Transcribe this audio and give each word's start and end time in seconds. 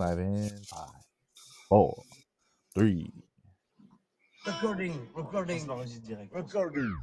live 0.00 0.18
in 0.18 0.48
five, 0.64 0.88
four, 1.68 1.94
three. 2.74 3.12
Recording, 4.46 5.06
recording, 5.14 5.68
recording. 6.32 6.96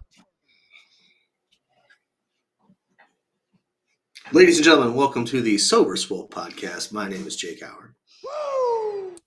Ladies 4.31 4.57
and 4.57 4.65
gentlemen, 4.65 4.95
welcome 4.95 5.25
to 5.25 5.43
the 5.43 5.59
Sober 5.59 5.95
Swole 5.95 6.27
podcast. 6.27 6.91
My 6.91 7.07
name 7.07 7.27
is 7.27 7.35
Jake 7.35 7.63
Howard. 7.63 7.93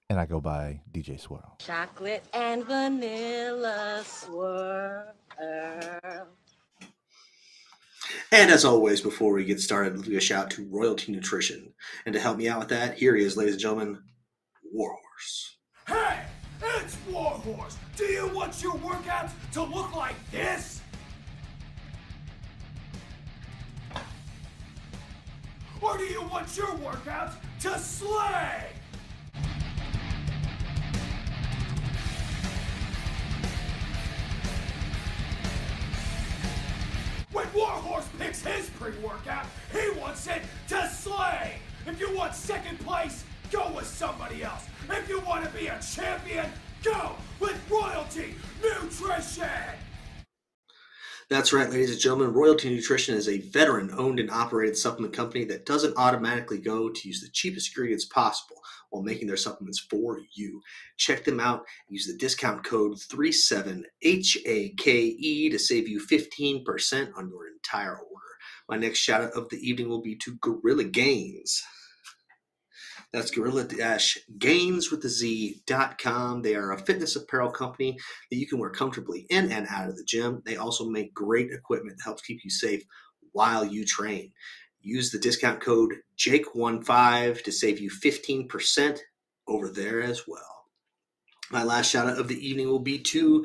And 0.09 0.19
I 0.19 0.27
go 0.27 0.41
by 0.41 0.81
DJ 0.91 1.21
Swirl. 1.21 1.57
Chocolate 1.61 2.25
and 2.35 2.65
vanilla 2.65 4.03
swirl. 4.05 5.15
And 8.33 8.51
as 8.51 8.65
always, 8.65 9.01
before 9.01 9.33
we 9.33 9.45
get 9.45 9.61
started, 9.61 10.07
a 10.07 10.21
shout 10.21 10.45
out 10.45 10.51
to 10.53 10.69
Royalty 10.71 11.13
Nutrition. 11.13 11.73
And 12.07 12.13
to 12.13 12.21
help 12.21 12.39
me 12.39 12.49
out 12.49 12.61
with 12.61 12.69
that, 12.69 12.95
here 12.99 13.15
he 13.17 13.25
is, 13.25 13.37
ladies 13.37 13.55
and 13.55 13.61
gentlemen, 13.61 14.03
Warhorse. 14.73 15.57
Hey, 15.87 16.23
it's 16.63 16.97
Warhorse. 17.11 17.77
Do 17.97 18.05
you 18.05 18.29
want 18.29 18.63
your 18.63 18.75
workouts 18.75 19.33
to 19.53 19.63
look 19.63 19.95
like 19.95 20.17
this? 20.31 20.81
Or 25.81 25.97
do 25.97 26.05
you 26.05 26.23
want 26.23 26.57
your 26.57 26.69
workouts 26.69 27.35
to 27.61 27.79
slay? 27.79 28.80
When 37.33 37.47
Warhorse 37.55 38.09
picks 38.19 38.45
his 38.45 38.69
pre-workout, 38.71 39.47
he 39.71 39.91
wants 40.01 40.27
it 40.27 40.43
to 40.69 40.89
slay. 40.89 41.55
If 41.87 42.01
you 42.01 42.15
want 42.17 42.35
second 42.35 42.81
place, 42.81 43.25
go 43.53 43.71
with 43.73 43.87
somebody 43.87 44.43
else. 44.43 44.67
If 44.91 45.09
you 45.09 45.21
want 45.21 45.45
to 45.45 45.51
be 45.51 45.69
a 45.69 45.79
champion, 45.81 46.47
go 46.83 47.13
with 47.39 47.57
Royalty 47.71 48.35
Nutrition. 48.61 49.47
That's 51.29 51.53
right, 51.53 51.71
ladies 51.71 51.93
and 51.93 52.01
gentlemen. 52.01 52.33
Royalty 52.33 52.75
Nutrition 52.75 53.15
is 53.15 53.29
a 53.29 53.39
veteran 53.39 53.93
owned 53.97 54.19
and 54.19 54.33
operated 54.33 54.77
supplement 54.77 55.15
company 55.15 55.45
that 55.45 55.65
doesn't 55.65 55.97
automatically 55.97 56.59
go 56.59 56.89
to 56.89 57.09
use 57.09 57.21
the 57.21 57.29
cheapest 57.29 57.71
ingredients 57.71 58.07
possible 58.07 58.57
while 58.91 59.03
making 59.03 59.27
their 59.27 59.37
supplements 59.37 59.85
for 59.91 60.21
you. 60.35 60.61
Check 60.99 61.25
them 61.25 61.41
out. 61.41 61.65
Use 61.89 62.07
the 62.07 62.17
discount 62.19 62.63
code 62.65 62.99
37HAKE 62.99 65.51
to 65.51 65.59
save 65.59 65.89
you 65.89 66.01
15% 66.01 67.11
on 67.17 67.29
your 67.29 67.49
entire 67.49 67.97
order. 67.97 68.07
My 68.69 68.77
next 68.77 69.01
shout 69.01 69.23
out 69.23 69.33
of 69.33 69.49
the 69.49 69.59
evening 69.59 69.89
will 69.89 70.03
be 70.03 70.15
to 70.17 70.37
Gorilla 70.41 70.85
Gainz. 70.85 71.63
That's 73.13 73.33
gorilla 73.33 73.67
gains 74.39 74.91
with 74.93 75.03
the 75.03 75.09
z.com. 75.09 76.43
They 76.43 76.55
are 76.55 76.71
a 76.73 76.79
fitness 76.79 77.17
apparel 77.17 77.51
company 77.51 77.99
that 78.31 78.37
you 78.37 78.47
can 78.47 78.61
wear 78.61 78.71
comfortably 78.71 79.27
in 79.31 79.51
and 79.51 79.67
out 79.69 79.89
of 79.89 79.97
the 79.97 80.05
gym. 80.05 80.43
They 80.45 80.57
also 80.57 80.89
make 80.89 81.13
great 81.13 81.51
equipment 81.51 81.97
that 81.99 82.05
helps 82.05 82.23
keep 82.23 82.45
you 82.45 82.51
safe 82.51 82.85
while 83.33 83.65
you 83.65 83.85
train. 83.85 84.31
Use 84.83 85.11
the 85.11 85.19
discount 85.19 85.61
code 85.61 85.95
Jake15 86.19 87.43
to 87.43 87.53
save 87.53 87.81
you 87.81 87.91
15% 87.91 88.99
over 89.47 89.69
there 89.69 90.01
as 90.01 90.23
well. 90.27 90.65
My 91.51 91.65
last 91.65 91.91
shout 91.91 92.09
out 92.09 92.19
of 92.19 92.29
the 92.29 92.47
evening 92.47 92.69
will 92.69 92.79
be 92.79 92.99
to 92.99 93.45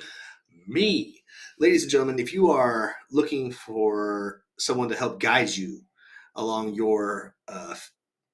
me. 0.68 1.24
Ladies 1.60 1.84
and 1.84 1.92
gentlemen, 1.92 2.20
if 2.20 2.34
you 2.34 2.52
are 2.52 2.96
looking 3.12 3.52
for 3.52 4.42
someone 4.60 4.90
to 4.90 4.96
help 4.96 5.20
guide 5.20 5.50
you 5.50 5.82
along 6.36 6.74
your 6.74 7.36
uh, 7.48 7.76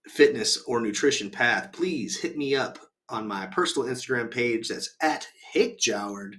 fitness 0.07 0.61
or 0.67 0.81
nutrition 0.81 1.29
path, 1.29 1.71
please 1.71 2.19
hit 2.19 2.37
me 2.37 2.55
up 2.55 2.79
on 3.09 3.27
my 3.27 3.45
personal 3.47 3.87
Instagram 3.87 4.29
page. 4.29 4.67
That's 4.67 4.95
at 5.01 5.27
Hake 5.53 5.79
Joward. 5.79 6.35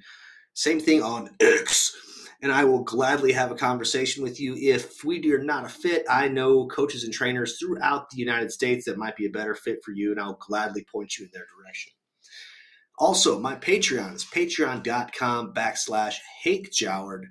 Same 0.55 0.81
thing 0.81 1.03
on 1.03 1.31
X. 1.41 1.97
And 2.43 2.51
I 2.51 2.65
will 2.65 2.83
gladly 2.83 3.33
have 3.33 3.53
a 3.53 3.57
conversation 3.57 4.23
with 4.23 4.41
you. 4.41 4.57
If 4.57 5.05
we 5.05 5.33
are 5.33 5.43
not 5.43 5.65
a 5.65 5.69
fit, 5.69 6.05
I 6.11 6.27
know 6.29 6.67
coaches 6.67 7.05
and 7.05 7.13
trainers 7.13 7.57
throughout 7.57 8.11
the 8.11 8.19
United 8.19 8.51
States 8.51 8.85
that 8.85 8.99
might 8.99 9.17
be 9.17 9.27
a 9.27 9.31
better 9.31 9.55
fit 9.55 9.79
for 9.85 9.93
you, 9.93 10.11
and 10.11 10.21
I'll 10.21 10.39
gladly 10.41 10.85
point 10.93 11.17
you 11.17 11.25
in 11.25 11.31
their 11.33 11.47
direction. 11.57 11.93
Also, 12.99 13.39
my 13.39 13.55
Patreon 13.55 14.15
is 14.15 14.25
patreon.com 14.25 15.55
backslash 15.55 16.17
Hake 16.43 16.71
Joward. 16.71 17.23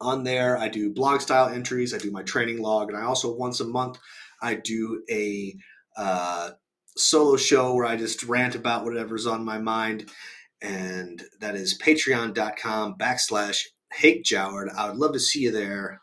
On 0.00 0.24
there, 0.24 0.58
I 0.58 0.68
do 0.68 0.92
blog 0.92 1.20
style 1.20 1.48
entries, 1.48 1.94
I 1.94 1.98
do 1.98 2.10
my 2.10 2.22
training 2.22 2.60
log, 2.60 2.88
and 2.88 2.98
I 2.98 3.02
also 3.02 3.32
once 3.34 3.60
a 3.60 3.64
month 3.64 3.98
I 4.42 4.56
do 4.56 5.04
a 5.08 5.54
uh, 5.96 6.50
solo 6.96 7.36
show 7.36 7.74
where 7.74 7.86
I 7.86 7.96
just 7.96 8.24
rant 8.24 8.54
about 8.54 8.84
whatever's 8.84 9.26
on 9.26 9.44
my 9.44 9.58
mind. 9.58 10.10
And 10.60 11.22
that 11.40 11.54
is 11.54 11.78
patreon.com 11.78 12.96
backslash 12.98 13.64
Hake 13.94 14.24
Joward. 14.24 14.72
I 14.74 14.88
would 14.88 14.98
love 14.98 15.12
to 15.12 15.20
see 15.20 15.40
you 15.40 15.50
there. 15.50 16.00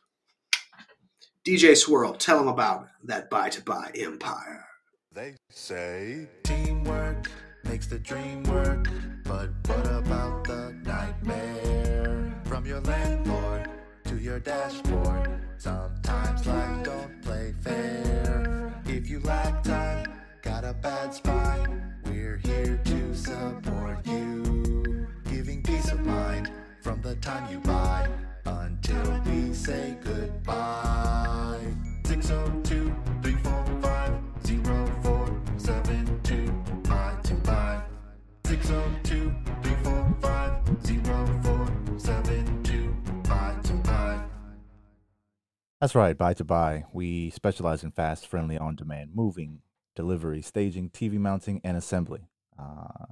DJ 1.46 1.76
Swirl, 1.76 2.14
tell 2.14 2.38
them 2.38 2.48
about 2.48 2.88
that 3.04 3.30
buy 3.30 3.50
to 3.50 3.62
bye 3.64 3.92
empire. 3.96 4.66
They 5.12 5.36
say 5.50 6.28
teamwork 6.44 7.32
makes 7.64 7.88
the 7.88 7.98
dream 8.00 8.44
work, 8.44 8.88
but 9.24 9.50
what 9.66 9.88
about 9.88 10.44
the 10.44 10.76
nightmare? 10.84 12.42
From 12.46 12.66
your 12.66 12.82
landlord 12.82 13.70
to 14.06 14.18
your 14.18 14.40
dashboard, 14.40 15.42
sometimes 15.58 16.46
life 16.46 16.84
don't 16.84 17.22
play 17.24 17.54
fair. 17.62 18.74
If 18.86 19.10
you 19.10 19.20
lack 19.22 19.64
time, 19.64 20.06
got 20.42 20.64
a 20.64 20.74
bad 20.74 21.14
spine, 21.14 21.96
we're 22.06 22.38
here 22.38 22.80
to 22.84 23.16
support 23.16 24.06
you. 24.06 25.08
Giving 25.30 25.64
peace 25.64 25.92
of 25.92 26.06
mind 26.06 26.52
from 26.82 27.02
the 27.02 27.16
time 27.18 27.52
you 27.52 27.60
buy 27.60 28.08
until 28.46 29.22
we 29.26 29.54
say 29.54 29.98
goodbye. 30.04 31.60
602 32.06 32.96
345 33.22 34.14
0472 34.44 36.52
buy 36.84 37.14
to 37.24 37.34
bye. 37.36 37.82
602 38.46 39.32
345 39.64 40.80
0472 41.06 42.96
buy 43.24 43.56
to 43.64 43.74
bye. 43.74 44.22
That's 45.82 45.96
right, 45.96 46.18
Buy 46.18 46.34
to 46.34 46.44
Bye. 46.44 46.86
We 46.92 47.30
specialize 47.30 47.84
in 47.84 47.92
fast, 47.92 48.28
friendly, 48.28 48.58
on 48.58 48.76
demand 48.76 49.12
moving, 49.14 49.62
delivery, 49.96 50.42
staging, 50.42 50.90
TV 50.90 51.14
mounting, 51.14 51.62
and 51.64 51.78
assembly. 51.78 52.28
Uh, 52.58 53.06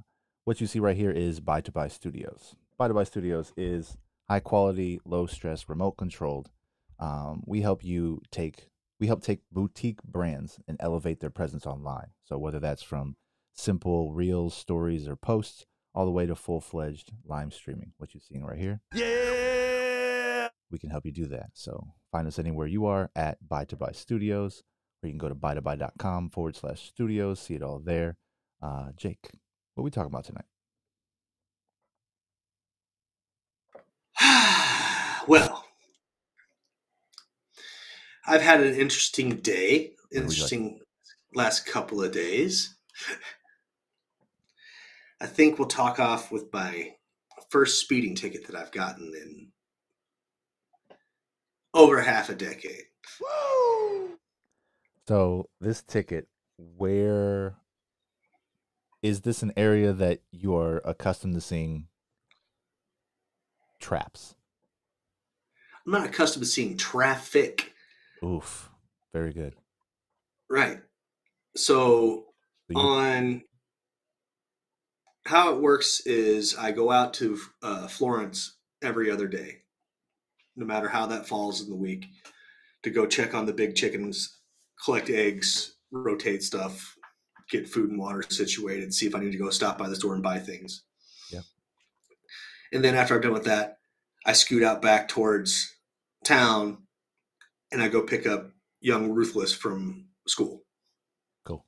what 0.46 0.60
you 0.60 0.68
see 0.68 0.80
right 0.80 0.98
here 0.98 1.12
is 1.12 1.40
Buy 1.40 1.62
to 1.62 1.72
Bye 1.72 1.88
Studios. 1.90 2.56
Buy 2.78 2.88
to 2.88 2.94
Bye 2.94 3.06
Studios 3.06 3.54
is 3.58 3.98
high 4.30 4.40
quality, 4.40 5.00
low 5.04 5.26
stress, 5.26 5.68
remote 5.68 5.98
controlled. 5.98 6.52
Um, 7.00 7.42
we 7.48 7.62
help 7.62 7.84
you 7.84 8.22
take 8.32 8.70
we 9.00 9.08
help 9.08 9.24
take 9.24 9.40
boutique 9.52 10.02
brands 10.04 10.60
and 10.68 10.78
elevate 10.80 11.20
their 11.20 11.32
presence 11.32 11.66
online. 11.66 12.10
So 12.24 12.38
whether 12.38 12.60
that's 12.60 12.84
from 12.84 13.16
simple 13.54 14.14
reels, 14.14 14.56
stories, 14.56 15.08
or 15.08 15.16
posts, 15.16 15.66
all 15.96 16.06
the 16.06 16.12
way 16.12 16.28
to 16.28 16.36
full 16.36 16.62
fledged 16.62 17.14
live 17.26 17.54
streaming, 17.54 17.94
what 17.98 18.14
you're 18.14 18.22
seeing 18.22 18.46
right 18.46 18.60
here. 18.60 18.82
Yeah. 18.94 20.50
we 20.72 20.78
can 20.78 20.92
help 20.92 21.06
you 21.06 21.12
do 21.12 21.26
that. 21.28 21.50
So 21.54 21.88
find 22.12 22.28
us 22.28 22.38
anywhere 22.38 22.68
you 22.68 22.86
are 22.86 23.10
at 23.16 23.38
Buy 23.48 23.66
to 23.66 23.76
Bye 23.76 23.92
Studios, 23.94 24.64
or 25.02 25.08
you 25.08 25.14
can 25.14 25.20
go 25.20 25.30
to 25.30 25.36
buytobye.com 25.36 26.30
forward 26.30 26.56
slash 26.56 26.82
studios, 26.82 27.40
see 27.40 27.56
it 27.56 27.64
all 27.64 27.80
there. 27.80 28.18
Uh, 28.62 28.90
Jake, 28.96 29.30
what 29.74 29.82
are 29.82 29.86
we 29.86 29.92
talking 29.92 30.12
about 30.12 30.26
tonight? 30.26 30.46
Well, 35.28 35.66
I've 38.26 38.42
had 38.42 38.62
an 38.62 38.76
interesting 38.76 39.38
day, 39.38 39.92
interesting 40.12 40.80
last 41.34 41.66
couple 41.66 42.04
of 42.04 42.12
days. 42.12 42.76
I 45.20 45.26
think 45.26 45.58
we'll 45.58 45.68
talk 45.68 46.00
off 46.00 46.32
with 46.32 46.52
my 46.54 46.94
first 47.50 47.82
speeding 47.82 48.16
ticket 48.16 48.48
that 48.48 48.56
I've 48.56 48.72
gotten 48.72 49.08
in 49.08 49.52
over 51.74 52.02
half 52.02 52.30
a 52.30 52.36
decade. 52.36 52.84
So 55.08 55.50
this 55.62 55.82
ticket, 55.82 56.28
where 56.58 57.56
is 59.02 59.22
this 59.22 59.42
an 59.42 59.54
area 59.56 59.94
that 59.94 60.20
you 60.32 60.56
are 60.56 60.82
accustomed 60.84 61.36
to 61.36 61.42
seeing 61.42 61.88
traps? 63.80 64.37
I'm 65.88 65.94
not 65.94 66.06
accustomed 66.06 66.44
to 66.44 66.52
seeing 66.52 66.76
traffic. 66.76 67.72
Oof, 68.22 68.70
very 69.14 69.32
good. 69.32 69.56
Right. 70.50 70.82
So 71.56 72.26
So 72.70 72.78
on 72.78 73.44
how 75.26 75.54
it 75.54 75.62
works 75.62 76.02
is 76.06 76.58
I 76.58 76.72
go 76.72 76.92
out 76.92 77.14
to 77.16 77.40
uh, 77.64 77.88
Florence 77.88 78.58
every 78.82 79.10
other 79.10 79.28
day, 79.28 79.60
no 80.58 80.66
matter 80.66 80.90
how 80.90 81.06
that 81.08 81.26
falls 81.26 81.62
in 81.62 81.70
the 81.70 81.76
week, 81.76 82.08
to 82.84 82.90
go 82.90 83.06
check 83.06 83.34
on 83.34 83.46
the 83.46 83.54
big 83.54 83.76
chickens, 83.76 84.40
collect 84.84 85.10
eggs, 85.10 85.78
rotate 85.92 86.44
stuff, 86.44 86.98
get 87.50 87.68
food 87.68 87.92
and 87.92 88.00
water 88.00 88.24
situated, 88.28 88.94
see 88.94 89.08
if 89.08 89.16
I 89.16 89.20
need 89.20 89.32
to 89.32 89.38
go 89.38 89.50
stop 89.52 89.78
by 89.78 89.88
the 89.88 89.96
store 89.96 90.14
and 90.14 90.24
buy 90.24 90.40
things. 90.40 90.84
Yep. 91.32 91.44
And 92.74 92.84
then 92.84 92.96
after 92.96 93.16
I'm 93.16 93.22
done 93.22 93.32
with 93.32 93.46
that, 93.46 93.78
I 94.26 94.34
scoot 94.34 94.64
out 94.64 94.82
back 94.82 95.08
towards 95.08 95.77
town 96.28 96.80
and 97.72 97.82
I 97.82 97.88
go 97.88 98.02
pick 98.02 98.28
up 98.28 98.52
young 98.80 99.12
Ruthless 99.12 99.54
from 99.54 100.08
school. 100.28 100.62
Cool. 101.46 101.66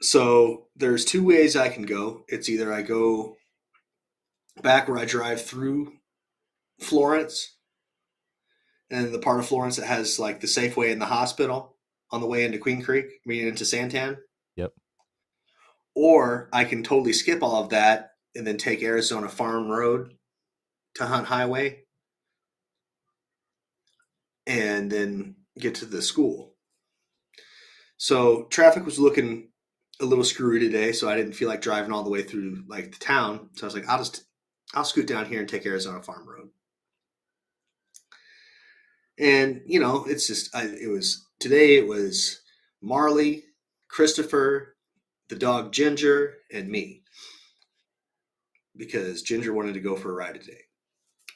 So 0.00 0.66
there's 0.76 1.04
two 1.04 1.24
ways 1.24 1.56
I 1.56 1.68
can 1.68 1.84
go. 1.84 2.24
It's 2.28 2.48
either 2.48 2.72
I 2.72 2.82
go 2.82 3.36
back 4.62 4.88
where 4.88 4.98
I 4.98 5.04
drive 5.04 5.42
through 5.42 5.92
Florence 6.80 7.56
and 8.90 9.12
the 9.12 9.18
part 9.18 9.40
of 9.40 9.46
Florence 9.46 9.76
that 9.76 9.86
has 9.86 10.18
like 10.18 10.40
the 10.40 10.46
Safeway 10.46 10.92
and 10.92 11.00
the 11.00 11.06
hospital 11.06 11.76
on 12.10 12.20
the 12.20 12.26
way 12.26 12.44
into 12.44 12.58
Queen 12.58 12.82
Creek, 12.82 13.06
I 13.06 13.28
mean 13.28 13.46
into 13.46 13.64
Santan. 13.64 14.18
Yep. 14.56 14.72
Or 15.94 16.48
I 16.52 16.64
can 16.64 16.82
totally 16.82 17.12
skip 17.12 17.42
all 17.42 17.62
of 17.62 17.70
that 17.70 18.12
and 18.34 18.46
then 18.46 18.56
take 18.56 18.82
Arizona 18.82 19.28
Farm 19.28 19.68
Road 19.68 20.14
to 20.96 21.06
Hunt 21.06 21.26
Highway 21.26 21.84
and 24.46 24.90
then 24.90 25.36
get 25.58 25.74
to 25.76 25.86
the 25.86 26.02
school. 26.02 26.54
So 27.96 28.44
traffic 28.44 28.84
was 28.84 28.98
looking 28.98 29.50
a 30.00 30.04
little 30.04 30.24
screwy 30.24 30.58
today, 30.58 30.92
so 30.92 31.08
I 31.08 31.16
didn't 31.16 31.34
feel 31.34 31.48
like 31.48 31.60
driving 31.60 31.92
all 31.92 32.02
the 32.02 32.10
way 32.10 32.22
through 32.22 32.64
like 32.68 32.92
the 32.92 32.98
town. 33.04 33.50
So 33.54 33.64
I 33.64 33.66
was 33.66 33.74
like, 33.74 33.88
I'll 33.88 33.98
just 33.98 34.24
I'll 34.74 34.84
scoot 34.84 35.06
down 35.06 35.26
here 35.26 35.40
and 35.40 35.48
take 35.48 35.66
Arizona 35.66 36.02
Farm 36.02 36.26
Road. 36.26 36.48
And 39.18 39.60
you 39.66 39.80
know, 39.80 40.04
it's 40.08 40.26
just 40.26 40.54
I, 40.56 40.64
it 40.64 40.88
was 40.88 41.26
today. 41.38 41.76
It 41.76 41.86
was 41.86 42.40
Marley, 42.80 43.44
Christopher, 43.88 44.76
the 45.28 45.36
dog 45.36 45.72
Ginger, 45.72 46.38
and 46.52 46.68
me 46.68 47.02
because 48.76 49.20
Ginger 49.20 49.52
wanted 49.52 49.74
to 49.74 49.80
go 49.80 49.94
for 49.94 50.10
a 50.10 50.14
ride 50.14 50.40
today. 50.40 50.62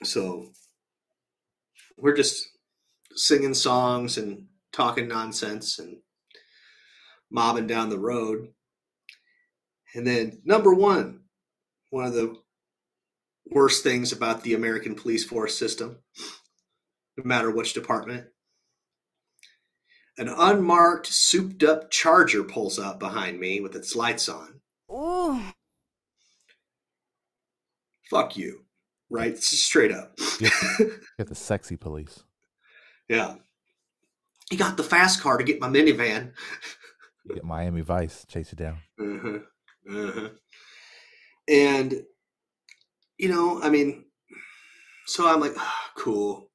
So 0.03 0.53
we're 1.99 2.17
just 2.17 2.49
singing 3.15 3.55
songs 3.55 4.19
and 4.19 4.47
talking 4.73 5.09
nonsense 5.09 5.79
and 5.79 5.99
mobbing 7.31 7.67
down 7.67 7.91
the 7.91 7.99
road. 7.99 8.49
And 9.95 10.07
then 10.07 10.41
number 10.45 10.75
one, 10.75 11.21
one 11.91 12.05
of 12.07 12.15
the 12.15 12.37
worst 13.51 13.83
things 13.83 14.13
about 14.13 14.43
the 14.43 14.55
American 14.55 14.95
police 14.95 15.25
force 15.25 15.57
system, 15.57 15.99
no 17.17 17.25
matter 17.25 17.51
which 17.51 17.75
department, 17.75 18.27
an 20.17 20.29
unmarked, 20.29 21.07
souped 21.09 21.63
up 21.65 21.91
charger 21.91 22.45
pulls 22.45 22.79
up 22.79 23.01
behind 23.01 23.41
me 23.41 23.61
with 23.61 23.75
its 23.75 23.97
lights 23.97 24.29
on. 24.29 24.61
Ooh. 24.91 25.41
Fuck 28.11 28.37
you. 28.37 28.61
Right? 29.11 29.37
Straight 29.37 29.93
up. 29.93 30.17
Get 30.39 30.53
the 31.29 31.35
sexy 31.35 31.77
police. 31.77 32.23
Yeah. 33.09 33.35
He 34.51 34.57
got 34.57 34.77
the 34.77 34.83
fast 34.83 35.21
car 35.21 35.39
to 35.39 35.45
get 35.45 35.61
my 35.61 35.69
minivan. 35.69 36.33
Get 37.33 37.45
Miami 37.45 37.81
Vice, 37.81 38.27
chase 38.27 38.53
you 38.53 38.57
down. 38.57 38.79
Uh-huh. 39.01 39.39
Uh-huh. 39.91 40.29
And 41.49 42.03
you 43.17 43.29
know, 43.29 43.63
I 43.63 43.71
mean, 43.71 44.05
so 45.07 45.27
I'm 45.27 45.41
like, 45.41 45.55
"Ah, 45.57 45.91
cool. 45.97 46.51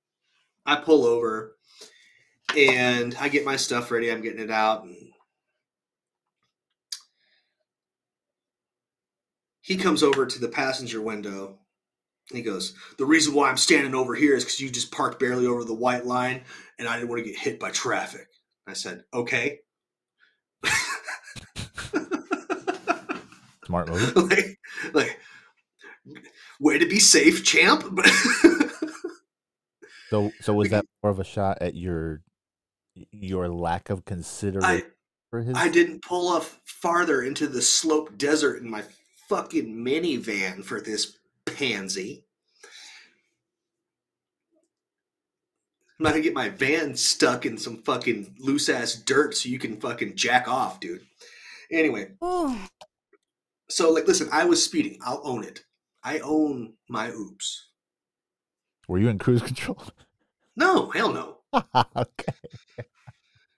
I 0.65 0.75
pull 0.75 1.05
over 1.05 1.55
and 2.57 3.15
I 3.19 3.29
get 3.29 3.45
my 3.45 3.55
stuff 3.55 3.91
ready. 3.91 4.11
I'm 4.11 4.21
getting 4.21 4.41
it 4.41 4.51
out 4.51 4.83
and 4.83 4.95
he 9.61 9.77
comes 9.77 10.03
over 10.03 10.25
to 10.25 10.39
the 10.39 10.47
passenger 10.47 11.01
window 11.01 11.59
he 12.31 12.41
goes, 12.41 12.73
The 12.97 13.05
reason 13.05 13.33
why 13.33 13.49
I'm 13.49 13.57
standing 13.57 13.95
over 13.95 14.15
here 14.15 14.35
is 14.35 14.43
because 14.43 14.59
you 14.59 14.69
just 14.69 14.91
parked 14.91 15.19
barely 15.19 15.47
over 15.47 15.63
the 15.63 15.73
white 15.73 16.05
line 16.05 16.43
and 16.77 16.87
I 16.87 16.95
didn't 16.95 17.09
want 17.09 17.23
to 17.23 17.29
get 17.29 17.39
hit 17.39 17.59
by 17.59 17.71
traffic. 17.71 18.27
I 18.67 18.73
said, 18.73 19.03
Okay. 19.13 19.59
Smart 23.65 23.87
move. 23.89 24.15
like, 24.31 24.59
like, 24.93 25.19
way 26.59 26.79
to 26.79 26.87
be 26.87 26.99
safe, 26.99 27.43
champ. 27.43 27.83
So, 30.09 30.31
so 30.41 30.53
was 30.53 30.69
that 30.71 30.85
more 31.03 31.11
of 31.11 31.19
a 31.19 31.23
shot 31.23 31.59
at 31.61 31.75
your 31.75 32.21
your 33.11 33.47
lack 33.47 33.89
of 33.89 34.05
consideration 34.05 34.91
for 35.29 35.41
his? 35.41 35.55
I 35.55 35.69
didn't 35.69 36.01
pull 36.01 36.29
up 36.29 36.43
farther 36.65 37.21
into 37.21 37.47
the 37.47 37.61
slope 37.61 38.17
desert 38.17 38.61
in 38.61 38.69
my 38.69 38.83
fucking 39.29 39.75
minivan 39.75 40.63
for 40.63 40.81
this 40.81 41.18
pansy. 41.49 42.25
I'm 45.99 46.03
not 46.03 46.11
gonna 46.11 46.23
get 46.23 46.33
my 46.33 46.49
van 46.49 46.95
stuck 46.95 47.45
in 47.45 47.57
some 47.57 47.83
fucking 47.83 48.35
loose 48.39 48.69
ass 48.69 48.95
dirt 48.95 49.35
so 49.35 49.49
you 49.49 49.59
can 49.59 49.81
fucking 49.81 50.15
jack 50.15 50.47
off, 50.47 50.79
dude. 50.79 51.05
Anyway, 51.71 52.11
Ooh. 52.23 52.55
so 53.69 53.91
like, 53.91 54.07
listen, 54.07 54.29
I 54.31 54.45
was 54.45 54.63
speeding. 54.63 54.97
I'll 55.01 55.21
own 55.23 55.43
it. 55.43 55.63
I 56.03 56.19
own 56.19 56.73
my 56.87 57.09
oops. 57.09 57.69
Were 58.87 58.97
you 58.97 59.09
in 59.09 59.17
cruise 59.17 59.41
control? 59.41 59.83
No, 60.55 60.89
hell 60.89 61.13
no. 61.13 61.37
okay. 61.95 62.33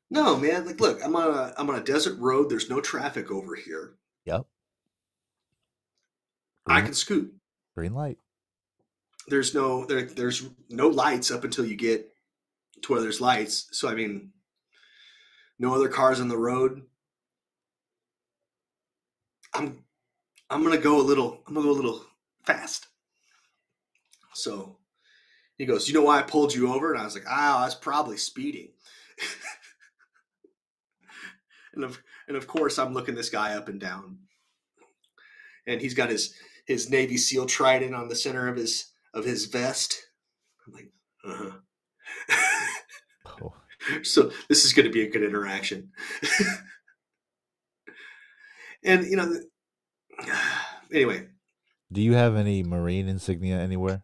No, 0.10 0.36
man. 0.36 0.66
Like, 0.66 0.80
look, 0.82 1.04
I'm 1.04 1.16
on 1.16 1.34
a 1.34 1.54
I'm 1.58 1.70
on 1.70 1.78
a 1.78 1.84
desert 1.84 2.20
road. 2.20 2.50
There's 2.50 2.70
no 2.70 2.82
traffic 2.82 3.32
over 3.32 3.56
here. 3.56 3.94
Yep. 4.26 4.46
I 6.68 6.82
can 6.82 6.94
scoot. 6.94 7.34
Green 7.75 7.94
light. 7.94 8.18
There's 9.27 9.53
no 9.53 9.85
there, 9.85 10.03
there's 10.03 10.44
no 10.69 10.88
lights 10.88 11.31
up 11.31 11.44
until 11.44 11.65
you 11.65 11.75
get 11.75 12.12
to 12.81 12.91
where 12.91 13.01
there's 13.01 13.21
lights. 13.21 13.68
So 13.71 13.88
I 13.88 13.95
mean, 13.95 14.31
no 15.59 15.75
other 15.75 15.88
cars 15.88 16.19
on 16.19 16.27
the 16.27 16.38
road. 16.38 16.81
I'm 19.53 19.83
I'm 20.50 20.63
gonna 20.63 20.77
go 20.77 21.00
a 21.00 21.03
little. 21.03 21.44
I'm 21.47 21.53
gonna 21.53 21.65
go 21.65 21.71
a 21.71 21.73
little 21.73 22.06
fast. 22.45 22.88
So 24.33 24.77
he 25.57 25.65
goes, 25.65 25.88
"You 25.88 25.94
know 25.94 26.03
why 26.03 26.19
I 26.19 26.23
pulled 26.23 26.53
you 26.53 26.73
over?" 26.73 26.91
And 26.91 27.01
I 27.01 27.06
was 27.06 27.13
like, 27.13 27.25
"Ah, 27.27 27.62
I 27.62 27.65
was 27.65 27.75
probably 27.75 28.18
speeding." 28.18 28.69
and 31.73 31.83
of 31.83 32.01
and 32.27 32.35
of 32.35 32.47
course, 32.47 32.79
I'm 32.79 32.94
looking 32.94 33.16
this 33.16 33.30
guy 33.30 33.56
up 33.56 33.68
and 33.68 33.80
down, 33.80 34.19
and 35.68 35.80
he's 35.80 35.94
got 35.94 36.09
his 36.09 36.33
his 36.65 36.89
Navy 36.89 37.18
SEAL 37.18 37.47
trident 37.47 37.94
on 37.95 38.07
the 38.07 38.15
center 38.15 38.47
of 38.47 38.56
his 38.57 38.91
of 39.13 39.25
his 39.25 39.45
vest. 39.45 39.99
I'm 40.65 40.73
like, 40.73 40.91
uh 41.25 41.37
huh. 41.37 41.51
Oh, 43.25 43.53
so 44.03 44.31
this 44.49 44.65
is 44.65 44.73
going 44.73 44.85
to 44.85 44.91
be 44.91 45.03
a 45.03 45.09
good 45.09 45.23
interaction. 45.23 45.91
and 48.83 49.06
you 49.06 49.15
know, 49.18 49.33
anyway, 50.94 51.27
do 51.91 52.01
you 52.01 52.13
have 52.13 52.35
any 52.35 52.63
marine 52.63 53.07
insignia 53.07 53.59
anywhere? 53.59 54.03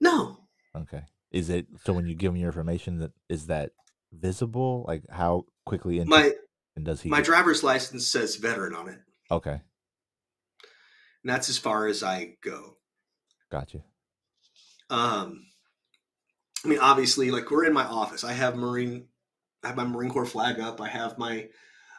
no, 0.00 0.38
Okay. 0.76 1.02
Is 1.32 1.50
it 1.50 1.66
so 1.84 1.92
when 1.92 2.06
you 2.06 2.14
give 2.14 2.32
him 2.32 2.36
your 2.36 2.48
information 2.48 2.98
that 2.98 3.12
is 3.28 3.46
that 3.46 3.72
visible? 4.12 4.84
Like 4.86 5.02
how 5.10 5.46
quickly 5.64 5.98
into 5.98 6.10
my 6.10 6.32
and 6.76 6.84
does 6.84 7.02
he? 7.02 7.10
my 7.10 7.20
driver's 7.20 7.64
license 7.64 8.06
says 8.06 8.36
veteran 8.36 8.74
on 8.74 8.88
it, 8.88 8.98
okay, 9.30 9.60
and 11.26 11.34
that's 11.34 11.48
as 11.48 11.58
far 11.58 11.88
as 11.88 12.04
I 12.04 12.34
go. 12.40 12.76
gotcha. 13.50 13.80
Um, 14.90 15.42
I 16.64 16.68
mean, 16.68 16.78
obviously, 16.78 17.32
like 17.32 17.50
we're 17.50 17.64
in 17.64 17.72
my 17.72 17.84
office. 17.84 18.22
I 18.22 18.32
have 18.32 18.54
Marine, 18.54 19.08
I 19.64 19.68
have 19.68 19.76
my 19.76 19.82
Marine 19.84 20.08
Corps 20.10 20.24
flag 20.24 20.60
up. 20.60 20.80
I 20.80 20.86
have 20.88 21.18
my 21.18 21.48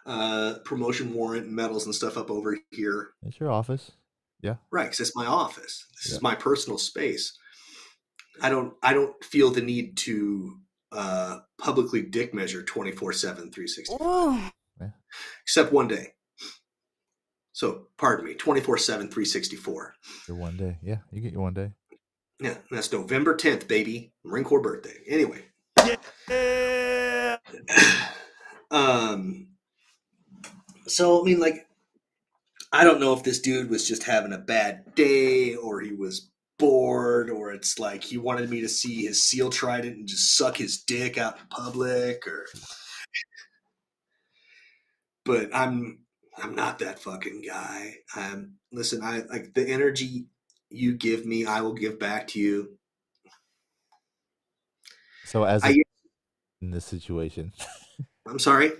uh, 0.05 0.59
promotion 0.63 1.13
warrant 1.13 1.47
and 1.47 1.53
medals 1.55 1.85
and 1.85 1.93
stuff 1.93 2.17
up 2.17 2.31
over 2.31 2.57
here. 2.71 3.09
It's 3.23 3.37
your 3.37 3.51
office. 3.51 3.91
Yeah. 4.41 4.55
Right, 4.71 4.83
because 4.83 5.01
it's 5.01 5.15
my 5.15 5.25
office. 5.25 5.85
This 5.97 6.11
Yeah. 6.11 6.15
is 6.15 6.21
my 6.21 6.33
personal 6.35 6.77
space. 6.77 7.37
I 8.41 8.47
don't. 8.49 8.75
I 8.81 8.93
don't 8.93 9.21
feel 9.25 9.49
the 9.51 9.61
need 9.61 9.97
to 9.97 10.57
uh, 10.93 11.39
publicly 11.57 12.01
dick 12.01 12.33
measure 12.33 12.63
24 12.63 13.11
7 13.11 13.51
360 13.51 13.93
Ooh. 14.01 14.39
except 15.43 15.73
one 15.73 15.89
day 15.89 16.13
so 17.57 17.87
pardon 17.97 18.23
me 18.23 18.35
24 18.35 18.77
7 18.77 19.07
364 19.07 19.95
Your 20.27 20.37
one 20.37 20.55
day. 20.57 20.77
Yeah, 20.83 20.97
you 21.11 21.21
get 21.21 21.31
your 21.33 21.41
one 21.41 21.55
day. 21.55 21.71
yeah 22.39 22.53
that's 22.69 22.91
november 22.91 23.35
10th 23.35 23.67
baby 23.67 24.13
marine 24.23 24.43
corps 24.43 24.61
birthday 24.61 24.93
anyway 25.07 25.43
Yeah. 26.29 27.37
um 28.71 29.47
so 30.85 31.19
i 31.19 31.23
mean 31.25 31.39
like 31.39 31.65
i 32.71 32.83
don't 32.83 32.99
know 32.99 33.13
if 33.13 33.23
this 33.23 33.39
dude 33.39 33.71
was 33.71 33.87
just 33.87 34.03
having 34.03 34.33
a 34.33 34.37
bad 34.37 34.93
day 34.93 35.55
or 35.55 35.79
he 35.81 35.93
was 35.93 36.29
bored 36.59 37.31
or 37.31 37.51
it's 37.53 37.79
like 37.79 38.03
he 38.03 38.17
wanted 38.19 38.49
me 38.51 38.61
to 38.61 38.69
see 38.69 39.05
his 39.05 39.23
seal 39.23 39.49
trident 39.49 39.95
and 39.97 40.07
just 40.07 40.37
suck 40.37 40.57
his 40.57 40.83
dick 40.83 41.17
out 41.17 41.39
in 41.39 41.47
public 41.49 42.27
or 42.27 42.45
but 45.25 45.49
I'm 45.53 45.99
I'm 46.37 46.55
not 46.55 46.79
that 46.79 46.99
fucking 46.99 47.41
guy. 47.47 47.95
Um, 48.15 48.57
listen, 48.71 49.01
I 49.03 49.19
like 49.21 49.53
the 49.53 49.67
energy 49.67 50.25
you 50.69 50.95
give 50.95 51.25
me, 51.25 51.45
I 51.45 51.61
will 51.61 51.73
give 51.73 51.99
back 51.99 52.27
to 52.29 52.39
you. 52.39 52.77
So 55.25 55.43
as 55.43 55.63
I- 55.63 55.71
a, 55.71 55.83
in 56.61 56.71
this 56.71 56.85
situation, 56.85 57.53
I'm 58.27 58.39
sorry. 58.39 58.71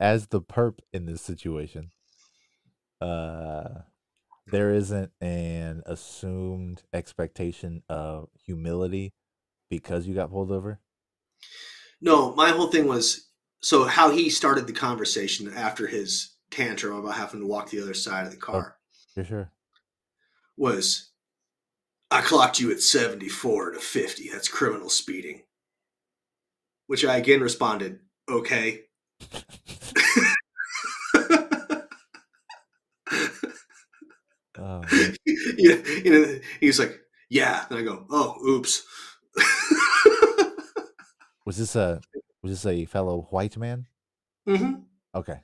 as 0.00 0.28
the 0.28 0.40
perp 0.40 0.78
in 0.92 1.06
this 1.06 1.22
situation, 1.22 1.90
uh, 3.00 3.82
there 4.46 4.72
isn't 4.72 5.12
an 5.20 5.82
assumed 5.86 6.84
expectation 6.92 7.82
of 7.88 8.30
humility 8.44 9.14
because 9.70 10.06
you 10.06 10.14
got 10.14 10.30
pulled 10.30 10.52
over. 10.52 10.80
No, 12.00 12.34
my 12.34 12.50
whole 12.50 12.68
thing 12.70 12.86
was 12.86 13.28
so 13.60 13.84
how 13.84 14.10
he 14.10 14.30
started 14.30 14.66
the 14.66 14.72
conversation 14.72 15.52
after 15.52 15.86
his 15.86 16.30
tantrum 16.50 16.98
about 16.98 17.16
having 17.16 17.40
to 17.40 17.46
walk 17.46 17.70
the 17.70 17.80
other 17.80 17.94
side 17.94 18.26
of 18.26 18.32
the 18.32 18.38
car 18.38 18.76
For 19.14 19.24
sure. 19.24 19.52
was 20.56 21.10
I 22.10 22.22
clocked 22.22 22.58
you 22.58 22.70
at 22.70 22.80
74 22.80 23.72
to 23.72 23.80
50. 23.80 24.30
That's 24.30 24.48
criminal 24.48 24.88
speeding. 24.88 25.42
Which 26.86 27.04
I 27.04 27.16
again 27.18 27.40
responded, 27.40 28.00
okay. 28.30 28.84
Oh, 34.60 34.82
you, 35.24 35.68
know, 35.68 35.82
you 36.04 36.10
know, 36.10 36.38
he's 36.58 36.80
like, 36.80 37.00
yeah. 37.30 37.64
And 37.70 37.78
I 37.78 37.82
go, 37.82 38.06
oh, 38.10 38.34
oops. 38.44 38.84
was 41.46 41.58
this 41.58 41.76
a 41.76 42.00
was 42.42 42.52
this 42.52 42.66
a 42.66 42.84
fellow 42.86 43.28
white 43.30 43.56
man? 43.56 43.86
hmm 44.46 44.74
Okay. 45.14 45.40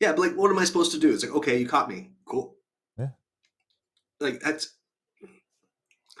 Yeah, 0.00 0.12
but 0.12 0.20
like, 0.20 0.32
what 0.36 0.50
am 0.50 0.58
I 0.58 0.64
supposed 0.64 0.92
to 0.92 0.98
do? 0.98 1.12
It's 1.12 1.24
like, 1.24 1.34
okay, 1.36 1.58
you 1.58 1.66
caught 1.66 1.88
me. 1.88 2.10
Cool. 2.26 2.54
Yeah. 2.98 3.10
Like 4.20 4.40
that's. 4.40 4.74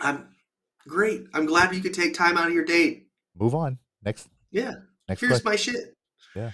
I'm 0.00 0.28
great. 0.86 1.24
I'm 1.34 1.46
glad 1.46 1.74
you 1.74 1.80
could 1.82 1.94
take 1.94 2.14
time 2.14 2.36
out 2.38 2.48
of 2.48 2.54
your 2.54 2.64
date. 2.64 3.08
Move 3.38 3.54
on. 3.54 3.78
Next 4.02 4.28
Yeah. 4.50 4.74
next 5.08 5.20
Here's 5.20 5.40
question. 5.42 5.72
my 5.74 5.80
shit. 5.80 5.96
Yeah. 6.34 6.50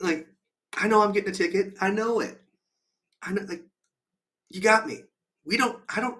Like, 0.00 0.26
I 0.76 0.88
know 0.88 1.02
I'm 1.02 1.12
getting 1.12 1.30
a 1.30 1.34
ticket. 1.34 1.74
I 1.80 1.90
know 1.90 2.20
it. 2.20 2.40
I 3.22 3.32
know. 3.32 3.42
Like, 3.42 3.62
you 4.50 4.60
got 4.60 4.86
me. 4.86 5.00
We 5.44 5.56
don't. 5.56 5.78
I 5.94 6.00
don't. 6.00 6.18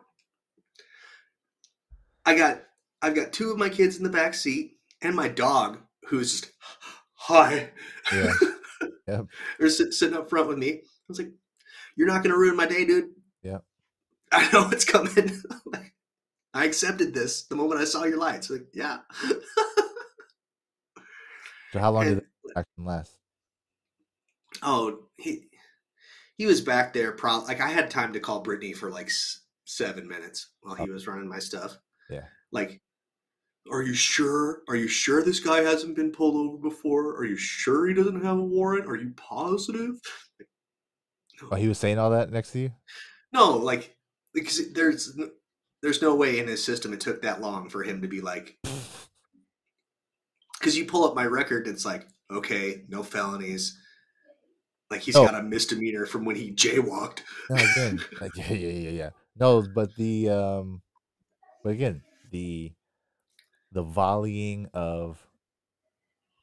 I 2.24 2.36
got. 2.36 2.62
I've 3.02 3.14
got 3.14 3.32
two 3.32 3.50
of 3.50 3.58
my 3.58 3.68
kids 3.68 3.98
in 3.98 4.02
the 4.04 4.10
back 4.10 4.34
seat 4.34 4.78
and 5.02 5.14
my 5.14 5.28
dog, 5.28 5.78
who's 6.08 6.40
just 6.40 6.52
hi. 7.14 7.70
Yeah. 8.12 8.32
Yep. 9.08 9.26
They're 9.58 9.68
sit, 9.70 9.94
sitting 9.94 10.16
up 10.16 10.28
front 10.28 10.48
with 10.48 10.58
me. 10.58 10.72
I 10.72 10.80
was 11.08 11.18
like, 11.18 11.30
"You're 11.96 12.08
not 12.08 12.22
going 12.22 12.32
to 12.32 12.38
ruin 12.38 12.56
my 12.56 12.66
day, 12.66 12.84
dude." 12.84 13.10
Yeah. 13.42 13.58
I 14.32 14.50
know 14.52 14.68
it's 14.70 14.84
coming. 14.84 15.42
I 16.54 16.64
accepted 16.64 17.14
this 17.14 17.42
the 17.44 17.54
moment 17.56 17.80
I 17.80 17.84
saw 17.84 18.04
your 18.04 18.18
lights. 18.18 18.50
Like, 18.50 18.66
yeah. 18.74 18.98
So 21.72 21.80
how 21.80 21.90
long 21.90 22.04
did 22.04 22.12
And- 22.18 22.22
the 22.44 22.58
action 22.60 22.84
last? 22.84 23.16
Oh, 24.62 25.00
he 25.18 25.48
he 26.38 26.46
was 26.46 26.60
back 26.60 26.92
there. 26.94 27.12
Pro- 27.12 27.40
like 27.44 27.60
I 27.60 27.68
had 27.68 27.90
time 27.90 28.12
to 28.14 28.20
call 28.20 28.40
Brittany 28.40 28.72
for 28.72 28.90
like 28.90 29.06
s- 29.06 29.40
seven 29.64 30.08
minutes 30.08 30.50
while 30.60 30.74
he 30.76 30.84
Oh. 30.88 30.92
was 30.92 31.06
running 31.06 31.28
my 31.28 31.38
stuff. 31.40 31.76
Yeah. 32.08 32.24
Like, 32.52 32.80
are 33.70 33.82
you 33.82 33.94
sure? 33.94 34.62
Are 34.68 34.76
you 34.76 34.88
sure 34.88 35.22
this 35.22 35.40
guy 35.40 35.62
hasn't 35.62 35.96
been 35.96 36.12
pulled 36.12 36.36
over 36.36 36.56
before? 36.58 37.16
Are 37.16 37.24
you 37.24 37.36
sure 37.36 37.86
he 37.86 37.94
doesn't 37.94 38.24
have 38.24 38.38
a 38.38 38.42
warrant? 38.42 38.86
Are 38.86 38.96
you 38.96 39.12
positive? 39.16 39.98
Like, 40.38 40.48
no. 41.42 41.48
Oh, 41.52 41.56
he 41.56 41.68
was 41.68 41.78
saying 41.78 41.98
all 41.98 42.10
that 42.10 42.30
next 42.30 42.52
to 42.52 42.58
you? 42.60 42.72
No, 43.32 43.56
like 43.56 43.96
because 44.32 44.72
there's 44.72 45.18
there's 45.82 46.00
no 46.02 46.14
way 46.14 46.38
in 46.38 46.46
his 46.46 46.62
system 46.64 46.92
it 46.92 47.00
took 47.00 47.22
that 47.22 47.40
long 47.40 47.68
for 47.68 47.82
him 47.82 48.00
to 48.02 48.08
be 48.08 48.20
like 48.20 48.56
because 50.58 50.76
you 50.76 50.84
pull 50.84 51.04
up 51.04 51.14
my 51.14 51.24
record 51.24 51.66
it's 51.66 51.84
like 51.84 52.06
okay 52.30 52.84
no 52.88 53.02
felonies 53.02 53.78
like 54.90 55.00
he's 55.00 55.16
Oh. 55.16 55.24
got 55.24 55.34
a 55.34 55.42
misdemeanor 55.42 56.06
from 56.06 56.24
when 56.24 56.36
he 56.36 56.52
jaywalked 56.52 57.20
No, 57.50 57.56
again, 57.56 58.00
like, 58.20 58.32
yeah, 58.36 58.52
yeah, 58.52 58.68
yeah, 58.68 58.90
yeah. 58.90 59.10
No, 59.38 59.62
but 59.74 59.94
the 59.96 60.30
um, 60.30 60.80
but 61.62 61.70
again, 61.70 62.02
the 62.30 62.72
the 63.76 63.84
volleying 63.84 64.68
of 64.72 65.26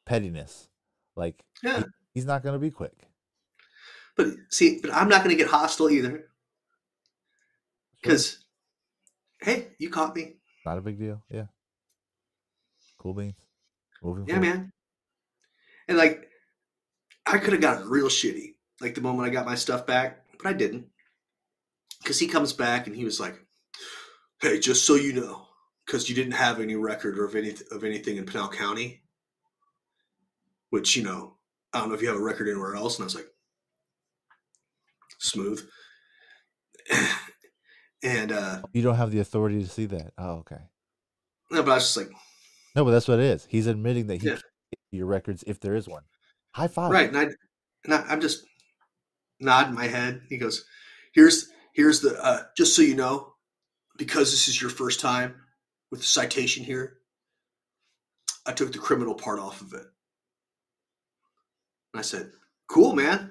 pettiness, 0.06 0.68
like 1.16 1.44
yeah 1.64 1.82
he's 2.14 2.24
not 2.24 2.42
gonna 2.44 2.58
be 2.60 2.70
quick. 2.70 2.94
but 4.16 4.28
see 4.50 4.78
but 4.80 4.94
i'm 4.94 5.08
not 5.08 5.24
going 5.24 5.34
to 5.36 5.42
get 5.42 5.50
hostile 5.50 5.90
either 5.90 6.10
Sure, 6.10 6.28
because 8.02 8.44
hey 9.40 9.68
you 9.78 9.90
caught 9.90 10.14
me 10.14 10.34
not 10.66 10.78
a 10.78 10.80
big 10.80 10.98
deal. 10.98 11.22
Yeah, 11.30 11.46
cool 12.98 13.14
beans. 13.14 13.34
Moving 14.02 14.26
yeah 14.28 14.34
forward. 14.34 14.48
man 14.48 14.72
and 15.88 15.98
like 15.98 16.28
i 17.26 17.38
could 17.38 17.52
have 17.54 17.62
gotten 17.62 17.88
real 17.88 18.08
shitty 18.08 18.54
like 18.80 18.94
the 18.94 19.00
moment 19.00 19.26
i 19.26 19.30
got 19.32 19.46
my 19.46 19.54
stuff 19.56 19.86
back 19.86 20.24
but 20.38 20.46
i 20.48 20.52
didn't 20.52 20.86
because 22.02 22.18
he 22.20 22.28
comes 22.28 22.52
back 22.52 22.86
and 22.86 22.94
he 22.94 23.04
was 23.04 23.18
like 23.18 23.42
hey 24.40 24.60
just 24.60 24.84
so 24.84 24.94
you 24.94 25.12
know 25.14 25.43
because 25.86 26.08
you 26.08 26.14
didn't 26.14 26.32
have 26.32 26.60
any 26.60 26.74
record 26.76 27.18
of 27.18 27.34
any 27.34 27.54
of 27.70 27.84
anything 27.84 28.16
in 28.16 28.24
pinal 28.26 28.48
county 28.48 29.02
which 30.70 30.96
you 30.96 31.02
know 31.02 31.36
i 31.72 31.78
don't 31.80 31.88
know 31.88 31.94
if 31.94 32.02
you 32.02 32.08
have 32.08 32.16
a 32.16 32.22
record 32.22 32.48
anywhere 32.48 32.74
else 32.74 32.96
and 32.98 33.04
i 33.04 33.06
was 33.06 33.14
like 33.14 33.28
smooth 35.20 35.66
and 38.02 38.32
uh 38.32 38.62
You 38.72 38.82
don't 38.82 38.96
have 38.96 39.10
the 39.10 39.20
authority 39.20 39.62
to 39.62 39.68
see 39.68 39.86
that. 39.86 40.12
Oh, 40.18 40.32
okay. 40.40 40.58
no 41.50 41.62
but 41.62 41.72
i 41.72 41.74
was 41.74 41.84
just 41.84 41.96
like 41.96 42.10
No, 42.76 42.84
but 42.84 42.90
that's 42.90 43.08
what 43.08 43.18
it 43.20 43.24
is. 43.26 43.46
He's 43.48 43.66
admitting 43.66 44.06
that 44.08 44.20
he 44.20 44.28
Yeah. 44.28 44.36
your 44.90 45.06
records 45.06 45.44
if 45.46 45.60
there 45.60 45.74
is 45.74 45.88
one. 45.88 46.02
High 46.52 46.68
five. 46.68 46.90
Right, 46.90 47.08
and 47.08 47.16
I, 47.18 47.26
and 47.84 47.94
I, 47.94 48.02
I'm 48.08 48.20
just 48.20 48.44
nodding 49.40 49.74
my 49.74 49.86
head. 49.86 50.22
He 50.28 50.36
goes, 50.38 50.64
"Here's 51.14 51.48
here's 51.74 52.00
the 52.00 52.22
uh, 52.22 52.42
just 52.56 52.76
so 52.76 52.82
you 52.82 52.94
know, 52.94 53.34
because 53.96 54.30
this 54.30 54.46
is 54.48 54.60
your 54.60 54.70
first 54.70 55.00
time 55.00 55.34
with 55.94 56.00
the 56.02 56.08
citation 56.08 56.64
here. 56.64 56.98
I 58.44 58.52
took 58.52 58.72
the 58.72 58.78
criminal 58.78 59.14
part 59.14 59.38
off 59.38 59.60
of 59.60 59.72
it." 59.74 59.86
And 61.92 62.00
I 62.00 62.02
said, 62.02 62.32
"Cool, 62.66 62.96
man." 62.96 63.30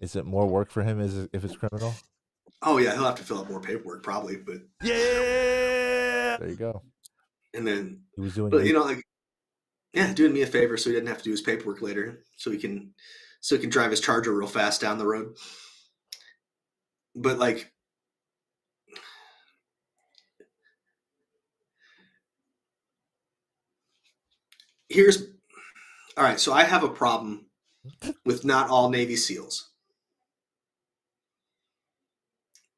Is 0.00 0.16
it 0.16 0.26
more 0.26 0.46
work 0.46 0.70
for 0.70 0.82
him 0.82 1.00
if 1.00 1.44
it's 1.44 1.56
criminal? 1.56 1.94
oh 2.66 2.78
yeah, 2.78 2.94
he'll 2.94 3.04
have 3.04 3.14
to 3.16 3.22
fill 3.24 3.38
out 3.40 3.50
more 3.50 3.60
paperwork 3.60 4.02
probably, 4.02 4.36
but 4.36 4.56
Yeah. 4.82 6.36
There 6.38 6.48
you 6.48 6.56
go. 6.56 6.82
and 7.52 7.66
then 7.66 8.02
He 8.16 8.22
was 8.22 8.34
doing. 8.34 8.50
but 8.50 8.58
good. 8.58 8.66
you 8.66 8.72
know 8.72 8.82
like 8.84 9.02
yeah 9.92 10.12
doing 10.12 10.32
me 10.32 10.42
a 10.42 10.46
favor 10.46 10.76
so 10.76 10.90
he 10.90 10.94
doesn't 10.94 11.06
have 11.06 11.18
to 11.18 11.24
do 11.24 11.30
his 11.30 11.40
paperwork 11.42 11.80
later 11.82 12.24
so 12.36 12.50
he 12.50 12.58
can 12.58 12.92
so 13.40 13.54
he 13.54 13.60
can 13.60 13.70
drive 13.70 13.90
his 13.92 14.00
charger 14.00 14.32
real 14.34 14.48
fast 14.48 14.80
down 14.80 14.98
the 14.98 15.06
road 15.06 15.36
but 17.14 17.38
like 17.38 17.72
here's 24.88 25.22
all 26.16 26.24
right 26.24 26.38
so 26.40 26.52
i 26.52 26.62
have 26.62 26.84
a 26.84 26.88
problem 26.88 27.46
with 28.24 28.44
not 28.44 28.70
all 28.70 28.88
navy 28.88 29.16
seals. 29.16 29.70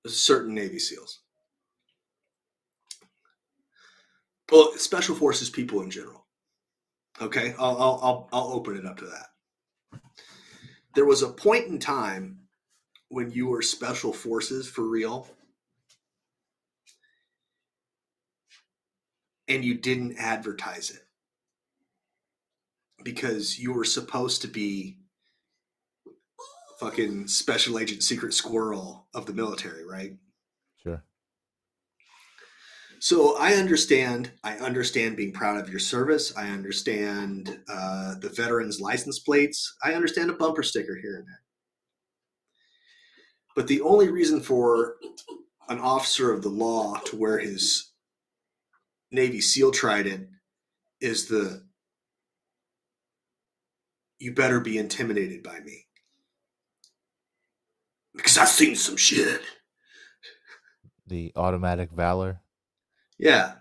Certain 0.06 0.54
navy 0.54 0.78
seals. 0.78 1.20
Well 4.50 4.72
special 4.76 5.16
forces 5.16 5.50
people 5.50 5.82
in 5.82 5.90
general 5.90 6.26
okay? 7.20 7.54
I'll 7.58 7.76
i'll 7.76 8.00
i'll, 8.02 8.28
I'll 8.32 8.52
open 8.52 8.76
it 8.76 8.86
up 8.86 8.98
to 8.98 9.06
that. 9.06 10.00
There 10.94 11.04
was 11.04 11.22
a 11.22 11.28
point 11.28 11.66
in 11.66 11.78
time 11.78 12.38
when 13.08 13.30
you 13.30 13.46
were 13.46 13.62
special 13.62 14.12
forces 14.12 14.68
for 14.68 14.82
real 14.82 15.28
and 19.48 19.64
you 19.64 19.74
didn't 19.74 20.16
advertise 20.18 20.90
it 20.90 21.02
because 23.04 23.58
you 23.58 23.72
were 23.72 23.84
supposed 23.84 24.42
to 24.42 24.48
be 24.48 24.96
fucking 26.80 27.26
special 27.28 27.78
agent 27.78 28.02
secret 28.02 28.34
squirrel 28.34 29.06
of 29.14 29.26
the 29.26 29.32
military 29.32 29.86
right 29.86 30.16
Sure. 30.82 31.02
so 32.98 33.36
I 33.38 33.54
understand. 33.54 34.30
I 34.44 34.56
understand 34.58 35.16
being 35.16 35.32
proud 35.32 35.58
of 35.60 35.70
your 35.70 35.78
service. 35.78 36.36
I 36.36 36.48
understand 36.50 37.58
uh, 37.68 38.16
the 38.20 38.28
veterans' 38.28 38.80
license 38.80 39.18
plates. 39.20 39.74
I 39.82 39.94
understand 39.94 40.30
a 40.30 40.34
bumper 40.34 40.62
sticker 40.62 40.96
here 40.96 41.16
and 41.16 41.26
there. 41.26 41.40
But 43.56 43.68
the 43.68 43.80
only 43.80 44.10
reason 44.10 44.42
for 44.42 44.96
an 45.68 45.80
officer 45.80 46.30
of 46.30 46.42
the 46.42 46.50
law 46.50 47.00
to 47.06 47.16
wear 47.16 47.38
his 47.38 47.90
Navy 49.10 49.40
SEAL 49.40 49.72
trident 49.72 50.28
is 51.00 51.26
the 51.26 51.64
you 54.18 54.34
better 54.34 54.60
be 54.60 54.78
intimidated 54.78 55.42
by 55.42 55.60
me. 55.60 55.86
Because 58.14 58.38
I've 58.38 58.48
seen 58.48 58.76
some 58.76 58.96
shit. 58.96 59.40
The 61.06 61.32
automatic 61.34 61.90
valor. 61.92 62.40
Yeah. 63.18 63.52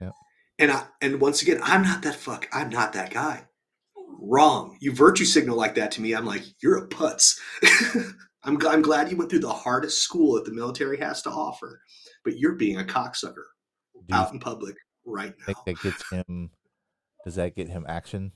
Yep. 0.00 0.12
And 0.58 0.72
I 0.72 0.84
and 1.00 1.20
once 1.20 1.40
again, 1.40 1.60
I'm 1.62 1.82
not 1.82 2.02
that 2.02 2.16
fuck. 2.16 2.48
I'm 2.52 2.68
not 2.68 2.92
that 2.92 3.10
guy. 3.10 3.46
Wrong. 4.18 4.76
You 4.80 4.92
virtue 4.92 5.24
signal 5.24 5.56
like 5.56 5.76
that 5.76 5.92
to 5.92 6.02
me. 6.02 6.14
I'm 6.14 6.26
like, 6.26 6.42
you're 6.62 6.78
a 6.78 6.88
putz. 6.88 7.38
I'm, 8.46 8.58
I'm 8.66 8.82
glad 8.82 9.10
you 9.10 9.16
went 9.16 9.28
through 9.30 9.40
the 9.40 9.52
hardest 9.52 10.02
school 10.02 10.34
that 10.34 10.44
the 10.44 10.52
military 10.52 10.98
has 10.98 11.20
to 11.22 11.30
offer, 11.30 11.80
but 12.24 12.38
you're 12.38 12.54
being 12.54 12.78
a 12.80 12.84
cocksucker 12.84 13.44
out 14.12 14.32
in 14.32 14.38
public 14.38 14.76
right 15.04 15.34
now. 15.46 15.54
that 15.66 15.80
gets 15.82 16.08
him? 16.10 16.50
Does 17.24 17.34
that 17.34 17.56
get 17.56 17.68
him 17.68 17.84
action? 17.88 18.32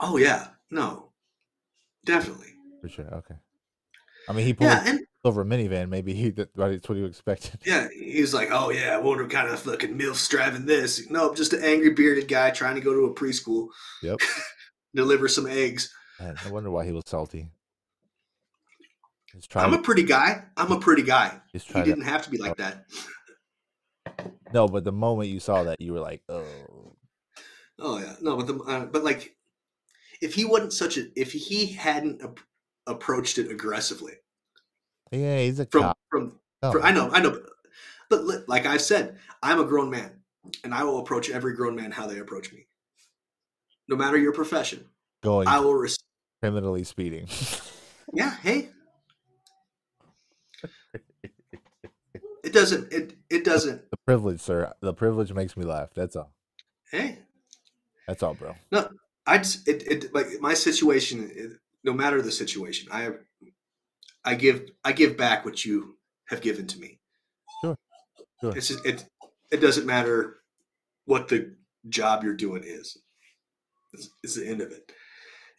Oh 0.00 0.16
yeah, 0.16 0.48
no, 0.70 1.12
definitely. 2.04 2.48
For 2.80 2.88
sure. 2.88 3.06
Okay. 3.14 3.36
I 4.28 4.32
mean, 4.32 4.46
he 4.46 4.52
pulled 4.52 4.70
Yeah, 4.70 4.82
and 4.86 5.00
over 5.24 5.42
a 5.42 5.44
minivan. 5.44 5.88
Maybe 5.88 6.12
he 6.14 6.30
that- 6.30 6.54
that's 6.54 6.88
what 6.88 6.98
he 6.98 7.04
expected. 7.04 7.60
yeah, 7.64 7.88
he's 7.96 8.34
like, 8.34 8.48
oh 8.52 8.70
yeah, 8.70 8.94
I 8.94 8.98
wonder 8.98 9.22
what 9.24 9.32
kind 9.32 9.48
of 9.48 9.58
fucking 9.60 9.96
milf's 9.96 10.28
driving 10.28 10.66
this. 10.66 11.08
Nope, 11.10 11.36
just 11.36 11.52
an 11.52 11.62
angry 11.64 11.90
bearded 11.90 12.28
guy 12.28 12.50
trying 12.50 12.74
to 12.74 12.80
go 12.80 12.92
to 12.92 13.06
a 13.06 13.14
preschool, 13.14 13.68
Yep. 14.02 14.20
deliver 14.94 15.28
some 15.28 15.46
eggs. 15.46 15.92
Man, 16.20 16.36
no 16.44 16.52
wonder 16.52 16.70
why 16.70 16.84
he 16.84 16.92
was 16.92 17.04
salty. 17.06 17.48
I'm 19.54 19.74
a 19.74 19.82
pretty 19.82 20.02
guy. 20.02 20.44
I'm 20.56 20.72
a 20.72 20.80
pretty 20.80 21.02
guy. 21.02 21.40
He 21.52 21.58
trying 21.58 21.84
to. 21.84 21.90
didn't 21.90 22.04
have 22.04 22.22
to 22.24 22.30
be 22.30 22.38
like 22.38 22.56
that. 22.56 22.84
No, 24.52 24.68
but 24.68 24.84
the 24.84 24.92
moment 24.92 25.30
you 25.30 25.40
saw 25.40 25.64
that, 25.64 25.80
you 25.80 25.92
were 25.92 26.00
like, 26.00 26.22
"Oh, 26.28 26.96
Oh 27.78 27.98
yeah, 27.98 28.14
no, 28.20 28.36
but 28.36 28.46
the 28.46 28.58
uh, 28.58 28.86
but 28.86 29.02
like, 29.02 29.36
if 30.20 30.34
he 30.34 30.44
wasn't 30.44 30.72
such 30.72 30.98
a, 30.98 31.06
if 31.18 31.32
he 31.32 31.66
hadn't 31.66 32.22
ap- 32.22 32.40
approached 32.86 33.38
it 33.38 33.50
aggressively 33.50 34.14
yeah, 35.10 35.38
he's 35.40 35.58
a 35.58 35.66
from 35.66 35.82
cop." 35.82 35.98
from, 36.10 36.38
No. 36.62 36.72
from 36.72 36.84
I 36.84 36.92
know 36.92 37.10
I 37.10 37.20
know, 37.20 37.30
but, 38.10 38.26
but 38.26 38.48
like 38.48 38.66
I've 38.66 38.82
said, 38.82 39.18
I'm 39.42 39.60
a 39.60 39.64
grown 39.64 39.90
man, 39.90 40.20
and 40.64 40.74
I 40.74 40.84
will 40.84 40.98
approach 40.98 41.30
every 41.30 41.54
grown 41.54 41.74
man 41.74 41.90
how 41.90 42.06
they 42.06 42.18
approach 42.18 42.52
me, 42.52 42.66
no 43.88 43.96
matter 43.96 44.16
your 44.18 44.32
profession. 44.32 44.84
going 45.22 45.48
I 45.48 45.58
will. 45.60 45.74
Res- 45.74 45.98
criminally 46.40 46.84
speeding. 46.84 47.28
yeah, 48.14 48.36
hey. 48.42 48.68
It 52.42 52.52
doesn't. 52.52 52.92
It 52.92 53.14
it 53.30 53.44
doesn't. 53.44 53.90
the 53.90 53.96
privilege, 54.04 54.40
sir. 54.40 54.72
The 54.80 54.94
privilege 54.94 55.32
makes 55.32 55.56
me 55.56 55.64
laugh. 55.64 55.90
That's 55.94 56.16
all. 56.16 56.32
Hey, 56.90 57.18
That's 58.06 58.22
all, 58.22 58.34
bro. 58.34 58.54
No, 58.70 58.88
I 59.26 59.38
just 59.38 59.66
it, 59.68 59.82
it 59.86 60.14
like 60.14 60.26
my 60.40 60.54
situation. 60.54 61.30
It, 61.34 61.52
no 61.84 61.92
matter 61.92 62.20
the 62.20 62.32
situation, 62.32 62.88
I 62.92 63.10
I 64.24 64.34
give 64.34 64.70
I 64.84 64.92
give 64.92 65.16
back 65.16 65.44
what 65.44 65.64
you 65.64 65.96
have 66.28 66.40
given 66.40 66.66
to 66.66 66.78
me. 66.78 66.98
Sure, 67.60 67.76
sure. 68.40 68.56
It's 68.56 68.68
just, 68.68 68.84
it 68.84 69.04
it 69.50 69.60
doesn't 69.60 69.86
matter 69.86 70.38
what 71.04 71.28
the 71.28 71.54
job 71.88 72.24
you're 72.24 72.34
doing 72.36 72.62
is. 72.64 72.98
It's, 73.92 74.08
it's 74.22 74.36
the 74.36 74.48
end 74.48 74.60
of 74.60 74.72
it, 74.72 74.90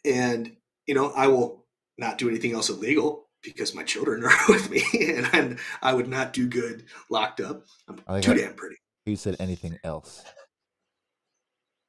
and 0.04 0.54
you 0.86 0.94
know 0.94 1.12
I 1.16 1.28
will 1.28 1.64
not 1.96 2.18
do 2.18 2.28
anything 2.28 2.52
else 2.52 2.68
illegal 2.68 3.23
because 3.44 3.74
my 3.74 3.82
children 3.84 4.24
are 4.24 4.32
with 4.48 4.70
me, 4.70 4.82
and, 4.92 5.28
and 5.32 5.58
I 5.82 5.92
would 5.94 6.08
not 6.08 6.32
do 6.32 6.48
good 6.48 6.84
locked 7.10 7.40
up. 7.40 7.64
I'm 7.88 8.20
too 8.22 8.32
I- 8.32 8.36
damn 8.36 8.54
pretty. 8.54 8.76
You 9.06 9.16
said 9.16 9.36
anything 9.38 9.78
else? 9.84 10.24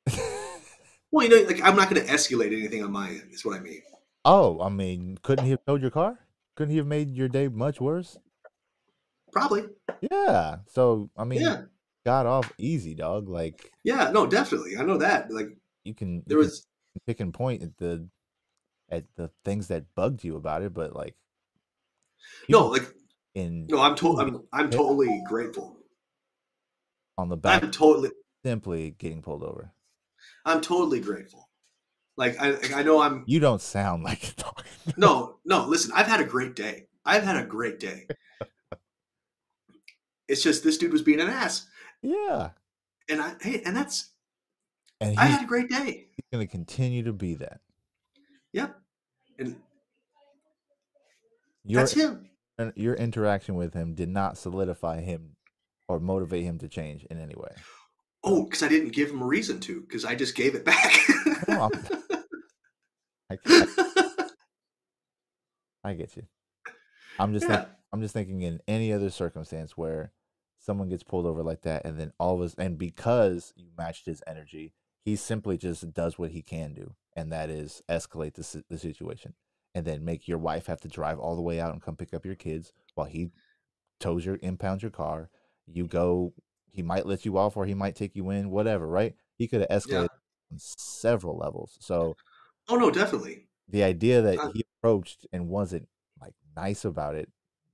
Well, 1.11 1.25
you 1.25 1.29
know, 1.43 1.47
like 1.47 1.61
I'm 1.63 1.77
not 1.77 1.89
going 1.89 2.05
to 2.05 2.11
escalate 2.11 2.47
anything 2.47 2.83
on 2.83 2.91
my 2.91 3.07
end. 3.07 3.29
Is 3.31 3.45
what 3.45 3.55
I 3.57 3.61
mean. 3.61 3.81
oh, 4.25 4.59
I 4.59 4.67
mean, 4.67 5.17
couldn't 5.23 5.45
he 5.45 5.51
have 5.51 5.63
towed 5.65 5.81
your 5.81 5.91
car? 5.91 6.19
Couldn't 6.57 6.71
he 6.71 6.77
have 6.77 6.87
made 6.87 7.15
your 7.15 7.29
day 7.29 7.47
much 7.47 7.79
worse? 7.79 8.17
Probably. 9.31 9.63
Yeah. 10.11 10.57
So 10.67 11.09
I 11.15 11.23
mean, 11.23 11.39
Yeah. 11.41 11.61
got 12.05 12.25
off 12.25 12.51
easy, 12.57 12.95
dog. 12.95 13.29
Like 13.29 13.71
Yeah. 13.85 14.11
No, 14.11 14.27
definitely. 14.27 14.75
I 14.77 14.83
know 14.83 14.97
that. 14.97 15.31
Like 15.31 15.55
you 15.85 15.93
can 15.93 16.15
you 16.15 16.23
there 16.27 16.37
can 16.37 16.47
was 16.47 16.67
pick 17.07 17.21
and 17.21 17.33
point 17.33 17.63
at 17.63 17.77
the 17.77 18.09
at 18.89 19.05
the 19.15 19.29
things 19.45 19.67
that 19.69 19.85
bugged 19.95 20.21
you 20.25 20.35
about 20.35 20.63
it, 20.63 20.73
but 20.73 20.93
like 20.93 21.15
no, 22.49 22.67
like 22.67 22.93
in 23.33 23.67
no. 23.67 23.81
I'm 23.81 23.95
totally, 23.95 24.25
I'm 24.25 24.41
I'm 24.53 24.69
totally 24.69 25.23
grateful. 25.27 25.77
on 27.17 27.29
the 27.29 27.37
back 27.37 27.63
I'm 27.63 27.71
totally 27.71 28.11
simply 28.43 28.95
getting 28.97 29.21
pulled 29.21 29.43
over. 29.43 29.71
I'm 30.45 30.61
totally 30.61 30.99
grateful. 30.99 31.49
Like 32.17 32.37
I 32.39 32.57
I 32.73 32.83
know 32.83 33.01
I'm 33.01 33.23
You 33.27 33.39
don't 33.39 33.61
sound 33.61 34.03
like 34.03 34.35
dog. 34.37 34.63
no 34.97 35.39
no. 35.45 35.65
Listen, 35.65 35.91
I've 35.95 36.07
had 36.07 36.21
a 36.21 36.25
great 36.25 36.55
day. 36.55 36.87
I've 37.05 37.23
had 37.23 37.37
a 37.37 37.45
great 37.45 37.79
day. 37.79 38.07
It's 40.27 40.41
just 40.41 40.63
this 40.63 40.77
dude 40.77 40.91
was 40.91 41.03
being 41.03 41.19
an 41.19 41.27
ass, 41.27 41.67
yeah. 42.01 42.49
and 43.07 43.21
I 43.21 43.35
hey, 43.41 43.61
and 43.63 43.75
that's 43.77 44.11
And 44.99 45.19
I 45.19 45.25
had 45.25 45.43
a 45.43 45.47
great 45.47 45.69
day. 45.69 46.07
gonna 46.31 46.47
continue 46.47 47.03
to 47.03 47.13
be 47.13 47.35
that. 47.35 47.59
Yep, 48.53 48.75
and 49.37 49.55
Your 51.65 51.81
that's 51.81 51.93
him. 51.93 52.29
your 52.75 52.93
interaction 52.93 53.55
with 53.55 53.73
him 53.73 53.95
did 53.95 54.09
not 54.09 54.37
solidify 54.37 55.01
him 55.01 55.35
or 55.87 55.99
motivate 55.99 56.43
him 56.43 56.59
to 56.59 56.67
change 56.67 57.05
in 57.05 57.19
any 57.19 57.35
way. 57.35 57.51
Oh, 58.23 58.43
because 58.43 58.63
I 58.63 58.67
didn't 58.67 58.93
give 58.93 59.09
him 59.09 59.21
a 59.21 59.25
reason 59.25 59.59
to, 59.61 59.81
because 59.81 60.05
I 60.05 60.15
just 60.15 60.35
gave 60.35 60.55
it 60.55 60.65
back. 60.65 60.93
No, 61.47 61.69
I, 63.29 63.37
I, 63.45 64.29
I 65.83 65.93
get 65.93 66.15
you. 66.15 66.23
I'm 67.19 67.33
just 67.33 67.47
yeah. 67.47 67.57
think, 67.57 67.69
I'm 67.93 68.01
just 68.01 68.13
thinking 68.13 68.41
in 68.41 68.61
any 68.67 68.91
other 68.91 69.09
circumstance 69.09 69.77
where 69.77 70.11
someone 70.59 70.89
gets 70.89 71.03
pulled 71.03 71.25
over 71.25 71.43
like 71.43 71.61
that, 71.61 71.85
and 71.85 71.99
then 71.99 72.13
all 72.19 72.35
of 72.35 72.41
us, 72.41 72.55
and 72.57 72.77
because 72.77 73.53
you 73.55 73.69
matched 73.77 74.05
his 74.05 74.23
energy, 74.25 74.73
he 75.03 75.15
simply 75.15 75.57
just 75.57 75.93
does 75.93 76.17
what 76.17 76.31
he 76.31 76.41
can 76.41 76.73
do, 76.73 76.95
and 77.15 77.31
that 77.31 77.49
is 77.49 77.83
escalate 77.87 78.33
the 78.33 78.63
the 78.69 78.79
situation, 78.79 79.35
and 79.75 79.85
then 79.85 80.05
make 80.05 80.27
your 80.27 80.39
wife 80.39 80.65
have 80.67 80.81
to 80.81 80.87
drive 80.87 81.19
all 81.19 81.35
the 81.35 81.43
way 81.43 81.59
out 81.59 81.73
and 81.73 81.83
come 81.83 81.95
pick 81.97 82.15
up 82.15 82.25
your 82.25 82.35
kids 82.35 82.73
while 82.95 83.07
he 83.07 83.29
tows 83.99 84.25
your 84.25 84.39
impounds 84.41 84.81
your 84.83 84.91
car. 84.91 85.29
You 85.67 85.85
go, 85.87 86.33
he 86.71 86.81
might 86.83 87.05
let 87.05 87.25
you 87.25 87.37
off, 87.37 87.57
or 87.57 87.65
he 87.67 87.75
might 87.75 87.95
take 87.95 88.15
you 88.15 88.29
in, 88.31 88.49
whatever. 88.51 88.87
Right? 88.87 89.15
He 89.37 89.47
could 89.47 89.61
have 89.61 89.69
escalated 89.69 90.09
on 90.51 90.57
several 90.59 91.37
levels. 91.37 91.77
So 91.81 92.15
Oh 92.67 92.77
no, 92.77 92.89
definitely. 92.91 93.47
the 93.67 93.83
idea 93.83 94.21
that 94.21 94.39
Uh, 94.39 94.51
he 94.53 94.63
approached 94.79 95.27
and 95.33 95.49
wasn't 95.49 95.87
like 96.21 96.33
nice 96.55 96.85
about 96.85 97.15
it 97.15 97.29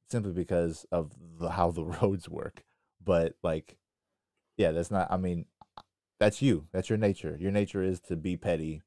simply 0.10 0.34
because 0.34 0.86
of 0.92 1.14
the, 1.40 1.52
how 1.52 1.72
the 1.72 1.86
roads 2.02 2.28
work 2.30 2.64
but 3.04 3.36
like 3.44 3.78
yeah 4.58 4.72
that's 4.72 4.92
not 4.92 5.08
i 5.12 5.18
mean 5.18 5.46
that's 6.20 6.42
you 6.42 6.68
that's 6.72 6.90
your 6.90 6.98
nature 6.98 7.38
your 7.40 7.52
nature 7.52 7.82
is 7.84 8.00
to 8.00 8.16
be 8.16 8.38
petty 8.38 8.82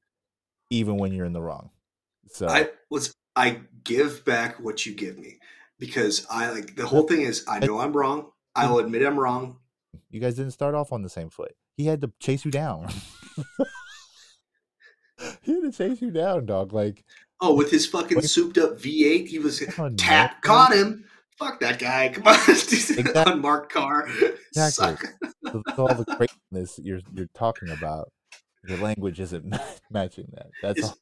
even 0.70 0.96
when 0.98 1.12
you're 1.12 1.26
in 1.26 1.32
the 1.32 1.42
wrong 1.42 1.70
so 2.28 2.48
I 2.48 2.68
was 2.90 3.14
I 3.36 3.60
give 3.84 4.24
back 4.24 4.58
what 4.60 4.84
you 4.86 4.94
give 4.94 5.18
me 5.18 5.38
because 5.78 6.26
I 6.30 6.50
like 6.50 6.76
the 6.76 6.86
whole 6.86 7.02
thing 7.06 7.22
is 7.22 7.44
I 7.48 7.58
know 7.60 7.80
I'm 7.80 7.92
wrong. 7.92 8.22
Hmm. 8.22 8.28
I 8.56 8.70
will 8.70 8.78
admit 8.78 9.04
I'm 9.04 9.18
wrong. 9.18 9.58
you 10.10 10.20
guys 10.20 10.36
didn't 10.36 10.52
start 10.52 10.74
off 10.74 10.92
on 10.92 11.02
the 11.02 11.08
same 11.08 11.30
foot 11.30 11.54
he 11.76 11.86
had 11.86 12.00
to 12.02 12.12
chase 12.20 12.44
you 12.44 12.50
down 12.50 12.88
he 15.42 15.52
had 15.54 15.62
to 15.62 15.72
chase 15.72 16.02
you 16.02 16.10
down 16.10 16.46
dog 16.46 16.72
like 16.72 17.04
Oh, 17.40 17.54
with 17.54 17.70
his 17.70 17.84
fucking 17.86 18.22
souped 18.22 18.56
up 18.58 18.78
V8, 18.78 19.26
he 19.26 19.38
was 19.40 19.60
on, 19.76 19.96
tap 19.96 20.40
caught 20.40 20.72
him. 20.72 21.04
Fuck 21.36 21.58
that 21.60 21.78
guy. 21.80 22.08
Come 22.08 22.28
on, 22.28 22.34
Exactly. 22.48 23.12
unmarked 23.16 23.72
car. 23.72 24.08
Exactly. 24.56 25.08
Suck. 25.44 25.54
with 25.66 25.78
all 25.78 25.88
the 25.88 26.04
greatness 26.16 26.78
you're 26.82 27.00
you're 27.12 27.28
talking 27.34 27.68
about 27.70 28.10
your 28.66 28.78
language 28.78 29.20
isn't 29.20 29.54
matching 29.90 30.26
that 30.32 30.46
that's 30.62 30.78
Is- 30.78 30.84
all 30.86 30.96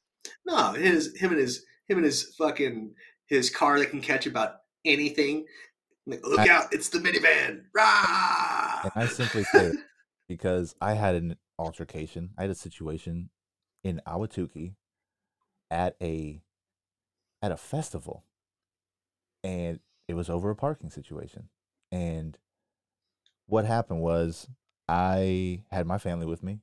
No, 0.45 0.73
his 0.73 1.15
him 1.17 1.31
and 1.31 1.39
his 1.39 1.65
him 1.87 1.97
and 1.97 2.05
his 2.05 2.35
fucking 2.37 2.93
his 3.27 3.49
car 3.49 3.79
that 3.79 3.89
can 3.89 4.01
catch 4.01 4.25
about 4.27 4.55
anything. 4.85 5.45
Like, 6.05 6.21
Look 6.25 6.39
I- 6.39 6.49
out! 6.49 6.65
It's 6.73 6.89
the 6.89 6.99
minivan. 6.99 7.63
Rah! 7.73 8.81
And 8.83 8.91
I 8.95 9.05
simply 9.07 9.43
say 9.45 9.71
because 10.27 10.75
I 10.81 10.93
had 10.93 11.15
an 11.15 11.37
altercation. 11.57 12.31
I 12.37 12.41
had 12.43 12.51
a 12.51 12.55
situation 12.55 13.29
in 13.83 14.01
Ahwatukee 14.07 14.75
at 15.71 15.95
a 16.01 16.41
at 17.41 17.51
a 17.51 17.57
festival, 17.57 18.23
and 19.43 19.79
it 20.07 20.13
was 20.13 20.29
over 20.29 20.49
a 20.49 20.55
parking 20.55 20.89
situation. 20.89 21.49
And 21.91 22.37
what 23.47 23.65
happened 23.65 24.01
was 24.01 24.47
I 24.87 25.63
had 25.71 25.85
my 25.87 25.97
family 25.97 26.25
with 26.25 26.43
me, 26.43 26.59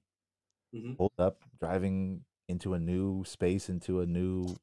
Mhm. 0.75 0.97
pulled 0.97 1.13
up, 1.19 1.43
driving 1.59 2.25
into 2.51 2.75
a 2.75 2.79
new 2.79 3.25
space, 3.25 3.69
into 3.69 4.01
a 4.01 4.07
new 4.07 4.57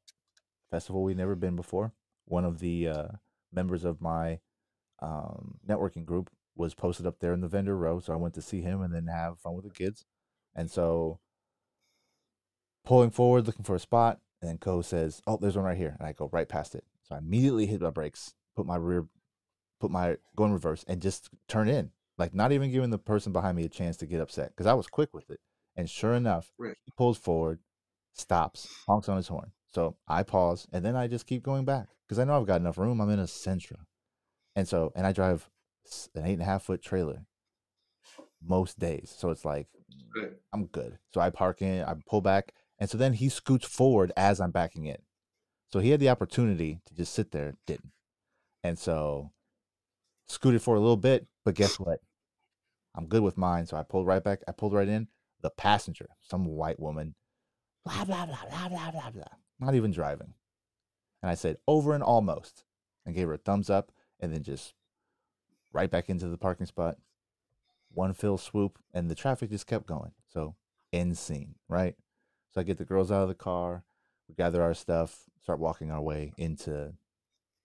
festival 0.70 1.04
we'd 1.04 1.18
never 1.18 1.36
been 1.36 1.56
before. 1.56 1.94
One 2.26 2.46
of 2.46 2.60
the 2.60 2.88
uh, 2.88 3.08
members 3.52 3.86
of 3.86 4.02
my 4.02 4.40
um, 5.00 5.60
networking 5.68 6.06
group 6.06 6.30
was 6.56 6.74
posted 6.74 7.06
up 7.06 7.20
there 7.20 7.34
in 7.34 7.42
the 7.42 7.48
vendor 7.48 7.78
row, 7.78 8.00
so 8.00 8.14
I 8.14 8.18
went 8.18 8.34
to 8.36 8.42
see 8.42 8.62
him 8.62 8.82
and 8.82 8.94
then 8.94 9.08
have 9.08 9.40
fun 9.40 9.56
with 9.56 9.64
the 9.64 9.72
kids. 9.72 10.06
And 10.56 10.70
so 10.70 11.20
pulling 12.84 13.12
forward, 13.12 13.46
looking 13.46 13.66
for 13.66 13.76
a 13.76 13.80
spot, 13.80 14.20
and 14.42 14.50
then 14.50 14.58
Co 14.58 14.82
says, 14.82 15.22
"Oh, 15.28 15.38
there's 15.38 15.56
one 15.56 15.66
right 15.66 15.78
here," 15.78 15.96
and 16.00 16.08
I 16.08 16.14
go 16.14 16.30
right 16.32 16.48
past 16.50 16.76
it. 16.76 16.84
So 17.04 17.16
I 17.16 17.20
immediately 17.20 17.66
hit 17.66 17.82
my 17.82 17.90
brakes, 17.90 18.34
put 18.56 18.66
my 18.66 18.76
rear, 18.76 19.08
put 19.80 19.92
my 19.92 20.18
go 20.36 20.46
in 20.46 20.54
reverse, 20.54 20.84
and 20.88 21.02
just 21.02 21.30
turn 21.48 21.70
in, 21.70 21.92
like 22.18 22.34
not 22.34 22.52
even 22.52 22.72
giving 22.72 22.90
the 22.90 22.98
person 22.98 23.32
behind 23.32 23.56
me 23.58 23.66
a 23.66 23.70
chance 23.70 23.98
to 23.98 24.06
get 24.06 24.20
upset 24.20 24.50
because 24.50 24.66
I 24.66 24.74
was 24.74 24.88
quick 24.88 25.14
with 25.14 25.30
it. 25.30 25.40
And 25.76 25.90
sure 25.90 26.14
enough, 26.14 26.52
Right. 26.58 26.76
he 26.86 26.92
pulls 26.98 27.18
forward, 27.20 27.60
stops, 28.18 28.68
honks 28.86 29.10
on 29.10 29.18
his 29.18 29.28
horn. 29.28 29.52
So 29.68 29.96
I 30.08 30.24
pause, 30.24 30.68
and 30.72 30.84
then 30.84 30.96
I 30.96 31.08
just 31.08 31.28
keep 31.28 31.44
going 31.44 31.66
back 31.66 31.88
because 32.08 32.20
I 32.20 32.24
know 32.24 32.40
I've 32.40 32.48
got 32.48 32.62
enough 32.62 32.78
room. 32.78 33.00
I'm 33.02 33.10
in 33.10 33.20
a 33.20 33.24
Sentra, 33.24 33.78
and 34.56 34.68
so 34.68 34.92
and 34.96 35.06
I 35.06 35.12
drive 35.12 35.50
an 36.16 36.26
eight 36.26 36.34
and 36.34 36.42
a 36.42 36.46
half 36.46 36.64
foot 36.64 36.82
trailer 36.82 37.26
most 38.42 38.80
days, 38.80 39.14
so 39.16 39.30
it's 39.30 39.46
like 39.46 39.68
I'm 40.54 40.66
good. 40.68 40.98
So 41.14 41.22
I 41.22 41.30
park 41.30 41.62
in, 41.62 41.84
I 41.84 41.96
pull 42.08 42.22
back, 42.22 42.54
and 42.80 42.90
so 42.90 42.98
then 42.98 43.14
he 43.14 43.30
scoots 43.30 43.68
forward 43.68 44.12
as 44.18 44.40
I'm 44.40 44.52
backing 44.52 44.86
in. 44.86 44.98
So 45.72 45.80
he 45.80 45.90
had 45.90 46.00
the 46.00 46.10
opportunity 46.10 46.80
to 46.86 46.96
just 46.96 47.14
sit 47.14 47.32
there, 47.32 47.56
didn't. 47.66 47.92
And 48.64 48.80
so 48.80 49.32
scooted 50.28 50.62
for 50.62 50.76
a 50.76 50.80
little 50.80 50.98
bit, 50.98 51.28
but 51.44 51.56
guess 51.56 51.80
what? 51.80 52.00
I'm 52.96 53.08
good 53.08 53.22
with 53.22 53.38
mine. 53.38 53.66
So 53.66 53.78
I 53.78 53.84
pulled 53.84 54.08
right 54.08 54.24
back. 54.24 54.42
I 54.48 54.52
pulled 54.54 54.74
right 54.74 54.88
in. 54.88 55.08
The 55.42 55.50
passenger, 55.52 56.08
some 56.22 56.46
white 56.46 56.80
woman, 56.80 57.14
blah, 57.88 58.06
blah, 58.06 58.26
blah, 58.26 58.46
blah, 58.50 58.70
blah, 58.70 58.92
blah, 58.92 59.10
blah, 59.12 59.24
not 59.60 59.76
even 59.76 59.92
driving. 59.92 60.34
And 61.22 61.32
I 61.32 61.36
said, 61.36 61.58
over 61.68 61.94
and 61.94 62.04
almost, 62.04 62.64
and 63.06 63.16
gave 63.16 63.28
her 63.28 63.34
a 63.34 63.38
thumbs 63.38 63.70
up, 63.70 63.92
and 64.20 64.34
then 64.34 64.44
just 64.44 64.74
right 65.74 65.90
back 65.90 66.10
into 66.10 66.28
the 66.28 66.38
parking 66.38 66.68
spot. 66.68 66.98
One 67.92 68.14
fill 68.14 68.38
swoop, 68.38 68.80
and 68.94 69.10
the 69.10 69.16
traffic 69.16 69.50
just 69.50 69.66
kept 69.66 69.88
going. 69.88 70.12
So, 70.28 70.56
end 70.94 71.18
scene, 71.18 71.56
right? 71.68 71.96
So 72.54 72.62
I 72.62 72.64
get 72.64 72.78
the 72.78 72.86
girls 72.86 73.12
out 73.12 73.24
of 73.24 73.28
the 73.30 73.36
car, 73.36 73.84
we 74.28 74.36
gather 74.36 74.62
our 74.62 74.74
stuff, 74.74 75.24
start 75.42 75.60
walking 75.60 75.92
our 75.92 76.02
way 76.02 76.34
into 76.38 76.94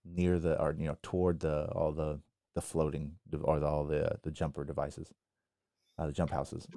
near 0.05 0.39
the 0.39 0.59
or 0.61 0.75
you 0.77 0.85
know 0.85 0.97
toward 1.01 1.39
the 1.39 1.65
all 1.71 1.91
the 1.91 2.19
the 2.55 2.61
floating 2.61 3.13
or 3.41 3.59
the, 3.59 3.65
all 3.65 3.85
the 3.85 4.17
the 4.23 4.31
jumper 4.31 4.63
devices, 4.63 5.11
uh, 5.97 6.05
the 6.05 6.11
jump 6.13 6.31
houses. 6.31 6.67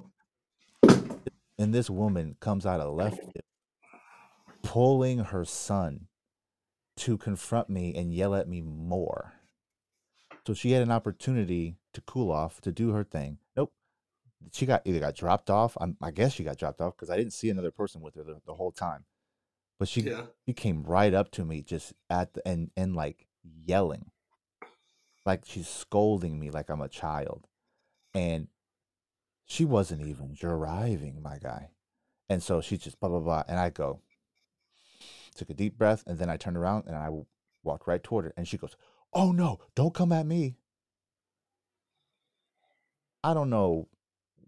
And 1.57 1.73
this 1.73 1.89
woman 1.89 2.35
comes 2.39 2.65
out 2.65 2.79
of 2.79 2.93
left 2.93 3.17
field, 3.17 3.33
pulling 4.63 5.19
her 5.19 5.43
son 5.45 6.07
to 6.97 7.17
confront 7.17 7.69
me 7.69 7.95
and 7.95 8.13
yell 8.13 8.35
at 8.35 8.47
me 8.47 8.61
more. 8.61 9.33
So 10.45 10.53
she 10.53 10.71
had 10.71 10.81
an 10.83 10.91
opportunity 10.91 11.77
to 11.93 12.01
cool 12.01 12.31
off, 12.31 12.61
to 12.61 12.71
do 12.71 12.91
her 12.91 13.03
thing. 13.03 13.39
Nope. 13.55 13.73
She 14.53 14.65
got 14.65 14.81
either 14.85 14.99
got 14.99 15.15
dropped 15.15 15.49
off. 15.49 15.75
I'm, 15.81 15.97
I 16.01 16.11
guess 16.11 16.33
she 16.33 16.43
got 16.43 16.57
dropped 16.57 16.79
off 16.79 16.95
because 16.95 17.09
I 17.09 17.17
didn't 17.17 17.33
see 17.33 17.49
another 17.49 17.71
person 17.71 18.01
with 18.01 18.15
her 18.15 18.23
the, 18.23 18.39
the 18.45 18.53
whole 18.53 18.71
time. 18.71 19.05
But 19.79 19.87
she 19.87 20.01
Yeah. 20.01 20.27
she 20.47 20.53
came 20.53 20.83
right 20.83 21.13
up 21.13 21.31
to 21.31 21.45
me 21.45 21.61
just 21.61 21.93
at 22.09 22.33
the 22.33 22.47
and 22.47 22.71
and 22.77 22.95
like 22.95 23.27
yelling. 23.43 24.11
Like 25.25 25.43
she's 25.45 25.67
scolding 25.67 26.39
me 26.39 26.49
like 26.49 26.69
I'm 26.69 26.81
a 26.81 26.87
child. 26.87 27.47
And 28.13 28.47
she 29.47 29.65
wasn't 29.65 30.05
even 30.05 30.35
driving, 30.35 31.21
my 31.23 31.39
guy. 31.39 31.71
And 32.29 32.43
so 32.43 32.61
she 32.61 32.77
just 32.77 32.99
blah 32.99 33.09
blah 33.09 33.19
blah. 33.19 33.43
And 33.47 33.57
I 33.57 33.69
go, 33.69 34.01
took 35.35 35.49
a 35.49 35.55
deep 35.55 35.77
breath, 35.77 36.03
and 36.05 36.19
then 36.19 36.29
I 36.29 36.37
turned 36.37 36.57
around 36.57 36.83
and 36.85 36.95
I 36.95 37.09
walked 37.63 37.87
right 37.87 38.03
toward 38.03 38.25
her. 38.25 38.33
And 38.37 38.47
she 38.47 38.57
goes, 38.57 38.75
Oh 39.13 39.31
no, 39.31 39.59
don't 39.73 39.93
come 39.93 40.11
at 40.11 40.25
me. 40.25 40.57
I 43.23 43.33
don't 43.33 43.49
know 43.49 43.87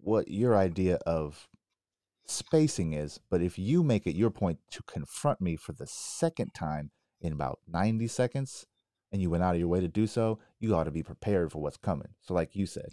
what 0.01 0.27
your 0.27 0.55
idea 0.55 0.95
of 1.05 1.47
spacing 2.25 2.93
is, 2.93 3.19
but 3.29 3.41
if 3.41 3.57
you 3.57 3.83
make 3.83 4.05
it 4.05 4.15
your 4.15 4.29
point 4.29 4.59
to 4.71 4.83
confront 4.83 5.41
me 5.41 5.55
for 5.55 5.71
the 5.71 5.87
second 5.87 6.53
time 6.53 6.91
in 7.21 7.33
about 7.33 7.59
90 7.67 8.07
seconds 8.07 8.65
and 9.11 9.21
you 9.21 9.29
went 9.29 9.43
out 9.43 9.55
of 9.55 9.59
your 9.59 9.67
way 9.67 9.79
to 9.79 9.87
do 9.87 10.05
so, 10.07 10.39
you 10.59 10.75
ought 10.75 10.83
to 10.83 10.91
be 10.91 11.03
prepared 11.03 11.51
for 11.51 11.61
what's 11.61 11.77
coming. 11.77 12.09
So, 12.21 12.33
like 12.33 12.55
you 12.55 12.65
said. 12.65 12.89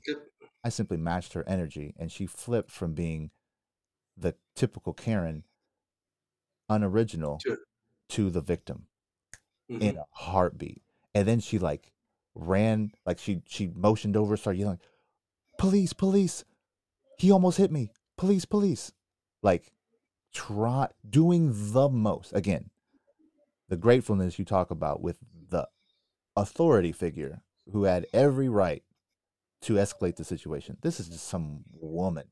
I 0.67 0.69
simply 0.69 0.97
matched 0.97 1.35
her 1.35 1.49
energy 1.49 1.95
and 1.97 2.11
she 2.11 2.27
flipped 2.27 2.73
from 2.73 2.93
being 2.93 3.31
the 4.17 4.35
typical 4.57 4.93
Karen, 4.93 5.45
unoriginal, 6.69 7.39
To- 7.45 7.65
to 8.09 8.31
the 8.31 8.41
victim 8.41 8.89
Mhm. 9.71 9.81
in 9.83 9.97
a 9.99 10.07
heartbeat. 10.11 10.83
And 11.15 11.29
then 11.29 11.39
she 11.39 11.61
like 11.61 11.93
ran, 12.35 12.91
like 13.07 13.21
she 13.21 13.43
she 13.47 13.69
motioned 13.69 14.17
over, 14.17 14.37
started 14.37 14.59
yelling, 14.59 14.81
"Police, 15.59 15.93
police! 15.93 16.45
He 17.19 17.31
almost 17.31 17.59
hit 17.59 17.71
me! 17.71 17.93
Police, 18.17 18.45
police!" 18.45 18.93
Like 19.43 19.73
try 20.33 20.89
doing 21.09 21.73
the 21.73 21.89
most 21.89 22.33
again. 22.33 22.71
The 23.69 23.77
gratefulness 23.77 24.39
you 24.39 24.45
talk 24.45 24.73
about 24.73 25.01
with 25.03 25.19
the 25.51 25.69
authority 26.37 26.93
figure 26.93 27.43
who 27.73 27.85
had 27.85 28.07
every 28.15 28.49
right 28.49 28.85
to 29.63 29.75
escalate 29.75 30.17
the 30.17 30.25
situation. 30.25 30.77
This 30.83 31.01
is 31.01 31.09
just 31.09 31.27
some 31.27 31.65
woman 31.73 32.31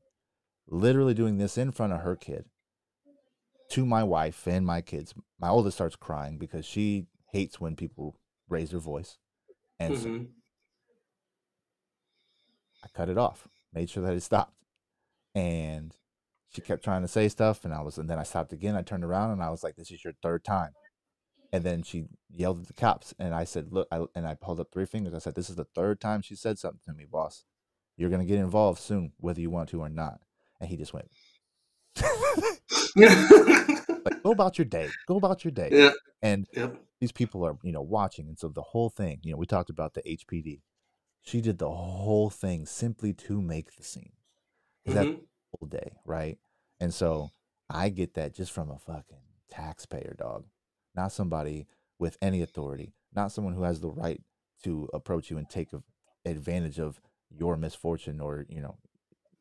literally 0.67 1.13
doing 1.13 1.37
this 1.37 1.57
in 1.57 1.71
front 1.71 1.93
of 1.93 2.01
her 2.01 2.15
kid 2.15 2.45
to 3.69 3.85
my 3.85 4.03
wife 4.03 4.47
and 4.47 4.65
my 4.65 4.81
kids. 4.81 5.13
My 5.39 5.49
oldest 5.49 5.77
starts 5.77 5.95
crying 5.95 6.37
because 6.37 6.65
she 6.65 7.07
hates 7.31 7.59
when 7.59 7.75
people 7.75 8.19
raise 8.47 8.71
their 8.71 8.79
voice. 8.79 9.17
And 9.79 9.97
so 9.97 10.09
Mhm. 10.09 10.33
I 12.83 12.87
cut 12.89 13.09
it 13.09 13.17
off, 13.17 13.47
made 13.73 13.89
sure 13.89 14.03
that 14.03 14.13
it 14.13 14.21
stopped. 14.21 14.55
And 15.33 15.95
she 16.49 16.61
kept 16.61 16.83
trying 16.83 17.01
to 17.01 17.07
say 17.07 17.27
stuff, 17.27 17.65
and 17.65 17.73
I 17.73 17.81
was, 17.81 17.97
and 17.97 18.09
then 18.09 18.19
I 18.19 18.23
stopped 18.23 18.53
again. 18.53 18.75
I 18.75 18.81
turned 18.83 19.03
around 19.03 19.31
and 19.31 19.43
I 19.43 19.49
was 19.49 19.63
like, 19.63 19.75
"This 19.75 19.91
is 19.91 20.03
your 20.03 20.13
third 20.21 20.45
time." 20.45 20.73
And 21.55 21.63
then 21.63 21.83
she 21.83 22.07
yelled 22.29 22.59
at 22.59 22.67
the 22.67 22.73
cops, 22.73 23.13
and 23.17 23.33
I 23.33 23.45
said, 23.45 23.71
"Look," 23.71 23.87
I, 23.89 24.03
and 24.13 24.27
I 24.27 24.35
pulled 24.35 24.59
up 24.59 24.73
three 24.73 24.85
fingers. 24.85 25.13
I 25.13 25.19
said, 25.19 25.35
"This 25.35 25.49
is 25.49 25.55
the 25.55 25.63
third 25.63 26.01
time 26.01 26.21
she 26.21 26.35
said 26.35 26.59
something 26.59 26.81
to 26.85 26.93
me, 26.93 27.05
boss. 27.05 27.45
You're 27.95 28.09
gonna 28.09 28.25
get 28.25 28.39
involved 28.39 28.81
soon, 28.81 29.13
whether 29.19 29.39
you 29.39 29.49
want 29.49 29.69
to 29.69 29.79
or 29.79 29.87
not." 29.87 30.19
And 30.59 30.69
he 30.69 30.75
just 30.75 30.93
went, 30.93 31.09
"Like, 32.95 34.21
go 34.23 34.31
about 34.31 34.57
your 34.57 34.65
day. 34.65 34.89
Go 35.07 35.15
about 35.15 35.45
your 35.45 35.51
day." 35.51 35.69
yeah. 35.71 35.91
And 36.21 36.45
these 36.99 37.13
people 37.13 37.45
are 37.45 37.57
you 37.63 37.71
know 37.71 37.81
watching 37.81 38.27
and 38.27 38.37
so 38.39 38.47
the 38.49 38.61
whole 38.61 38.89
thing 38.89 39.19
you 39.23 39.31
know 39.31 39.37
we 39.37 39.45
talked 39.45 39.69
about 39.69 39.93
the 39.93 40.01
hpd 40.01 40.61
she 41.21 41.41
did 41.41 41.57
the 41.59 41.69
whole 41.69 42.29
thing 42.29 42.65
simply 42.65 43.13
to 43.13 43.41
make 43.41 43.75
the 43.75 43.83
scene. 43.83 44.13
Mhm. 44.87 44.93
the 44.93 45.03
whole 45.59 45.67
day 45.67 45.91
right 46.05 46.37
and 46.79 46.93
so 46.93 47.31
i 47.69 47.89
get 47.89 48.13
that 48.13 48.33
just 48.33 48.51
from 48.51 48.71
a 48.71 48.77
fucking 48.79 49.21
taxpayer 49.49 50.15
dog 50.17 50.45
not 50.95 51.11
somebody 51.11 51.67
with 51.99 52.17
any 52.21 52.41
authority 52.41 52.93
not 53.13 53.31
someone 53.31 53.53
who 53.53 53.63
has 53.63 53.79
the 53.79 53.89
right 53.89 54.21
to 54.63 54.89
approach 54.93 55.29
you 55.29 55.37
and 55.37 55.49
take 55.49 55.69
advantage 56.25 56.79
of 56.79 56.99
your 57.29 57.55
misfortune 57.55 58.19
or 58.19 58.45
you 58.49 58.61
know 58.61 58.77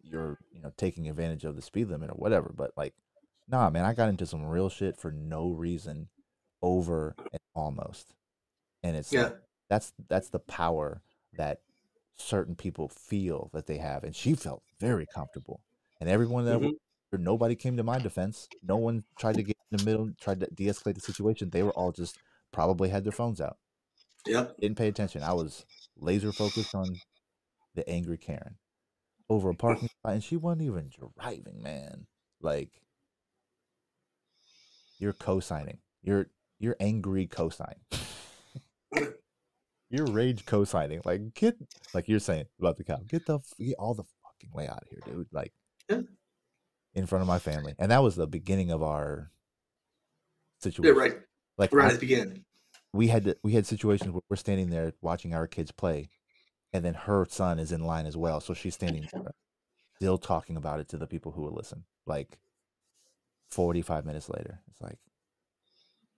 you're 0.02 0.38
you 0.52 0.60
know 0.60 0.72
taking 0.76 1.08
advantage 1.08 1.44
of 1.44 1.56
the 1.56 1.62
speed 1.62 1.88
limit 1.88 2.10
or 2.10 2.14
whatever 2.14 2.52
but 2.54 2.72
like 2.76 2.94
nah 3.48 3.70
man 3.70 3.84
i 3.84 3.92
got 3.94 4.08
into 4.08 4.26
some 4.26 4.44
real 4.44 4.68
shit 4.68 4.96
for 4.96 5.10
no 5.10 5.50
reason 5.50 6.08
over 6.62 7.16
and 7.32 7.40
almost 7.54 8.14
and 8.82 8.96
it's 8.96 9.12
Yeah. 9.12 9.24
like, 9.24 9.36
that's 9.70 9.92
that's 10.08 10.28
the 10.28 10.38
power 10.38 11.02
that 11.36 11.60
certain 12.16 12.54
people 12.54 12.88
feel 12.88 13.50
that 13.52 13.66
they 13.66 13.78
have 13.78 14.04
and 14.04 14.14
she 14.14 14.34
felt 14.34 14.62
very 14.78 15.06
comfortable 15.06 15.60
and 16.00 16.08
everyone 16.08 16.44
that 16.44 16.60
was 16.60 16.70
Mhm. 16.72 16.78
there, 17.10 17.20
nobody 17.20 17.54
came 17.56 17.76
to 17.76 17.82
my 17.82 17.98
defense 17.98 18.48
no 18.62 18.76
one 18.76 19.04
tried 19.18 19.34
to 19.36 19.42
get 19.42 19.53
in 19.74 19.78
the 19.84 19.90
middle 19.90 20.10
tried 20.20 20.40
to 20.40 20.46
de-escalate 20.46 20.94
the 20.94 21.00
situation 21.00 21.50
they 21.50 21.62
were 21.62 21.72
all 21.72 21.92
just 21.92 22.18
probably 22.52 22.88
had 22.88 23.04
their 23.04 23.12
phones 23.12 23.40
out. 23.40 23.58
Yep. 24.26 24.56
didn't 24.58 24.78
pay 24.78 24.88
attention. 24.88 25.22
I 25.22 25.34
was 25.34 25.66
laser 25.98 26.32
focused 26.32 26.74
on 26.74 26.86
the 27.74 27.88
angry 27.88 28.16
karen 28.16 28.56
over 29.28 29.50
a 29.50 29.54
parking 29.54 29.88
spot 29.88 30.14
and 30.14 30.24
she 30.24 30.36
wasn't 30.36 30.62
even 30.62 30.90
driving 31.18 31.62
man. 31.62 32.06
Like 32.40 32.70
you're 34.98 35.12
co-signing. 35.12 35.78
You're 36.02 36.28
you're 36.58 36.76
angry 36.80 37.26
co-sign. 37.26 37.74
You're 39.90 40.06
rage 40.06 40.44
co-signing. 40.44 41.02
Like 41.04 41.34
get 41.34 41.56
like 41.92 42.08
you're 42.08 42.18
saying 42.18 42.46
about 42.58 42.78
the 42.78 42.84
cop 42.84 43.06
get 43.06 43.26
the 43.26 43.38
get 43.58 43.76
all 43.78 43.94
the 43.94 44.02
fucking 44.24 44.50
way 44.52 44.66
out 44.66 44.82
of 44.82 44.88
here 44.88 45.00
dude. 45.06 45.28
Like 45.30 45.52
in 46.94 47.06
front 47.06 47.22
of 47.22 47.28
my 47.28 47.38
family. 47.38 47.74
And 47.78 47.90
that 47.90 48.02
was 48.02 48.16
the 48.16 48.26
beginning 48.26 48.70
of 48.70 48.82
our 48.82 49.30
Yeah. 50.66 50.90
Right. 50.92 51.14
like 51.58 51.72
Right 51.72 51.84
I- 51.84 51.88
at 51.88 51.94
the 51.94 52.00
beginning. 52.06 52.44
we 52.92 53.08
had 53.08 53.24
to, 53.24 53.36
we 53.42 53.52
had 53.52 53.66
situations 53.66 54.10
where 54.12 54.22
we're 54.28 54.36
standing 54.36 54.70
there 54.70 54.92
watching 55.02 55.34
our 55.34 55.46
kids 55.46 55.70
play, 55.72 56.08
and 56.72 56.84
then 56.84 56.94
her 56.94 57.26
son 57.28 57.58
is 57.58 57.72
in 57.72 57.84
line 57.84 58.06
as 58.06 58.16
well, 58.16 58.40
so 58.40 58.54
she's 58.54 58.74
standing 58.74 59.08
there, 59.12 59.34
still 59.96 60.18
talking 60.18 60.56
about 60.56 60.80
it 60.80 60.88
to 60.88 60.96
the 60.96 61.06
people 61.06 61.32
who 61.32 61.42
will 61.42 61.54
listen. 61.54 61.84
Like 62.06 62.38
forty 63.50 63.82
five 63.82 64.04
minutes 64.04 64.28
later, 64.28 64.60
it's 64.70 64.80
like 64.80 64.98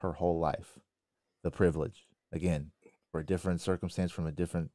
her 0.00 0.12
whole 0.12 0.38
life, 0.38 0.78
the 1.42 1.50
privilege 1.50 2.06
again 2.32 2.72
for 3.12 3.20
a 3.20 3.26
different 3.26 3.61
circumstance 3.61 4.11
from 4.12 4.26
a 4.26 4.32
different 4.32 4.70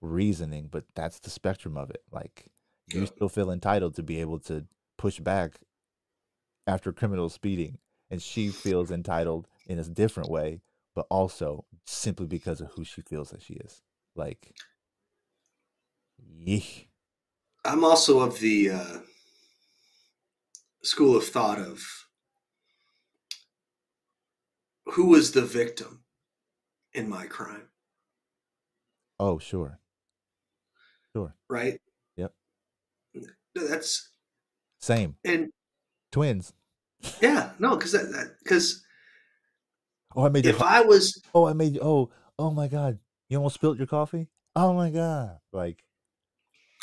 reasoning, 0.00 0.68
but 0.70 0.84
that's 0.94 1.18
the 1.18 1.30
spectrum 1.30 1.76
of 1.76 1.90
it. 1.90 2.02
Like 2.10 2.46
you 2.88 3.00
Yeah. 3.00 3.06
still 3.06 3.28
feel 3.28 3.50
entitled 3.50 3.94
to 3.96 4.02
be 4.02 4.20
able 4.20 4.38
to 4.40 4.66
push 4.98 5.18
back 5.20 5.58
after 6.66 6.92
criminal 6.92 7.28
speeding, 7.28 7.78
and 8.14 8.22
she 8.22 8.48
feels 8.50 8.92
entitled 8.92 9.48
in 9.66 9.76
a 9.80 9.82
different 9.82 10.30
way, 10.30 10.60
but 10.94 11.04
also 11.10 11.64
simply 11.84 12.26
because 12.26 12.60
of 12.60 12.68
who 12.68 12.84
she 12.84 13.02
feels 13.02 13.30
that 13.30 13.42
she 13.42 13.54
is. 13.54 13.82
Like, 14.14 14.52
yeeh. 16.24 16.86
I'm 17.64 17.82
also 17.84 18.20
of 18.20 18.38
the 18.38 18.70
uh, 18.70 18.98
school 20.84 21.16
of 21.16 21.24
thought 21.24 21.58
of 21.58 21.82
who 24.92 25.06
was 25.08 25.32
the 25.32 25.42
victim 25.42 26.04
in 26.92 27.08
my 27.08 27.26
crime, 27.26 27.66
Oh, 29.18 29.40
sure. 29.40 29.80
Sure. 31.12 31.34
right? 31.48 31.80
Yep. 32.14 32.32
That's 33.56 34.08
Same. 34.78 35.16
and 35.24 35.50
Twins. 36.12 36.52
Yeah, 37.20 37.50
no, 37.58 37.76
because 37.76 37.92
that 37.92 38.36
because 38.42 38.82
Oh, 40.16 40.24
I 40.26 40.28
made 40.28 40.46
if 40.46 40.62
I 40.62 40.80
was 40.80 41.20
Oh, 41.34 41.46
I 41.46 41.52
made. 41.52 41.78
Oh, 41.82 42.10
oh 42.38 42.50
my 42.50 42.68
God! 42.68 42.98
You 43.28 43.38
almost 43.38 43.56
spilled 43.56 43.78
your 43.78 43.86
coffee. 43.86 44.28
Oh 44.54 44.72
my 44.72 44.90
God! 44.90 45.38
Like, 45.52 45.82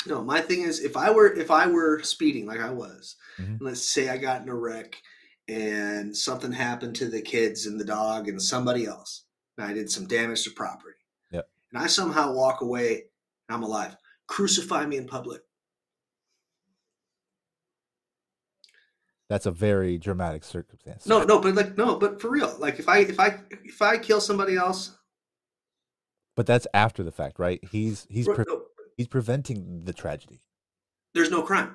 no, 0.06 0.22
my 0.22 0.40
thing 0.40 0.62
is 0.62 0.80
if 0.80 0.96
I 0.96 1.10
were 1.10 1.32
if 1.32 1.50
I 1.50 1.66
were 1.66 2.02
speeding 2.02 2.46
like 2.46 2.60
I 2.60 2.70
was, 2.70 3.16
Mhm. 3.38 3.46
and 3.46 3.60
let's 3.62 3.88
say 3.88 4.08
I 4.10 4.18
got 4.18 4.42
in 4.42 4.48
a 4.48 4.54
wreck 4.54 4.96
and 5.48 6.16
something 6.16 6.52
happened 6.52 6.94
to 6.96 7.08
the 7.08 7.22
kids 7.22 7.66
and 7.66 7.80
the 7.80 7.84
dog 7.84 8.28
and 8.28 8.40
somebody 8.40 8.84
else, 8.86 9.24
and 9.56 9.66
I 9.66 9.72
did 9.72 9.90
some 9.90 10.06
damage 10.06 10.44
to 10.44 10.50
property. 10.50 10.98
Yep. 11.30 11.48
And 11.72 11.82
I 11.82 11.86
somehow 11.86 12.32
walk 12.32 12.60
away, 12.60 13.04
and 13.48 13.56
I'm 13.56 13.62
alive. 13.62 13.96
Crucify 14.26 14.84
me 14.86 14.98
in 14.98 15.06
public. 15.06 15.42
That's 19.32 19.46
a 19.46 19.50
very 19.50 19.96
dramatic 19.96 20.44
circumstance. 20.44 21.06
No, 21.06 21.24
no, 21.24 21.40
but 21.40 21.54
like 21.54 21.78
no, 21.78 21.96
but 21.96 22.20
for 22.20 22.28
real, 22.28 22.54
like 22.58 22.78
if 22.78 22.86
I 22.86 22.98
if 22.98 23.18
I 23.18 23.40
if 23.64 23.80
I 23.80 23.96
kill 23.96 24.20
somebody 24.20 24.56
else, 24.56 24.94
but 26.36 26.44
that's 26.44 26.66
after 26.74 27.02
the 27.02 27.12
fact, 27.12 27.38
right? 27.38 27.58
He's 27.70 28.06
he's 28.10 28.26
pre- 28.28 28.44
no, 28.46 28.64
he's 28.98 29.06
preventing 29.08 29.84
the 29.84 29.94
tragedy. 29.94 30.42
there's 31.14 31.30
no 31.30 31.40
crime, 31.40 31.74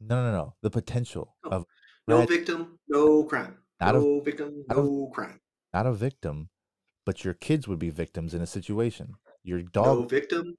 No, 0.00 0.22
no, 0.24 0.32
no. 0.32 0.54
The 0.62 0.70
potential 0.70 1.36
No. 1.44 1.50
of 1.50 1.66
no 2.08 2.24
victim, 2.24 2.78
no 2.88 3.24
crime, 3.24 3.58
Not 3.78 3.94
a- 3.96 3.98
no 3.98 4.20
victim, 4.20 4.64
not 4.66 4.78
a- 4.78 4.82
no 4.82 5.10
crime, 5.14 5.40
not 5.74 5.84
a 5.86 5.92
victim, 5.92 6.48
but 7.04 7.24
your 7.26 7.34
kids 7.34 7.68
would 7.68 7.78
be 7.78 7.90
victims 7.90 8.32
in 8.32 8.40
a 8.40 8.46
situation. 8.46 9.16
Your 9.42 9.60
dog. 9.60 9.84
no 9.86 10.06
victim, 10.06 10.56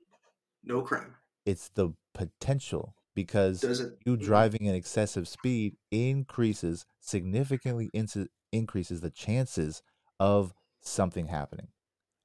no 0.63 0.83
crime. 0.83 1.15
It's 1.47 1.69
the 1.69 1.93
potential 2.13 2.93
because 3.15 3.61
Doesn't 3.61 3.97
you 4.05 4.13
mm-hmm. 4.17 4.25
driving 4.25 4.67
at 4.67 4.75
excessive 4.75 5.27
speed 5.27 5.77
increases 5.91 6.85
significantly 6.99 7.89
into 7.93 8.27
increases 8.51 9.01
the 9.01 9.09
chances 9.11 9.81
of 10.19 10.53
something 10.81 11.27
happening 11.27 11.69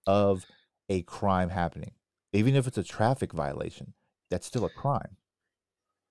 of 0.07 0.47
a 0.89 1.03
crime 1.03 1.51
happening 1.51 1.93
even 2.33 2.55
if 2.55 2.67
it's 2.67 2.79
a 2.79 2.83
traffic 2.85 3.33
violation 3.33 3.95
that's 4.31 4.47
still 4.47 4.65
a 4.65 4.71
crime 4.71 5.17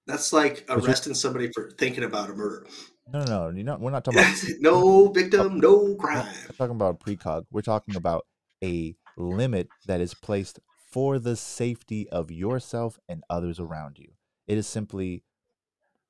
That's 0.07 0.33
like 0.33 0.65
arresting 0.69 1.13
somebody 1.13 1.51
for 1.53 1.71
thinking 1.77 2.03
about 2.03 2.29
a 2.29 2.33
murder. 2.33 2.67
no 3.11 3.23
no 3.23 3.49
no 3.49 3.55
you're 3.55 3.63
not 3.65 3.79
we're 3.81 3.91
not 3.91 4.03
talking 4.05 4.19
about 4.19 4.37
no 4.59 5.07
victim, 5.11 5.59
no 5.59 5.83
we're 5.83 5.95
crime. 5.97 6.27
talking 6.57 6.75
about 6.75 6.99
precog 6.99 7.45
we're 7.51 7.61
talking 7.61 7.95
about 7.95 8.25
a 8.63 8.95
limit 9.17 9.69
that 9.85 10.01
is 10.01 10.13
placed 10.13 10.59
for 10.91 11.19
the 11.19 11.35
safety 11.35 12.09
of 12.09 12.31
yourself 12.31 12.99
and 13.07 13.23
others 13.29 13.59
around 13.59 13.97
you 13.99 14.11
it 14.49 14.57
is 14.57 14.67
simply 14.67 15.23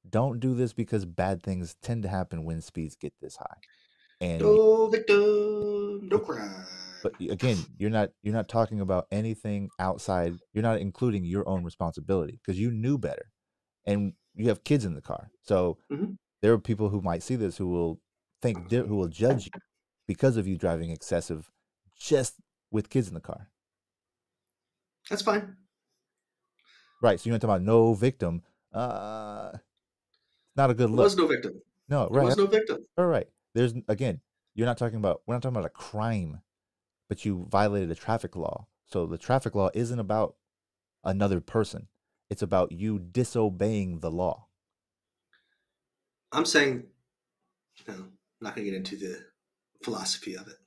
don't 0.10 0.40
do 0.40 0.56
this 0.56 0.74
because 0.74 1.06
bad 1.06 1.44
things 1.44 1.76
tend 1.82 2.02
to 2.04 2.10
happen 2.10 2.44
when 2.46 2.62
speeds 2.62 2.96
get 2.96 3.14
this 3.22 3.36
high 3.36 3.60
and 4.22 4.42
No 4.42 4.88
victim, 4.90 6.08
no 6.10 6.20
crime. 6.20 6.66
but 7.04 7.14
again 7.20 7.58
you're 7.78 7.90
not 7.90 8.10
you're 8.24 8.34
not 8.34 8.48
talking 8.50 8.80
about 8.80 9.06
anything 9.12 9.70
outside 9.80 10.34
you're 10.54 10.64
not 10.64 10.80
including 10.80 11.24
your 11.26 11.48
own 11.48 11.64
responsibility 11.64 12.40
because 12.44 12.60
you 12.60 12.72
knew 12.72 12.98
better 12.98 13.32
and 13.86 14.14
you 14.36 14.48
have 14.48 14.64
kids 14.64 14.86
in 14.86 14.96
the 14.96 15.02
car 15.02 15.30
so 15.44 15.78
Mhm. 15.92 16.18
there 16.42 16.54
are 16.54 16.60
people 16.60 16.90
who 16.90 17.02
might 17.02 17.24
see 17.24 17.36
this 17.36 17.58
who 17.58 17.68
will 17.68 18.00
think 18.42 18.72
who 18.72 18.96
will 18.96 19.08
judge 19.10 19.46
you 19.48 19.62
because 20.08 20.38
of 20.38 20.48
you 20.48 20.58
driving 20.58 20.92
excessive 20.92 21.52
just 21.98 22.36
with 22.72 22.90
kids 22.90 23.08
in 23.10 23.14
the 23.14 23.22
car 23.22 23.50
That's 25.10 25.24
fine. 25.24 25.58
Right 27.02 27.20
so 27.20 27.28
you're 27.30 27.34
not 27.34 27.42
talking 27.42 27.56
about 27.56 27.62
no 27.64 27.94
victim 27.94 28.42
uh 28.74 29.52
not 30.56 30.70
a 30.70 30.74
good 30.74 30.90
There 30.90 30.96
look 30.96 31.04
was 31.06 31.18
no 31.18 31.28
victim. 31.28 31.62
no 31.88 32.08
There 32.12 32.22
right 32.22 32.26
was 32.26 32.38
no 32.38 32.48
victim. 32.48 32.86
All 32.98 33.06
right. 33.08 33.28
There's 33.56 33.74
again, 33.88 34.22
you're 34.56 34.66
not 34.68 34.78
talking 34.78 34.98
about 34.98 35.22
we're 35.26 35.36
not 35.36 35.42
talking 35.42 35.56
about 35.56 35.66
a 35.66 35.70
crime, 35.70 36.42
but 37.08 37.24
you 37.26 37.48
violated 37.50 37.90
a 37.90 37.96
traffic 37.96 38.36
law. 38.36 38.68
So 38.86 39.06
the 39.06 39.18
traffic 39.18 39.56
law 39.56 39.70
isn't 39.74 40.00
about 40.00 40.36
another 41.04 41.40
person. 41.40 41.88
It's 42.30 42.42
about 42.42 42.72
you 42.72 43.00
disobeying 43.00 44.00
the 44.02 44.12
law. 44.12 44.48
I'm 46.32 46.46
saying, 46.46 46.84
no, 47.88 47.94
I'm 47.94 48.12
not 48.42 48.56
going 48.56 48.66
to 48.66 48.72
get 48.72 48.78
into 48.78 48.98
the 48.98 49.26
philosophy 49.84 50.36
of 50.36 50.48
it. 50.48 50.58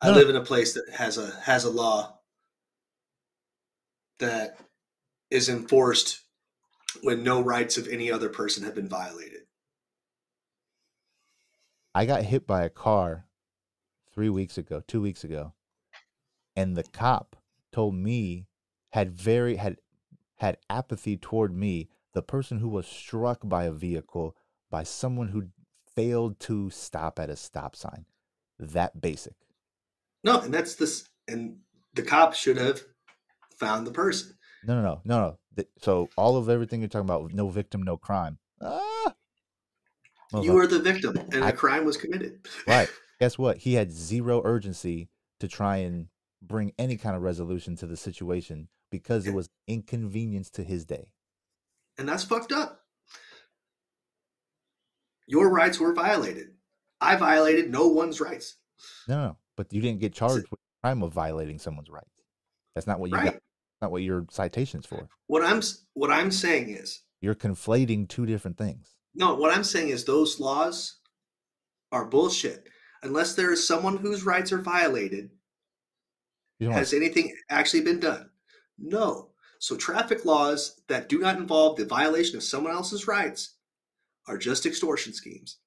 I 0.00 0.08
No. 0.08 0.14
live 0.14 0.30
in 0.30 0.36
a 0.36 0.44
place 0.44 0.74
that 0.74 0.88
has 0.96 1.18
a 1.18 1.30
has 1.40 1.64
a 1.64 1.70
law 1.70 2.18
that 4.18 4.58
is 5.30 5.48
enforced 5.48 6.22
when 7.02 7.22
no 7.22 7.40
rights 7.40 7.76
of 7.76 7.86
any 7.88 8.10
other 8.10 8.28
person 8.28 8.64
have 8.64 8.74
been 8.74 8.88
violated. 8.88 9.42
I 11.94 12.06
got 12.06 12.24
hit 12.24 12.46
by 12.46 12.64
a 12.64 12.70
car 12.70 13.26
3 14.14 14.30
weeks 14.30 14.56
ago, 14.56 14.82
2 14.86 15.00
weeks 15.00 15.24
ago. 15.24 15.52
And 16.56 16.76
the 16.76 16.84
cop 16.84 17.36
told 17.72 17.94
me 17.94 18.46
had 18.90 19.12
very 19.12 19.56
had 19.56 19.76
had 20.36 20.58
apathy 20.70 21.16
toward 21.16 21.54
me, 21.54 21.88
the 22.14 22.22
person 22.22 22.58
who 22.58 22.68
was 22.68 22.86
struck 22.86 23.40
by 23.44 23.64
a 23.64 23.72
vehicle 23.72 24.36
by 24.70 24.82
someone 24.82 25.28
who 25.28 25.48
failed 25.94 26.38
to 26.40 26.70
stop 26.70 27.18
at 27.18 27.30
a 27.30 27.36
stop 27.36 27.74
sign. 27.76 28.06
That 28.58 29.00
basic. 29.00 29.34
No, 30.24 30.40
and 30.40 30.54
that's 30.54 30.76
this, 30.76 31.08
and 31.26 31.58
the 31.94 32.02
cop 32.02 32.34
should 32.34 32.56
have 32.56 32.82
found 33.58 33.86
the 33.86 33.92
person. 33.92 34.37
No, 34.64 34.74
no, 34.74 34.82
no, 34.82 35.00
no, 35.04 35.20
no. 35.56 35.64
So 35.82 36.08
all 36.16 36.36
of 36.36 36.48
everything 36.48 36.80
you're 36.80 36.88
talking 36.88 37.08
about, 37.08 37.32
no 37.32 37.48
victim, 37.48 37.82
no 37.82 37.96
crime. 37.96 38.38
Ah, 38.60 39.14
You 40.42 40.52
were 40.52 40.66
the 40.66 40.78
victim, 40.80 41.16
and 41.32 41.44
I- 41.44 41.50
a 41.50 41.52
crime 41.52 41.84
was 41.84 41.96
committed. 41.96 42.46
right. 42.66 42.88
Guess 43.20 43.36
what? 43.38 43.58
He 43.58 43.74
had 43.74 43.90
zero 43.92 44.42
urgency 44.44 45.08
to 45.40 45.48
try 45.48 45.78
and 45.78 46.08
bring 46.40 46.72
any 46.78 46.96
kind 46.96 47.16
of 47.16 47.22
resolution 47.22 47.74
to 47.76 47.86
the 47.86 47.96
situation 47.96 48.68
because 48.90 49.26
it 49.26 49.34
was 49.34 49.48
inconvenience 49.66 50.50
to 50.50 50.62
his 50.62 50.84
day. 50.84 51.12
and 51.98 52.08
that's 52.08 52.22
fucked 52.24 52.52
up. 52.52 52.82
Your 55.26 55.50
rights 55.50 55.78
were 55.80 55.92
violated. 55.92 56.52
I 57.00 57.16
violated 57.16 57.70
no 57.70 57.88
one's 57.88 58.20
rights. 58.20 58.56
No, 59.08 59.16
no, 59.16 59.26
no. 59.28 59.36
But 59.56 59.72
you 59.72 59.80
didn't 59.80 60.00
get 60.00 60.12
charged 60.14 60.48
with 60.50 60.60
the 60.60 60.80
crime 60.82 61.02
of 61.02 61.12
violating 61.12 61.58
someone's 61.58 61.90
rights. 61.90 62.22
That's 62.74 62.86
not 62.86 63.00
what 63.00 63.10
you 63.10 63.16
Right. 63.16 63.32
got. 63.32 63.42
Not 63.80 63.90
what 63.92 64.02
your 64.02 64.26
citation's 64.30 64.86
for. 64.86 65.08
What 65.26 65.44
I'm 65.44 65.60
what 65.94 66.10
I'm 66.10 66.30
saying 66.30 66.70
is 66.70 67.02
You're 67.20 67.34
conflating 67.34 68.08
two 68.08 68.26
different 68.26 68.56
things. 68.58 68.94
no. 69.14 69.34
What 69.34 69.54
I'm 69.54 69.64
saying 69.64 69.90
is 69.90 70.04
those 70.04 70.40
laws 70.40 70.96
are 71.92 72.04
bullshit. 72.04 72.68
Unless 73.02 73.34
there 73.34 73.52
is 73.52 73.66
someone 73.66 73.96
whose 73.96 74.24
rights 74.24 74.52
are 74.52 74.60
violated, 74.60 75.30
has 76.60 76.92
anything 76.92 77.32
actually 77.48 77.82
been 77.82 78.00
done? 78.00 78.30
No. 78.76 79.30
So 79.60 79.76
traffic 79.76 80.24
laws 80.24 80.80
that 80.88 81.08
do 81.08 81.18
not 81.20 81.36
involve 81.36 81.76
the 81.76 81.84
violation 81.84 82.36
of 82.36 82.42
someone 82.42 82.72
else's 82.72 83.06
rights 83.06 83.54
are 84.26 84.36
just 84.38 84.66
extortion 84.66 85.12
schemes. 85.12 85.58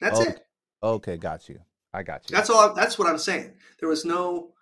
That's 0.00 0.18
Oh, 0.18 0.22
it. 0.22 0.40
Okay, 0.82 1.16
got 1.18 1.48
you. 1.48 1.60
I 1.92 2.02
got 2.02 2.28
you. 2.28 2.34
That's 2.36 2.50
all. 2.50 2.74
That's 2.74 2.98
what 2.98 3.08
I'm 3.08 3.18
saying. 3.18 3.54
There 3.80 3.88
was 3.88 4.04
no 4.06 4.52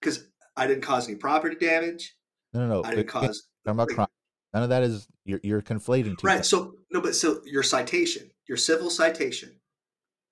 because 0.00 0.24
I 0.56 0.66
didn't 0.66 0.82
cause 0.82 1.08
any 1.08 1.16
property 1.16 1.56
damage. 1.56 2.14
no, 2.52 2.60
no, 2.60 2.68
no. 2.68 2.84
I 2.84 2.90
didn't 2.90 3.00
again, 3.10 3.22
cause 3.22 3.48
about 3.66 3.88
like- 3.88 3.96
crime. 3.96 4.08
None 4.52 4.62
of 4.62 4.68
that 4.68 4.84
is 4.84 5.08
you're 5.24 5.40
you're 5.42 5.62
conflating 5.62 6.16
two 6.16 6.26
right. 6.28 6.34
things. 6.36 6.48
So 6.48 6.74
no, 6.92 7.00
but 7.00 7.16
so 7.16 7.40
your 7.44 7.64
citation, 7.64 8.30
your 8.48 8.56
civil 8.56 8.88
citation, 8.88 9.56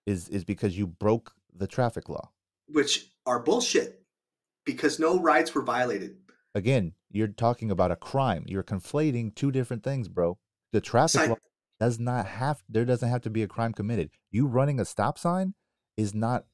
Is 0.07 0.29
is 0.29 0.45
because 0.45 0.79
you 0.79 0.87
broke 0.87 1.33
the 1.53 1.67
traffic 1.67 2.09
law. 2.09 2.31
which 2.69 3.11
are 3.27 3.41
bullshit 3.41 4.03
because 4.65 4.99
no 5.01 5.19
rights 5.21 5.55
were 5.55 5.63
violated. 5.63 6.17
Again, 6.55 6.93
you're 7.11 7.27
talking 7.29 7.71
about 7.73 7.91
a 7.91 7.97
crime. 7.97 8.45
You're 8.47 8.63
conflating 8.63 9.35
two 9.35 9.51
different 9.51 9.83
things, 9.83 10.07
bro. 10.09 10.39
The 10.73 10.81
traffic 10.81 11.21
Cite- 11.23 11.29
law 11.31 11.37
does 11.81 11.99
not 11.99 12.27
have 12.27 12.63
there 12.69 12.85
doesn't 12.85 13.09
have 13.09 13.23
to 13.23 13.31
be 13.31 13.43
a 13.43 13.49
crime 13.49 13.73
committed. 13.73 14.11
You 14.31 14.47
running 14.47 14.79
a 14.79 14.85
stop 14.85 15.19
sign 15.19 15.55
is 15.97 16.15
not 16.15 16.45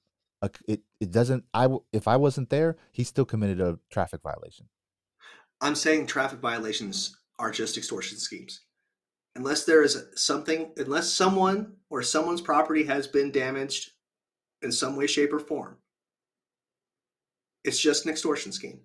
a 0.43 0.51
it 0.67 0.83
it 1.01 1.11
doesn't 1.11 1.45
I 1.55 1.69
if 1.93 2.09
I 2.09 2.17
wasn't 2.17 2.51
there, 2.51 2.77
he 2.93 3.05
still 3.05 3.25
committed 3.25 3.61
a 3.61 3.79
traffic 3.91 4.23
violation. 4.23 4.69
I'm 5.61 5.75
saying 5.75 6.07
traffic 6.07 6.41
violations 6.41 7.17
are 7.39 7.51
just 7.51 7.77
extortion 7.77 8.19
schemes. 8.19 8.63
Unless 9.37 9.65
there 9.65 9.83
is 9.83 10.05
something, 10.17 10.73
unless 10.77 11.13
someone 11.13 11.75
or 11.91 12.03
someone's 12.03 12.41
property 12.41 12.85
has 12.85 13.07
been 13.07 13.31
damaged 13.31 13.93
in 14.63 14.73
some 14.73 14.97
way, 14.97 15.07
shape, 15.07 15.33
or 15.33 15.39
form, 15.39 15.77
it's 17.65 17.79
just 17.79 18.05
an 18.05 18.11
extortion 18.11 18.51
scheme. 18.51 18.81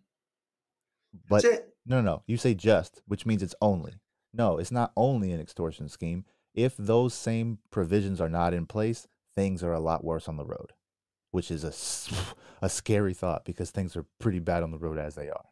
But 1.28 1.44
That's 1.44 1.56
it. 1.56 1.76
no, 1.86 2.02
no, 2.02 2.02
no. 2.02 2.24
You 2.28 2.38
say 2.38 2.54
just, 2.54 3.02
which 3.08 3.26
means 3.26 3.42
it's 3.42 3.56
only. 3.62 3.96
No, 4.34 4.58
it's 4.58 4.72
not 4.72 4.92
only 4.96 5.32
an 5.32 5.40
extortion 5.40 5.90
scheme. 5.90 6.26
If 6.54 6.76
those 6.78 7.14
same 7.14 7.60
provisions 7.72 8.22
are 8.22 8.30
not 8.30 8.54
in 8.54 8.68
place, 8.68 9.08
things 9.36 9.64
are 9.64 9.74
a 9.74 9.80
lot 9.80 10.04
worse 10.04 10.28
on 10.28 10.38
the 10.38 10.46
road, 10.46 10.74
which 11.34 11.50
is 11.50 11.64
a, 11.64 11.74
a 12.66 12.70
scary 12.70 13.14
thought 13.14 13.44
because 13.44 13.72
things 13.72 13.98
are 13.98 14.06
pretty 14.20 14.38
bad 14.38 14.62
on 14.62 14.70
the 14.70 14.78
road 14.78 15.00
as 15.00 15.16
they 15.16 15.30
are. 15.30 15.46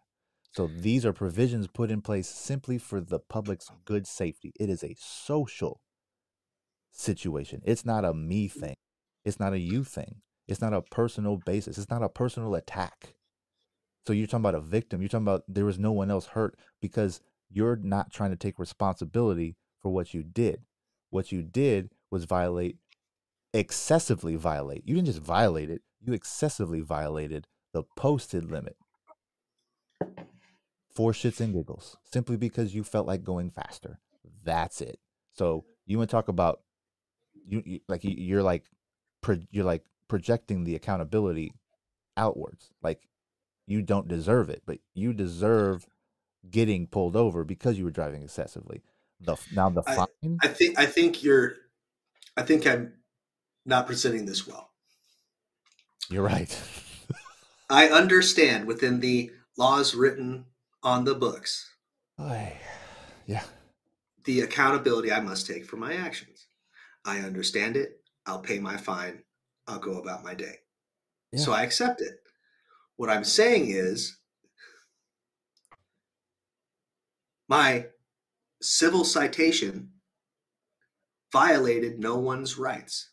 So 0.52 0.68
these 0.68 1.08
are 1.08 1.12
provisions 1.12 1.66
put 1.66 1.90
in 1.90 2.02
place 2.02 2.30
simply 2.30 2.78
for 2.78 3.02
the 3.02 3.18
public's 3.18 3.72
good 3.84 4.06
safety. 4.06 4.54
It 4.60 4.70
is 4.70 4.84
a 4.84 4.96
social 5.00 5.82
situation. 6.92 7.64
It's 7.66 7.84
not 7.84 8.06
a 8.06 8.14
me 8.14 8.48
thing. 8.48 8.76
It's 9.26 9.40
not 9.40 9.54
a 9.54 9.60
you 9.60 9.84
thing. 9.84 10.18
It's 10.48 10.62
not 10.62 10.72
a 10.74 10.84
personal 10.84 11.38
basis. 11.38 11.80
It's 11.80 11.90
not 11.90 12.04
a 12.04 12.10
personal 12.10 12.54
attack. 12.54 13.16
So 14.06 14.14
you're 14.14 14.28
talking 14.28 14.42
about 14.42 14.56
a 14.56 14.62
victim. 14.62 15.02
You're 15.02 15.10
talking 15.10 15.26
about 15.26 15.46
there 15.48 15.66
was 15.66 15.80
no 15.80 15.92
one 15.92 16.12
else 16.12 16.28
hurt 16.28 16.60
because 16.80 17.22
you're 17.50 17.78
not 17.78 18.14
trying 18.14 18.32
to 18.32 18.36
take 18.36 18.60
responsibility 18.60 19.56
for 19.82 19.90
what 19.90 20.14
you 20.14 20.22
did. 20.22 20.62
What 21.10 21.32
you 21.32 21.42
did 21.42 21.90
was 22.12 22.26
violate, 22.26 22.78
excessively 23.54 24.36
violate. 24.36 24.84
You 24.88 24.96
didn't 24.96 25.08
just 25.08 25.22
violate 25.22 25.70
it, 25.70 25.82
you 26.02 26.14
excessively 26.14 26.82
violated 26.82 27.48
the 27.74 27.84
posted 27.96 28.50
limit 28.52 28.76
for 30.94 31.12
shits 31.14 31.40
and 31.40 31.54
giggles 31.54 31.98
simply 32.04 32.38
because 32.38 32.76
you 32.76 32.84
felt 32.84 33.08
like 33.08 33.24
going 33.24 33.50
faster. 33.50 34.00
That's 34.44 34.82
it. 34.82 35.00
So 35.34 35.66
you 35.86 35.98
want 35.98 36.10
to 36.10 36.16
talk 36.16 36.28
about 36.28 36.62
you, 37.48 37.64
you 37.66 37.80
like 37.88 38.04
you- 38.04 38.16
you're 38.18 38.44
like 38.44 38.66
pro, 39.22 39.38
you're 39.52 39.66
like 39.66 39.86
projecting 40.08 40.64
the 40.64 40.76
accountability 40.76 41.54
outwards. 42.18 42.72
Like 42.82 43.08
you 43.68 43.82
don't 43.82 44.08
deserve 44.08 44.50
it, 44.50 44.64
but 44.66 44.80
you 44.94 45.14
deserve 45.14 45.88
getting 46.50 46.88
pulled 46.88 47.16
over 47.16 47.44
because 47.46 47.78
you 47.78 47.86
were 47.86 47.92
driving 47.92 48.22
excessively. 48.24 48.82
The 49.22 49.38
now 49.54 49.70
the 49.70 49.84
I- 49.86 49.96
fine. 49.96 50.38
I 50.42 50.48
think 50.50 50.78
I 50.80 50.86
think 50.86 51.24
you're 51.24 51.54
I 52.36 52.44
think 52.44 52.66
I'm 52.68 52.94
not 53.66 53.88
presenting 53.88 54.26
this 54.26 54.48
well. 54.48 54.72
You're 56.10 56.24
right. 56.24 56.60
I 57.70 57.88
understand 57.88 58.68
within 58.68 59.00
the 59.00 59.32
laws 59.58 59.96
written 59.96 60.46
on 60.84 61.06
the 61.06 61.16
books 61.16 61.70
Ay, 62.18 62.58
yeah. 63.28 63.44
the 64.26 64.42
accountability 64.42 65.12
I 65.12 65.20
must 65.20 65.48
take 65.48 65.66
for 65.66 65.78
my 65.78 65.94
actions. 65.94 66.48
I 67.06 67.20
understand 67.20 67.78
it. 67.78 68.02
I'll 68.26 68.40
pay 68.40 68.60
my 68.60 68.78
fine. 68.78 69.24
I'll 69.68 69.80
go 69.80 70.00
about 70.00 70.24
my 70.24 70.34
day. 70.34 70.56
So 71.36 71.54
I 71.54 71.64
accept 71.64 72.02
it. 72.02 72.20
What 72.98 73.10
I'm 73.10 73.24
saying 73.24 73.70
is 73.70 74.18
my 77.48 77.86
civil 78.62 79.06
citation 79.06 79.92
violated 81.32 82.00
no 82.00 82.18
one's 82.18 82.58
rights. 82.58 83.11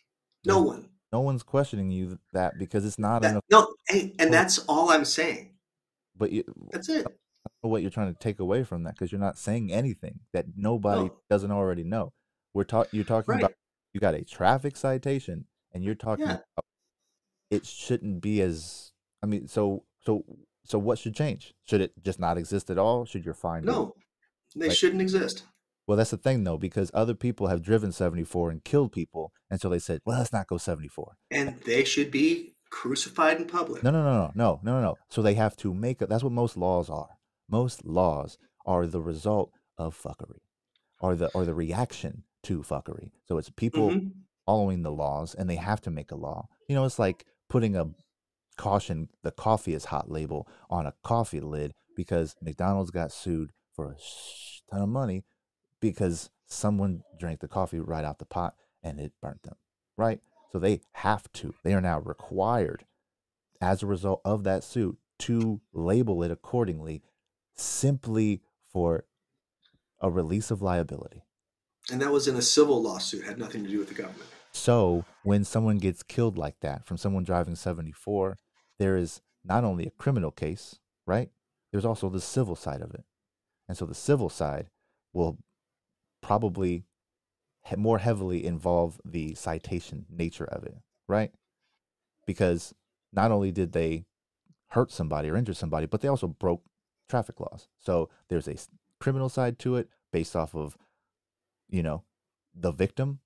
No 0.49 0.63
one. 0.63 0.89
No 1.13 1.21
one's 1.21 1.43
questioning 1.43 1.91
you 1.91 2.19
that 2.33 2.59
because 2.59 2.85
it's 2.85 2.99
not 2.99 3.23
That- 3.23 3.31
enough. 3.33 3.45
no, 3.51 3.75
hey, 3.89 4.15
and 4.19 4.33
that's 4.33 4.59
all 4.69 4.91
I'm 4.91 5.05
saying. 5.05 5.55
But 6.17 6.33
you, 6.33 6.45
That's 6.73 6.89
it. 6.89 7.07
I 7.07 7.11
don't 7.51 7.65
know 7.65 7.71
what 7.71 7.83
you're 7.83 7.91
trying 7.91 8.13
to 8.13 8.19
take 8.19 8.41
away 8.41 8.65
from 8.65 8.83
that 8.83 8.95
because 8.95 9.13
you're 9.13 9.21
not 9.21 9.39
saying 9.39 9.73
anything 9.73 10.21
that 10.33 10.47
nobody 10.57 11.03
No. 11.09 11.17
doesn't 11.31 11.51
already 11.53 11.85
know. 11.85 12.13
We're 12.55 12.65
talking. 12.65 12.91
You're 12.97 13.05
talking 13.05 13.33
Right. 13.35 13.43
about 13.45 13.55
you 13.95 14.01
got 14.01 14.15
a 14.15 14.23
traffic 14.25 14.77
citation, 14.77 15.47
and 15.73 15.85
you're 15.85 15.95
talking 15.95 16.27
Yeah. 16.27 16.33
about 16.57 16.65
it 17.51 17.65
shouldn't 17.67 18.21
be 18.21 18.43
as. 18.43 18.93
I 19.23 19.27
mean, 19.27 19.47
so 19.49 19.85
so 20.05 20.25
so 20.65 20.79
what 20.79 20.99
should 20.99 21.15
change? 21.15 21.55
Should 21.65 21.81
it 21.81 21.93
just 22.03 22.19
not 22.19 22.37
exist 22.37 22.69
at 22.71 22.79
all? 22.79 23.05
Should 23.07 23.25
your 23.25 23.35
fine? 23.35 23.63
be- 23.63 23.69
No, 23.69 23.95
they 24.55 24.69
Like- 24.69 24.77
shouldn't 24.77 25.01
exist. 25.01 25.45
Well, 25.89 25.97
that's 25.97 26.11
the 26.11 26.19
thing 26.19 26.45
though, 26.45 26.59
because 26.59 26.91
other 26.93 27.15
people 27.15 27.47
have 27.47 27.63
driven 27.63 27.93
74 27.93 28.51
and 28.51 28.63
killed 28.63 28.93
people, 28.93 29.33
and 29.51 29.59
so 29.59 29.71
they 29.71 29.79
said, 29.79 30.03
"Well, 30.05 30.19
let's 30.19 30.35
not 30.35 30.47
go 30.47 30.59
74." 30.59 31.17
And 31.31 31.59
they 31.63 31.83
should 31.83 32.11
be 32.11 32.55
crucified 32.71 33.39
in 33.39 33.47
public. 33.47 33.83
No, 33.83 33.91
no, 33.91 34.03
no, 34.03 34.13
no, 34.13 34.33
no, 34.35 34.61
no, 34.63 34.83
no. 34.83 34.97
So 35.09 35.23
they 35.23 35.33
have 35.35 35.57
to 35.57 35.73
make 35.73 36.03
it. 36.03 36.11
That's 36.11 36.23
what 36.23 36.33
most 36.33 36.59
laws 36.59 36.91
are. 36.91 37.17
Most 37.49 37.87
laws 37.87 38.37
are 38.67 38.87
the 38.87 39.01
result 39.01 39.51
of 39.79 39.97
fuckery, 39.97 40.43
or 41.01 41.17
the 41.17 41.31
or 41.35 41.47
the 41.47 41.55
reaction 41.55 42.25
to 42.43 42.61
fuckery. 42.61 43.11
So 43.25 43.39
it's 43.39 43.49
people 43.49 43.91
Mhm. 43.91 44.13
following 44.45 44.83
the 44.83 44.93
laws, 44.93 45.35
and 45.35 45.49
they 45.49 45.57
have 45.57 45.81
to 45.81 45.91
make 45.91 46.13
a 46.13 46.17
law. 46.17 46.49
You 46.69 46.75
know, 46.75 46.85
it's 46.85 46.99
like 46.99 47.25
putting 47.49 47.75
a 47.77 47.95
caution 48.59 49.09
the 49.23 49.31
coffee 49.31 49.73
is 49.73 49.87
hot 49.87 50.11
label 50.11 50.47
on 50.69 50.85
a 50.85 50.93
coffee 51.03 51.41
lid 51.41 51.73
because 51.97 52.37
McDonald's 52.43 52.91
got 52.91 53.11
sued 53.11 53.53
for 53.73 53.93
a 53.93 53.97
ton 54.71 54.83
of 54.83 54.89
money 54.91 55.25
because 55.81 56.31
someone 56.47 57.03
drank 57.19 57.41
the 57.41 57.49
coffee 57.49 57.81
right 57.81 58.05
out 58.05 58.19
the 58.19 58.25
pot 58.25 58.55
and 58.83 58.99
it 58.99 59.13
burnt 59.21 59.43
them, 59.43 59.57
right? 59.97 60.21
So 60.53 60.59
they 60.59 60.81
have 60.93 61.31
to. 61.35 61.55
They 61.63 61.75
are 61.75 61.81
now 61.81 62.01
required 62.01 62.85
as 63.61 63.83
a 63.83 63.87
result 63.87 64.21
of 64.25 64.45
that 64.45 64.65
suit 64.65 64.99
to 65.21 65.61
label 65.73 66.23
it 66.23 66.31
accordingly 66.31 67.03
simply 67.55 68.41
for 68.73 69.05
a 70.01 70.11
release 70.11 70.51
of 70.51 70.63
liability. 70.63 71.23
And 71.91 72.01
that 72.01 72.13
was 72.13 72.29
in 72.29 72.37
a 72.37 72.43
civil 72.43 72.81
lawsuit, 72.83 73.25
had 73.25 73.39
nothing 73.39 73.65
to 73.65 73.71
do 73.71 73.79
with 73.79 73.89
the 73.89 73.95
government. 73.95 74.29
So 74.53 75.05
when 75.23 75.45
someone 75.45 75.79
gets 75.79 76.03
killed 76.03 76.39
like 76.39 76.61
that 76.61 76.87
from 76.87 76.97
someone 76.97 77.25
driving 77.25 77.57
74, 77.57 78.37
there 78.79 78.97
is 78.97 79.21
not 79.45 79.65
only 79.65 79.87
a 79.87 79.91
criminal 79.91 80.31
case, 80.31 80.79
right? 81.07 81.31
There's 81.73 81.85
also 81.85 82.09
the 82.09 82.21
civil 82.21 82.57
side 82.57 82.81
of 82.81 82.95
it. 82.95 83.05
And 83.69 83.77
so 83.77 83.87
the 83.87 83.95
civil 83.95 84.29
side 84.29 84.71
will 85.13 85.39
probably 86.21 86.85
more 87.77 87.99
heavily 87.99 88.45
involve 88.45 89.01
the 89.05 89.35
citation 89.35 90.07
nature 90.11 90.45
of 90.45 90.65
it, 90.65 90.77
right? 91.07 91.33
Because 92.27 92.75
not 93.13 93.31
only 93.31 93.53
did 93.53 93.73
they 93.73 94.05
hurt 94.69 94.91
somebody 94.91 95.31
or 95.31 95.37
injure 95.37 95.55
somebody, 95.55 95.87
but 95.87 96.01
they 96.01 96.09
also 96.09 96.27
broke 96.27 96.63
traffic 97.09 97.41
laws. 97.41 97.69
So 97.79 98.09
there's 98.29 98.49
a 98.49 98.57
criminal 99.01 99.29
side 99.29 99.59
to 99.61 99.77
it 99.77 99.89
based 100.13 100.37
off 100.37 100.55
of, 100.55 100.77
you 101.69 101.83
know, 101.83 102.05
the 102.55 102.73
victim, 102.73 103.21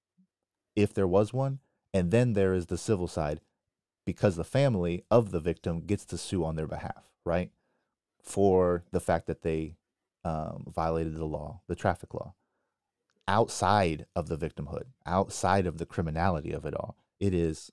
if 0.76 0.94
there 0.94 1.06
was 1.06 1.32
one. 1.32 1.60
And 1.94 2.10
then 2.10 2.32
there 2.32 2.54
is 2.54 2.66
the 2.66 2.78
civil 2.78 3.06
side 3.06 3.40
because 4.06 4.36
the 4.36 4.44
family 4.44 5.04
of 5.10 5.30
the 5.30 5.40
victim 5.40 5.80
gets 5.80 6.04
to 6.06 6.18
sue 6.18 6.44
on 6.44 6.56
their 6.56 6.66
behalf, 6.66 7.10
right? 7.24 7.50
For 8.22 8.84
the 8.92 9.00
fact 9.00 9.26
that 9.26 9.42
they 9.42 9.76
um, 10.24 10.64
violated 10.74 11.16
the 11.16 11.24
law, 11.24 11.60
the 11.68 11.74
traffic 11.74 12.14
law. 12.14 12.34
Outside 13.28 14.06
of 14.16 14.28
the 14.28 14.36
victimhood, 14.36 14.84
outside 15.06 15.66
of 15.66 15.78
the 15.78 15.86
criminality 15.86 16.52
of 16.52 16.66
it 16.66 16.74
all, 16.74 16.96
it 17.20 17.32
is 17.32 17.70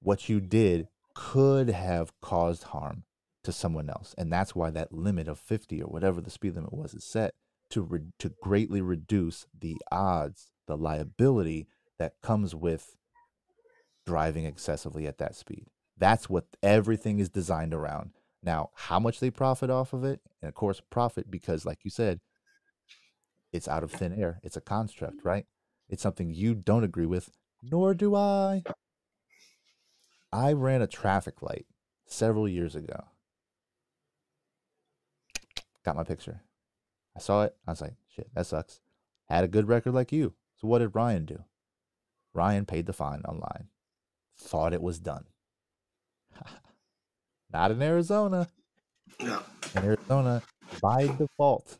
what 0.00 0.28
you 0.28 0.40
did 0.40 0.88
could 1.14 1.68
have 1.68 2.12
caused 2.20 2.64
harm 2.64 3.04
to 3.44 3.52
someone 3.52 3.88
else. 3.88 4.14
And 4.18 4.32
that's 4.32 4.54
why 4.54 4.70
that 4.70 4.92
limit 4.92 5.28
of 5.28 5.38
50 5.38 5.82
or 5.82 5.86
whatever 5.86 6.20
the 6.20 6.30
speed 6.30 6.54
limit 6.54 6.72
was 6.72 6.94
is 6.94 7.04
set 7.04 7.34
to 7.70 7.82
re- 7.82 8.00
to 8.18 8.30
greatly 8.42 8.80
reduce 8.80 9.46
the 9.58 9.76
odds, 9.90 10.52
the 10.66 10.76
liability 10.76 11.66
that 11.98 12.20
comes 12.22 12.54
with 12.54 12.96
driving 14.04 14.44
excessively 14.44 15.06
at 15.06 15.18
that 15.18 15.34
speed. 15.34 15.66
That's 15.96 16.28
what 16.28 16.46
everything 16.62 17.18
is 17.18 17.28
designed 17.28 17.72
around. 17.72 18.10
Now, 18.42 18.70
how 18.74 18.98
much 18.98 19.20
they 19.20 19.30
profit 19.30 19.70
off 19.70 19.92
of 19.92 20.04
it, 20.04 20.20
and 20.40 20.48
of 20.48 20.54
course, 20.54 20.80
profit 20.90 21.30
because, 21.30 21.64
like 21.64 21.84
you 21.84 21.90
said, 21.90 22.20
it's 23.52 23.68
out 23.68 23.82
of 23.82 23.92
thin 23.92 24.12
air. 24.12 24.40
It's 24.42 24.56
a 24.56 24.60
construct, 24.60 25.24
right? 25.24 25.46
It's 25.88 26.02
something 26.02 26.30
you 26.30 26.54
don't 26.54 26.84
agree 26.84 27.06
with, 27.06 27.30
nor 27.62 27.94
do 27.94 28.14
I. 28.14 28.62
I 30.32 30.52
ran 30.52 30.80
a 30.80 30.86
traffic 30.86 31.42
light 31.42 31.66
several 32.06 32.48
years 32.48 32.74
ago. 32.74 33.04
Got 35.84 35.96
my 35.96 36.04
picture. 36.04 36.42
I 37.16 37.20
saw 37.20 37.42
it. 37.42 37.54
I 37.66 37.72
was 37.72 37.80
like, 37.80 37.94
shit, 38.14 38.30
that 38.34 38.46
sucks. 38.46 38.80
Had 39.28 39.44
a 39.44 39.48
good 39.48 39.68
record 39.68 39.92
like 39.92 40.12
you. 40.12 40.34
So 40.56 40.68
what 40.68 40.78
did 40.78 40.94
Ryan 40.94 41.26
do? 41.26 41.44
Ryan 42.32 42.64
paid 42.64 42.86
the 42.86 42.92
fine 42.92 43.22
online. 43.22 43.68
Thought 44.38 44.72
it 44.72 44.82
was 44.82 44.98
done. 44.98 45.26
Not 47.52 47.70
in 47.70 47.82
Arizona. 47.82 48.48
No. 49.20 49.42
In 49.74 49.84
Arizona, 49.84 50.42
by 50.80 51.06
default, 51.06 51.78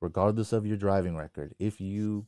regardless 0.00 0.52
of 0.52 0.66
your 0.66 0.76
driving 0.76 1.16
record, 1.16 1.54
if 1.58 1.80
you 1.80 2.26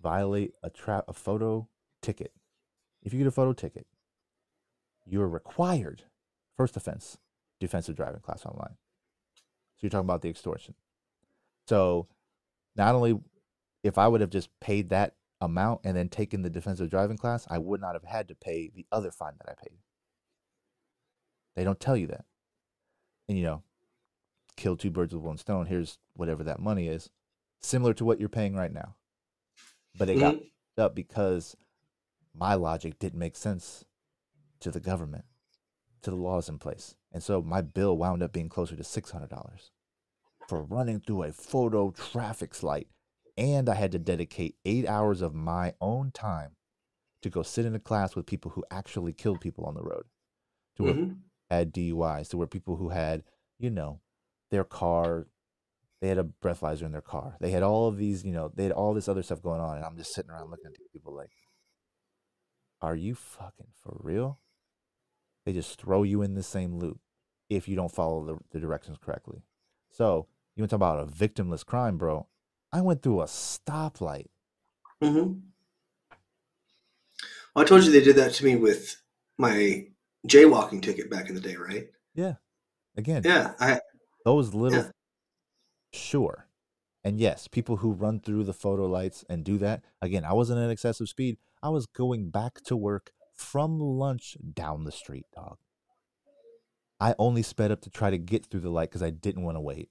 violate 0.00 0.54
a 0.62 0.70
trap 0.70 1.04
a 1.08 1.12
photo 1.12 1.68
ticket, 2.00 2.32
if 3.02 3.12
you 3.12 3.18
get 3.18 3.28
a 3.28 3.32
photo 3.32 3.52
ticket, 3.52 3.86
you're 5.04 5.28
required 5.28 6.04
first 6.56 6.76
offense, 6.76 7.18
defensive 7.60 7.96
driving 7.96 8.20
class 8.20 8.44
online. 8.46 8.76
So 9.76 9.80
you're 9.80 9.90
talking 9.90 10.06
about 10.06 10.22
the 10.22 10.30
extortion. 10.30 10.74
So 11.66 12.08
not 12.76 12.94
only 12.94 13.20
if 13.82 13.98
I 13.98 14.08
would 14.08 14.20
have 14.20 14.30
just 14.30 14.48
paid 14.60 14.90
that 14.90 15.14
amount 15.40 15.80
and 15.84 15.96
then 15.96 16.08
taken 16.08 16.42
the 16.42 16.50
defensive 16.50 16.88
driving 16.88 17.16
class, 17.16 17.46
I 17.50 17.58
would 17.58 17.80
not 17.80 17.94
have 17.94 18.04
had 18.04 18.28
to 18.28 18.34
pay 18.34 18.70
the 18.74 18.86
other 18.92 19.10
fine 19.10 19.34
that 19.38 19.50
I 19.50 19.54
paid. 19.60 19.78
They 21.56 21.64
don't 21.64 21.80
tell 21.80 21.96
you 21.96 22.06
that. 22.08 22.24
And 23.28 23.36
you 23.36 23.44
know, 23.44 23.62
kill 24.56 24.76
two 24.76 24.90
birds 24.90 25.14
with 25.14 25.22
one 25.22 25.38
stone. 25.38 25.66
Here's 25.66 25.98
whatever 26.14 26.44
that 26.44 26.60
money 26.60 26.88
is, 26.88 27.10
similar 27.60 27.94
to 27.94 28.04
what 28.04 28.20
you're 28.20 28.28
paying 28.28 28.54
right 28.54 28.72
now. 28.72 28.96
But 29.96 30.08
it 30.08 30.18
got 30.18 30.36
Mhm. 30.36 30.50
up 30.78 30.94
because 30.94 31.56
my 32.34 32.54
logic 32.54 32.98
didn't 32.98 33.18
make 33.18 33.36
sense 33.36 33.84
to 34.60 34.70
the 34.70 34.80
government, 34.80 35.24
to 36.02 36.10
the 36.10 36.16
laws 36.16 36.48
in 36.48 36.58
place. 36.58 36.96
And 37.10 37.22
so 37.22 37.42
my 37.42 37.60
bill 37.60 37.96
wound 37.96 38.22
up 38.22 38.32
being 38.32 38.48
closer 38.48 38.76
to 38.76 38.84
$600 38.84 39.70
for 40.48 40.62
running 40.62 41.00
through 41.00 41.24
a 41.24 41.32
photo 41.32 41.90
traffic 41.90 42.62
light. 42.62 42.88
And 43.36 43.68
I 43.68 43.74
had 43.74 43.92
to 43.92 43.98
dedicate 43.98 44.58
eight 44.64 44.86
hours 44.86 45.22
of 45.22 45.34
my 45.34 45.74
own 45.80 46.10
time 46.10 46.56
to 47.22 47.30
go 47.30 47.42
sit 47.42 47.64
in 47.64 47.74
a 47.74 47.80
class 47.80 48.14
with 48.14 48.26
people 48.26 48.50
who 48.52 48.64
actually 48.70 49.12
killed 49.12 49.40
people 49.40 49.64
on 49.64 49.74
the 49.74 49.82
road, 49.82 50.06
to 50.76 50.82
where 50.82 50.94
Mhm. 50.94 51.22
had 51.48 51.72
DUIs, 51.72 52.28
to 52.28 52.36
where 52.36 52.46
people 52.46 52.76
who 52.76 52.90
had, 52.90 53.24
you 53.58 53.70
know, 53.70 54.00
their 54.52 54.64
car, 54.64 55.26
they 56.00 56.08
had 56.08 56.18
a 56.18 56.28
breathalyzer 56.42 56.82
in 56.82 56.92
their 56.92 57.00
car. 57.00 57.36
They 57.40 57.50
had 57.50 57.62
all 57.62 57.88
of 57.88 57.96
these, 57.96 58.24
you 58.24 58.32
know, 58.32 58.52
they 58.54 58.64
had 58.64 58.72
all 58.72 58.94
this 58.94 59.08
other 59.08 59.22
stuff 59.22 59.42
going 59.42 59.60
on. 59.60 59.76
And 59.76 59.84
I'm 59.84 59.96
just 59.96 60.14
sitting 60.14 60.30
around 60.30 60.50
looking 60.50 60.66
at 60.66 60.74
these 60.74 60.88
people 60.92 61.16
like, 61.16 61.30
are 62.80 62.94
you 62.94 63.14
fucking 63.14 63.68
for 63.82 63.98
real? 64.00 64.38
They 65.46 65.52
just 65.52 65.80
throw 65.80 66.02
you 66.02 66.22
in 66.22 66.34
the 66.34 66.42
same 66.42 66.78
loop 66.78 67.00
if 67.48 67.66
you 67.66 67.74
don't 67.74 67.90
follow 67.90 68.24
the, 68.24 68.38
the 68.52 68.60
directions 68.60 68.98
correctly. 69.02 69.42
So 69.90 70.26
you 70.54 70.62
want 70.62 70.70
to 70.70 70.76
talk 70.76 70.78
about 70.78 71.00
a 71.00 71.10
victimless 71.10 71.64
crime, 71.64 71.96
bro? 71.96 72.28
I 72.72 72.82
went 72.82 73.02
through 73.02 73.22
a 73.22 73.26
stoplight. 73.26 74.28
Mm-hmm. 75.02 75.38
Well, 77.54 77.64
I 77.64 77.64
told 77.64 77.84
you 77.84 77.90
they 77.90 78.04
did 78.04 78.16
that 78.16 78.32
to 78.34 78.44
me 78.44 78.56
with 78.56 79.02
my 79.38 79.86
jaywalking 80.28 80.82
ticket 80.82 81.10
back 81.10 81.28
in 81.28 81.34
the 81.34 81.40
day, 81.40 81.56
right? 81.56 81.86
Yeah. 82.14 82.34
Again, 82.96 83.22
Yeah, 83.24 83.54
I 83.58 83.80
those 84.24 84.54
little 84.54 84.78
Yeah. 84.84 84.90
sure. 85.92 86.46
And 87.04 87.18
yes 87.20 87.48
people 87.48 87.78
who 87.78 87.92
run 87.92 88.20
through 88.20 88.44
the 88.44 88.52
photo 88.52 88.86
lights 88.86 89.24
and 89.28 89.44
do 89.44 89.58
that 89.58 89.82
again 90.00 90.24
i 90.24 90.32
wasn't 90.32 90.60
at 90.60 90.70
excessive 90.70 91.08
speed. 91.08 91.36
I 91.62 91.68
was 91.68 91.86
going 91.86 92.30
back 92.30 92.60
to 92.64 92.76
work 92.76 93.12
from 93.34 93.78
lunch 93.80 94.36
down 94.54 94.84
the 94.84 94.92
street 94.92 95.26
dog. 95.34 95.58
I 97.00 97.14
only 97.18 97.42
sped 97.42 97.70
up 97.72 97.80
to 97.82 97.90
try 97.90 98.10
to 98.10 98.18
get 98.18 98.46
through 98.46 98.60
the 98.60 98.70
light 98.70 98.90
because 98.90 99.02
i 99.02 99.10
didn't 99.10 99.42
want 99.42 99.56
to 99.56 99.60
wait. 99.60 99.88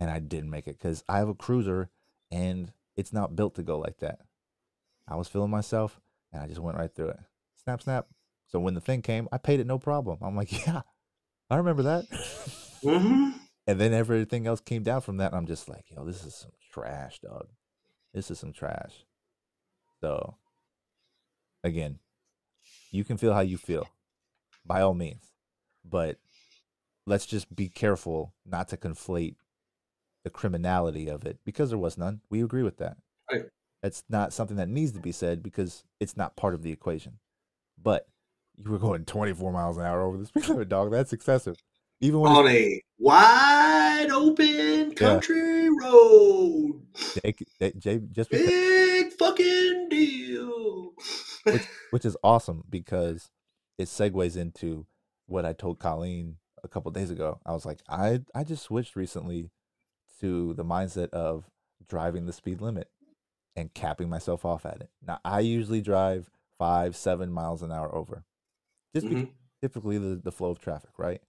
And 0.00 0.10
i 0.10 0.18
didn't 0.20 0.50
make 0.50 0.66
it 0.68 0.78
because 0.78 1.02
i 1.08 1.18
have 1.18 1.28
a 1.28 1.34
cruiser 1.34 1.90
and 2.30 2.72
it's 2.96 3.12
not 3.12 3.34
built 3.36 3.54
to 3.56 3.62
go 3.62 3.78
like 3.78 3.98
that. 3.98 4.20
I 5.08 5.16
was 5.16 5.26
feeling 5.28 5.50
myself 5.50 6.00
and 6.32 6.42
i 6.42 6.46
just 6.46 6.60
went 6.60 6.78
right 6.78 6.94
through 6.94 7.08
it. 7.10 7.20
Snap 7.64 7.82
snap. 7.82 8.06
So 8.46 8.60
when 8.60 8.74
the 8.74 8.80
thing 8.80 9.02
came 9.02 9.28
i 9.32 9.38
paid 9.38 9.58
it 9.60 9.66
no 9.66 9.78
problem. 9.78 10.18
I'm 10.22 10.36
like 10.36 10.52
yeah 10.66 10.82
i 11.50 11.56
remember 11.56 11.82
that 11.82 12.04
hmm 12.82 13.30
and 13.66 13.80
then 13.80 13.92
everything 13.92 14.46
else 14.46 14.60
came 14.60 14.82
down 14.82 15.00
from 15.00 15.18
that. 15.18 15.32
And 15.32 15.36
I'm 15.36 15.46
just 15.46 15.68
like, 15.68 15.84
yo, 15.90 16.04
this 16.04 16.24
is 16.24 16.34
some 16.34 16.50
trash, 16.72 17.20
dog. 17.20 17.48
This 18.12 18.30
is 18.30 18.38
some 18.38 18.52
trash. 18.52 19.04
So, 20.00 20.36
again, 21.62 21.98
you 22.90 23.04
can 23.04 23.16
feel 23.16 23.32
how 23.32 23.40
you 23.40 23.56
feel, 23.56 23.88
by 24.66 24.82
all 24.82 24.94
means, 24.94 25.32
but 25.84 26.18
let's 27.06 27.26
just 27.26 27.54
be 27.54 27.68
careful 27.68 28.34
not 28.44 28.68
to 28.68 28.76
conflate 28.76 29.36
the 30.24 30.30
criminality 30.30 31.08
of 31.08 31.24
it 31.24 31.38
because 31.44 31.70
there 31.70 31.78
was 31.78 31.98
none. 31.98 32.20
We 32.30 32.42
agree 32.42 32.62
with 32.62 32.78
that. 32.78 32.96
Right. 33.30 33.44
That's 33.82 34.04
not 34.08 34.32
something 34.32 34.56
that 34.58 34.68
needs 34.68 34.92
to 34.92 35.00
be 35.00 35.12
said 35.12 35.42
because 35.42 35.84
it's 36.00 36.16
not 36.16 36.36
part 36.36 36.54
of 36.54 36.62
the 36.62 36.72
equation. 36.72 37.18
But 37.80 38.06
you 38.56 38.70
were 38.70 38.78
going 38.78 39.04
24 39.04 39.52
miles 39.52 39.78
an 39.78 39.84
hour 39.84 40.02
over 40.02 40.18
the 40.18 40.26
speed 40.26 40.48
limit, 40.48 40.68
dog. 40.68 40.90
That's 40.92 41.12
excessive. 41.12 41.56
Even 42.02 42.18
when 42.20 42.32
on 42.32 42.48
a 42.48 42.82
wide 42.98 44.08
open 44.10 44.92
country 44.94 45.68
road. 45.70 46.82
Jake, 47.22 47.46
Jake- 47.60 47.78
Jay- 47.78 48.00
just 48.10 48.28
because, 48.30 48.46
Big 48.46 49.12
fucking 49.12 49.88
deal. 49.88 50.92
which 51.90 52.04
is 52.04 52.16
awesome 52.24 52.64
because 52.68 53.30
it 53.78 53.84
segues 53.86 54.36
into 54.36 54.86
what 55.26 55.44
I 55.44 55.52
told 55.52 55.78
Colleen 55.78 56.36
a 56.64 56.68
couple 56.68 56.90
days 56.90 57.10
ago. 57.10 57.38
I 57.46 57.52
was 57.52 57.64
like, 57.64 57.80
I 57.88 58.20
I 58.34 58.42
just 58.44 58.64
switched 58.64 58.96
recently 58.96 59.50
to 60.20 60.54
the 60.54 60.64
mindset 60.64 61.10
of 61.10 61.44
driving 61.88 62.26
the 62.26 62.32
speed 62.32 62.60
limit 62.60 62.88
and 63.56 63.72
capping 63.74 64.08
myself 64.08 64.44
off 64.44 64.66
at 64.66 64.80
it. 64.80 64.90
Now 65.06 65.18
I 65.24 65.40
usually 65.40 65.80
drive 65.80 66.30
five, 66.58 66.96
seven 66.96 67.30
miles 67.32 67.62
an 67.62 67.70
hour 67.72 67.94
over, 67.94 68.24
just 68.94 69.08
because 69.08 69.24
Mhm. 69.24 69.30
typically 69.60 69.98
the, 69.98 70.16
the 70.16 70.32
flow 70.32 70.50
of 70.50 70.58
traffic, 70.60 70.90
right? 70.98 71.20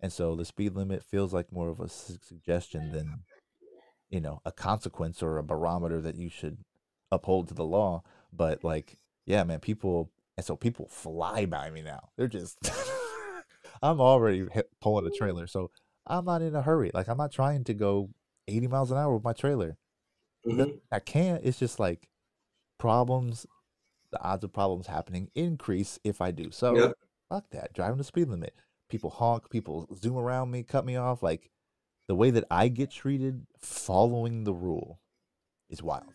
And 0.00 0.12
so 0.12 0.36
the 0.36 0.44
speed 0.44 0.74
limit 0.74 1.02
feels 1.02 1.32
like 1.32 1.52
more 1.52 1.68
of 1.68 1.80
a 1.80 1.88
su- 1.88 2.18
suggestion 2.22 2.92
than, 2.92 3.24
you 4.10 4.20
know, 4.20 4.40
a 4.44 4.52
consequence 4.52 5.22
or 5.22 5.38
a 5.38 5.42
barometer 5.42 6.00
that 6.00 6.14
you 6.16 6.28
should 6.28 6.58
uphold 7.10 7.48
to 7.48 7.54
the 7.54 7.64
law. 7.64 8.02
But 8.32 8.62
like, 8.62 8.96
yeah, 9.26 9.42
man, 9.44 9.60
people, 9.60 10.10
and 10.36 10.46
so 10.46 10.54
people 10.56 10.86
fly 10.88 11.46
by 11.46 11.70
me 11.70 11.82
now. 11.82 12.10
They're 12.16 12.28
just, 12.28 12.58
I'm 13.82 14.00
already 14.00 14.46
pulling 14.80 15.06
a 15.06 15.10
trailer, 15.10 15.46
so 15.46 15.70
I'm 16.06 16.24
not 16.24 16.42
in 16.42 16.54
a 16.54 16.62
hurry. 16.62 16.90
Like, 16.94 17.08
I'm 17.08 17.18
not 17.18 17.32
trying 17.32 17.64
to 17.64 17.74
go 17.74 18.10
80 18.46 18.68
miles 18.68 18.90
an 18.92 18.98
hour 18.98 19.14
with 19.14 19.24
my 19.24 19.32
trailer. 19.32 19.76
Mhm. 20.46 20.80
I 20.92 21.00
can't. 21.00 21.44
It's 21.44 21.58
just 21.58 21.80
like 21.80 22.08
problems. 22.78 23.46
The 24.10 24.22
odds 24.22 24.44
of 24.44 24.52
problems 24.52 24.86
happening 24.86 25.30
increase 25.34 25.98
if 26.04 26.20
I 26.22 26.30
do. 26.30 26.50
So 26.50 26.76
Yep. 26.76 26.92
fuck 27.28 27.50
that. 27.50 27.72
Driving 27.74 27.98
the 27.98 28.04
speed 28.04 28.28
limit. 28.28 28.54
People 28.88 29.10
honk. 29.10 29.50
People 29.50 29.88
zoom 29.96 30.16
around 30.16 30.50
me, 30.50 30.62
cut 30.62 30.84
me 30.84 30.96
off. 30.96 31.22
Like 31.22 31.50
the 32.06 32.14
way 32.14 32.30
that 32.30 32.44
I 32.50 32.68
get 32.68 32.90
treated 32.90 33.46
following 33.58 34.44
the 34.44 34.54
rule 34.54 35.00
is 35.68 35.82
wild, 35.82 36.12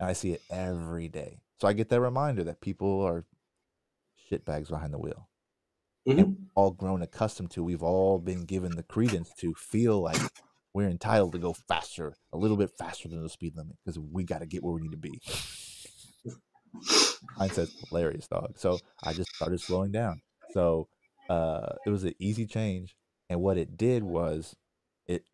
and 0.00 0.08
I 0.08 0.12
see 0.14 0.32
it 0.32 0.42
every 0.50 1.08
day. 1.08 1.40
So 1.60 1.68
I 1.68 1.72
get 1.72 1.88
that 1.90 2.00
reminder 2.00 2.44
that 2.44 2.60
people 2.60 3.02
are 3.02 3.24
shitbags 4.30 4.68
behind 4.68 4.92
the 4.92 4.98
wheel. 4.98 5.28
Mhm. 6.06 6.48
All 6.54 6.70
grown 6.70 7.02
accustomed 7.02 7.50
to. 7.52 7.64
We've 7.64 7.82
all 7.82 8.18
been 8.18 8.44
given 8.44 8.76
the 8.76 8.82
credence 8.82 9.32
to 9.38 9.54
feel 9.54 10.00
like 10.00 10.20
we're 10.74 10.88
entitled 10.88 11.32
to 11.32 11.38
go 11.38 11.52
faster, 11.52 12.16
a 12.32 12.36
little 12.36 12.56
bit 12.56 12.70
faster 12.76 13.08
than 13.08 13.22
the 13.22 13.28
speed 13.28 13.56
limit, 13.56 13.76
because 13.84 13.98
we 13.98 14.24
got 14.24 14.40
to 14.40 14.46
get 14.46 14.62
where 14.62 14.74
we 14.74 14.82
need 14.82 14.90
to 14.90 14.96
be. 14.96 15.20
Mindset's 17.38 17.88
hilarious, 17.88 18.26
dog. 18.26 18.58
So 18.58 18.78
I 19.02 19.12
just 19.12 19.34
started 19.34 19.60
slowing 19.60 19.92
down. 19.92 20.20
So 20.52 20.88
uh, 21.28 21.74
it 21.86 21.90
was 21.90 22.04
an 22.04 22.14
easy 22.18 22.46
change, 22.46 22.96
and 23.28 23.40
what 23.40 23.58
it 23.58 23.76
did 23.76 24.02
was 24.02 24.56
it 25.06 25.24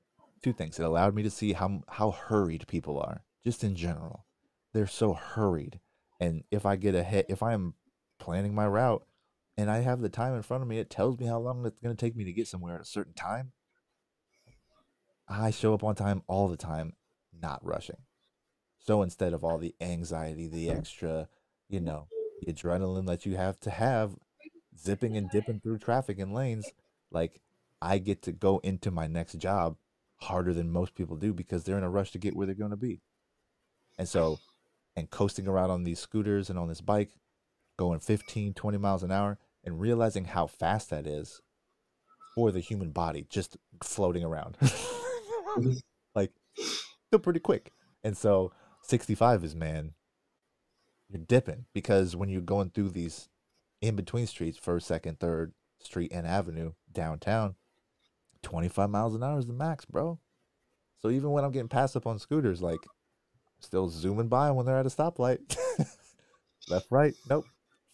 two 0.42 0.52
things. 0.52 0.78
It 0.78 0.84
allowed 0.84 1.14
me 1.14 1.22
to 1.22 1.30
see 1.30 1.52
how 1.52 1.82
how 1.88 2.10
hurried 2.10 2.66
people 2.66 2.98
are, 2.98 3.24
just 3.44 3.64
in 3.64 3.74
general. 3.74 4.26
They're 4.72 4.86
so 4.86 5.14
hurried, 5.14 5.80
and 6.20 6.44
if 6.50 6.64
I 6.64 6.76
get 6.76 6.94
ahead, 6.94 7.26
if 7.28 7.42
I 7.42 7.52
am 7.52 7.74
planning 8.18 8.54
my 8.54 8.66
route 8.66 9.04
and 9.56 9.70
I 9.70 9.80
have 9.80 10.00
the 10.00 10.08
time 10.08 10.34
in 10.34 10.42
front 10.42 10.62
of 10.62 10.68
me, 10.68 10.78
it 10.78 10.90
tells 10.90 11.18
me 11.18 11.26
how 11.26 11.38
long 11.38 11.66
it's 11.66 11.78
going 11.80 11.96
to 11.96 12.00
take 12.00 12.16
me 12.16 12.24
to 12.24 12.32
get 12.32 12.46
somewhere 12.46 12.76
at 12.76 12.82
a 12.82 12.84
certain 12.86 13.14
time. 13.14 13.52
I 15.28 15.50
show 15.50 15.74
up 15.74 15.84
on 15.84 15.94
time 15.94 16.22
all 16.26 16.48
the 16.48 16.56
time, 16.56 16.94
not 17.32 17.64
rushing. 17.64 17.98
So 18.78 19.02
instead 19.02 19.32
of 19.32 19.44
all 19.44 19.58
the 19.58 19.74
anxiety, 19.80 20.48
the 20.48 20.70
extra, 20.70 21.28
you 21.68 21.80
know, 21.80 22.08
the 22.40 22.52
adrenaline 22.52 23.06
that 23.06 23.26
you 23.26 23.36
have 23.36 23.60
to 23.60 23.70
have 23.70 24.16
zipping 24.80 25.16
and 25.16 25.30
dipping 25.30 25.60
through 25.60 25.78
traffic 25.78 26.18
and 26.18 26.34
lanes, 26.34 26.70
like 27.10 27.40
I 27.82 27.98
get 27.98 28.22
to 28.22 28.32
go 28.32 28.58
into 28.58 28.90
my 28.90 29.06
next 29.06 29.34
job 29.38 29.76
harder 30.16 30.52
than 30.52 30.70
most 30.70 30.94
people 30.94 31.16
do 31.16 31.32
because 31.32 31.64
they're 31.64 31.78
in 31.78 31.84
a 31.84 31.90
rush 31.90 32.10
to 32.12 32.18
get 32.18 32.36
where 32.36 32.46
they're 32.46 32.54
going 32.54 32.70
to 32.70 32.76
be. 32.76 33.00
And 33.98 34.08
so, 34.08 34.38
and 34.96 35.10
coasting 35.10 35.46
around 35.46 35.70
on 35.70 35.84
these 35.84 35.98
scooters 35.98 36.50
and 36.50 36.58
on 36.58 36.68
this 36.68 36.80
bike, 36.80 37.10
going 37.78 38.00
15, 38.00 38.54
20 38.54 38.78
miles 38.78 39.02
an 39.02 39.12
hour, 39.12 39.38
and 39.64 39.80
realizing 39.80 40.24
how 40.24 40.46
fast 40.46 40.90
that 40.90 41.06
is 41.06 41.40
for 42.34 42.50
the 42.50 42.60
human 42.60 42.90
body 42.90 43.26
just 43.28 43.56
floating 43.82 44.24
around. 44.24 44.56
like, 46.14 46.32
still 46.54 47.18
pretty 47.20 47.40
quick. 47.40 47.72
And 48.04 48.16
so, 48.16 48.52
65 48.82 49.44
is, 49.44 49.54
man, 49.54 49.94
you're 51.08 51.22
dipping 51.22 51.66
because 51.74 52.14
when 52.14 52.28
you're 52.28 52.40
going 52.40 52.70
through 52.70 52.90
these 52.90 53.28
in 53.80 53.96
between 53.96 54.26
streets, 54.26 54.58
first, 54.58 54.86
second, 54.86 55.18
third 55.18 55.52
street, 55.80 56.12
and 56.12 56.26
avenue 56.26 56.72
downtown, 56.92 57.54
25 58.42 58.90
miles 58.90 59.14
an 59.14 59.22
hour 59.22 59.38
is 59.38 59.46
the 59.46 59.52
max, 59.52 59.84
bro. 59.84 60.18
So 61.00 61.10
even 61.10 61.30
when 61.30 61.44
I'm 61.44 61.52
getting 61.52 61.68
passed 61.68 61.96
up 61.96 62.06
on 62.06 62.18
scooters, 62.18 62.60
like 62.60 62.80
still 63.60 63.88
zooming 63.88 64.28
by 64.28 64.50
when 64.50 64.66
they're 64.66 64.78
at 64.78 64.86
a 64.86 64.90
stoplight. 64.90 65.56
Left, 66.68 66.86
right, 66.90 67.14
nope. 67.28 67.46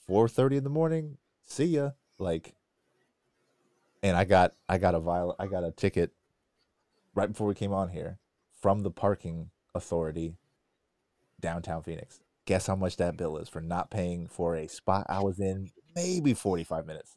4:30 0.09 0.59
in 0.59 0.65
the 0.65 0.71
morning, 0.71 1.19
see 1.45 1.65
ya. 1.65 1.91
Like, 2.19 2.55
and 4.03 4.17
I 4.17 4.25
got 4.25 4.53
I 4.69 4.79
got 4.79 4.95
a 4.95 5.01
viol 5.01 5.35
I 5.39 5.47
got 5.47 5.65
a 5.65 5.71
ticket 5.71 6.13
right 7.15 7.29
before 7.29 7.47
we 7.47 7.55
came 7.55 7.73
on 7.73 7.89
here 7.89 8.19
from 8.61 8.83
the 8.83 8.91
parking 8.91 9.51
authority 9.75 10.35
downtown 11.41 11.83
Phoenix. 11.83 12.21
Guess 12.47 12.67
how 12.69 12.77
much 12.77 12.97
that 12.97 13.17
bill 13.17 13.37
is 13.37 13.49
for 13.49 13.61
not 13.61 13.91
paying 13.91 14.27
for 14.29 14.55
a 14.57 14.69
spot 14.69 15.07
I 15.09 15.21
was 15.21 15.39
in 15.41 15.71
maybe 15.95 16.33
45 16.33 16.87
minutes? 16.87 17.17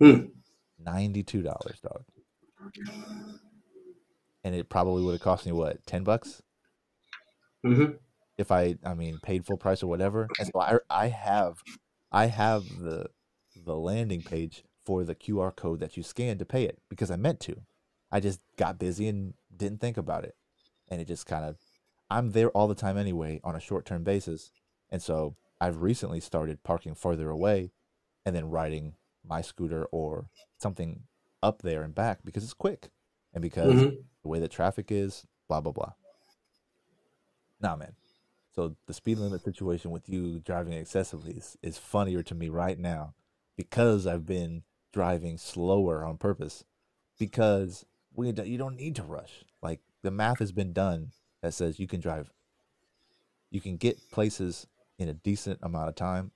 Hmm. 0.00 0.30
$92, 0.78 1.80
dog. 1.80 2.04
And 4.44 4.54
it 4.54 4.68
probably 4.68 5.02
would 5.02 5.12
have 5.12 5.20
cost 5.20 5.46
me 5.46 5.52
what, 5.52 5.84
10 5.86 6.04
bucks? 6.04 6.42
hmm 7.64 7.98
if 8.36 8.52
I 8.52 8.76
I 8.84 8.94
mean 8.94 9.18
paid 9.18 9.44
full 9.44 9.56
price 9.56 9.82
or 9.82 9.88
whatever. 9.88 10.28
And 10.38 10.48
so 10.52 10.60
I 10.60 10.78
I 10.88 11.08
have 11.08 11.62
I 12.12 12.26
have 12.26 12.68
the 12.78 13.10
the 13.56 13.76
landing 13.76 14.22
page 14.22 14.64
for 14.86 15.04
the 15.04 15.14
QR 15.14 15.50
code 15.50 15.80
that 15.80 15.96
you 15.96 16.02
scan 16.02 16.38
to 16.38 16.44
pay 16.44 16.64
it 16.64 16.78
because 16.88 17.10
I 17.10 17.16
meant 17.16 17.40
to. 17.40 17.56
I 18.10 18.20
just 18.20 18.40
got 18.56 18.78
busy 18.78 19.08
and 19.08 19.34
didn't 19.54 19.80
think 19.80 19.96
about 19.96 20.24
it. 20.24 20.36
And 20.88 21.00
it 21.00 21.08
just 21.08 21.26
kind 21.26 21.44
of 21.44 21.56
I'm 22.10 22.30
there 22.30 22.50
all 22.50 22.68
the 22.68 22.74
time 22.74 22.96
anyway 22.96 23.40
on 23.44 23.54
a 23.54 23.60
short-term 23.60 24.02
basis. 24.04 24.50
And 24.90 25.02
so 25.02 25.36
I've 25.60 25.82
recently 25.82 26.20
started 26.20 26.62
parking 26.62 26.94
further 26.94 27.30
away 27.30 27.72
and 28.24 28.34
then 28.34 28.50
riding 28.50 28.94
my 29.24 29.42
scooter 29.42 29.84
or 29.86 30.28
something 30.58 31.02
up 31.42 31.62
there 31.62 31.82
and 31.82 31.94
back 31.94 32.20
because 32.24 32.42
it's 32.42 32.54
quick 32.54 32.90
and 33.32 33.42
because 33.42 33.82
Mhm. 33.82 34.04
the 34.22 34.28
way 34.28 34.40
the 34.40 34.48
traffic 34.48 34.90
is, 34.90 35.26
blah 35.48 35.60
blah 35.60 35.72
blah. 35.72 35.92
Nah, 37.60 37.76
man. 37.76 37.94
So 38.54 38.76
the 38.86 38.94
speed 38.94 39.18
limit 39.18 39.42
situation 39.42 39.90
with 39.90 40.08
you 40.08 40.40
driving 40.40 40.72
excessively 40.72 41.34
is, 41.34 41.56
is 41.62 41.78
funnier 41.78 42.22
to 42.24 42.34
me 42.34 42.48
right 42.48 42.78
now 42.78 43.14
because 43.56 44.06
I've 44.06 44.26
been 44.26 44.64
driving 44.92 45.38
slower 45.38 46.04
on 46.04 46.16
purpose 46.18 46.64
because 47.18 47.84
we 48.14 48.32
you 48.32 48.58
don't 48.58 48.76
need 48.76 48.96
to 48.96 49.02
rush. 49.02 49.44
Like 49.62 49.80
the 50.02 50.10
math 50.10 50.38
has 50.38 50.52
been 50.52 50.72
done 50.72 51.12
that 51.42 51.54
says 51.54 51.78
you 51.78 51.86
can 51.86 52.00
drive 52.00 52.30
you 53.50 53.60
can 53.60 53.76
get 53.76 53.98
places 54.10 54.66
in 54.98 55.08
a 55.08 55.14
decent 55.14 55.58
amount 55.62 55.88
of 55.88 55.94
time 55.94 56.32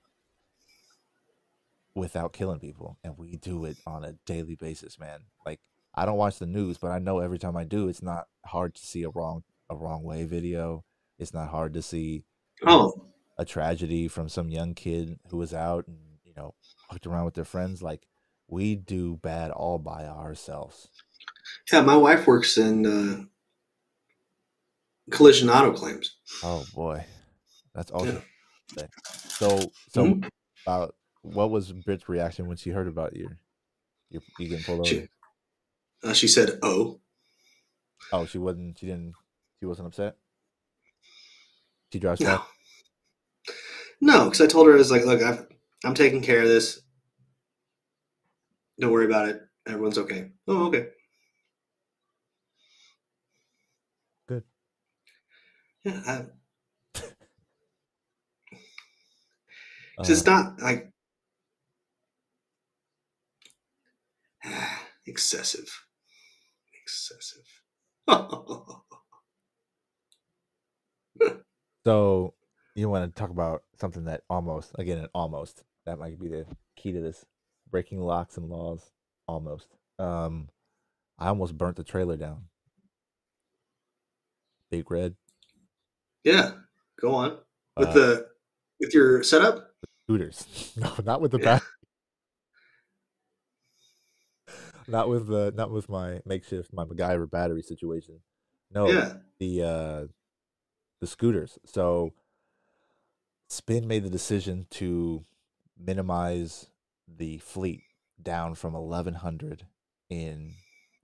without 1.95 2.33
killing 2.33 2.59
people 2.59 2.97
and 3.03 3.17
we 3.17 3.35
do 3.37 3.65
it 3.65 3.77
on 3.85 4.03
a 4.03 4.13
daily 4.25 4.55
basis, 4.55 4.97
man. 4.99 5.21
Like 5.45 5.59
I 5.93 6.05
don't 6.05 6.17
watch 6.17 6.39
the 6.39 6.47
news, 6.47 6.77
but 6.77 6.89
I 6.91 6.97
know 6.99 7.19
every 7.19 7.37
time 7.37 7.55
I 7.55 7.63
do 7.65 7.87
it's 7.87 8.01
not 8.01 8.27
hard 8.45 8.75
to 8.75 8.85
see 8.85 9.03
a 9.03 9.09
wrong 9.09 9.43
a 9.69 9.75
wrong 9.75 10.03
way 10.03 10.23
video. 10.25 10.83
It's 11.19 11.33
not 11.33 11.49
hard 11.49 11.73
to 11.73 11.81
see 11.81 12.23
Oh, 12.65 13.07
a 13.37 13.45
tragedy 13.45 14.07
from 14.07 14.29
some 14.29 14.49
young 14.49 14.73
kid 14.73 15.19
who 15.29 15.37
was 15.37 15.53
out 15.53 15.87
and 15.87 15.97
you 16.23 16.33
know 16.35 16.53
fucked 16.89 17.05
around 17.05 17.25
with 17.25 17.33
their 17.35 17.45
friends 17.45 17.81
like 17.83 18.07
we 18.47 18.75
do 18.75 19.17
bad 19.17 19.51
all 19.51 19.79
by 19.79 20.05
ourselves 20.05 20.89
yeah. 21.71 21.81
My 21.81 21.95
wife 21.97 22.27
works 22.27 22.57
in 22.57 22.85
uh, 22.85 23.25
collision 25.11 25.49
auto 25.49 25.73
claims. 25.73 26.17
oh 26.41 26.65
boy 26.73 27.05
that's 27.73 27.91
awesome. 27.91 28.23
Yeah. 28.77 28.87
so 29.39 29.73
so 29.87 30.05
Mhm. 30.05 30.29
about 30.65 30.95
what 31.21 31.49
was 31.51 31.71
brit's 31.71 32.07
reaction 32.09 32.47
when 32.47 32.57
she 32.57 32.69
heard 32.69 32.87
about 32.87 33.15
you 33.15 33.29
you, 34.09 34.21
you 34.37 34.47
getting 34.47 34.63
pulled 34.63 34.79
over 34.81 34.89
She, 34.89 35.07
uh, 36.03 36.13
she 36.13 36.27
said, 36.27 36.59
"Oh, 36.61 36.99
oh 38.11 38.25
she 38.25 38.37
wasn't 38.37 38.77
she 38.77 38.85
didn't 38.85 39.15
she 39.59 39.65
wasn't 39.65 39.87
upset 39.87 40.17
she 41.91 41.99
drives 41.99 42.21
no, 42.21 42.43
no," 44.01 44.25
because 44.25 44.41
I 44.41 44.47
told 44.47 44.67
her 44.67 44.73
I 44.73 44.77
was 44.77 44.91
like, 44.91 45.05
"Look, 45.05 45.21
I've, 45.21 45.47
I'm 45.83 45.95
taking 45.95 46.21
care 46.21 46.41
of 46.41 46.47
this. 46.47 46.81
Don't 48.79 48.91
worry 48.91 49.05
about 49.05 49.29
it. 49.29 49.41
Everyone's 49.67 49.97
okay." 49.97 50.31
Oh, 50.47 50.67
okay. 50.67 50.89
Yeah, 55.83 56.01
I, 56.07 56.25
Uh, 59.97 60.03
it's 60.09 60.25
not 60.25 60.59
like 60.61 60.91
excessive, 65.05 65.69
excessive. 66.83 67.45
So 71.85 72.33
you 72.75 72.89
want 72.89 73.13
to 73.13 73.19
talk 73.19 73.29
about 73.29 73.63
something 73.79 74.05
that 74.05 74.23
almost 74.29 74.71
again 74.75 74.97
an 74.97 75.09
almost 75.13 75.63
that 75.85 75.99
might 75.99 76.19
be 76.19 76.27
the 76.27 76.45
key 76.75 76.91
to 76.91 77.01
this 77.01 77.25
breaking 77.69 77.99
locks 77.99 78.37
and 78.37 78.49
laws 78.49 78.91
almost. 79.27 79.67
Um 79.99 80.49
I 81.19 81.29
almost 81.29 81.57
burnt 81.57 81.77
the 81.77 81.83
trailer 81.83 82.17
down. 82.17 82.49
Big 84.69 84.91
red 84.91 85.15
yeah, 86.23 86.51
go 86.99 87.13
on 87.13 87.37
with 87.77 87.89
Uh, 87.89 87.93
the 87.93 88.27
with 88.79 88.93
your 88.93 89.23
setup. 89.23 89.69
scooters. 90.05 90.73
No, 90.77 90.93
not 91.03 91.21
with 91.21 91.31
the 91.31 91.39
Yeah. 91.39 91.45
back. 91.45 91.63
Not 94.87 95.07
with 95.09 95.27
the 95.27 95.51
not 95.55 95.71
with 95.71 95.87
my 95.89 96.21
makeshift 96.25 96.73
my 96.73 96.83
MacGyver 96.85 97.29
battery 97.29 97.61
situation. 97.61 98.19
No, 98.71 98.89
Yeah, 98.89 99.13
the 99.39 99.63
uh 99.63 100.07
the 100.99 101.07
scooters. 101.07 101.57
So 101.65 102.13
Spin 103.49 103.87
made 103.87 104.03
the 104.03 104.09
decision 104.09 104.65
to 104.71 105.23
minimize 105.77 106.67
the 107.07 107.37
fleet 107.37 107.81
down 108.21 108.55
from 108.55 108.73
1100 108.73 109.67
in 110.09 110.53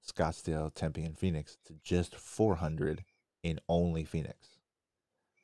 Scottsdale, 0.06 0.74
Tempe, 0.74 1.04
and 1.04 1.18
Phoenix 1.18 1.58
to 1.66 1.76
just 1.84 2.16
400 2.16 3.04
in 3.44 3.60
only 3.70 4.04
Phoenix. 4.04 4.59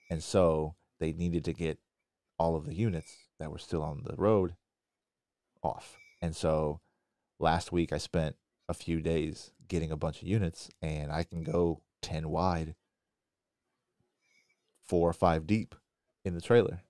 And 0.10 0.24
so 0.24 0.76
they 1.00 1.12
needed 1.12 1.44
to 1.46 1.54
get 1.54 1.80
all 2.38 2.56
of 2.56 2.66
the 2.66 2.76
units 2.76 3.16
that 3.40 3.52
were 3.52 3.58
still 3.58 3.82
on 3.82 4.04
the 4.04 4.16
road 4.16 4.56
off. 5.64 5.98
And 6.22 6.36
so 6.36 6.80
last 7.40 7.72
week 7.72 7.92
I 7.92 7.98
spent 7.98 8.36
a 8.68 8.74
few 8.74 9.02
days 9.02 9.52
getting 9.68 9.92
a 9.92 9.98
bunch 9.98 10.22
of 10.22 10.28
units 10.28 10.70
and 10.82 11.12
I 11.12 11.24
can 11.24 11.44
go 11.44 11.82
10 12.02 12.30
wide, 12.30 12.76
four 14.84 15.10
or 15.10 15.14
five 15.14 15.48
deep 15.48 15.76
in 16.24 16.36
the 16.36 16.42
trailer. 16.42 16.82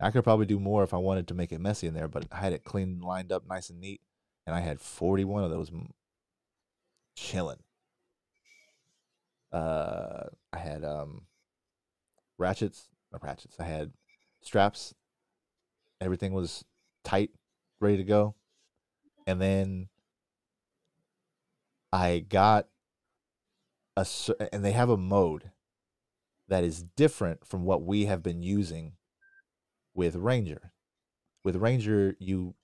I 0.00 0.10
could 0.10 0.24
probably 0.24 0.46
do 0.46 0.60
more 0.60 0.84
if 0.84 0.94
I 0.94 0.98
wanted 0.98 1.26
to 1.28 1.34
make 1.34 1.50
it 1.50 1.60
messy 1.60 1.86
in 1.86 1.94
there, 1.94 2.08
but 2.08 2.26
I 2.30 2.36
had 2.36 2.52
it 2.52 2.64
clean, 2.64 3.00
lined 3.00 3.32
up 3.32 3.48
nice 3.48 3.68
and 3.68 3.80
neat, 3.80 4.00
and 4.46 4.54
I 4.54 4.60
had 4.60 4.80
41 4.80 5.42
of 5.42 5.50
those 5.50 5.72
chilling. 7.16 7.58
Uh, 9.50 10.24
I 10.52 10.58
had 10.58 10.84
um 10.84 11.22
ratchets, 12.38 12.88
not 13.12 13.22
ratchets. 13.24 13.56
I 13.60 13.64
had 13.64 13.92
straps. 14.42 14.94
Everything 16.00 16.32
was 16.32 16.64
tight, 17.04 17.30
ready 17.80 17.96
to 17.96 18.04
go. 18.04 18.34
And 19.26 19.40
then 19.40 19.88
I 21.92 22.20
got 22.20 22.68
a 23.96 24.06
and 24.52 24.64
they 24.64 24.72
have 24.72 24.88
a 24.88 24.96
mode 24.96 25.50
that 26.48 26.64
is 26.64 26.84
different 26.96 27.46
from 27.46 27.64
what 27.64 27.82
we 27.82 28.06
have 28.06 28.22
been 28.22 28.42
using 28.42 28.94
with 29.94 30.16
Ranger. 30.16 30.72
With 31.44 31.56
Ranger, 31.56 32.16
you 32.18 32.54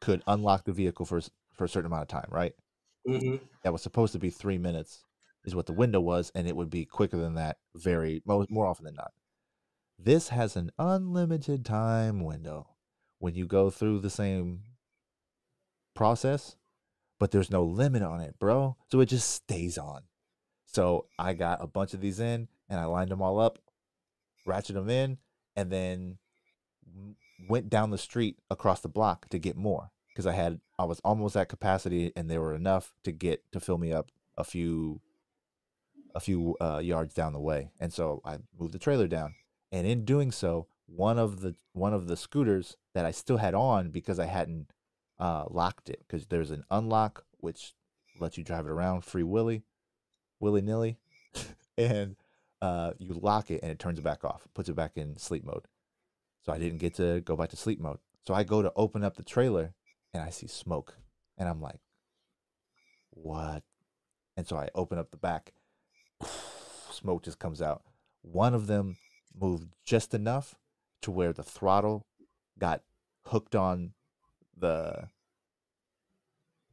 could 0.00 0.22
unlock 0.26 0.64
the 0.64 0.72
vehicle 0.72 1.06
for 1.06 1.20
for 1.52 1.64
a 1.64 1.68
certain 1.68 1.86
amount 1.86 2.02
of 2.02 2.08
time, 2.08 2.28
right? 2.30 2.54
hmm 3.06 3.36
That 3.62 3.72
was 3.72 3.82
supposed 3.82 4.12
to 4.12 4.18
be 4.20 4.30
three 4.30 4.58
minutes, 4.58 5.04
is 5.44 5.54
what 5.54 5.66
the 5.66 5.72
window 5.72 6.00
was, 6.00 6.30
and 6.34 6.48
it 6.48 6.56
would 6.56 6.70
be 6.70 6.84
quicker 6.84 7.16
than 7.16 7.34
that. 7.34 7.58
Very 7.74 8.22
more 8.26 8.66
often 8.66 8.84
than 8.84 8.94
not. 8.94 9.12
This 9.98 10.28
has 10.30 10.56
an 10.56 10.70
unlimited 10.78 11.64
time 11.64 12.20
window 12.24 12.68
when 13.18 13.34
you 13.34 13.46
go 13.46 13.70
through 13.70 14.00
the 14.00 14.10
same 14.10 14.62
process, 15.94 16.56
but 17.18 17.30
there's 17.30 17.50
no 17.50 17.62
limit 17.62 18.02
on 18.02 18.20
it, 18.20 18.38
bro. 18.38 18.76
So 18.90 19.00
it 19.00 19.06
just 19.06 19.30
stays 19.30 19.78
on. 19.78 20.02
So 20.66 21.06
I 21.18 21.34
got 21.34 21.62
a 21.62 21.66
bunch 21.66 21.94
of 21.94 22.00
these 22.00 22.18
in 22.18 22.48
and 22.68 22.80
I 22.80 22.84
lined 22.86 23.10
them 23.10 23.22
all 23.22 23.38
up, 23.38 23.58
ratcheted 24.46 24.74
them 24.74 24.90
in, 24.90 25.18
and 25.54 25.70
then 25.70 26.18
went 27.48 27.70
down 27.70 27.90
the 27.90 27.98
street 27.98 28.38
across 28.50 28.80
the 28.80 28.88
block 28.88 29.28
to 29.28 29.38
get 29.38 29.56
more 29.56 29.90
because 30.08 30.26
I 30.26 30.32
had 30.32 30.60
I 30.78 30.84
was 30.84 31.00
almost 31.04 31.36
at 31.36 31.48
capacity 31.48 32.12
and 32.16 32.30
there 32.30 32.40
were 32.40 32.54
enough 32.54 32.92
to 33.04 33.12
get 33.12 33.42
to 33.52 33.60
fill 33.60 33.78
me 33.78 33.92
up 33.92 34.10
a 34.36 34.44
few 34.44 35.00
a 36.14 36.20
few 36.20 36.56
uh, 36.60 36.80
yards 36.82 37.14
down 37.14 37.32
the 37.32 37.40
way. 37.40 37.70
And 37.80 37.92
so 37.92 38.20
I 38.24 38.38
moved 38.58 38.72
the 38.72 38.78
trailer 38.78 39.08
down. 39.08 39.34
And 39.72 39.86
in 39.86 40.04
doing 40.04 40.30
so, 40.30 40.68
one 40.86 41.18
of 41.18 41.40
the 41.40 41.56
one 41.72 41.94
of 41.94 42.06
the 42.06 42.16
scooters 42.16 42.76
that 42.94 43.04
I 43.04 43.10
still 43.10 43.38
had 43.38 43.54
on 43.54 43.90
because 43.90 44.18
I 44.18 44.26
hadn't 44.26 44.70
uh, 45.18 45.44
locked 45.50 45.88
it 45.88 46.00
because 46.06 46.26
there's 46.26 46.50
an 46.50 46.64
unlock 46.70 47.24
which 47.38 47.74
lets 48.20 48.38
you 48.38 48.44
drive 48.44 48.66
it 48.66 48.70
around 48.70 49.04
free 49.04 49.22
willy, 49.22 49.64
willy 50.40 50.62
nilly, 50.62 50.98
and 51.78 52.16
uh, 52.62 52.92
you 52.98 53.14
lock 53.14 53.50
it 53.50 53.60
and 53.62 53.72
it 53.72 53.78
turns 53.78 53.98
it 53.98 54.04
back 54.04 54.24
off, 54.24 54.46
puts 54.54 54.68
it 54.68 54.76
back 54.76 54.92
in 54.96 55.16
sleep 55.16 55.44
mode. 55.44 55.66
So 56.44 56.52
I 56.52 56.58
didn't 56.58 56.78
get 56.78 56.94
to 56.94 57.20
go 57.22 57.36
back 57.36 57.50
to 57.50 57.56
sleep 57.56 57.80
mode. 57.80 57.98
So 58.26 58.34
I 58.34 58.44
go 58.44 58.62
to 58.62 58.72
open 58.76 59.02
up 59.02 59.16
the 59.16 59.22
trailer 59.22 59.74
and 60.12 60.22
I 60.22 60.30
see 60.30 60.46
smoke, 60.46 60.96
and 61.36 61.48
I'm 61.48 61.60
like, 61.60 61.80
"What 63.10 63.64
And 64.36 64.46
so 64.46 64.56
I 64.56 64.68
open 64.74 64.98
up 64.98 65.10
the 65.10 65.16
back. 65.16 65.52
Smoke 66.94 67.22
just 67.24 67.38
comes 67.38 67.60
out. 67.60 67.82
One 68.22 68.54
of 68.54 68.66
them 68.66 68.96
moved 69.38 69.74
just 69.84 70.14
enough 70.14 70.54
to 71.02 71.10
where 71.10 71.32
the 71.32 71.42
throttle 71.42 72.06
got 72.58 72.82
hooked 73.26 73.54
on 73.54 73.92
the 74.56 75.08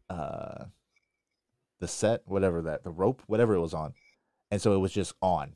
uh 0.10 0.66
the 1.80 1.88
set, 1.88 2.22
whatever 2.26 2.62
that 2.62 2.84
the 2.84 2.92
rope, 2.92 3.24
whatever 3.28 3.56
it 3.56 3.60
was 3.60 3.74
on. 3.74 3.94
And 4.52 4.62
so 4.62 4.74
it 4.74 4.78
was 4.78 4.92
just 4.92 5.14
on. 5.22 5.54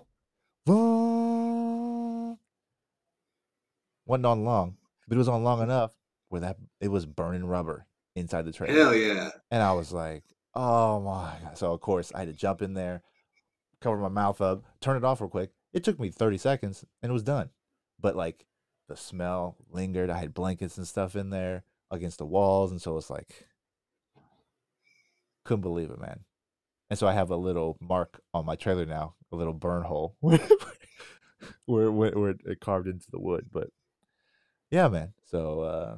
Wasn't 4.07 4.25
on 4.25 4.43
long, 4.43 4.77
but 5.07 5.15
it 5.15 5.17
was 5.17 5.27
on 5.27 5.43
long 5.43 5.61
enough 5.61 5.93
where 6.29 6.41
that 6.41 6.57
it 6.79 6.89
was 6.89 7.05
burning 7.05 7.45
rubber 7.45 7.85
inside 8.15 8.45
the 8.45 8.51
trailer. 8.51 8.77
Hell 8.77 8.95
yeah. 8.95 9.29
And 9.51 9.61
I 9.61 9.73
was 9.73 9.91
like, 9.91 10.23
oh 10.53 10.99
my 10.99 11.33
God. 11.43 11.57
So, 11.57 11.73
of 11.73 11.81
course, 11.81 12.11
I 12.13 12.19
had 12.19 12.27
to 12.27 12.33
jump 12.33 12.61
in 12.61 12.73
there, 12.73 13.03
cover 13.85 13.97
my 13.97 14.09
mouth 14.09 14.41
up, 14.41 14.63
turn 14.81 14.97
it 14.97 15.03
off 15.03 15.21
real 15.21 15.29
quick. 15.29 15.51
It 15.71 15.83
took 15.83 15.99
me 15.99 16.09
30 16.09 16.37
seconds 16.37 16.85
and 17.01 17.09
it 17.09 17.13
was 17.13 17.23
done. 17.23 17.49
But, 17.99 18.15
like, 18.15 18.45
the 18.87 18.97
smell 18.97 19.57
lingered. 19.69 20.09
I 20.09 20.17
had 20.17 20.33
blankets 20.33 20.77
and 20.77 20.87
stuff 20.87 21.15
in 21.15 21.29
there 21.29 21.63
against 21.91 22.17
the 22.17 22.25
walls. 22.25 22.71
And 22.71 22.81
so 22.81 22.97
it's 22.97 23.09
like, 23.09 23.47
couldn't 25.43 25.61
believe 25.61 25.91
it, 25.91 25.99
man. 25.99 26.21
And 26.89 26.97
so 26.97 27.07
I 27.07 27.13
have 27.13 27.29
a 27.29 27.35
little 27.37 27.77
mark 27.79 28.21
on 28.33 28.45
my 28.45 28.55
trailer 28.55 28.85
now, 28.85 29.15
a 29.31 29.35
little 29.35 29.53
burn 29.53 29.83
hole 29.83 30.15
where, 30.19 30.39
where, 31.65 31.91
where 31.91 32.35
it 32.45 32.59
carved 32.59 32.87
into 32.87 33.09
the 33.11 33.19
wood. 33.19 33.47
But 33.51 33.69
yeah, 34.71 34.87
man. 34.87 35.13
So, 35.25 35.61
uh, 35.61 35.97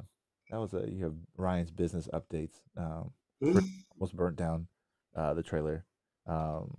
that 0.50 0.60
was 0.60 0.72
a 0.74 0.90
you 0.90 1.04
have 1.04 1.14
Ryan's 1.36 1.70
business 1.70 2.08
updates. 2.12 2.60
Um, 2.76 3.12
almost 3.42 4.16
burnt 4.16 4.36
down 4.36 4.68
uh, 5.14 5.34
the 5.34 5.42
trailer, 5.42 5.84
um, 6.26 6.74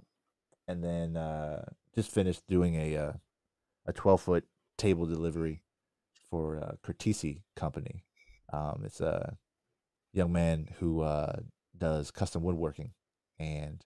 and 0.69 0.83
then 0.83 1.17
uh, 1.17 1.65
just 1.95 2.11
finished 2.11 2.43
doing 2.47 2.75
a 2.75 2.95
uh, 2.95 3.13
a 3.87 3.91
twelve 3.91 4.21
foot 4.21 4.45
table 4.77 5.07
delivery 5.07 5.63
for 6.29 6.57
uh, 6.57 6.73
Curtisi 6.83 7.41
Company. 7.55 8.05
Um, 8.53 8.83
it's 8.85 9.01
a 9.01 9.37
young 10.13 10.31
man 10.31 10.69
who 10.79 11.01
uh, 11.01 11.37
does 11.75 12.11
custom 12.11 12.43
woodworking, 12.43 12.91
and 13.39 13.83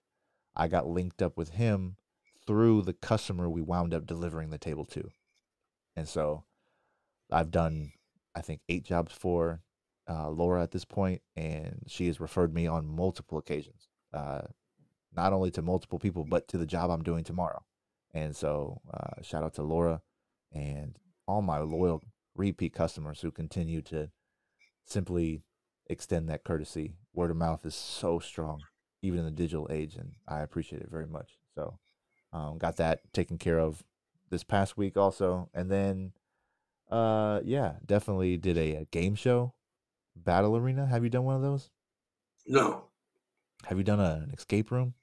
I 0.54 0.68
got 0.68 0.86
linked 0.86 1.22
up 1.22 1.38
with 1.38 1.50
him 1.50 1.96
through 2.46 2.82
the 2.82 2.92
customer 2.92 3.48
we 3.48 3.62
wound 3.62 3.94
up 3.94 4.06
delivering 4.06 4.50
the 4.50 4.58
table 4.58 4.84
to, 4.84 5.10
and 5.96 6.06
so 6.06 6.44
I've 7.32 7.50
done 7.50 7.92
I 8.34 8.42
think 8.42 8.60
eight 8.68 8.84
jobs 8.84 9.14
for 9.14 9.62
uh, 10.06 10.28
Laura 10.28 10.62
at 10.62 10.72
this 10.72 10.84
point, 10.84 11.22
and 11.34 11.84
she 11.86 12.08
has 12.08 12.20
referred 12.20 12.52
me 12.52 12.66
on 12.66 12.86
multiple 12.86 13.38
occasions, 13.38 13.88
uh, 14.12 14.42
not 15.16 15.32
only 15.32 15.50
to 15.52 15.62
multiple 15.62 15.98
people, 15.98 16.24
but 16.24 16.48
to 16.48 16.58
the 16.58 16.66
job 16.66 16.90
I'm 16.90 17.02
doing 17.02 17.24
tomorrow. 17.24 17.62
And 18.12 18.34
so, 18.34 18.80
uh, 18.92 19.22
shout 19.22 19.42
out 19.42 19.54
to 19.54 19.62
Laura 19.62 20.02
and 20.52 20.96
all 21.26 21.42
my 21.42 21.58
loyal 21.58 22.02
repeat 22.34 22.72
customers 22.72 23.20
who 23.20 23.30
continue 23.30 23.82
to 23.82 24.10
simply 24.84 25.42
extend 25.88 26.28
that 26.28 26.44
courtesy. 26.44 26.94
Word 27.12 27.30
of 27.30 27.36
mouth 27.36 27.64
is 27.66 27.74
so 27.74 28.18
strong, 28.18 28.62
even 29.02 29.18
in 29.20 29.24
the 29.24 29.30
digital 29.30 29.68
age, 29.70 29.96
and 29.96 30.12
I 30.28 30.40
appreciate 30.40 30.82
it 30.82 30.90
very 30.90 31.06
much. 31.06 31.38
So, 31.54 31.78
um, 32.32 32.58
got 32.58 32.76
that 32.76 33.00
taken 33.12 33.38
care 33.38 33.58
of 33.58 33.82
this 34.30 34.44
past 34.44 34.76
week 34.76 34.96
also, 34.96 35.48
and 35.54 35.70
then, 35.70 36.12
uh, 36.90 37.40
yeah, 37.44 37.74
definitely 37.84 38.36
did 38.36 38.58
a, 38.58 38.76
a 38.76 38.84
game 38.86 39.14
show 39.14 39.54
battle 40.16 40.56
arena. 40.56 40.86
Have 40.86 41.04
you 41.04 41.10
done 41.10 41.24
one 41.24 41.36
of 41.36 41.42
those? 41.42 41.70
No. 42.46 42.84
Have 43.66 43.78
you 43.78 43.84
done 43.84 44.00
a, 44.00 44.22
an 44.24 44.32
escape 44.36 44.70
room? 44.70 44.94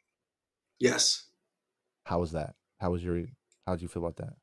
Yes. 0.82 1.26
How 2.06 2.20
was 2.20 2.32
that? 2.32 2.56
How 2.80 2.90
was 2.90 3.04
your? 3.04 3.22
How 3.68 3.74
did 3.74 3.84
you 3.84 3.88
feel 3.88 4.04
about 4.04 4.18
that? 4.18 4.34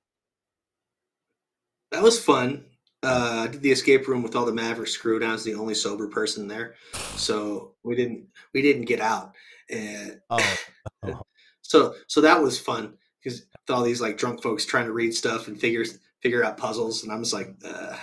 That 1.91 2.03
was 2.03 2.23
fun. 2.23 2.65
Uh, 3.03 3.47
I 3.47 3.51
did 3.51 3.61
the 3.61 3.73
escape 3.73 4.07
room 4.07 4.23
with 4.23 4.37
all 4.37 4.47
the 4.47 4.53
Mavericks 4.53 4.97
crew, 4.97 5.17
and 5.17 5.25
I 5.25 5.33
was 5.33 5.43
the 5.43 5.55
only 5.55 5.75
sober 5.75 6.07
person 6.07 6.47
there, 6.47 6.77
so 7.17 7.75
we 7.83 7.97
didn't 7.97 8.29
we 8.55 8.63
didn't 8.63 8.85
get 8.85 9.01
out. 9.01 9.35
And 9.69 10.21
Oh, 10.31 10.57
oh, 11.03 11.23
so 11.63 11.97
so 12.07 12.21
that 12.21 12.41
was 12.41 12.59
fun 12.59 12.97
because 13.23 13.41
with 13.41 13.77
all 13.77 13.83
these 13.83 14.01
like 14.01 14.17
drunk 14.17 14.41
folks 14.41 14.65
trying 14.65 14.87
to 14.87 14.93
read 14.93 15.15
stuff 15.15 15.49
and 15.49 15.61
figure 15.61 15.85
figure 16.23 16.45
out 16.45 16.57
puzzles, 16.57 17.03
and 17.03 17.13
I'm 17.13 17.25
just 17.25 17.35
like, 17.35 17.53
uh, 17.65 17.97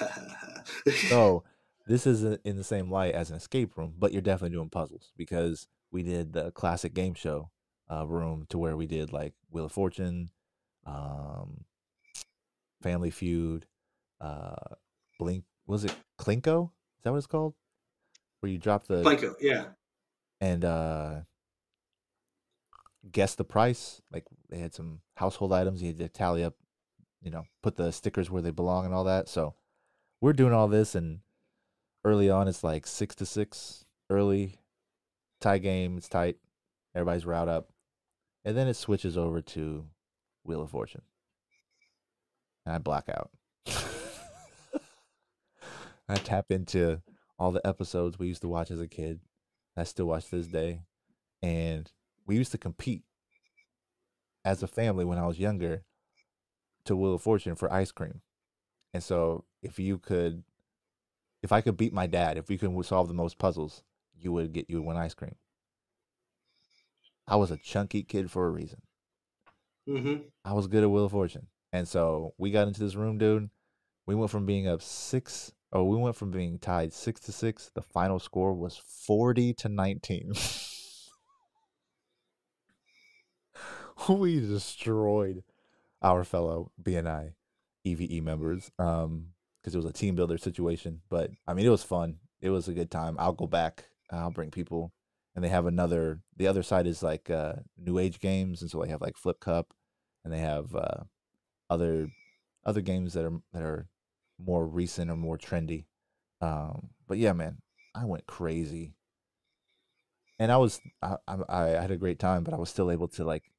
so 1.07 1.45
this 1.87 2.05
isn't 2.05 2.41
in 2.43 2.57
the 2.57 2.65
same 2.65 2.91
light 2.91 3.15
as 3.15 3.29
an 3.29 3.37
escape 3.37 3.77
room, 3.77 3.93
but 3.97 4.11
you're 4.11 4.21
definitely 4.21 4.57
doing 4.57 4.69
puzzles 4.69 5.13
because 5.15 5.67
we 5.89 6.03
did 6.03 6.33
the 6.33 6.51
classic 6.51 6.93
game 6.93 7.13
show 7.13 7.49
uh, 7.91 8.05
room 8.05 8.45
to 8.49 8.57
where 8.57 8.75
we 8.77 8.87
did 8.87 9.11
like 9.11 9.33
Wheel 9.51 9.65
of 9.65 9.71
Fortune, 9.71 10.29
um, 10.85 11.65
Family 12.81 13.11
Feud, 13.11 13.65
uh, 14.21 14.75
Blink. 15.19 15.43
Was 15.67 15.83
it 15.83 15.95
Plinko? 16.19 16.71
Is 16.97 17.03
that 17.03 17.11
what 17.11 17.17
it's 17.17 17.27
called? 17.27 17.53
Where 18.39 18.51
you 18.51 18.57
drop 18.57 18.87
the 18.87 19.01
Plinko, 19.01 19.33
yeah, 19.39 19.65
and 20.39 20.63
uh 20.63 21.21
guess 23.11 23.35
the 23.35 23.43
price. 23.43 24.01
Like 24.11 24.25
they 24.49 24.59
had 24.59 24.73
some 24.73 25.01
household 25.15 25.53
items 25.53 25.81
you 25.81 25.87
had 25.87 25.97
to 25.97 26.09
tally 26.09 26.43
up, 26.43 26.55
you 27.21 27.31
know, 27.31 27.45
put 27.63 27.75
the 27.75 27.91
stickers 27.91 28.29
where 28.29 28.41
they 28.41 28.51
belong 28.51 28.85
and 28.85 28.93
all 28.93 29.03
that. 29.05 29.27
So 29.29 29.55
we're 30.21 30.33
doing 30.33 30.53
all 30.53 30.67
this 30.67 30.95
and 30.95 31.19
early 32.03 32.29
on 32.29 32.47
it's 32.47 32.63
like 32.63 32.85
six 32.85 33.15
to 33.15 33.25
six 33.25 33.85
early 34.09 34.59
tie 35.41 35.57
game, 35.57 35.97
it's 35.97 36.09
tight. 36.09 36.37
Everybody's 36.93 37.25
route 37.25 37.49
up. 37.49 37.69
And 38.45 38.55
then 38.55 38.67
it 38.67 38.75
switches 38.75 39.17
over 39.17 39.41
to 39.41 39.85
Wheel 40.43 40.61
of 40.61 40.69
Fortune. 40.69 41.01
And 42.65 42.75
I 42.75 42.77
black 42.77 43.09
out. 43.09 43.31
I 46.07 46.15
tap 46.15 46.51
into 46.51 47.01
all 47.39 47.51
the 47.51 47.65
episodes 47.65 48.19
we 48.19 48.27
used 48.27 48.43
to 48.43 48.47
watch 48.47 48.69
as 48.69 48.79
a 48.79 48.87
kid. 48.87 49.19
I 49.75 49.83
still 49.83 50.05
watch 50.05 50.29
this 50.29 50.45
day. 50.45 50.83
And 51.41 51.91
we 52.27 52.35
used 52.35 52.51
to 52.51 52.59
compete 52.59 53.01
as 54.45 54.61
a 54.61 54.67
family 54.67 55.03
when 55.03 55.17
I 55.17 55.25
was 55.25 55.39
younger 55.39 55.83
to 56.85 56.95
Wheel 56.95 57.15
of 57.15 57.23
Fortune 57.23 57.55
for 57.55 57.73
ice 57.73 57.91
cream. 57.91 58.21
And 58.93 59.03
so 59.03 59.43
if 59.63 59.79
you 59.79 59.97
could 59.97 60.43
if 61.41 61.51
I 61.51 61.61
could 61.61 61.77
beat 61.77 61.93
my 61.93 62.07
dad, 62.07 62.37
if 62.37 62.49
we 62.49 62.57
could 62.57 62.85
solve 62.85 63.07
the 63.07 63.13
most 63.13 63.37
puzzles, 63.37 63.83
you 64.17 64.31
would 64.31 64.53
get 64.53 64.69
you 64.69 64.77
would 64.77 64.85
win 64.85 64.97
ice 64.97 65.13
cream. 65.13 65.35
I 67.27 67.35
was 67.35 67.51
a 67.51 67.57
chunky 67.57 68.03
kid 68.03 68.31
for 68.31 68.47
a 68.47 68.51
reason. 68.51 68.81
hmm 69.87 70.15
I 70.43 70.53
was 70.53 70.67
good 70.67 70.83
at 70.83 70.91
Wheel 70.91 71.05
of 71.05 71.11
Fortune. 71.11 71.47
And 71.73 71.87
so 71.87 72.33
we 72.37 72.51
got 72.51 72.67
into 72.67 72.79
this 72.79 72.95
room, 72.95 73.17
dude. 73.17 73.49
We 74.07 74.15
went 74.15 74.31
from 74.31 74.45
being 74.45 74.67
up 74.67 74.81
six, 74.81 75.51
oh, 75.73 75.83
we 75.85 75.97
went 75.97 76.15
from 76.15 76.31
being 76.31 76.59
tied 76.59 76.93
six 76.93 77.19
to 77.21 77.31
six. 77.31 77.71
The 77.73 77.81
final 77.81 78.19
score 78.19 78.53
was 78.53 78.77
40 78.77 79.53
to 79.55 79.69
19. 79.69 80.33
we 84.09 84.39
destroyed 84.39 85.43
our 86.01 86.25
fellow 86.25 86.71
BNI 86.81 87.35
EVE 87.85 88.23
members 88.23 88.71
um, 88.79 89.29
because 89.61 89.75
it 89.75 89.79
was 89.79 89.87
a 89.87 89.93
team 89.93 90.15
builder 90.15 90.39
situation. 90.39 91.01
But 91.09 91.31
I 91.47 91.55
mean, 91.55 91.67
it 91.67 91.71
was 91.71 91.83
fun. 91.83 92.19
It 92.41 92.51
was 92.51 92.69
a 92.69 92.73
good 92.73 92.91
time. 92.91 93.17
I'll 93.19 93.33
go 93.33 93.47
back. 93.47 93.85
I'll 94.11 94.31
bring 94.31 94.51
people. 94.51 94.93
And 95.35 95.43
they 95.43 95.49
have 95.49 95.65
another, 95.65 96.21
the 96.37 96.47
other 96.47 96.63
side 96.63 96.87
is 96.87 97.03
like 97.03 97.29
uh, 97.29 97.55
new 97.77 97.99
age 97.99 98.19
games. 98.19 98.61
And 98.61 98.71
so 98.71 98.81
they 98.81 98.89
have 98.89 99.01
like 99.01 99.17
Flip 99.17 99.39
Cup 99.39 99.73
and 100.23 100.33
they 100.33 100.39
have 100.39 100.73
uh, 100.75 101.03
other 101.69 102.09
other 102.65 102.81
games 102.81 103.13
that 103.13 103.23
are 103.23 103.39
that 103.53 103.61
are 103.61 103.87
more 104.43 104.65
recent 104.65 105.09
or 105.09 105.15
more 105.15 105.37
trendy. 105.37 105.85
Um, 106.41 106.89
but 107.07 107.17
yeah, 107.17 107.31
man, 107.33 107.59
I 107.93 108.05
went 108.05 108.25
crazy, 108.25 108.95
and 110.39 110.51
I 110.51 110.57
was 110.57 110.81
I, 111.01 111.17
I 111.27 111.37
I 111.47 111.61
had 111.81 111.91
a 111.91 111.97
great 111.97 112.19
time, 112.19 112.43
but 112.43 112.53
I 112.53 112.57
was 112.57 112.69
still 112.69 112.91
able 112.91 113.07
to 113.09 113.23
like 113.23 113.51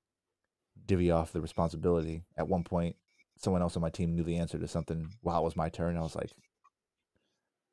divvy 0.85 1.11
off 1.11 1.33
the 1.33 1.41
responsibility. 1.41 2.23
At 2.37 2.49
one 2.49 2.65
point, 2.65 2.97
someone 3.39 3.63
else 3.63 3.77
on 3.77 3.83
my 3.83 3.91
team 3.91 4.15
knew 4.15 4.25
the 4.25 4.37
answer 4.37 4.59
to 4.59 4.69
something 4.69 5.11
while 5.23 5.41
it 5.41 5.45
was 5.45 5.57
my 5.57 5.69
turn. 5.69 5.97
I 5.97 6.01
was 6.01 6.17
like, 6.17 6.33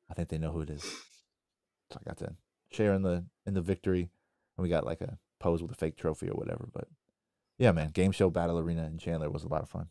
I 0.08 0.14
think 0.14 0.28
they 0.28 0.38
know 0.38 0.52
who 0.52 0.62
it 0.62 0.70
is, 0.70 0.82
so 0.82 1.98
I 2.00 2.08
got 2.08 2.18
to 2.18 2.36
share 2.74 2.92
in 2.94 3.02
the 3.02 3.24
in 3.46 3.54
the 3.54 3.60
victory, 3.60 4.10
and 4.56 4.62
we 4.62 4.68
got 4.68 4.84
like 4.86 5.00
a 5.00 5.18
pose 5.40 5.62
with 5.62 5.70
a 5.70 5.74
fake 5.74 5.96
trophy 5.96 6.28
or 6.28 6.34
whatever. 6.34 6.68
But 6.72 6.88
yeah, 7.58 7.72
man, 7.72 7.90
game 7.90 8.12
show 8.12 8.30
battle 8.30 8.58
arena 8.58 8.84
in 8.86 8.98
Chandler 8.98 9.30
was 9.30 9.44
a 9.44 9.48
lot 9.48 9.62
of 9.62 9.68
fun. 9.68 9.88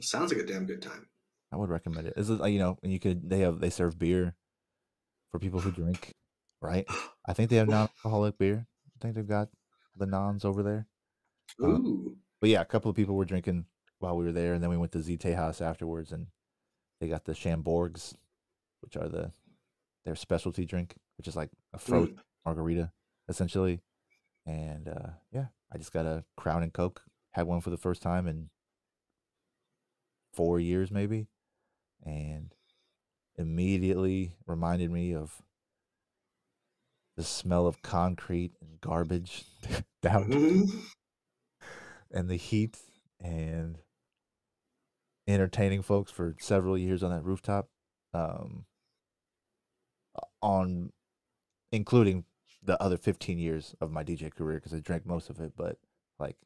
sounds 0.00 0.32
like 0.32 0.42
a 0.42 0.46
damn 0.46 0.66
good 0.66 0.82
time. 0.82 1.08
I 1.52 1.56
would 1.56 1.70
recommend 1.70 2.06
it. 2.06 2.14
it. 2.16 2.20
Is 2.20 2.30
you 2.30 2.58
know, 2.58 2.78
and 2.82 2.92
you 2.92 2.98
could 2.98 3.28
they 3.28 3.40
have 3.40 3.60
they 3.60 3.70
serve 3.70 3.98
beer 3.98 4.34
for 5.30 5.38
people 5.38 5.60
who 5.60 5.70
drink, 5.70 6.14
right? 6.60 6.86
I 7.26 7.32
think 7.34 7.50
they 7.50 7.56
have 7.56 7.68
non-alcoholic 7.68 8.38
beer. 8.38 8.66
I 8.86 8.98
think 9.02 9.14
they've 9.14 9.26
got 9.26 9.48
the 9.96 10.06
nons 10.06 10.44
over 10.44 10.62
there. 10.62 10.86
Uh, 11.62 11.68
Ooh, 11.68 12.16
But 12.40 12.50
yeah, 12.50 12.62
a 12.62 12.66
couple 12.66 12.90
of 12.90 12.96
people 12.96 13.14
were 13.14 13.24
drinking 13.24 13.66
while 13.98 14.16
we 14.16 14.24
were 14.24 14.32
there, 14.32 14.54
and 14.54 14.62
then 14.62 14.70
we 14.70 14.76
went 14.76 14.92
to 14.92 14.98
Z'Tejas 14.98 15.60
afterwards, 15.60 16.12
and 16.12 16.28
they 17.00 17.08
got 17.08 17.24
the 17.24 17.34
Chambords, 17.34 18.14
which 18.80 18.96
are 18.96 19.08
the 19.08 19.32
their 20.04 20.16
specialty 20.16 20.64
drink, 20.64 20.96
which 21.22 21.28
is 21.28 21.36
like 21.36 21.50
a 21.72 21.78
frozen 21.78 22.18
margarita 22.44 22.90
essentially. 23.28 23.80
and 24.44 24.88
uh, 24.88 25.10
yeah, 25.30 25.46
I 25.72 25.78
just 25.78 25.92
got 25.92 26.04
a 26.04 26.24
Crown 26.36 26.64
and 26.64 26.72
Coke. 26.72 27.02
Had 27.30 27.46
one 27.46 27.60
for 27.60 27.70
the 27.70 27.76
first 27.76 28.02
time 28.02 28.26
in 28.26 28.50
four 30.34 30.58
years, 30.58 30.90
maybe, 30.90 31.28
and 32.04 32.52
immediately 33.38 34.32
reminded 34.48 34.90
me 34.90 35.14
of 35.14 35.42
the 37.16 37.22
smell 37.22 37.68
of 37.68 37.82
concrete 37.82 38.54
and 38.60 38.80
garbage 38.80 39.44
down 40.02 40.24
Mhm. 40.28 40.84
and 42.10 42.28
the 42.28 42.34
heat 42.36 42.78
and 43.20 43.78
entertaining 45.28 45.82
folks 45.82 46.10
for 46.10 46.34
several 46.40 46.76
years 46.76 47.04
on 47.04 47.10
that 47.10 47.22
rooftop 47.24 47.68
um 48.12 48.64
on 50.42 50.92
including 51.72 52.24
the 52.62 52.80
other 52.80 52.96
15 52.96 53.38
years 53.38 53.74
of 53.80 53.90
my 53.90 54.04
DJ 54.04 54.32
career 54.32 54.56
because 54.58 54.74
I 54.74 54.78
drank 54.78 55.04
most 55.04 55.30
of 55.30 55.40
it 55.40 55.54
but 55.56 55.78
like 56.20 56.36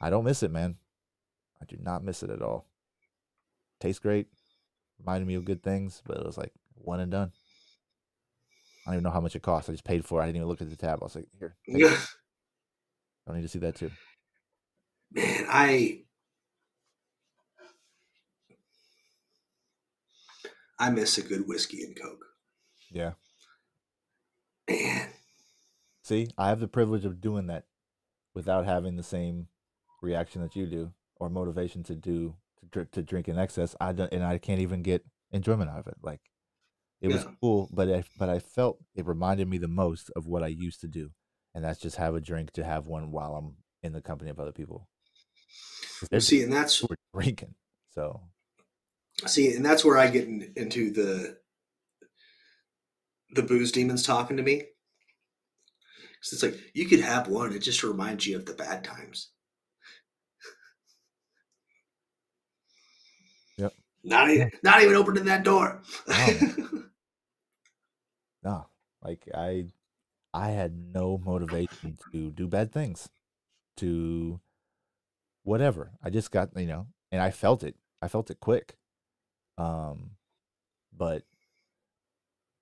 I 0.00 0.08
don't 0.08 0.24
miss 0.24 0.42
it 0.42 0.50
man. 0.50 0.76
I 1.60 1.64
do 1.66 1.76
not 1.78 2.04
miss 2.04 2.22
it 2.22 2.30
at 2.30 2.40
all. 2.40 2.66
Tastes 3.80 3.98
great. 3.98 4.28
Reminded 5.00 5.26
me 5.26 5.34
of 5.34 5.44
good 5.44 5.62
things 5.62 6.02
but 6.06 6.16
it 6.16 6.24
was 6.24 6.38
like 6.38 6.52
one 6.76 7.00
and 7.00 7.10
done. 7.10 7.32
I 8.86 8.90
don't 8.92 8.94
even 8.94 9.04
know 9.04 9.10
how 9.10 9.20
much 9.20 9.36
it 9.36 9.42
cost. 9.42 9.68
I 9.68 9.72
just 9.72 9.84
paid 9.84 10.04
for 10.06 10.20
it. 10.20 10.22
I 10.22 10.26
didn't 10.26 10.36
even 10.36 10.48
look 10.48 10.62
at 10.62 10.70
the 10.70 10.76
tab. 10.76 11.00
I 11.02 11.04
was 11.04 11.16
like 11.16 11.28
here 11.38 11.56
it. 11.66 12.08
I 13.28 13.34
need 13.34 13.42
to 13.42 13.48
see 13.48 13.58
that 13.58 13.74
too. 13.74 13.90
Man, 15.12 15.44
I 15.50 16.02
I 20.78 20.90
miss 20.90 21.18
a 21.18 21.22
good 21.22 21.46
whiskey 21.46 21.82
and 21.82 21.98
coke. 22.00 22.24
yeah 22.90 23.12
Man, 24.68 25.08
See, 26.08 26.28
I 26.38 26.48
have 26.48 26.60
the 26.60 26.68
privilege 26.68 27.04
of 27.04 27.20
doing 27.20 27.48
that 27.48 27.64
without 28.34 28.64
having 28.64 28.96
the 28.96 29.02
same 29.02 29.48
reaction 30.00 30.40
that 30.40 30.56
you 30.56 30.64
do 30.64 30.92
or 31.16 31.28
motivation 31.28 31.82
to 31.82 31.94
do 31.94 32.36
to, 32.72 32.86
to 32.86 33.02
drink 33.02 33.28
in 33.28 33.38
excess. 33.38 33.76
I 33.78 33.92
don't, 33.92 34.10
and 34.10 34.24
I 34.24 34.38
can't 34.38 34.60
even 34.60 34.82
get 34.82 35.04
enjoyment 35.32 35.70
out 35.70 35.80
of 35.80 35.86
it. 35.86 35.96
Like 36.02 36.20
it 37.02 37.08
was 37.08 37.26
cool, 37.42 37.68
but 37.72 37.90
I, 37.90 38.04
but 38.18 38.30
I 38.30 38.38
felt 38.38 38.78
it 38.94 39.06
reminded 39.06 39.48
me 39.48 39.58
the 39.58 39.68
most 39.68 40.10
of 40.16 40.26
what 40.26 40.42
I 40.42 40.46
used 40.46 40.80
to 40.80 40.88
do, 40.88 41.10
and 41.54 41.62
that's 41.62 41.78
just 41.78 41.96
have 41.96 42.14
a 42.14 42.20
drink 42.20 42.52
to 42.52 42.64
have 42.64 42.86
one 42.86 43.12
while 43.12 43.34
I'm 43.34 43.56
in 43.82 43.92
the 43.92 44.00
company 44.00 44.30
of 44.30 44.40
other 44.40 44.52
people. 44.52 44.88
see, 46.18 46.42
and 46.42 46.52
that's 46.52 46.82
are 46.82 46.96
drinking, 47.14 47.54
so 47.94 48.22
see, 49.26 49.52
and 49.54 49.64
that's 49.64 49.84
where 49.84 49.98
I 49.98 50.08
get 50.08 50.26
in, 50.26 50.52
into 50.56 50.90
the 50.90 51.36
the 53.34 53.42
booze 53.42 53.72
demons 53.72 54.02
talking 54.04 54.36
to 54.36 54.42
me. 54.42 54.64
'Cause 56.20 56.32
it's 56.32 56.42
like 56.42 56.58
you 56.74 56.86
could 56.86 57.00
have 57.00 57.28
one; 57.28 57.52
it 57.52 57.60
just 57.60 57.82
reminds 57.82 58.26
you 58.26 58.36
of 58.36 58.44
the 58.46 58.54
bad 58.54 58.82
times. 58.84 59.30
Yep. 63.56 63.72
Not 64.04 64.30
even, 64.30 64.50
not 64.62 64.82
even 64.82 64.94
opening 64.94 65.24
that 65.26 65.44
door. 65.44 65.80
no, 68.42 68.66
like 69.02 69.28
I, 69.34 69.66
I 70.32 70.50
had 70.50 70.72
no 70.94 71.18
motivation 71.18 71.98
to 72.12 72.30
do 72.30 72.46
bad 72.46 72.72
things, 72.72 73.08
to 73.78 74.40
whatever. 75.42 75.92
I 76.02 76.10
just 76.10 76.30
got 76.30 76.50
you 76.56 76.66
know, 76.66 76.86
and 77.10 77.20
I 77.20 77.30
felt 77.30 77.62
it. 77.64 77.76
I 78.00 78.08
felt 78.08 78.30
it 78.30 78.40
quick. 78.40 78.76
Um, 79.56 80.12
but 80.96 81.24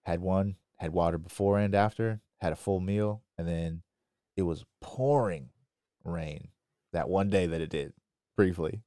had 0.07 0.21
one, 0.21 0.55
had 0.77 0.93
water 0.93 1.19
before 1.19 1.59
and 1.59 1.75
after, 1.75 2.21
had 2.41 2.53
a 2.53 2.57
full 2.57 2.79
meal, 2.79 3.25
and 3.37 3.49
then 3.49 3.83
it 4.37 4.43
was 4.43 4.65
pouring 4.81 5.51
rain 6.05 6.51
that 6.93 7.09
one 7.09 7.29
day 7.29 7.45
that 7.47 7.61
it 7.61 7.71
did 7.71 7.93
briefly. 8.37 8.83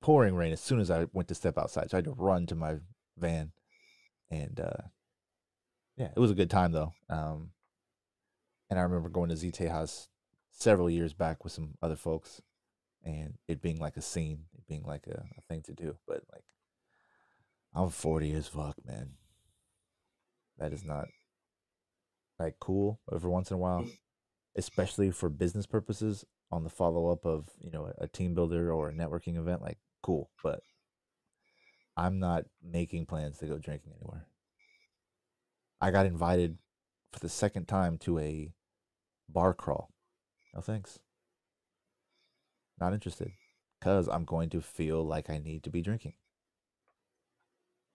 Pouring 0.00 0.36
rain 0.36 0.52
as 0.52 0.60
soon 0.60 0.78
as 0.78 0.88
I 0.88 1.06
went 1.12 1.26
to 1.28 1.34
step 1.34 1.58
outside. 1.58 1.90
So 1.90 1.96
I 1.96 1.98
had 1.98 2.04
to 2.04 2.12
run 2.12 2.46
to 2.46 2.54
my 2.54 2.76
van. 3.18 3.50
And 4.30 4.60
uh 4.60 4.84
yeah, 5.96 6.10
it 6.14 6.20
was 6.20 6.30
a 6.30 6.36
good 6.36 6.50
time 6.50 6.70
though. 6.70 6.92
Um 7.10 7.50
and 8.70 8.78
I 8.78 8.82
remember 8.82 9.08
going 9.08 9.30
to 9.30 9.34
Z'Tejas 9.34 10.06
several 10.52 10.88
years 10.88 11.12
back 11.12 11.42
with 11.42 11.52
some 11.52 11.74
other 11.82 11.96
folks 11.96 12.40
and 13.02 13.34
it 13.48 13.60
being 13.60 13.80
like 13.80 13.96
a 13.96 14.02
scene, 14.02 14.44
it 14.54 14.66
being 14.68 14.84
like 14.84 15.08
a, 15.08 15.24
a 15.36 15.40
thing 15.48 15.62
to 15.62 15.72
do. 15.72 15.96
But 16.06 16.22
like 16.32 16.44
I'm 17.74 17.90
40 17.90 18.32
as 18.32 18.46
fuck, 18.46 18.76
man. 18.86 19.14
That 20.58 20.72
is 20.72 20.84
not 20.84 21.08
like 22.38 22.56
cool 22.60 23.00
every 23.12 23.30
once 23.30 23.50
in 23.50 23.54
a 23.54 23.58
while, 23.58 23.82
mm. 23.82 23.90
especially 24.56 25.10
for 25.10 25.28
business 25.28 25.66
purposes 25.66 26.24
on 26.50 26.64
the 26.64 26.70
follow 26.70 27.10
up 27.10 27.24
of, 27.24 27.48
you 27.60 27.70
know, 27.70 27.92
a, 27.98 28.06
team 28.06 28.34
builder 28.34 28.72
or 28.72 28.88
a 28.88 28.92
networking 28.92 29.36
event, 29.36 29.62
like 29.62 29.78
cool. 30.02 30.30
But 30.42 30.60
I'm 31.96 32.18
not 32.18 32.44
making 32.62 33.06
plans 33.06 33.38
to 33.38 33.46
go 33.46 33.58
drinking 33.58 33.92
anywhere. 34.00 34.26
I 35.80 35.90
got 35.90 36.06
invited 36.06 36.58
for 37.12 37.20
the 37.20 37.28
second 37.28 37.66
time 37.66 37.98
to 37.98 38.18
a 38.18 38.52
bar 39.28 39.54
crawl. 39.54 39.90
No 40.54 40.60
thanks. 40.60 41.00
Not 42.80 42.92
interested. 42.92 43.32
Because 43.78 44.08
I'm 44.08 44.24
going 44.24 44.50
to 44.50 44.60
feel 44.60 45.04
like 45.04 45.28
I 45.28 45.38
need 45.38 45.62
to 45.64 45.70
be 45.70 45.82
drinking. 45.82 46.14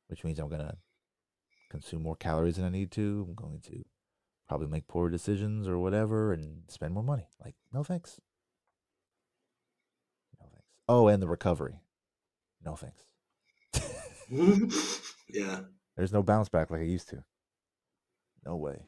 Which 0.08 0.24
means 0.24 0.40
I'm 0.40 0.50
going 0.50 0.62
to 0.62 0.78
consume 1.72 2.04
more 2.04 2.16
calories 2.16 2.58
than 2.58 2.66
I 2.66 2.70
need 2.70 2.92
to. 2.92 3.26
I'm 3.28 3.34
going 3.34 3.62
to 3.62 3.84
probably 4.48 4.68
make 4.68 4.88
poor 4.88 5.10
decisions 5.10 5.68
or 5.68 5.80
whatever 5.80 6.34
and 6.34 6.64
spend 6.68 6.94
more 6.94 7.04
money. 7.04 7.28
Like, 7.44 7.56
no 7.74 7.84
thanks. 7.84 8.20
No 10.40 10.48
thanks. 10.52 10.68
Oh, 10.88 11.08
and 11.08 11.24
the 11.24 11.28
recovery. 11.28 11.82
No 12.64 12.76
thanks. 12.76 13.06
yeah. 15.30 15.62
There's 15.96 16.14
no 16.14 16.22
bounce 16.24 16.50
back 16.50 16.70
like 16.70 16.82
I 16.82 16.86
used 16.86 17.10
to. 17.10 17.24
No 18.46 18.58
way. 18.58 18.88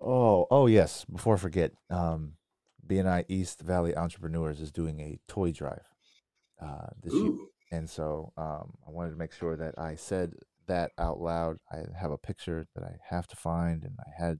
Oh, 0.00 0.46
oh 0.50 0.66
yes. 0.66 1.04
Before 1.04 1.34
I 1.34 1.38
forget, 1.38 1.72
um, 1.90 2.34
BNI 2.86 3.24
East 3.28 3.60
Valley 3.60 3.96
Entrepreneurs 3.96 4.60
is 4.60 4.70
doing 4.70 5.00
a 5.00 5.18
toy 5.26 5.52
drive 5.52 5.84
uh, 6.60 6.88
this 7.02 7.12
year, 7.12 7.22
Ooh. 7.22 7.48
And 7.70 7.88
so 7.88 8.32
um, 8.36 8.74
I 8.86 8.90
wanted 8.90 9.10
to 9.10 9.16
make 9.16 9.32
sure 9.32 9.56
that 9.56 9.74
I 9.78 9.96
said 9.96 10.34
that 10.66 10.92
out 10.98 11.20
loud. 11.20 11.58
I 11.70 11.82
have 11.98 12.10
a 12.10 12.18
picture 12.18 12.66
that 12.74 12.84
I 12.84 12.96
have 13.08 13.26
to 13.28 13.36
find, 13.36 13.82
and 13.84 13.96
I 14.00 14.22
had 14.22 14.38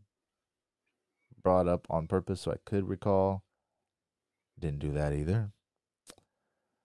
brought 1.42 1.68
up 1.68 1.86
on 1.90 2.06
purpose 2.06 2.42
so 2.42 2.52
I 2.52 2.56
could 2.64 2.88
recall. 2.88 3.44
Didn't 4.58 4.80
do 4.80 4.92
that 4.92 5.12
either. 5.12 5.52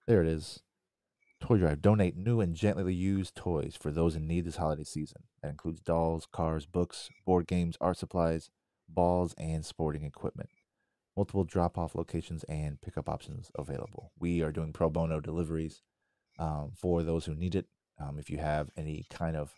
There 0.08 0.22
it 0.22 0.28
is. 0.28 0.62
Toy 1.39 1.58
Drive. 1.58 1.82
Donate 1.82 2.16
new 2.16 2.39
and 2.42 2.56
gently 2.56 2.94
used 2.94 3.36
toys 3.36 3.76
for 3.80 3.92
those 3.92 4.16
in 4.16 4.28
need 4.28 4.46
this 4.46 4.58
holiday 4.58 4.84
season. 4.84 5.24
That 5.42 5.50
includes 5.50 5.80
dolls, 5.80 6.28
cars, 6.32 6.66
books, 6.66 7.10
board 7.26 7.48
games, 7.48 7.78
art 7.82 7.98
supplies, 7.98 8.52
balls, 8.88 9.34
and 9.38 9.66
sporting 9.66 10.04
equipment. 10.04 10.50
Multiple 11.16 11.44
drop 11.44 11.78
off 11.78 11.96
locations 11.96 12.44
and 12.46 12.80
pickup 12.82 13.10
options 13.10 13.52
available. 13.56 14.12
We 14.20 14.42
are 14.42 14.52
doing 14.52 14.74
pro 14.74 14.89
bono 14.89 15.20
deliveries 15.20 15.82
um, 16.42 16.72
for 16.76 17.04
those 17.04 17.26
who 17.26 17.36
need 17.36 17.56
it. 17.56 17.68
Um, 18.00 18.18
if 18.18 18.30
you 18.30 18.39
have 18.39 18.70
any 18.76 19.06
kind 19.10 19.38
of 19.38 19.54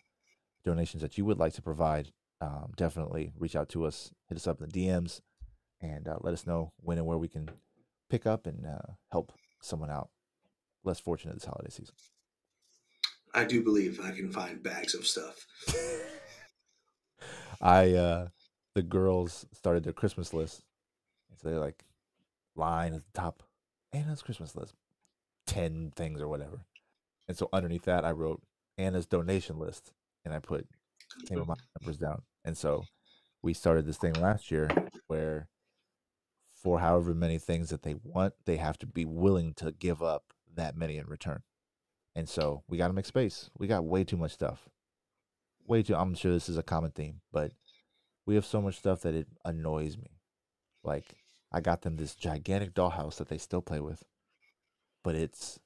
donations 0.64 1.02
that 1.02 1.16
you 1.16 1.24
would 1.24 1.38
like 1.38 1.54
to 1.54 1.62
provide, 1.62 2.12
um, 2.40 2.72
definitely 2.76 3.32
reach 3.38 3.56
out 3.56 3.70
to 3.70 3.86
us, 3.86 4.12
hit 4.28 4.36
us 4.36 4.46
up 4.46 4.60
in 4.60 4.68
the 4.68 4.86
DMs, 4.86 5.22
and 5.80 6.06
uh, 6.06 6.18
let 6.20 6.34
us 6.34 6.46
know 6.46 6.72
when 6.76 6.98
and 6.98 7.06
where 7.06 7.18
we 7.18 7.28
can 7.28 7.50
pick 8.10 8.26
up 8.26 8.46
and 8.46 8.66
uh, 8.66 8.92
help 9.10 9.32
someone 9.62 9.90
out 9.90 10.10
less 10.84 11.00
fortunate 11.00 11.34
this 11.34 11.46
holiday 11.46 11.70
season. 11.70 11.94
I 13.32 13.44
do 13.44 13.62
believe 13.62 13.98
I 14.00 14.12
can 14.12 14.30
find 14.30 14.62
bags 14.62 14.94
of 14.94 15.06
stuff. 15.06 15.46
I 17.60 17.92
uh 17.92 18.28
the 18.74 18.82
girls 18.82 19.46
started 19.52 19.84
their 19.84 19.92
Christmas 19.92 20.34
list. 20.34 20.62
So 21.36 21.48
they're 21.48 21.58
like 21.58 21.84
line 22.54 22.94
at 22.94 23.02
the 23.04 23.20
top. 23.20 23.42
Anna's 23.92 24.22
Christmas 24.22 24.54
list. 24.54 24.74
Ten 25.46 25.92
things 25.96 26.20
or 26.20 26.28
whatever. 26.28 26.60
And 27.28 27.36
so 27.36 27.48
underneath 27.52 27.84
that 27.84 28.04
I 28.04 28.10
wrote 28.10 28.42
Anna's 28.76 29.06
donation 29.06 29.58
list 29.58 29.92
and 30.24 30.34
I 30.34 30.38
put 30.38 30.66
name 31.30 31.40
of 31.40 31.48
my 31.48 31.54
numbers 31.80 31.98
down. 31.98 32.22
And 32.44 32.56
so 32.56 32.84
we 33.42 33.54
started 33.54 33.86
this 33.86 33.98
thing 33.98 34.14
last 34.14 34.50
year 34.50 34.68
where 35.06 35.48
for 36.54 36.80
however 36.80 37.14
many 37.14 37.38
things 37.38 37.70
that 37.70 37.82
they 37.82 37.94
want, 38.02 38.34
they 38.46 38.56
have 38.56 38.78
to 38.78 38.86
be 38.86 39.04
willing 39.04 39.54
to 39.54 39.72
give 39.72 40.02
up 40.02 40.24
that 40.54 40.76
many 40.76 40.96
in 40.96 41.06
return. 41.06 41.42
And 42.14 42.28
so 42.28 42.62
we 42.68 42.78
got 42.78 42.88
to 42.88 42.94
make 42.94 43.06
space. 43.06 43.50
We 43.58 43.66
got 43.66 43.84
way 43.84 44.04
too 44.04 44.16
much 44.16 44.32
stuff. 44.32 44.68
Way 45.66 45.82
too. 45.82 45.96
I'm 45.96 46.14
sure 46.14 46.32
this 46.32 46.48
is 46.48 46.58
a 46.58 46.62
common 46.62 46.92
theme, 46.92 47.20
but 47.32 47.52
we 48.26 48.34
have 48.34 48.46
so 48.46 48.60
much 48.60 48.78
stuff 48.78 49.00
that 49.02 49.14
it 49.14 49.28
annoys 49.44 49.96
me. 49.96 50.20
Like 50.82 51.16
I 51.52 51.60
got 51.60 51.82
them 51.82 51.96
this 51.96 52.14
gigantic 52.14 52.74
dollhouse 52.74 53.16
that 53.16 53.28
they 53.28 53.38
still 53.38 53.62
play 53.62 53.80
with, 53.80 54.04
but 55.02 55.14
it's 55.14 55.58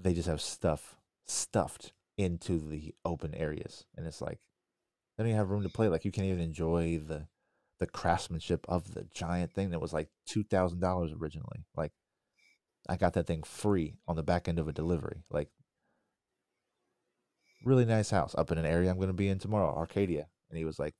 they 0.00 0.14
just 0.14 0.28
have 0.28 0.40
stuff 0.40 0.96
stuffed 1.26 1.92
into 2.18 2.58
the 2.58 2.94
open 3.04 3.34
areas, 3.34 3.86
and 3.96 4.06
it's 4.06 4.20
like 4.20 4.40
They 5.16 5.24
don't 5.24 5.28
even 5.30 5.38
have 5.38 5.50
room 5.50 5.62
to 5.64 5.68
play. 5.70 5.88
Like 5.88 6.04
you 6.04 6.12
can't 6.12 6.28
even 6.28 6.40
enjoy 6.40 6.98
the 6.98 7.28
the 7.80 7.86
craftsmanship 7.88 8.66
of 8.68 8.94
the 8.94 9.04
giant 9.14 9.52
thing 9.54 9.70
that 9.70 9.80
was 9.80 9.92
like 9.92 10.10
two 10.26 10.44
thousand 10.44 10.80
dollars 10.80 11.12
originally. 11.12 11.66
Like 11.76 11.92
I 12.88 12.96
got 12.96 13.14
that 13.14 13.26
thing 13.26 13.42
free 13.42 13.96
on 14.08 14.16
the 14.16 14.22
back 14.22 14.48
end 14.48 14.58
of 14.58 14.68
a 14.68 14.72
delivery. 14.72 15.24
Like 15.30 15.50
really 17.64 17.84
nice 17.84 18.10
house 18.10 18.34
up 18.36 18.50
in 18.50 18.58
an 18.58 18.66
area 18.66 18.90
I'm 18.90 18.96
going 18.96 19.08
to 19.08 19.12
be 19.14 19.28
in 19.28 19.38
tomorrow, 19.38 19.74
Arcadia. 19.74 20.26
And 20.50 20.58
he 20.58 20.64
was 20.64 20.78
like, 20.78 20.94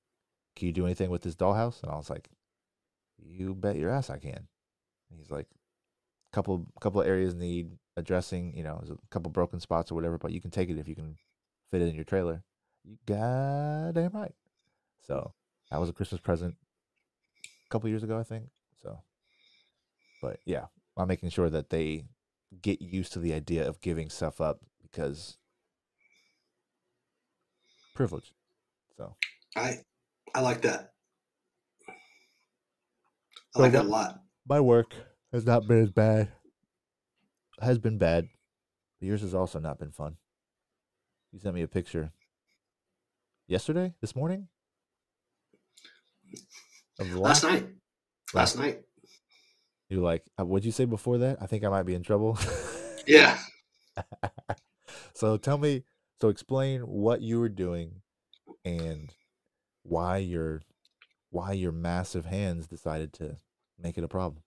"Can 0.56 0.66
you 0.66 0.72
do 0.72 0.86
anything 0.86 1.10
with 1.10 1.22
this 1.22 1.36
dollhouse?" 1.36 1.82
And 1.82 1.92
I 1.92 1.96
was 1.96 2.10
like, 2.10 2.30
"You 3.18 3.54
bet 3.54 3.76
your 3.76 3.90
ass 3.90 4.10
I 4.10 4.18
can." 4.18 4.48
And 5.10 5.18
he's 5.18 5.30
like, 5.30 5.48
"Couple 6.32 6.66
couple 6.80 7.00
of 7.00 7.06
areas 7.06 7.34
need 7.34 7.78
addressing. 7.96 8.56
You 8.56 8.64
know, 8.64 8.78
there's 8.78 8.90
a 8.90 8.98
couple 9.10 9.30
broken 9.30 9.60
spots 9.60 9.90
or 9.90 9.94
whatever, 9.94 10.18
but 10.18 10.32
you 10.32 10.40
can 10.40 10.50
take 10.50 10.68
it 10.70 10.78
if 10.78 10.88
you 10.88 10.94
can 10.94 11.16
fit 11.70 11.82
it 11.82 11.88
in 11.88 11.94
your 11.94 12.04
trailer." 12.04 12.44
You 12.84 12.98
goddamn 13.06 14.12
right. 14.12 14.34
So 15.02 15.34
that 15.70 15.80
was 15.80 15.88
a 15.88 15.92
Christmas 15.92 16.20
present 16.20 16.56
a 17.44 17.68
couple 17.70 17.88
years 17.88 18.02
ago, 18.02 18.18
I 18.18 18.22
think. 18.22 18.46
So, 18.82 19.02
but 20.22 20.40
yeah, 20.44 20.66
I'm 20.96 21.08
making 21.08 21.30
sure 21.30 21.50
that 21.50 21.70
they 21.70 22.04
get 22.62 22.80
used 22.80 23.12
to 23.12 23.18
the 23.18 23.32
idea 23.32 23.66
of 23.68 23.80
giving 23.80 24.08
stuff 24.08 24.40
up 24.40 24.60
because 24.82 25.36
privilege. 27.94 28.32
So 28.96 29.14
I 29.56 29.84
I 30.34 30.40
like 30.40 30.62
that. 30.62 30.94
I 33.54 33.58
So 33.58 33.62
like 33.62 33.72
that 33.72 33.84
a 33.84 33.88
lot. 33.88 34.22
my 34.46 34.60
work 34.60 34.94
has 35.32 35.46
not 35.46 35.66
been 35.66 35.82
as 35.82 35.90
bad. 35.90 36.28
Has 37.60 37.78
been 37.78 37.98
bad. 37.98 38.28
But 38.98 39.06
yours 39.06 39.22
has 39.22 39.34
also 39.34 39.58
not 39.58 39.78
been 39.78 39.92
fun. 39.92 40.16
You 41.32 41.38
sent 41.38 41.54
me 41.54 41.62
a 41.62 41.68
picture 41.68 42.12
yesterday, 43.46 43.94
this 44.00 44.16
morning, 44.16 44.48
the 46.98 47.04
Last 47.18 47.44
night. 47.44 47.66
Last 48.34 48.58
night. 48.58 48.80
You're 49.88 50.02
like, 50.02 50.22
uh, 50.38 50.44
what'd 50.44 50.64
you 50.64 50.72
say 50.72 50.84
before 50.84 51.18
that? 51.18 51.38
I 51.40 51.46
think 51.46 51.64
I 51.64 51.68
might 51.68 51.84
be 51.84 51.94
in 51.94 52.02
trouble. 52.02 52.38
Yeah. 53.06 53.38
so 55.14 55.36
tell 55.36 55.58
me, 55.58 55.84
so 56.20 56.28
explain 56.28 56.82
what 56.82 57.22
you 57.22 57.40
were 57.40 57.48
doing 57.48 58.02
and 58.64 59.12
why 59.82 60.18
your 60.18 60.60
why 61.30 61.52
your 61.52 61.72
massive 61.72 62.26
hands 62.26 62.66
decided 62.66 63.12
to 63.14 63.36
make 63.78 63.96
it 63.96 64.04
a 64.04 64.08
problem. 64.08 64.42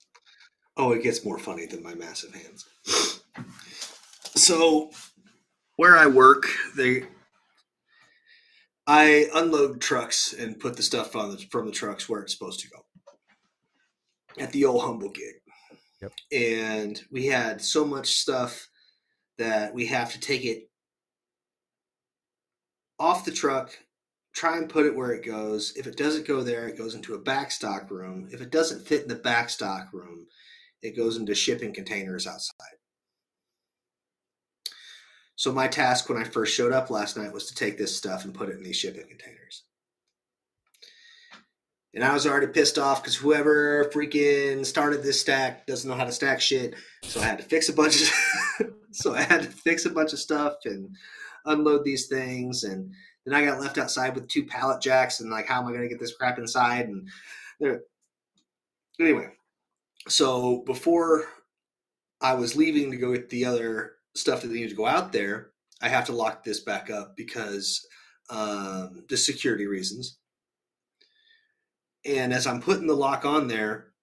Oh, 0.76 0.91
it 0.91 1.03
gets 1.03 1.24
more 1.24 1.38
funny 1.38 1.65
than 1.65 1.84
my 1.84 1.93
massive 1.93 2.34
hands. 2.34 2.65
So, 4.36 4.89
where 5.76 5.95
I 5.95 6.07
work, 6.07 6.47
they 6.76 7.03
I 8.86 9.30
unload 9.34 9.80
trucks 9.80 10.34
and 10.34 10.59
put 10.59 10.76
the 10.76 10.84
stuff 10.84 11.15
on 11.15 11.32
the, 11.32 11.38
from 11.49 11.67
the 11.67 11.71
trucks 11.71 12.09
where 12.09 12.21
it's 12.21 12.34
supposed 12.34 12.59
to 12.61 12.69
go. 12.69 12.80
At 14.38 14.51
the 14.51 14.65
old 14.65 14.82
humble 14.84 15.09
gig. 15.09 15.36
Yep. 16.01 16.11
And 16.32 17.01
we 17.11 17.28
had 17.28 17.61
so 17.61 17.86
much 17.86 18.07
stuff 18.07 18.67
that 19.38 19.74
we 19.74 19.86
have 19.86 20.11
to 20.13 20.19
take 20.19 20.43
it 20.43 20.69
off 22.99 23.26
the 23.26 23.32
truck, 23.32 23.71
try 24.34 24.57
and 24.57 24.69
put 24.69 24.86
it 24.86 24.95
where 24.95 25.11
it 25.11 25.26
goes. 25.26 25.74
If 25.78 25.88
it 25.88 25.95
doesn't 25.95 26.28
go 26.28 26.43
there, 26.43 26.67
it 26.67 26.78
goes 26.78 26.93
into 26.93 27.13
a 27.13 27.21
backstock 27.21 27.89
room. 27.89 28.28
If 28.32 28.41
it 28.41 28.51
doesn't 28.51 28.86
fit 28.86 29.03
in 29.03 29.07
the 29.07 29.15
backstock 29.15 29.93
room, 29.93 30.28
it 30.84 30.97
goes 30.97 31.17
into 31.17 31.34
shipping 31.34 31.73
containers 31.73 32.27
outside. 32.27 32.77
So 35.36 35.51
my 35.51 35.67
task 35.67 36.09
when 36.09 36.17
I 36.17 36.25
first 36.25 36.53
showed 36.53 36.73
up 36.73 36.89
last 36.89 37.17
night 37.17 37.34
was 37.34 37.47
to 37.47 37.55
take 37.55 37.77
this 37.77 37.95
stuff 37.95 38.25
and 38.25 38.34
put 38.34 38.49
it 38.49 38.57
in 38.57 38.63
these 38.63 38.75
shipping 38.75 39.07
containers. 39.07 39.63
And 41.95 42.03
I 42.03 42.13
was 42.13 42.27
already 42.27 42.47
pissed 42.47 42.77
off 42.77 43.01
because 43.01 43.15
whoever 43.15 43.89
freaking 43.93 44.65
started 44.65 45.03
this 45.03 45.21
stack 45.21 45.65
doesn't 45.65 45.89
know 45.89 45.95
how 45.95 46.05
to 46.05 46.11
stack 46.11 46.41
shit. 46.41 46.75
So 47.03 47.21
I 47.21 47.25
had 47.25 47.38
to 47.38 47.43
fix 47.43 47.69
a 47.69 47.73
bunch 47.73 48.01
of 48.01 48.67
so 48.91 49.15
I 49.15 49.21
had 49.21 49.43
to 49.43 49.49
fix 49.49 49.86
a 49.86 49.89
bunch 49.89 50.11
of 50.11 50.19
stuff 50.19 50.55
and 50.65 50.89
unload 51.45 51.84
these 51.84 52.07
things 52.07 52.63
and 52.63 52.91
then 53.25 53.36
I 53.36 53.45
got 53.45 53.59
left 53.59 53.77
outside 53.77 54.15
with 54.15 54.27
two 54.27 54.45
pallet 54.45 54.81
jacks 54.81 55.19
and 55.19 55.29
like 55.29 55.45
how 55.45 55.61
am 55.61 55.67
I 55.67 55.73
gonna 55.73 55.88
get 55.88 55.99
this 55.99 56.15
crap 56.15 56.39
inside 56.39 56.88
and 56.88 57.07
anyway. 58.99 59.29
So 60.07 60.63
before 60.65 61.25
I 62.21 62.33
was 62.33 62.55
leaving 62.55 62.91
to 62.91 62.97
go 62.97 63.13
get 63.13 63.29
the 63.29 63.45
other 63.45 63.93
stuff 64.15 64.41
that 64.41 64.51
needed 64.51 64.69
to 64.69 64.75
go 64.75 64.85
out 64.85 65.11
there, 65.11 65.51
I 65.81 65.89
have 65.89 66.05
to 66.05 66.13
lock 66.13 66.43
this 66.43 66.59
back 66.59 66.89
up 66.89 67.15
because 67.15 67.85
um, 68.29 69.03
the 69.09 69.17
security 69.17 69.65
reasons. 69.65 70.17
And 72.05 72.33
as 72.33 72.47
I'm 72.47 72.61
putting 72.61 72.87
the 72.87 72.95
lock 72.95 73.25
on 73.25 73.47
there, 73.47 73.93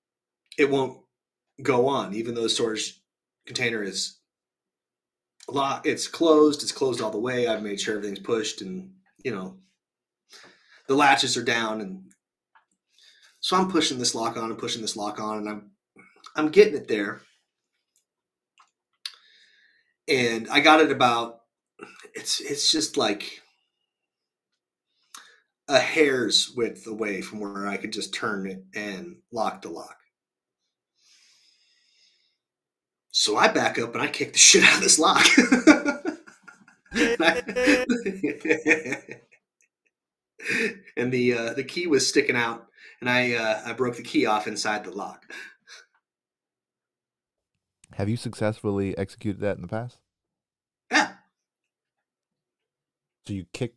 it 0.58 0.70
won't 0.70 0.98
go 1.62 1.86
on, 1.86 2.14
even 2.14 2.34
though 2.34 2.42
the 2.42 2.48
storage 2.48 3.00
container 3.46 3.82
is 3.82 4.18
locked. 5.48 5.86
It's 5.86 6.08
closed. 6.08 6.62
It's 6.62 6.72
closed 6.72 7.00
all 7.00 7.10
the 7.10 7.18
way. 7.18 7.46
I've 7.46 7.62
made 7.62 7.80
sure 7.80 7.96
everything's 7.96 8.20
pushed, 8.20 8.62
and 8.62 8.92
you 9.24 9.34
know, 9.34 9.58
the 10.86 10.94
latches 10.94 11.36
are 11.36 11.44
down, 11.44 11.80
and 11.80 12.02
so 13.40 13.56
I'm 13.56 13.70
pushing 13.70 13.98
this 13.98 14.14
lock 14.14 14.36
on 14.36 14.50
and 14.50 14.58
pushing 14.58 14.82
this 14.82 14.96
lock 14.96 15.20
on, 15.20 15.38
and 15.38 15.48
I'm 15.48 15.70
I'm 16.36 16.48
getting 16.48 16.74
it 16.74 16.88
there. 16.88 17.22
And 20.08 20.48
I 20.48 20.60
got 20.60 20.80
it 20.80 20.90
about 20.90 21.40
it's 22.14 22.40
it's 22.40 22.70
just 22.70 22.96
like 22.96 23.40
a 25.68 25.78
hair's 25.78 26.52
width 26.56 26.86
away 26.86 27.20
from 27.20 27.40
where 27.40 27.66
I 27.66 27.76
could 27.76 27.92
just 27.92 28.12
turn 28.12 28.46
it 28.46 28.64
and 28.74 29.16
lock 29.32 29.62
the 29.62 29.70
lock. 29.70 29.96
So 33.12 33.36
I 33.36 33.48
back 33.48 33.78
up 33.78 33.94
and 33.94 34.02
I 34.02 34.08
kick 34.08 34.32
the 34.32 34.38
shit 34.38 34.64
out 34.64 34.76
of 34.76 34.82
this 34.82 34.98
lock. 34.98 35.26
and 40.96 41.12
the 41.12 41.34
uh, 41.34 41.52
the 41.54 41.64
key 41.64 41.86
was 41.86 42.08
sticking 42.08 42.36
out, 42.36 42.66
and 43.00 43.08
I 43.08 43.34
uh, 43.34 43.62
I 43.66 43.72
broke 43.72 43.96
the 43.96 44.02
key 44.02 44.26
off 44.26 44.48
inside 44.48 44.84
the 44.84 44.90
lock. 44.90 45.32
Have 47.94 48.08
you 48.08 48.16
successfully 48.16 48.96
executed 48.96 49.40
that 49.40 49.56
in 49.56 49.62
the 49.62 49.68
past? 49.68 49.98
Yeah, 50.90 51.14
So 53.26 53.32
you 53.34 53.46
kick. 53.52 53.74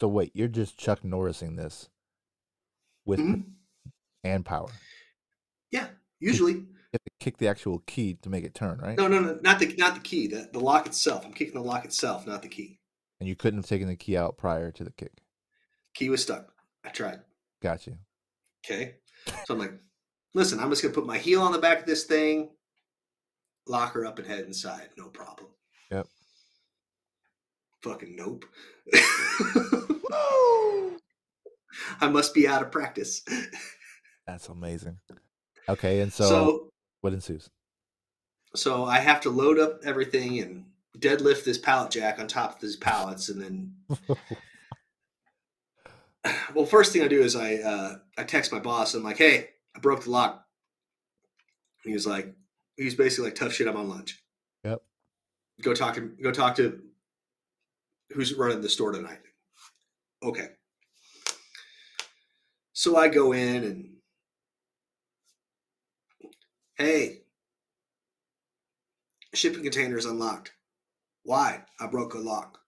So 0.00 0.08
wait, 0.08 0.32
you're 0.34 0.48
just 0.48 0.78
Chuck 0.78 1.02
Norrising 1.02 1.56
this 1.56 1.88
with 3.04 3.20
Mhm. 3.20 3.52
and 4.24 4.44
power. 4.44 4.70
yeah. 5.70 5.90
Usually, 6.20 6.52
You 6.54 6.66
have 6.92 7.04
to 7.04 7.10
kick 7.20 7.38
the 7.38 7.48
actual 7.48 7.80
key 7.80 8.14
to 8.14 8.28
make 8.30 8.44
it 8.44 8.54
turn, 8.54 8.78
right? 8.78 8.96
no, 8.96 9.08
no, 9.08 9.20
no, 9.20 9.38
not 9.42 9.58
the 9.58 9.74
not 9.76 9.94
the 9.94 10.00
key. 10.00 10.26
The 10.28 10.48
the 10.52 10.60
lock 10.60 10.86
itself. 10.86 11.24
I'm 11.24 11.32
kicking 11.34 11.54
the 11.54 11.60
lock 11.60 11.84
itself, 11.84 12.26
not 12.26 12.40
the 12.42 12.48
key. 12.48 12.80
And 13.20 13.28
you 13.28 13.36
couldn't 13.36 13.58
have 13.60 13.66
taken 13.68 13.88
the 13.88 13.96
key 13.96 14.16
out 14.16 14.36
prior 14.38 14.70
to 14.72 14.84
the 14.84 14.92
kick. 14.92 15.12
Key 15.94 16.08
was 16.10 16.22
stuck. 16.22 16.52
I 16.84 16.90
tried. 16.90 17.22
Got 17.60 17.86
you. 17.86 17.98
Okay. 18.64 18.96
So 19.46 19.54
I'm 19.54 19.58
like, 19.58 19.72
listen, 20.34 20.58
I'm 20.60 20.70
just 20.70 20.82
gonna 20.82 20.94
put 20.94 21.06
my 21.06 21.18
heel 21.18 21.42
on 21.42 21.52
the 21.52 21.58
back 21.58 21.80
of 21.80 21.86
this 21.86 22.04
thing, 22.04 22.50
lock 23.66 23.92
her 23.94 24.04
up 24.04 24.18
and 24.18 24.26
head 24.28 24.44
inside. 24.44 24.88
No 24.96 25.06
problem. 25.06 25.48
Yep. 25.90 26.06
Fucking 27.82 28.16
nope. 28.16 28.44
I 32.00 32.08
must 32.08 32.34
be 32.34 32.46
out 32.48 32.62
of 32.62 32.70
practice. 32.72 33.22
That's 34.26 34.48
amazing. 34.48 34.98
Okay, 35.68 36.00
and 36.00 36.12
so, 36.12 36.24
So, 36.28 36.68
what 37.00 37.12
ensues? 37.12 37.50
so 38.54 38.84
I 38.84 38.98
have 39.00 39.20
to 39.22 39.30
load 39.30 39.58
up 39.58 39.80
everything 39.84 40.38
and 40.38 40.66
deadlift 40.98 41.44
this 41.44 41.58
pallet 41.58 41.90
jack 41.90 42.18
on 42.20 42.28
top 42.28 42.54
of 42.56 42.60
these 42.60 42.76
pallets, 42.76 43.28
and 43.28 43.40
then. 43.40 43.74
Well, 46.54 46.64
first 46.64 46.90
thing 46.94 47.02
I 47.02 47.08
do 47.08 47.20
is 47.20 47.36
I 47.36 47.56
uh, 47.56 47.96
I 48.16 48.24
text 48.24 48.50
my 48.50 48.58
boss. 48.58 48.94
I'm 48.94 49.02
like, 49.02 49.18
"Hey, 49.18 49.50
I 49.76 49.78
broke 49.80 50.04
the 50.04 50.10
lock." 50.10 50.46
He 51.84 51.92
was 51.92 52.06
like, 52.06 52.34
"He's 52.76 52.94
basically 52.94 53.30
like 53.30 53.34
tough 53.34 53.52
shit. 53.52 53.68
I'm 53.68 53.76
on 53.76 53.88
lunch." 53.88 54.22
Yep. 54.64 54.82
Go 55.62 55.74
talk 55.74 55.94
to 55.94 56.00
go 56.22 56.32
talk 56.32 56.56
to 56.56 56.80
who's 58.10 58.34
running 58.34 58.60
the 58.60 58.68
store 58.68 58.92
tonight. 58.92 59.20
Okay. 60.22 60.48
So 62.72 62.96
I 62.96 63.08
go 63.08 63.32
in 63.32 63.64
and 63.64 63.90
hey, 66.76 67.20
shipping 69.32 69.62
container 69.62 69.96
is 69.96 70.06
unlocked. 70.06 70.52
Why? 71.22 71.62
I 71.80 71.86
broke 71.86 72.14
a 72.14 72.18
lock. 72.18 72.58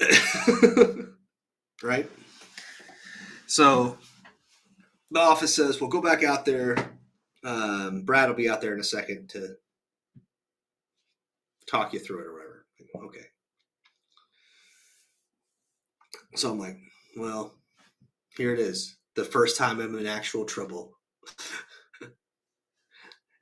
right? 1.82 2.08
So 3.46 3.98
the 5.10 5.20
office 5.20 5.54
says, 5.54 5.80
well, 5.80 5.90
go 5.90 6.00
back 6.00 6.22
out 6.22 6.44
there. 6.44 6.95
Um, 7.46 8.02
Brad 8.02 8.28
will 8.28 8.34
be 8.34 8.50
out 8.50 8.60
there 8.60 8.74
in 8.74 8.80
a 8.80 8.84
second 8.84 9.28
to 9.30 9.54
talk 11.70 11.92
you 11.92 12.00
through 12.00 12.20
it 12.20 12.26
or 12.26 12.32
whatever. 12.32 12.66
Okay. 13.06 13.26
So 16.34 16.50
I'm 16.50 16.58
like, 16.58 16.76
well, 17.16 17.54
Here 18.36 18.52
it 18.52 18.58
is. 18.58 18.96
The 19.14 19.24
first 19.24 19.56
time 19.56 19.80
I'm 19.80 19.96
in 19.96 20.06
actual 20.06 20.44
trouble. 20.44 20.98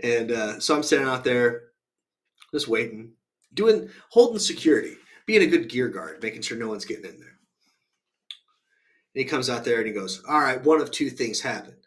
and 0.03 0.31
uh, 0.31 0.61
so 0.61 0.77
I'm 0.77 0.83
standing 0.83 1.09
out 1.09 1.25
there, 1.25 1.63
just 2.53 2.69
waiting, 2.69 3.13
doing 3.55 3.89
holding 4.11 4.39
security, 4.39 4.97
being 5.27 5.43
a 5.43 5.47
good 5.47 5.71
gear 5.71 5.89
guard, 5.89 6.23
making 6.23 6.43
sure 6.43 6.59
no 6.59 6.69
one's 6.69 6.85
getting 6.85 7.07
in 7.07 7.19
there. 7.19 7.39
And 9.15 9.23
he 9.23 9.25
comes 9.25 9.49
out 9.49 9.65
there 9.65 9.79
and 9.79 9.87
he 9.87 9.93
goes, 9.93 10.23
All 10.29 10.41
right, 10.41 10.63
one 10.63 10.81
of 10.81 10.91
two 10.91 11.09
things 11.09 11.41
happened. 11.41 11.84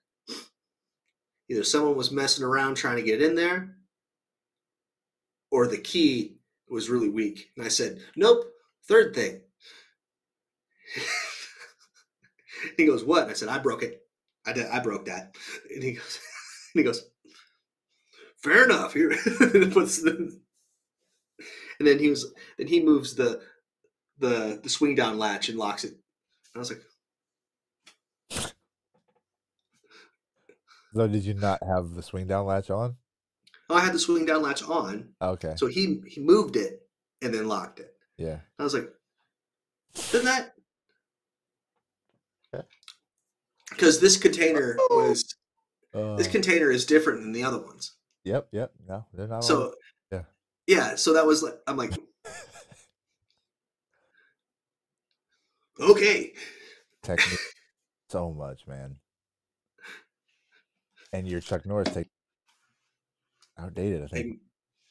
Either 1.50 1.64
someone 1.64 1.96
was 1.96 2.12
messing 2.12 2.44
around 2.44 2.76
trying 2.76 2.98
to 2.98 3.04
get 3.04 3.22
in 3.22 3.36
there, 3.36 3.76
or 5.52 5.68
the 5.68 5.78
key 5.78 6.38
was 6.70 6.90
really 6.90 7.10
weak. 7.10 7.52
And 7.56 7.66
I 7.66 7.70
said, 7.70 8.00
Nope, 8.16 8.46
third 8.88 9.16
thing. 9.16 9.42
he 12.78 12.86
goes, 12.86 13.04
What? 13.04 13.24
And 13.24 13.32
I 13.32 13.34
said, 13.34 13.50
I 13.50 13.60
broke 13.60 13.84
it. 13.84 14.02
I 14.46 14.54
did 14.54 14.68
I 14.68 14.80
broke 14.80 15.06
that. 15.06 15.36
And 15.74 15.84
he 15.84 15.94
goes, 15.94 16.20
and 16.74 16.80
he 16.80 16.84
goes, 16.84 17.04
Fair 18.38 18.66
enough. 18.66 18.94
Here 18.94 19.12
and 21.80 21.88
then 21.88 22.00
he 22.00 22.10
was 22.10 22.34
then 22.58 22.68
he 22.68 22.84
moves 22.84 23.16
the 23.16 23.42
the 24.20 24.60
the 24.64 24.70
swing 24.70 24.96
down 24.96 25.18
latch 25.18 25.50
and 25.50 25.58
locks 25.58 25.84
it. 25.84 25.92
And 25.92 26.00
I 26.56 26.60
was 26.60 26.70
like, 26.70 26.82
So 30.94 31.08
did 31.08 31.24
you 31.26 31.34
not 31.36 31.62
have 31.64 31.92
the 31.94 32.02
swing 32.02 32.28
down 32.28 32.46
latch 32.46 32.70
on? 32.70 32.96
Oh, 33.70 33.76
I 33.76 33.82
had 33.82 33.94
the 33.94 34.00
swing 34.00 34.26
down 34.26 34.42
latch 34.42 34.64
on. 34.64 35.10
Okay. 35.22 35.54
So 35.58 35.68
he 35.68 36.02
he 36.08 36.22
moved 36.22 36.56
it 36.56 36.82
and 37.22 37.34
then 37.34 37.48
locked 37.48 37.80
it. 37.80 37.94
Yeah. 38.18 38.40
I 38.58 38.64
was 38.64 38.74
like, 38.74 38.90
didn't 40.12 40.26
that? 40.26 40.54
Because 43.70 44.00
this 44.00 44.18
container 44.18 44.78
was 44.90 45.36
Uh, 45.94 46.16
this 46.16 46.28
container 46.28 46.72
is 46.72 46.86
different 46.86 47.22
than 47.22 47.32
the 47.34 47.44
other 47.44 47.60
ones. 47.60 47.94
yep. 48.24 48.48
Yep. 48.52 48.72
No, 48.88 49.06
they're 49.14 49.28
not. 49.28 49.38
all- 49.38 49.42
So 49.42 49.74
yeah. 50.12 50.24
yeah. 50.68 50.96
So 50.96 51.14
that 51.14 51.26
was 51.26 51.44
like 51.44 51.56
I'm 51.68 51.78
like, 51.78 51.92
okay. 55.80 56.34
technique 57.04 57.40
so 58.10 58.32
much, 58.32 58.66
man. 58.68 58.96
And 61.14 61.28
your 61.28 61.40
Chuck 61.40 61.66
Norris 61.66 61.94
take 61.94 62.08
outdated, 63.58 64.04
I 64.04 64.08
think. 64.08 64.40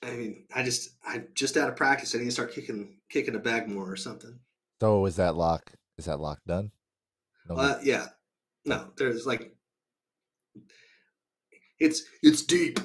I, 0.03 0.11
mean, 0.13 0.45
I 0.55 0.63
just 0.63 0.91
I 1.05 1.25
just 1.35 1.57
out 1.57 1.69
of 1.69 1.77
practice. 1.77 2.15
I 2.15 2.19
need 2.19 2.27
to 2.27 2.31
start 2.31 2.55
kicking 2.55 2.99
kicking 3.11 3.35
a 3.35 3.39
bag 3.39 3.69
more 3.69 3.91
or 3.91 3.97
something. 3.97 4.39
So 4.81 5.07
is 5.07 5.17
that 5.17 5.37
lock? 5.37 5.73
Is 5.99 6.07
that 6.07 6.21
lock 6.21 6.41
done? 6.47 6.71
No. 7.49 7.57
Uh, 7.57 7.79
yeah. 7.83 8.07
No, 8.65 8.91
there's 8.97 9.27
like 9.27 9.55
it's 11.79 12.03
it's 12.23 12.43
deep. 12.43 12.79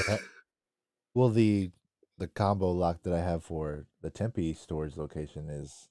Okay. 0.00 0.18
well, 1.14 1.28
the 1.28 1.70
the 2.18 2.28
combo 2.28 2.70
lock 2.70 3.02
that 3.02 3.12
I 3.12 3.20
have 3.20 3.42
for 3.44 3.86
the 4.00 4.10
Tempe 4.10 4.54
storage 4.54 4.96
location 4.96 5.48
is 5.48 5.88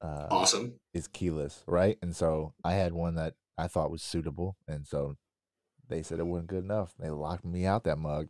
uh 0.00 0.26
awesome. 0.30 0.80
is 0.92 1.06
keyless, 1.06 1.62
right? 1.66 1.98
And 2.02 2.14
so 2.14 2.54
I 2.64 2.74
had 2.74 2.92
one 2.92 3.14
that 3.14 3.34
I 3.56 3.68
thought 3.68 3.90
was 3.90 4.02
suitable, 4.02 4.56
and 4.66 4.86
so 4.86 5.16
they 5.88 6.02
said 6.02 6.18
it 6.18 6.26
wasn't 6.26 6.48
good 6.48 6.64
enough. 6.64 6.94
They 6.98 7.10
locked 7.10 7.44
me 7.44 7.66
out 7.66 7.84
that 7.84 7.98
mug. 7.98 8.28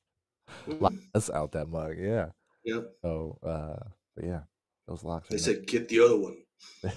locked 0.66 0.96
us 1.14 1.30
out 1.30 1.52
that 1.52 1.68
mug, 1.68 1.96
yeah. 1.98 2.30
Yep. 2.64 2.84
So, 3.02 3.38
uh, 3.42 3.88
but 4.14 4.24
yeah, 4.24 4.40
those 4.86 5.04
locks. 5.04 5.28
They 5.28 5.38
said 5.38 5.66
get 5.66 5.88
the 5.88 6.00
other 6.00 6.18
one. 6.18 6.36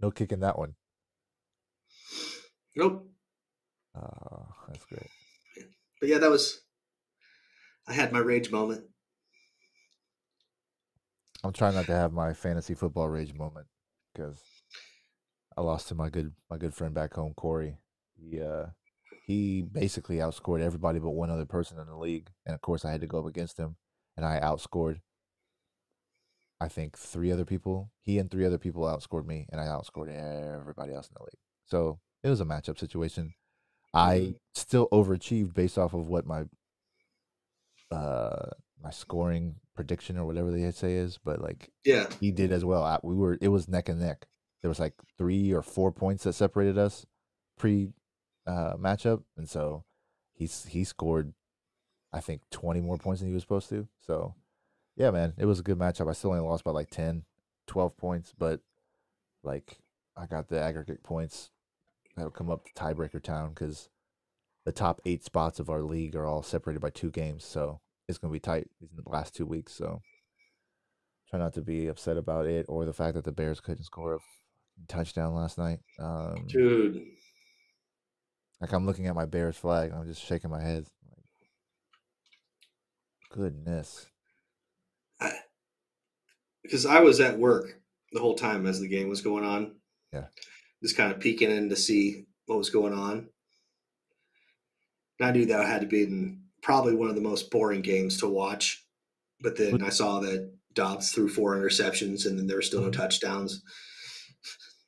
no 0.00 0.10
kicking 0.10 0.40
that 0.40 0.58
one. 0.58 0.74
Nope. 2.76 3.08
Uh, 3.94 4.44
that's 4.68 4.84
great. 4.86 5.06
But 6.00 6.08
yeah, 6.08 6.18
that 6.18 6.30
was. 6.30 6.60
I 7.86 7.92
had 7.92 8.12
my 8.12 8.20
rage 8.20 8.50
moment. 8.50 8.84
I'm 11.44 11.52
trying 11.52 11.74
not 11.74 11.86
to 11.86 11.92
have 11.92 12.12
my 12.12 12.32
fantasy 12.32 12.74
football 12.74 13.08
rage 13.08 13.34
moment 13.34 13.66
because 14.14 14.40
I 15.56 15.60
lost 15.60 15.88
to 15.88 15.94
my 15.94 16.08
good 16.08 16.32
my 16.48 16.56
good 16.56 16.74
friend 16.74 16.94
back 16.94 17.14
home, 17.14 17.34
Corey. 17.34 17.76
He 18.22 18.40
uh 18.40 18.66
he 19.26 19.62
basically 19.62 20.16
outscored 20.16 20.60
everybody 20.60 20.98
but 20.98 21.10
one 21.10 21.30
other 21.30 21.46
person 21.46 21.78
in 21.78 21.86
the 21.86 21.96
league, 21.96 22.28
and 22.46 22.54
of 22.54 22.60
course 22.60 22.84
I 22.84 22.90
had 22.90 23.00
to 23.00 23.06
go 23.06 23.20
up 23.20 23.26
against 23.26 23.58
him, 23.58 23.76
and 24.16 24.24
I 24.26 24.40
outscored. 24.40 25.00
I 26.60 26.68
think 26.68 26.96
three 26.96 27.32
other 27.32 27.44
people. 27.44 27.90
He 28.02 28.18
and 28.18 28.30
three 28.30 28.44
other 28.46 28.58
people 28.58 28.82
outscored 28.84 29.26
me, 29.26 29.46
and 29.50 29.60
I 29.60 29.64
outscored 29.64 30.08
everybody 30.08 30.94
else 30.94 31.08
in 31.08 31.14
the 31.16 31.22
league. 31.24 31.40
So 31.66 31.98
it 32.22 32.28
was 32.28 32.40
a 32.40 32.44
matchup 32.44 32.78
situation. 32.78 33.34
I 33.94 34.34
still 34.54 34.88
overachieved 34.92 35.54
based 35.54 35.76
off 35.76 35.92
of 35.92 36.08
what 36.08 36.24
my 36.26 36.44
uh 37.90 38.50
my 38.82 38.90
scoring 38.90 39.56
prediction 39.74 40.16
or 40.18 40.24
whatever 40.24 40.50
they 40.50 40.70
say 40.70 40.94
is, 40.94 41.18
but 41.18 41.40
like 41.40 41.70
Yeah. 41.84 42.08
he 42.20 42.30
did 42.30 42.52
as 42.52 42.64
well. 42.64 42.82
I, 42.82 42.98
we 43.02 43.14
were 43.14 43.38
it 43.40 43.48
was 43.48 43.68
neck 43.68 43.88
and 43.88 44.00
neck. 44.00 44.26
There 44.60 44.68
was 44.68 44.80
like 44.80 44.94
three 45.18 45.52
or 45.52 45.62
four 45.62 45.92
points 45.92 46.24
that 46.24 46.32
separated 46.34 46.78
us 46.78 47.04
pre 47.58 47.90
uh, 48.46 48.74
matchup, 48.74 49.22
and 49.36 49.48
so 49.48 49.84
he's 50.32 50.64
he 50.66 50.84
scored 50.84 51.32
I 52.12 52.20
think 52.20 52.42
twenty 52.50 52.80
more 52.80 52.98
points 52.98 53.20
than 53.20 53.28
he 53.28 53.34
was 53.34 53.42
supposed 53.42 53.68
to. 53.70 53.88
So 54.06 54.34
yeah, 54.96 55.10
man, 55.10 55.34
it 55.38 55.46
was 55.46 55.60
a 55.60 55.62
good 55.62 55.78
matchup. 55.78 56.08
I 56.08 56.12
still 56.12 56.30
only 56.30 56.42
lost 56.42 56.64
by 56.64 56.70
like 56.70 56.90
10, 56.90 57.24
12 57.66 57.96
points, 57.96 58.34
but 58.36 58.60
like 59.42 59.78
I 60.16 60.26
got 60.26 60.48
the 60.48 60.60
aggregate 60.60 61.02
points 61.02 61.50
that'll 62.14 62.30
come 62.30 62.50
up 62.50 62.66
to 62.66 62.72
tiebreaker 62.74 63.22
town 63.22 63.50
because 63.50 63.88
the 64.64 64.72
top 64.72 65.00
eight 65.04 65.24
spots 65.24 65.58
of 65.58 65.70
our 65.70 65.82
league 65.82 66.14
are 66.14 66.26
all 66.26 66.42
separated 66.42 66.80
by 66.80 66.90
two 66.90 67.10
games, 67.10 67.44
so 67.44 67.80
it's 68.06 68.18
gonna 68.18 68.32
be 68.32 68.40
tight 68.40 68.68
in 68.80 68.88
the 69.02 69.08
last 69.08 69.34
two 69.34 69.46
weeks. 69.46 69.72
So 69.72 70.02
try 71.30 71.38
not 71.38 71.54
to 71.54 71.62
be 71.62 71.86
upset 71.86 72.16
about 72.18 72.46
it 72.46 72.66
or 72.68 72.84
the 72.84 72.92
fact 72.92 73.14
that 73.14 73.24
the 73.24 73.32
Bears 73.32 73.60
couldn't 73.60 73.84
score 73.84 74.16
a 74.16 74.18
touchdown 74.88 75.34
last 75.34 75.56
night. 75.56 75.80
Um, 75.98 76.44
Dude. 76.46 77.02
Like 78.62 78.72
I'm 78.72 78.86
looking 78.86 79.08
at 79.08 79.14
my 79.16 79.26
Bears 79.26 79.56
flag 79.56 79.90
and 79.90 79.98
I'm 79.98 80.06
just 80.06 80.24
shaking 80.24 80.50
my 80.50 80.62
head. 80.62 80.86
Goodness. 83.30 84.06
Because 86.62 86.86
I 86.86 87.00
was 87.00 87.20
at 87.20 87.38
work 87.38 87.80
the 88.12 88.20
whole 88.20 88.36
time 88.36 88.66
as 88.66 88.78
the 88.78 88.88
game 88.88 89.08
was 89.08 89.20
going 89.20 89.44
on. 89.44 89.74
Yeah. 90.12 90.26
Just 90.82 90.96
kind 90.96 91.12
of 91.12 91.18
peeking 91.18 91.50
in 91.50 91.68
to 91.70 91.76
see 91.76 92.26
what 92.46 92.58
was 92.58 92.70
going 92.70 92.92
on. 92.92 93.28
And 95.18 95.28
I 95.28 95.32
knew 95.32 95.46
that 95.46 95.60
I 95.60 95.66
had 95.66 95.80
to 95.80 95.86
be 95.88 96.04
in 96.04 96.42
probably 96.62 96.94
one 96.94 97.08
of 97.08 97.16
the 97.16 97.20
most 97.20 97.50
boring 97.50 97.82
games 97.82 98.18
to 98.18 98.28
watch. 98.28 98.86
But 99.40 99.56
then 99.56 99.82
I 99.82 99.88
saw 99.88 100.20
that 100.20 100.52
Dobbs 100.74 101.10
threw 101.10 101.28
four 101.28 101.56
interceptions 101.56 102.26
and 102.26 102.38
then 102.38 102.46
there 102.46 102.56
were 102.56 102.62
still 102.62 102.82
no 102.82 102.90
Mhm. 102.90 102.96
touchdowns. 102.96 103.62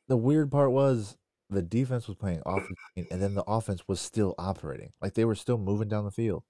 The 0.07 0.17
weird 0.17 0.53
part 0.53 0.71
was 0.71 1.17
the 1.51 1.63
defense 1.63 2.09
was 2.09 2.17
playing 2.17 2.43
offense 2.47 2.79
and 2.97 3.23
then 3.23 3.35
the 3.35 3.45
offense 3.45 3.87
was 3.87 4.01
still 4.01 4.35
operating. 4.39 4.93
Like 5.01 5.15
they 5.15 5.25
were 5.25 5.35
still 5.35 5.59
moving 5.59 5.89
down 5.89 6.05
the 6.05 6.11
field. 6.11 6.43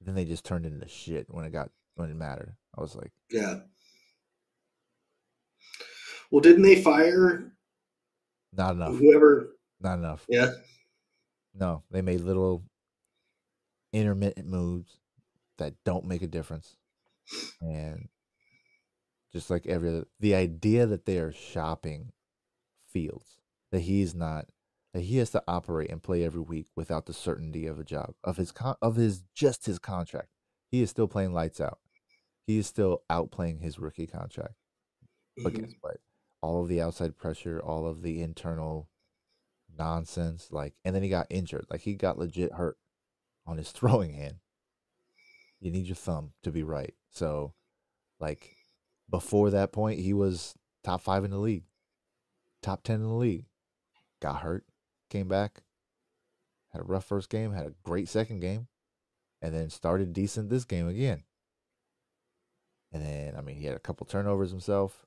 Then 0.00 0.14
they 0.14 0.24
just 0.24 0.44
turned 0.44 0.66
into 0.66 0.86
shit 0.88 1.26
when 1.30 1.44
it 1.44 1.52
got 1.52 1.70
when 1.94 2.10
it 2.10 2.16
mattered. 2.16 2.54
I 2.76 2.80
was 2.80 2.94
like, 2.94 3.12
Yeah. 3.30 3.60
Well, 6.30 6.40
didn't 6.40 6.62
they 6.62 6.82
fire 6.82 7.52
not 8.52 8.74
enough. 8.74 8.96
whoever? 8.96 9.56
Not 9.80 9.98
enough. 9.98 10.24
Yeah. 10.28 10.50
No, 11.54 11.82
they 11.90 12.02
made 12.02 12.20
little 12.20 12.64
intermittent 13.92 14.46
moves 14.46 14.98
that 15.58 15.74
don't 15.84 16.06
make 16.06 16.22
a 16.22 16.26
difference. 16.26 16.76
And 17.60 18.08
just 19.32 19.50
like 19.50 19.66
every 19.66 19.88
other, 19.88 20.06
the 20.20 20.34
idea 20.34 20.86
that 20.86 21.06
they 21.06 21.18
are 21.18 21.32
shopping 21.32 22.12
Fields, 22.88 23.38
that 23.76 23.82
he's 23.82 24.14
not, 24.14 24.46
that 24.94 25.02
he 25.02 25.18
has 25.18 25.28
to 25.30 25.42
operate 25.46 25.90
and 25.90 26.02
play 26.02 26.24
every 26.24 26.40
week 26.40 26.66
without 26.74 27.04
the 27.04 27.12
certainty 27.12 27.66
of 27.66 27.78
a 27.78 27.84
job, 27.84 28.14
of 28.24 28.38
his, 28.38 28.50
con- 28.50 28.76
of 28.80 28.96
his, 28.96 29.22
just 29.34 29.66
his 29.66 29.78
contract. 29.78 30.28
He 30.70 30.80
is 30.80 30.88
still 30.88 31.06
playing 31.06 31.34
lights 31.34 31.60
out. 31.60 31.78
He 32.46 32.56
is 32.56 32.66
still 32.66 33.02
outplaying 33.10 33.60
his 33.60 33.78
rookie 33.78 34.06
contract. 34.06 34.54
But 35.36 35.52
Mhm. 35.52 35.60
guess 35.60 35.72
what? 35.82 35.98
All 36.40 36.62
of 36.62 36.68
the 36.68 36.80
outside 36.80 37.18
pressure, 37.18 37.60
all 37.60 37.86
of 37.86 38.00
the 38.00 38.22
internal 38.22 38.88
nonsense, 39.76 40.50
like, 40.50 40.72
and 40.82 40.94
then 40.96 41.02
he 41.02 41.10
got 41.10 41.26
injured. 41.28 41.66
Like, 41.68 41.82
he 41.82 41.96
got 41.96 42.16
legit 42.18 42.52
hurt 42.52 42.78
on 43.46 43.58
his 43.58 43.72
throwing 43.72 44.14
hand. 44.14 44.36
You 45.60 45.70
need 45.70 45.84
your 45.86 45.96
thumb 45.96 46.32
to 46.44 46.50
be 46.50 46.62
right. 46.62 46.94
So, 47.10 47.52
like, 48.20 48.56
before 49.10 49.50
that 49.50 49.70
point, 49.70 50.00
he 50.00 50.14
was 50.14 50.54
top 50.82 51.02
five 51.02 51.24
in 51.24 51.30
the 51.30 51.38
league, 51.38 51.64
top 52.62 52.82
10 52.82 52.96
in 53.02 53.02
the 53.06 53.14
league. 53.14 53.44
Got 54.26 54.42
hurt, 54.42 54.64
came 55.08 55.28
back, 55.28 55.62
had 56.72 56.80
a 56.80 56.84
rough 56.84 57.04
first 57.04 57.30
game, 57.30 57.52
had 57.52 57.66
a 57.66 57.74
great 57.84 58.08
second 58.08 58.40
game, 58.40 58.66
and 59.40 59.54
then 59.54 59.70
started 59.70 60.12
decent 60.12 60.50
this 60.50 60.64
game 60.64 60.88
again. 60.88 61.22
And 62.90 63.06
then, 63.06 63.36
I 63.36 63.40
mean, 63.40 63.54
he 63.54 63.66
had 63.66 63.76
a 63.76 63.78
couple 63.78 64.04
turnovers 64.04 64.50
himself. 64.50 65.06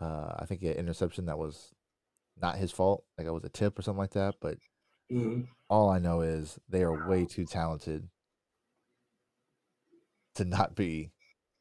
Uh, 0.00 0.34
I 0.36 0.46
think 0.46 0.62
he 0.62 0.66
had 0.66 0.78
interception 0.78 1.26
that 1.26 1.38
was 1.38 1.76
not 2.36 2.56
his 2.56 2.72
fault. 2.72 3.04
Like 3.16 3.28
it 3.28 3.30
was 3.30 3.44
a 3.44 3.48
tip 3.48 3.78
or 3.78 3.82
something 3.82 4.00
like 4.00 4.14
that. 4.14 4.34
But 4.40 4.58
Mhm. 5.12 5.46
all 5.70 5.88
I 5.88 6.00
know 6.00 6.20
is 6.20 6.58
they 6.68 6.82
are 6.82 7.08
way 7.08 7.26
too 7.26 7.44
talented 7.44 8.10
to 10.34 10.44
not 10.44 10.74
be 10.74 11.12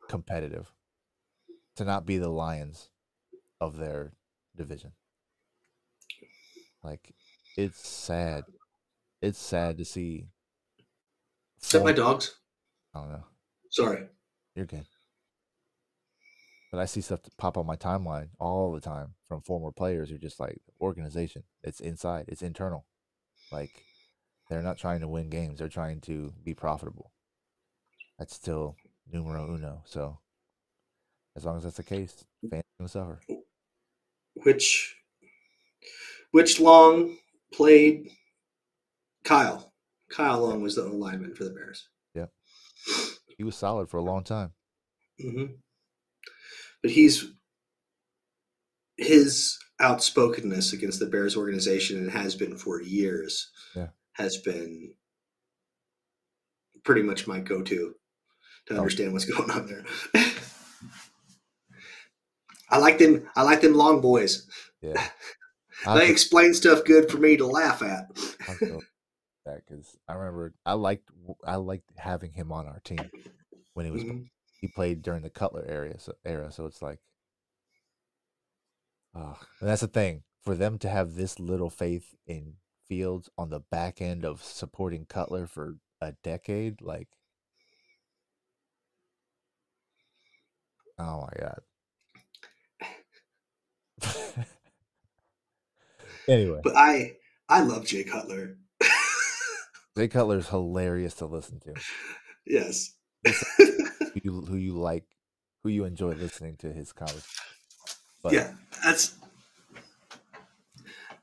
competitive, 0.10 0.74
to 1.76 1.86
not 1.86 2.08
be 2.08 2.18
the 2.18 2.30
Lions 2.30 2.90
of 3.62 3.78
their 3.78 4.14
division. 4.56 4.94
Like 6.84 7.14
it's 7.58 7.88
sad. 7.88 8.44
It's 9.22 9.40
sad 9.40 9.78
to 9.78 9.86
see. 9.86 10.28
Is 11.62 11.70
that 11.70 11.84
my 11.84 11.94
dogs? 11.94 12.36
I 12.94 13.00
don't 13.00 13.12
know. 13.12 13.24
Sorry. 13.70 14.06
You're 14.56 14.66
good. 14.66 14.86
But 16.72 16.80
I 16.80 16.86
see 16.86 17.02
stuff 17.02 17.22
pop 17.38 17.58
on 17.58 17.66
my 17.66 17.76
timeline 17.76 18.30
all 18.40 18.72
the 18.72 18.82
time 18.82 19.14
from 19.28 19.42
former 19.42 19.72
players 19.72 20.10
who 20.10 20.18
just 20.18 20.40
like 20.40 20.60
organization. 20.82 21.44
It's 21.64 21.80
inside. 21.80 22.26
It's 22.28 22.42
internal. 22.42 22.86
Like 23.52 23.72
they're 24.50 24.62
not 24.62 24.78
trying 24.78 25.02
to 25.02 25.08
win 25.08 25.30
games. 25.30 25.60
They're 25.60 25.70
trying 25.70 26.02
to 26.02 26.34
be 26.44 26.54
profitable. 26.54 27.12
That's 28.18 28.34
still 28.36 28.76
numero 29.12 29.54
uno. 29.54 29.84
So 29.86 30.20
as 31.36 31.46
long 31.46 31.58
as 31.58 31.64
that's 31.64 31.78
the 31.78 31.84
case, 31.84 32.26
fans 32.50 32.64
gonna 32.80 32.90
suffer. 32.90 33.22
Which 34.44 34.98
which 36.34 36.60
Long 36.60 37.16
played 37.54 38.10
Kyle. 39.24 39.72
Kyle 40.12 40.42
Long 40.42 40.62
was 40.62 40.76
the 40.76 40.84
lineman 40.84 41.34
for 41.34 41.46
the 41.46 41.50
Bears. 41.52 41.88
Yeah, 42.14 42.26
he 43.38 43.44
was 43.46 43.56
solid 43.56 43.90
for 43.90 43.98
a 43.98 44.04
long 44.04 44.24
time. 44.24 44.52
Mm-hmm. 45.24 45.54
But 46.82 46.92
he's 46.92 47.26
his 48.98 49.58
outspokenness 49.82 50.74
against 50.74 51.00
the 51.00 51.06
Bears 51.08 51.36
organization 51.38 51.98
and 51.98 52.12
has 52.12 52.36
been 52.36 52.58
for 52.58 52.82
years. 52.82 53.50
Yeah. 53.76 53.88
Has 54.14 54.38
been 54.38 54.94
pretty 56.84 57.02
much 57.02 57.26
my 57.28 57.40
go-to 57.40 57.96
to 58.68 58.74
Oh. 58.74 58.78
understand 58.78 59.14
what's 59.14 59.26
going 59.32 59.50
on 59.50 59.66
there. 59.68 59.84
I 62.70 62.78
like 62.78 62.98
them. 62.98 63.28
I 63.36 63.44
like 63.44 63.62
them 63.62 63.74
long 63.74 64.02
boys. 64.02 64.48
Yeah. 64.82 65.02
They 65.86 65.92
I 65.92 66.04
explain 66.04 66.54
stuff 66.54 66.86
good 66.86 67.12
for 67.12 67.18
me 67.18 67.38
to 67.38 67.46
laugh 67.46 67.82
at. 67.82 68.08
that 69.46 69.62
because 69.68 69.98
I 70.08 70.14
remember 70.14 70.54
I 70.66 70.74
liked 70.74 71.10
I 71.46 71.56
liked 71.58 71.92
having 71.98 72.32
him 72.32 72.52
on 72.52 72.68
our 72.68 72.80
team 72.84 73.10
when 73.74 73.86
he 73.86 73.92
was 73.92 74.04
Mhm. 74.04 74.30
he 74.62 74.68
played 74.70 75.02
during 75.02 75.24
the 75.24 75.30
Cutler 75.30 75.66
area 75.68 76.00
so, 76.00 76.14
era, 76.26 76.52
so 76.52 76.66
it's 76.66 76.82
like, 76.82 77.00
and 79.60 79.70
that's 79.70 79.82
the 79.82 79.88
thing 79.88 80.24
for 80.42 80.56
them 80.56 80.78
to 80.80 80.90
have 80.90 81.16
this 81.16 81.40
little 81.40 81.70
faith 81.70 82.16
in 82.28 82.56
Fields 82.88 83.30
on 83.38 83.50
the 83.50 83.62
back 83.62 84.02
end 84.02 84.26
of 84.26 84.44
supporting 84.44 85.06
Cutler 85.06 85.48
for 85.48 85.78
a 86.02 86.12
decade, 86.24 86.82
like, 86.82 87.08
oh 91.00 91.22
my 91.22 91.30
god. 91.40 91.62
Anyway, 96.28 96.60
But 96.64 96.76
I 96.76 97.16
I 97.50 97.62
love 97.62 97.86
Jay 97.86 98.04
Cutler. 98.04 98.58
Jay 99.98 100.08
Cutler 100.08 100.38
is 100.38 100.50
hilarious 100.50 101.14
to 101.16 101.26
listen 101.26 101.60
to. 101.62 101.74
yes. 102.46 102.94
Who 103.58 104.20
you, 104.24 104.42
who 104.42 104.56
you 104.58 104.74
like, 104.74 105.06
who 105.64 105.70
you 105.70 105.86
enjoy 105.86 106.12
listening 106.14 106.56
to 106.58 106.72
his 106.72 106.92
conversation. 106.94 107.24
But 108.22 108.34
yeah, 108.34 108.54
that's 108.84 109.16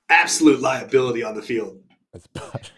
absolute 0.09 0.61
liability 0.61 1.23
on 1.23 1.35
the 1.35 1.43
field. 1.43 1.81
it's 2.13 2.27
about 2.35 2.71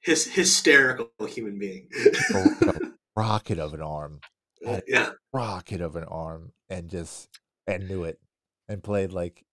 His 0.00 0.26
hysterical 0.26 1.10
human 1.28 1.58
being. 1.58 1.88
a 2.34 2.90
rocket 3.16 3.58
of 3.58 3.74
an 3.74 3.82
arm, 3.82 4.20
yeah, 4.88 5.10
rocket 5.32 5.80
of 5.80 5.94
an 5.96 6.04
arm, 6.04 6.52
and 6.68 6.88
just 6.90 7.28
and 7.66 7.86
knew 7.86 8.04
it, 8.04 8.18
and 8.68 8.82
played 8.82 9.12
like 9.12 9.44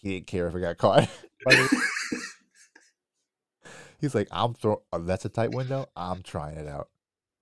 he 0.00 0.14
didn't 0.14 0.26
care 0.26 0.48
if 0.48 0.54
it 0.54 0.60
got 0.60 0.78
caught. 0.78 1.08
He's 4.00 4.14
like, 4.14 4.28
I'm 4.30 4.54
throwing. 4.54 4.78
Oh, 4.92 4.98
uh, 4.98 5.00
that's 5.00 5.24
a 5.24 5.28
tight 5.28 5.52
window. 5.52 5.86
I'm 5.96 6.22
trying 6.22 6.56
it 6.56 6.68
out. 6.68 6.88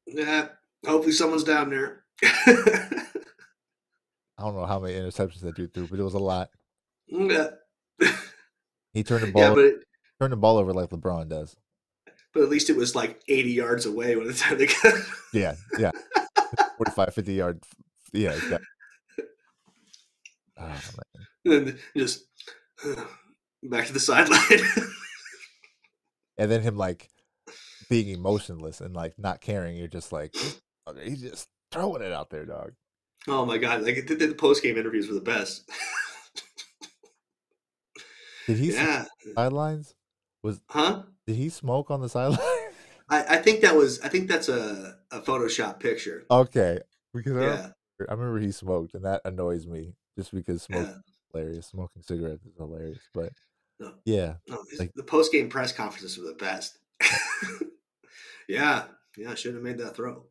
yeah. 0.07 0.49
Hopefully, 0.87 1.13
someone's 1.13 1.45
down 1.45 1.71
there. 1.71 2.05
I 2.23 3.03
don't 4.39 4.55
know 4.55 4.67
how 4.67 4.79
many 4.79 4.95
interceptions 4.95 5.41
that 5.41 5.57
dude 5.57 5.75
threw, 5.75 5.87
but 5.87 5.99
it 5.99 6.03
was 6.03 6.15
a 6.15 6.19
lot. 6.19 6.51
yeah, 7.09 7.49
He 8.93 9.03
turned 9.03 9.25
the 9.25 9.33
ball, 9.33 9.43
yeah, 9.43 9.55
but 9.55 9.75
turned 10.21 10.33
the 10.33 10.37
ball 10.37 10.59
over 10.59 10.73
like 10.73 10.91
LeBron 10.91 11.29
does. 11.29 11.57
but 12.33 12.43
at 12.43 12.49
least 12.49 12.71
it 12.71 12.77
was 12.77 12.95
like 12.95 13.21
80 13.29 13.51
yards 13.51 13.87
away 13.87 14.15
by 14.15 14.25
the 14.25 14.35
time 14.35 14.59
they 14.59 14.67
got. 14.67 14.95
Yeah, 15.33 15.55
yeah. 15.79 15.91
45, 16.79 17.15
50 17.15 17.33
yard. 17.35 17.61
Yeah, 18.13 18.33
exactly. 18.33 18.67
Oh, 20.59 20.61
ah, 20.61 20.83
man. 20.97 21.06
And 21.47 21.69
then 21.69 21.79
just 21.97 22.25
back 23.63 23.87
to 23.87 23.93
the 23.93 24.01
sideline. 24.01 24.41
and 26.39 26.51
then 26.51 26.63
him 26.63 26.77
like 26.77 27.09
being 27.89 28.09
emotionless 28.09 28.81
and 28.81 28.95
like 28.95 29.19
not 29.19 29.41
caring. 29.41 29.77
You're 29.77 29.89
just 29.89 30.13
like, 30.13 30.35
okay, 30.89 31.09
he's 31.09 31.23
just 31.23 31.49
throwing 31.71 32.03
it 32.03 32.13
out 32.13 32.31
there, 32.31 32.45
dog. 32.45 32.73
oh 33.29 33.47
my 33.47 33.59
god! 33.59 33.83
Like 33.83 34.07
the, 34.07 34.15
the 34.15 34.35
post 34.35 34.63
game 34.63 34.77
interviews 34.77 35.09
were 35.09 35.15
the 35.15 35.21
best. 35.21 35.71
Did 38.47 38.59
he 38.59 38.73
yeah, 38.73 39.05
sidelines? 39.35 39.95
Was 40.43 40.61
huh? 40.71 41.03
did 41.27 41.37
he 41.37 41.49
smoke 41.49 41.91
on 41.91 42.01
the 42.01 42.09
sideline? 42.09 42.39
I, 43.09 43.25
I 43.31 43.37
think 43.39 43.61
that 43.63 43.75
was. 43.75 44.01
I 44.01 44.09
think 44.09 44.29
that's 44.29 44.49
a 44.49 44.97
a 45.11 45.21
Photoshop 45.21 45.81
picture. 45.81 46.25
okay, 46.31 46.81
because 47.13 47.37
I, 47.37 47.41
Yeah, 47.41 47.47
remember, 47.47 47.75
I 48.09 48.13
remember 48.13 48.39
he 48.41 48.53
smoked, 48.53 48.95
and 48.95 49.05
that 49.05 49.23
annoys 49.25 49.67
me 49.67 49.95
just 50.17 50.33
because 50.33 50.63
smoke 50.63 50.87
yeah. 50.87 50.95
Hilarious. 51.33 51.67
Smoking 51.69 52.03
cigarettes 52.03 52.45
is 52.45 52.53
hilarious, 52.57 52.99
but 53.15 53.33
No. 53.81 53.95
yeah, 54.05 54.35
No, 54.49 54.63
Like- 54.79 54.93
the 54.95 55.03
post 55.03 55.33
game 55.33 55.49
press 55.49 55.73
conferences 55.73 56.19
were 56.19 56.27
the 56.29 56.35
best. 56.35 56.79
yeah, 58.49 58.85
yeah. 59.17 59.31
I 59.31 59.35
should 59.35 59.55
have 59.55 59.63
made 59.63 59.79
that 59.79 59.95
throw. 59.97 60.25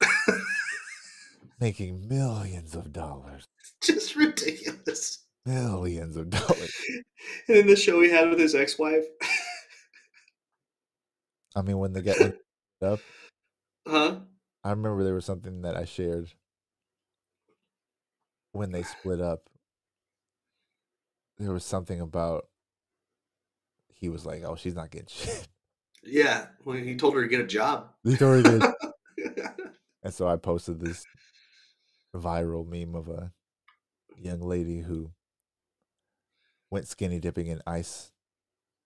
making 1.60 2.08
millions 2.08 2.74
of 2.74 2.92
dollars, 2.92 3.44
Just 3.82 4.16
ridiculous. 4.16 5.24
millions 5.44 6.16
of 6.16 6.30
dollars. 6.30 6.72
And 7.48 7.56
in 7.58 7.66
the 7.66 7.76
show 7.76 8.00
he 8.00 8.10
had 8.10 8.28
with 8.30 8.38
his 8.38 8.54
ex 8.54 8.78
wife, 8.78 9.04
I 11.56 11.62
mean, 11.62 11.78
when 11.78 11.92
they 11.92 12.02
get 12.02 12.20
up, 12.82 13.00
huh? 13.86 14.20
I 14.64 14.70
remember 14.70 15.02
there 15.02 15.14
was 15.14 15.24
something 15.24 15.62
that 15.62 15.76
I 15.76 15.84
shared 15.84 16.30
when 18.58 18.72
they 18.72 18.82
split 18.82 19.20
up. 19.20 19.48
There 21.38 21.52
was 21.52 21.64
something 21.64 22.00
about 22.00 22.48
he 23.94 24.08
was 24.08 24.26
like, 24.26 24.42
"Oh, 24.44 24.56
she's 24.56 24.74
not 24.74 24.90
getting 24.90 25.08
shit." 25.08 25.48
Yeah, 26.02 26.46
when 26.64 26.82
he 26.84 26.96
told 26.96 27.14
her 27.14 27.22
to 27.22 27.28
get 27.28 27.40
a 27.40 27.46
job. 27.46 27.90
He 28.04 28.16
already 28.20 28.60
did. 28.60 28.64
And 30.00 30.14
so 30.14 30.28
I 30.28 30.36
posted 30.36 30.78
this 30.78 31.04
viral 32.14 32.64
meme 32.64 32.94
of 32.94 33.08
a 33.08 33.32
young 34.16 34.40
lady 34.40 34.80
who 34.80 35.10
went 36.70 36.86
skinny 36.86 37.18
dipping 37.18 37.48
in 37.48 37.60
ice 37.66 38.12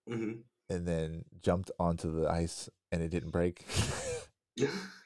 hmm 0.09 0.33
and 0.71 0.89
then 0.89 1.27
jumped 1.43 1.71
onto 1.79 2.11
the 2.11 2.29
ice 2.29 2.71
and 2.91 3.03
it 3.03 3.11
didn't 3.11 3.31
break. 3.31 3.67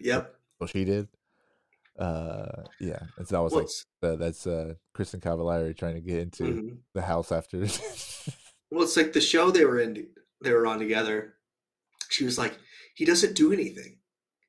Yep. 0.01 0.35
well, 0.61 0.69
she 0.69 0.85
did. 0.85 1.09
Uh, 1.99 2.65
yeah. 2.81 3.01
And 3.19 3.27
so 3.27 3.39
I 3.39 3.41
was 3.41 3.53
Well, 3.53 3.63
like, 3.63 4.13
uh, 4.13 4.17
"That's 4.17 4.47
uh, 4.47 4.75
Kristin 4.97 5.21
Cavallari 5.21 5.77
trying 5.77 5.95
to 5.95 6.01
get 6.01 6.19
into 6.19 6.45
mhm. 6.45 6.79
the 6.95 7.03
house 7.03 7.33
after." 7.33 7.67
Well, 8.71 8.83
it's 8.83 8.97
like 8.97 9.13
the 9.13 9.21
show 9.21 9.51
they 9.51 9.65
were 9.65 9.81
in. 9.81 10.09
They 10.43 10.53
were 10.53 10.67
on 10.67 10.79
together. 10.79 11.35
She 12.09 12.25
was 12.25 12.37
like, 12.37 12.59
"He 12.95 13.05
doesn't 13.05 13.37
do 13.37 13.53
anything. 13.53 13.99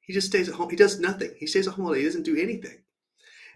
He 0.01 0.11
just 0.13 0.27
stays 0.27 0.49
at 0.49 0.55
home. 0.55 0.69
He 0.69 0.75
does 0.75 0.99
nothing. 0.99 1.31
He 1.37 1.45
stays 1.47 1.67
at 1.67 1.75
home. 1.75 1.85
all 1.85 1.93
day. 1.93 1.99
He 1.99 2.05
doesn't 2.05 2.23
do 2.23 2.35
anything." 2.35 2.79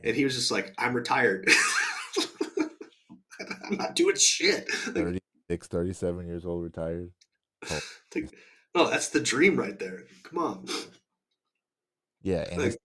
And 0.03 0.15
he 0.15 0.23
was 0.23 0.35
just 0.35 0.51
like, 0.51 0.73
"I'm 0.77 0.93
retired. 0.93 1.49
I'm 3.65 3.77
not 3.77 3.95
doing 3.95 4.15
shit." 4.15 4.67
Like, 4.85 5.21
36, 5.49 5.67
37 5.67 6.27
years 6.27 6.45
old, 6.45 6.63
retired. 6.63 7.11
like, 8.15 8.29
oh, 8.75 8.89
that's 8.89 9.09
the 9.09 9.19
dream 9.19 9.57
right 9.57 9.77
there. 9.77 10.03
Come 10.23 10.39
on. 10.39 10.65
Yeah, 12.21 12.45
and 12.51 12.61
Like- 12.61 12.77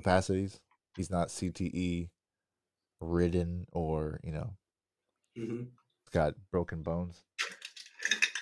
capacities. 0.00 0.60
He's 0.96 1.10
not 1.10 1.28
CTE 1.28 2.08
ridden 3.00 3.66
or 3.72 4.18
you 4.24 4.32
know 4.32 4.50
hmm 5.36 5.62
got 6.12 6.34
broken 6.50 6.82
bones. 6.82 7.22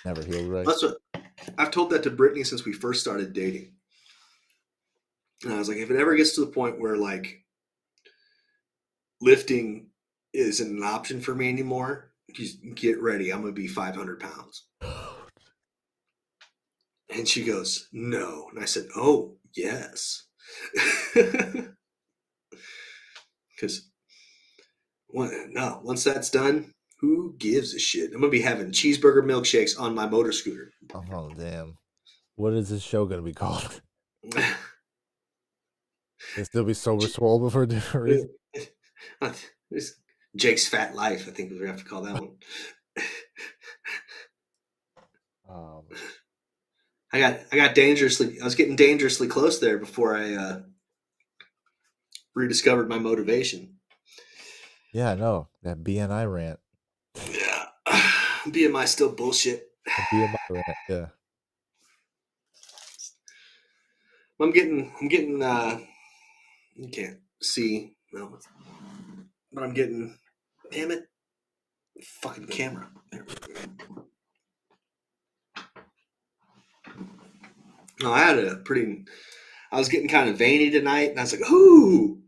Never 0.05 0.23
healed 0.23 0.49
right. 0.49 0.65
That's 0.65 0.83
what 0.83 0.97
I've 1.57 1.71
told 1.71 1.89
that 1.89 2.03
to 2.03 2.09
Brittany 2.09 2.43
since 2.43 2.65
we 2.65 2.73
first 2.73 3.01
started 3.01 3.33
dating. 3.33 3.73
And 5.43 5.53
I 5.53 5.57
was 5.57 5.67
like, 5.69 5.77
if 5.77 5.91
it 5.91 5.99
ever 5.99 6.15
gets 6.15 6.33
to 6.35 6.41
the 6.41 6.51
point 6.51 6.79
where 6.79 6.97
like 6.97 7.43
lifting 9.21 9.87
isn't 10.33 10.77
an 10.77 10.83
option 10.83 11.21
for 11.21 11.35
me 11.35 11.49
anymore, 11.49 12.11
Just 12.33 12.59
get 12.75 13.01
ready. 13.01 13.31
I'm 13.31 13.41
gonna 13.41 13.53
be 13.53 13.67
500 13.67 14.19
pounds. 14.19 14.65
And 17.09 17.25
she 17.25 17.45
goes, 17.45 17.87
No. 17.93 18.49
And 18.51 18.59
I 18.61 18.65
said, 18.65 18.87
Oh, 18.95 19.37
yes. 19.55 20.26
Because 23.55 23.89
no, 25.11 25.81
once 25.83 26.03
that's 26.03 26.29
done, 26.29 26.73
who 26.99 27.35
gives 27.39 27.73
a 27.73 27.79
shit? 27.79 28.13
I'm 28.13 28.19
gonna 28.19 28.29
be 28.29 28.41
having 28.41 28.71
cheeseburger 28.71 29.23
milkshakes 29.23 29.79
on 29.79 29.95
my 29.95 30.07
motor 30.07 30.31
scooter. 30.31 30.71
Oh 30.93 31.31
damn! 31.35 31.75
What 32.35 32.53
is 32.53 32.69
this 32.69 32.83
show 32.83 33.05
gonna 33.05 33.23
be 33.23 33.33
called? 33.33 33.81
It 36.35 36.45
still 36.45 36.63
be 36.63 36.73
sober 36.73 37.07
swole 37.07 37.39
before 37.39 37.63
a 37.63 37.67
different 37.67 38.05
reason. 38.05 38.29
It's 39.71 39.93
Jake's 40.35 40.67
Fat 40.67 40.95
Life, 40.95 41.27
I 41.27 41.31
think 41.31 41.51
we 41.51 41.67
have 41.67 41.77
to 41.77 41.83
call 41.83 42.01
that 42.03 42.13
one. 42.13 42.35
Um, 45.49 45.83
I 47.11 47.19
got 47.19 47.39
I 47.51 47.55
got 47.55 47.75
dangerously 47.75 48.39
I 48.41 48.43
was 48.43 48.55
getting 48.55 48.75
dangerously 48.75 49.27
close 49.27 49.59
there 49.59 49.77
before 49.77 50.15
I 50.15 50.33
uh, 50.33 50.59
rediscovered 52.35 52.89
my 52.89 52.99
motivation. 52.99 53.77
yeah, 54.93 55.15
no, 55.15 55.47
that 55.63 55.83
BMI 55.83 56.31
rant. 56.31 56.59
Yeah. 57.31 57.65
BMI 58.45 58.87
still 58.87 59.11
bullshit. 59.11 59.69
BMI 60.11 60.35
rant. 60.49 60.65
Yeah. 60.89 61.07
I'm 64.39 64.51
getting 64.51 64.93
I'm 65.01 65.07
getting 65.07 65.41
uh 65.41 65.79
you 66.75 66.89
can't 66.89 67.17
see 67.41 67.93
no 68.13 68.37
but 69.51 69.63
I'm 69.63 69.73
getting 69.73 70.17
damn 70.71 70.91
it 70.91 71.07
fucking 72.21 72.47
camera. 72.47 72.89
There 73.11 73.25
we 73.27 73.53
go. 73.53 74.07
No, 78.01 78.11
I 78.11 78.19
had 78.19 78.37
a 78.39 78.57
pretty 78.57 79.05
I 79.71 79.77
was 79.77 79.89
getting 79.89 80.07
kind 80.07 80.29
of 80.29 80.37
veiny 80.37 80.69
tonight 80.69 81.11
and 81.11 81.19
I 81.19 81.23
was 81.23 81.33
like, 81.33 81.49
ooh 81.51 82.21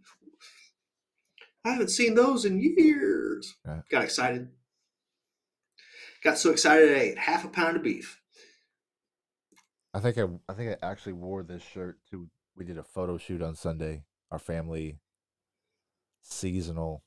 I 1.66 1.72
haven't 1.74 1.90
seen 1.90 2.16
those 2.16 2.46
in 2.46 2.60
years. 2.60 3.56
Right. 3.66 3.82
Got 3.92 4.04
excited. 4.04 4.48
Got 6.24 6.38
so 6.38 6.52
excited 6.52 6.92
I 6.92 7.00
ate 7.00 7.18
half 7.18 7.46
a 7.46 7.50
pound 7.50 7.78
of 7.78 7.84
beef. 7.84 8.20
I 9.94 10.00
think 10.00 10.18
I 10.18 10.26
I 10.48 10.54
think 10.54 10.72
I 10.72 10.86
actually 10.86 11.14
wore 11.14 11.44
this 11.44 11.64
shirt 11.64 12.00
to 12.12 12.30
we 12.56 12.66
did 12.66 12.78
a 12.78 12.84
photo 12.84 13.18
shoot 13.18 13.42
on 13.42 13.56
Sunday, 13.56 14.04
our 14.32 14.40
family 14.40 15.00
seasonal 16.22 17.04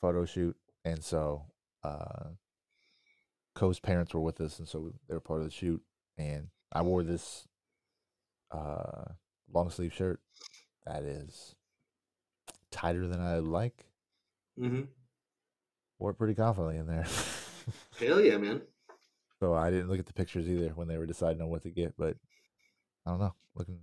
photo 0.00 0.24
shoot, 0.24 0.56
and 0.84 1.02
so 1.02 1.46
uh 1.82 2.30
Co's 3.54 3.80
parents 3.80 4.14
were 4.14 4.20
with 4.20 4.40
us, 4.40 4.58
and 4.58 4.68
so 4.68 4.92
they 5.08 5.14
were 5.14 5.20
part 5.20 5.40
of 5.40 5.46
the 5.46 5.50
shoot, 5.50 5.82
and 6.16 6.48
I 6.72 6.82
wore 6.82 7.02
this 7.02 7.48
uh 8.50 9.04
long 9.52 9.70
sleeve 9.70 9.92
shirt 9.92 10.20
that 10.86 11.02
is 11.02 11.54
tighter 12.70 13.06
than 13.06 13.20
I 13.20 13.38
like. 13.38 13.86
Mm-hmm. 14.58 14.82
Wore 15.98 16.10
it 16.10 16.18
pretty 16.18 16.34
confidently 16.34 16.78
in 16.78 16.86
there. 16.86 17.06
Hell 17.98 18.20
yeah, 18.20 18.38
man. 18.38 18.62
So 19.38 19.54
I 19.54 19.70
didn't 19.70 19.88
look 19.88 19.98
at 19.98 20.06
the 20.06 20.12
pictures 20.12 20.48
either 20.48 20.70
when 20.70 20.88
they 20.88 20.98
were 20.98 21.06
deciding 21.06 21.40
on 21.40 21.48
what 21.48 21.62
to 21.62 21.70
get, 21.70 21.94
but 21.96 22.16
I 23.06 23.10
don't 23.10 23.20
know. 23.20 23.34
Looking 23.54 23.80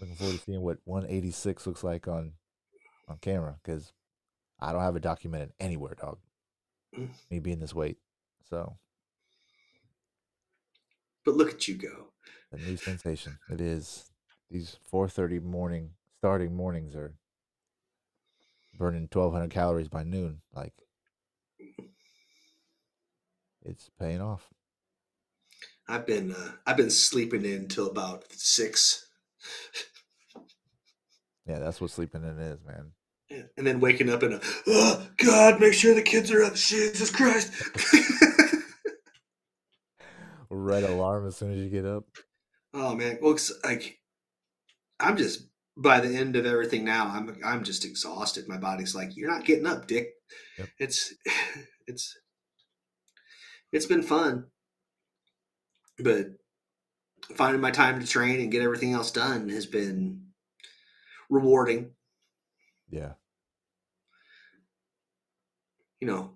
looking 0.00 0.16
forward 0.16 0.36
to 0.36 0.42
seeing 0.42 0.60
what 0.60 0.78
186 0.84 1.66
looks 1.66 1.84
like 1.84 2.08
on 2.08 2.32
on 3.08 3.18
camera 3.18 3.56
because 3.62 3.92
I 4.60 4.72
don't 4.72 4.82
have 4.82 4.96
it 4.96 5.02
documented 5.02 5.52
anywhere, 5.60 5.94
dog. 6.00 6.18
Mm. 6.96 7.08
Me 7.30 7.38
being 7.40 7.60
this 7.60 7.74
weight, 7.74 7.98
so 8.48 8.76
But 11.24 11.36
look 11.36 11.50
at 11.50 11.66
you 11.66 11.74
go. 11.74 12.13
A 12.52 12.56
new 12.56 12.76
sensation. 12.76 13.38
It 13.50 13.60
is 13.60 14.10
these 14.50 14.76
4:30 14.92 15.42
morning 15.42 15.90
starting 16.18 16.54
mornings 16.56 16.94
are 16.94 17.14
burning 18.78 19.08
1,200 19.12 19.50
calories 19.50 19.88
by 19.88 20.02
noon. 20.02 20.40
Like 20.54 20.72
it's 23.64 23.90
paying 23.98 24.20
off. 24.20 24.48
I've 25.88 26.06
been 26.06 26.32
uh, 26.32 26.52
I've 26.66 26.76
been 26.76 26.90
sleeping 26.90 27.44
in 27.44 27.68
till 27.68 27.88
about 27.90 28.24
six, 28.32 29.06
Yeah, 31.46 31.58
that's 31.58 31.80
what 31.80 31.90
sleeping 31.90 32.24
in 32.24 32.38
is, 32.38 32.58
man. 32.64 32.92
and 33.56 33.66
then 33.66 33.80
waking 33.80 34.08
up 34.10 34.22
and 34.22 34.40
oh 34.66 35.06
God, 35.18 35.60
make 35.60 35.74
sure 35.74 35.94
the 35.94 36.02
kids 36.02 36.30
are 36.30 36.42
up. 36.42 36.54
Jesus 36.54 37.10
Christ! 37.10 37.52
Red 40.50 40.84
alarm 40.84 41.26
as 41.26 41.36
soon 41.36 41.52
as 41.52 41.58
you 41.58 41.70
get 41.70 41.84
up. 41.84 42.04
oh 42.72 42.94
man, 42.94 43.18
looks 43.20 43.52
like 43.64 43.98
I'm 45.00 45.16
just 45.16 45.48
by 45.76 46.00
the 46.00 46.14
end 46.16 46.36
of 46.36 46.46
everything 46.46 46.84
now. 46.84 47.06
I'm 47.08 47.36
I'm 47.44 47.64
just 47.64 47.84
exhausted. 47.84 48.48
My 48.48 48.58
body's 48.58 48.94
like, 48.94 49.16
you're 49.16 49.30
not 49.30 49.44
getting 49.44 49.66
up, 49.66 49.86
Dick. 49.86 50.10
Yep. 50.58 50.68
It's 50.78 51.14
it's 51.86 52.16
it's 53.72 53.86
been 53.86 54.02
fun, 54.02 54.46
but 55.98 56.26
finding 57.34 57.60
my 57.60 57.70
time 57.70 58.00
to 58.00 58.06
train 58.06 58.40
and 58.40 58.52
get 58.52 58.62
everything 58.62 58.92
else 58.92 59.10
done 59.10 59.48
has 59.48 59.66
been 59.66 60.26
rewarding. 61.30 61.90
Yeah. 62.90 63.14
you 66.04 66.10
know, 66.10 66.32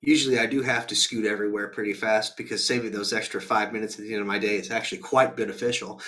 usually 0.00 0.38
I 0.38 0.46
do 0.46 0.62
have 0.62 0.86
to 0.88 0.96
scoot 0.96 1.24
everywhere 1.26 1.68
pretty 1.68 1.92
fast 1.94 2.36
because 2.36 2.66
saving 2.66 2.92
those 2.92 3.12
extra 3.12 3.40
five 3.40 3.72
minutes 3.72 3.98
at 3.98 4.02
the 4.04 4.12
end 4.12 4.20
of 4.20 4.26
my 4.26 4.38
day 4.38 4.56
is 4.56 4.70
actually 4.70 4.98
quite 4.98 5.36
beneficial. 5.36 6.00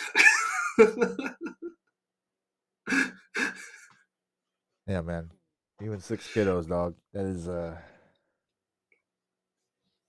Yeah, 4.87 5.03
man. 5.03 5.31
Even 5.83 6.01
six 6.01 6.27
kiddos, 6.27 6.69
dog. 6.69 6.95
That 7.13 7.25
is 7.25 7.49
uh 7.49 7.77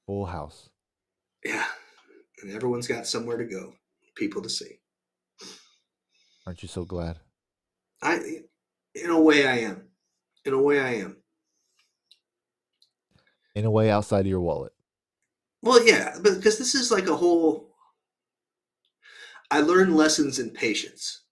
full 0.06 0.26
house. 0.26 0.70
yeah. 1.46 1.66
And 2.42 2.52
everyone's 2.52 2.88
got 2.88 3.06
somewhere 3.06 3.38
to 3.38 3.46
go, 3.46 3.74
people 4.16 4.42
to 4.42 4.50
see. 4.50 4.80
Aren't 6.48 6.64
you 6.64 6.68
so 6.68 6.86
glad? 6.86 7.20
I, 8.02 8.40
in 8.96 9.12
a 9.12 9.22
way, 9.22 9.46
I 9.46 9.58
am. 9.60 9.90
In 10.44 10.54
a 10.54 10.62
way, 10.62 10.80
I 10.80 10.96
am. 10.96 11.21
In 13.54 13.66
a 13.66 13.72
way 13.72 13.92
outside 13.92 14.22
of 14.22 14.28
your 14.28 14.40
wallet. 14.40 14.74
Well, 15.62 15.86
yeah, 15.86 16.18
but 16.22 16.36
because 16.36 16.58
this 16.58 16.74
is 16.74 16.92
like 16.92 17.08
a 17.08 17.16
whole. 17.16 17.76
I 19.50 19.60
learn 19.62 19.96
lessons 19.96 20.40
in 20.40 20.52
patience 20.52 21.24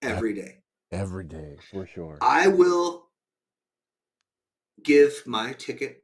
every 0.00 0.32
day. 0.34 0.62
Every 0.92 1.24
day, 1.24 1.56
for 1.70 1.86
sure. 1.86 2.18
I 2.20 2.48
will 2.48 3.08
give 4.82 5.22
my 5.26 5.52
ticket 5.54 6.02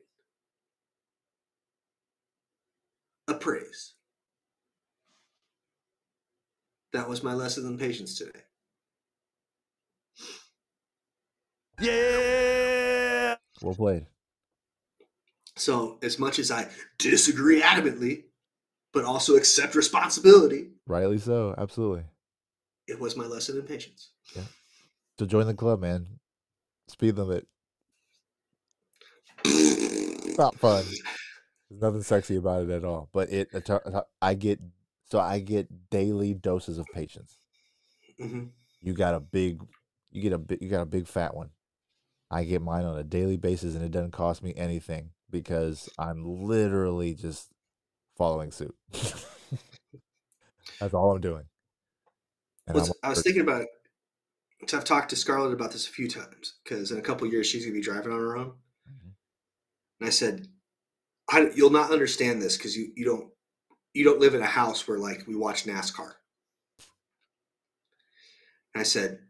a 3.28 3.35
praise. 3.35 3.94
That 6.93 7.09
was 7.09 7.22
my 7.22 7.35
lesson 7.35 7.66
in 7.66 7.78
patience 7.78 8.18
today. 8.18 8.40
Yeah. 11.81 13.36
Well 13.62 13.74
played. 13.74 14.06
So, 15.56 15.98
as 16.02 16.18
much 16.18 16.39
as 16.39 16.51
I 16.51 16.68
disagree 16.98 17.60
adamantly, 17.62 18.24
but 18.93 19.05
also 19.05 19.36
accept 19.36 19.74
responsibility, 19.74 20.68
Rightly 20.86 21.18
so. 21.18 21.55
Absolutely. 21.56 22.05
it 22.86 22.98
was 23.01 23.16
my 23.16 23.24
lesson 23.24 23.56
in 23.56 23.62
patience. 23.62 24.10
Yeah. 24.36 24.43
So 25.18 25.26
join 25.26 25.47
the 25.47 25.55
club, 25.55 25.81
man. 25.81 26.06
Speed 26.89 27.16
limit. 27.16 27.47
It's 29.44 30.39
not 30.39 30.56
fun. 30.56 30.85
There's 31.70 31.81
nothing 31.81 32.02
sexy 32.02 32.36
about 32.36 32.64
it 32.64 32.70
at 32.70 32.85
all. 32.85 33.09
But 33.12 33.31
it, 33.31 33.48
I 34.20 34.35
get 34.35 34.60
so 35.10 35.18
I 35.20 35.39
get 35.39 35.90
daily 35.90 36.35
doses 36.35 36.78
of 36.78 36.86
patience. 36.93 37.36
Mhm. 38.20 38.51
You 38.81 38.93
got 38.93 39.14
a 39.14 39.20
big, 39.20 39.62
you 40.10 40.20
get 40.22 40.32
a 40.32 40.39
big, 40.39 40.60
you 40.60 40.68
got 40.68 40.82
a 40.82 40.86
big 40.86 41.06
fat 41.06 41.35
one. 41.35 41.51
I 42.31 42.44
get 42.44 42.62
mine 42.62 42.85
on 42.85 42.98
a 42.98 43.05
daily 43.05 43.36
basis, 43.36 43.74
and 43.74 43.85
it 43.85 43.90
doesn't 43.90 44.10
cost 44.12 44.43
me 44.43 44.52
anything 44.56 45.10
because 45.31 45.89
I'm 45.99 46.25
literally 46.25 47.15
just 47.15 47.49
following 48.17 48.51
suit. 48.51 48.75
That's 50.81 50.95
all 50.95 51.13
I'm 51.13 51.21
doing. 51.21 51.45
Well, 52.73 52.89
I 53.03 53.11
was 53.11 53.23
thinking 53.23 53.43
about 53.43 53.63
it. 53.63 53.69
So 54.67 54.79
I've 54.79 54.85
talked 54.85 55.11
to 55.11 55.17
Scarlett 55.17 55.53
about 55.53 55.73
this 55.73 55.87
a 55.87 55.93
few 55.93 56.09
times 56.09 56.55
because 56.65 56.91
in 56.91 56.99
a 56.99 57.03
couple 57.03 57.27
years 57.27 57.47
she's 57.47 57.65
gonna 57.65 57.75
be 57.75 57.83
driving 57.83 58.13
on 58.13 58.19
her 58.19 58.37
own. 58.37 58.55
Mhm. 58.89 59.15
And 60.01 60.07
I 60.07 60.11
said, 60.11 60.49
I, 61.29 61.51
"You'll 61.55 61.71
not 61.71 61.91
understand 61.91 62.41
this 62.41 62.57
because 62.57 62.77
you 62.77 62.93
you 62.97 63.05
don't 63.05 63.33
you 63.93 64.05
don't 64.05 64.21
live 64.21 64.35
in 64.35 64.43
a 64.43 64.47
house 64.47 64.89
where 64.89 64.99
like 64.99 65.27
we 65.27 65.37
watch 65.37 65.65
NASCAR." 65.65 66.15
And 68.75 68.81
I 68.81 68.85
said, 68.85 69.29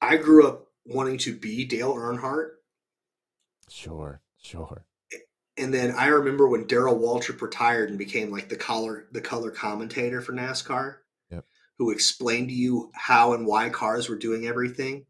"I 0.00 0.16
grew 0.18 0.46
up 0.46 0.72
wanting 0.84 1.18
to 1.18 1.36
be 1.36 1.64
Dale 1.64 1.94
Earnhardt, 1.94 2.56
sure, 3.70 4.20
sure. 4.46 4.84
And 5.58 5.72
then 5.72 5.92
I 5.92 6.06
remember 6.08 6.48
when 6.48 6.66
Darrell 6.66 6.98
Waltrip 6.98 7.40
retired 7.40 7.88
and 7.88 7.98
became 7.98 8.30
like 8.30 8.48
the 8.48 8.56
color 8.56 9.08
the 9.12 9.20
color 9.20 9.50
commentator 9.50 10.20
for 10.20 10.32
NASCAR, 10.32 10.96
Yep. 11.30 11.44
who 11.78 11.90
explained 11.90 12.48
to 12.48 12.54
you 12.54 12.90
how 12.94 13.32
and 13.32 13.46
why 13.46 13.70
cars 13.70 14.08
were 14.08 14.18
doing 14.18 14.46
everything. 14.46 15.06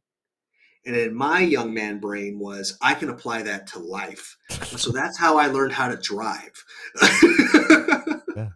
And 0.85 0.95
in 0.95 1.15
my 1.15 1.41
young 1.41 1.75
man 1.75 1.99
brain 1.99 2.39
was 2.39 2.79
I 2.81 2.95
can 2.95 3.09
apply 3.09 3.43
that 3.43 3.67
to 3.69 3.81
life. 3.81 4.37
And 4.51 4.81
so 4.81 4.93
that's 4.93 5.19
how 5.19 5.37
I 5.37 5.49
learned 5.49 5.73
how 5.73 5.89
to 5.89 5.97
drive. 5.97 6.53
Yeah. 8.37 8.51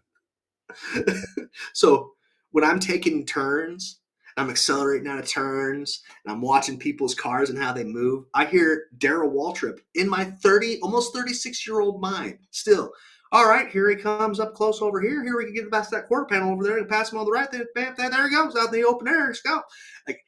so 1.72 2.12
when 2.52 2.64
I'm 2.64 2.78
taking 2.78 3.26
turns, 3.26 3.99
I'm 4.40 4.48
accelerating 4.48 5.06
out 5.06 5.18
of 5.18 5.28
turns, 5.28 6.00
and 6.24 6.32
I'm 6.32 6.40
watching 6.40 6.78
people's 6.78 7.14
cars 7.14 7.50
and 7.50 7.58
how 7.58 7.74
they 7.74 7.84
move. 7.84 8.24
I 8.32 8.46
hear 8.46 8.86
Darrell 8.96 9.30
Waltrip 9.30 9.80
in 9.94 10.08
my 10.08 10.24
30, 10.24 10.80
almost 10.80 11.12
36 11.12 11.66
year 11.66 11.80
old 11.80 12.00
mind 12.00 12.38
still. 12.50 12.90
All 13.32 13.46
right, 13.46 13.68
here 13.70 13.90
he 13.90 13.96
comes 13.96 14.40
up 14.40 14.54
close 14.54 14.80
over 14.80 14.98
here. 14.98 15.22
Here 15.22 15.36
we 15.36 15.44
can 15.44 15.54
get 15.54 15.64
the 15.64 15.70
past 15.70 15.90
that 15.90 16.08
quarter 16.08 16.24
panel 16.24 16.52
over 16.52 16.64
there 16.64 16.78
and 16.78 16.88
pass 16.88 17.12
him 17.12 17.18
on 17.18 17.26
the 17.26 17.30
right. 17.30 17.50
There, 17.52 17.66
bam, 17.74 17.94
there, 17.98 18.08
there 18.08 18.28
he 18.30 18.34
goes 18.34 18.56
out 18.56 18.74
in 18.74 18.80
the 18.80 18.86
open 18.86 19.08
air. 19.08 19.26
Let's 19.26 19.42
go. 19.42 19.60
Like 20.08 20.20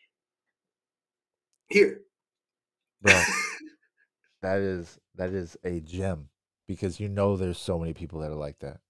here. 1.69 2.03
bro. 3.01 3.19
that 4.43 4.59
is 4.59 4.99
that 5.15 5.31
is 5.31 5.57
a 5.65 5.81
gem 5.81 6.29
because 6.69 7.01
you 7.01 7.09
know 7.09 7.39
there's 7.39 7.59
so 7.59 7.79
many 7.79 7.95
people 7.95 8.21
that 8.21 8.31
are 8.31 8.37
like 8.37 8.59
that. 8.59 8.81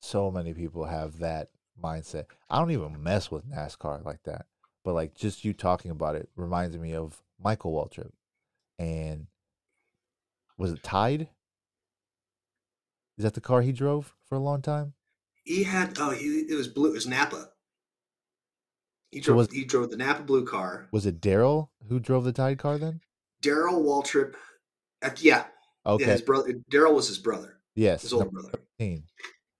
So 0.00 0.30
many 0.30 0.54
people 0.54 0.86
have 0.86 1.18
that 1.18 1.50
mindset. 1.82 2.26
I 2.48 2.58
don't 2.58 2.70
even 2.70 3.02
mess 3.02 3.30
with 3.30 3.48
NASCAR 3.50 4.04
like 4.04 4.22
that, 4.24 4.46
but 4.84 4.94
like 4.94 5.14
just 5.14 5.44
you 5.44 5.52
talking 5.52 5.90
about 5.90 6.16
it 6.16 6.28
reminds 6.36 6.76
me 6.76 6.94
of 6.94 7.22
Michael 7.42 7.72
Waltrip, 7.72 8.10
and 8.78 9.26
was 10.58 10.72
it 10.72 10.82
Tide? 10.82 11.28
Is 13.18 13.24
that 13.24 13.34
the 13.34 13.40
car 13.40 13.60
he 13.62 13.72
drove 13.72 14.14
for 14.28 14.34
a 14.36 14.40
long 14.40 14.62
time? 14.62 14.94
He 15.44 15.64
had 15.64 15.96
oh 15.98 16.10
he 16.10 16.40
it 16.48 16.54
was 16.54 16.68
blue. 16.68 16.90
It 16.90 16.94
was 16.94 17.06
Napa. 17.06 17.48
He 19.10 19.20
So 19.20 19.26
drove 19.26 19.36
was- 19.38 19.50
he 19.52 19.64
drove 19.64 19.90
the 19.90 19.96
Napa 19.96 20.22
blue 20.22 20.44
car. 20.46 20.88
Was 20.92 21.06
it 21.06 21.20
Darrell 21.20 21.70
who 21.88 21.98
drove 21.98 22.24
the 22.24 22.32
Tide 22.32 22.58
car 22.58 22.78
then? 22.78 23.00
Darrell 23.42 23.82
Waltrip. 23.82 24.34
Yeah, 25.18 25.46
Okay. 25.86 26.04
yeah. 26.04 26.12
His 26.12 26.22
brother 26.22 26.52
Darrell 26.70 26.94
was 26.94 27.08
his 27.08 27.18
brother. 27.18 27.58
yes. 27.74 28.02
His 28.02 28.12
older 28.12 28.28
brother. 28.30 28.50
13. 28.78 29.04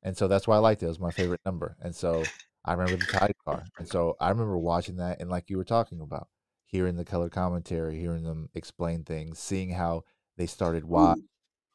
And 0.03 0.17
so 0.17 0.29
that's 0.29 0.49
why 0.49 0.57
I 0.57 0.61
liked 0.61 0.83
it. 0.83 0.87
It 0.87 0.89
was 0.89 1.01
my 1.01 1.11
favorite 1.11 1.41
number. 1.45 1.77
And 1.81 1.95
so 1.95 2.33
I 2.65 2.73
remember 2.73 2.97
the 2.97 3.07
Tide 3.07 3.35
car. 3.45 3.65
And 3.79 3.87
so 3.89 4.17
I 4.21 4.29
remember 4.31 4.57
watching 4.59 4.97
that 4.97 5.21
and 5.21 5.31
like 5.31 5.51
you 5.51 5.57
were 5.57 5.65
talking 5.65 6.01
about, 6.01 6.29
hearing 6.67 6.97
the 6.97 7.05
color 7.05 7.29
commentary, 7.29 7.99
hearing 7.99 8.23
them 8.25 8.49
explain 8.55 9.05
things, 9.05 9.39
seeing 9.39 9.71
how 9.71 10.05
they 10.37 10.47
started 10.47 10.85
why 10.85 11.15
Ooh, 11.15 11.23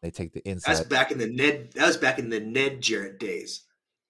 They 0.02 0.10
take 0.12 0.34
the 0.34 0.48
inside. 0.48 0.76
that's 0.76 0.88
back 0.88 1.12
in 1.12 1.18
the 1.18 1.28
Ned. 1.28 1.72
That 1.74 1.88
was 1.88 1.98
back 1.98 2.18
in 2.18 2.30
the 2.30 2.40
Ned 2.40 2.82
Jarrett 2.82 3.20
days. 3.20 3.64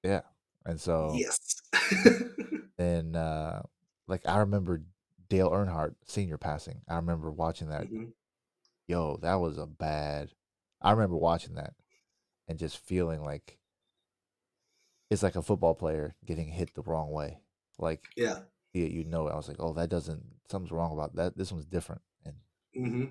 Yeah. 0.03 0.21
And 0.65 0.79
so 0.79 1.13
Yes. 1.15 1.61
and 2.77 3.15
uh 3.15 3.61
like 4.07 4.21
I 4.27 4.37
remember 4.37 4.81
Dale 5.27 5.49
Earnhardt 5.49 5.95
senior 6.05 6.37
passing. 6.37 6.81
I 6.87 6.95
remember 6.97 7.31
watching 7.31 7.69
that. 7.69 7.87
Mhm. 7.89 8.13
Yo, 8.87 9.17
that 9.17 9.35
was 9.35 9.57
a 9.57 9.65
bad 9.65 10.31
I 10.81 10.91
remember 10.91 11.17
watching 11.17 11.55
that 11.55 11.73
and 12.47 12.59
just 12.59 12.77
feeling 12.77 13.23
like 13.23 13.57
it's 15.09 15.23
like 15.23 15.35
a 15.35 15.41
football 15.41 15.75
player 15.75 16.15
getting 16.25 16.47
hit 16.49 16.73
the 16.75 16.81
wrong 16.83 17.11
way. 17.11 17.39
Like 17.79 18.03
Yeah. 18.15 18.39
you, 18.73 18.85
you 18.85 19.03
know, 19.05 19.27
I 19.27 19.35
was 19.35 19.47
like, 19.47 19.57
oh, 19.59 19.73
that 19.73 19.89
doesn't 19.89 20.23
something's 20.49 20.71
wrong 20.71 20.93
about 20.93 21.15
that. 21.15 21.37
This 21.37 21.51
one's 21.51 21.65
different, 21.65 22.01
and 22.25 22.35
hmm 22.75 23.05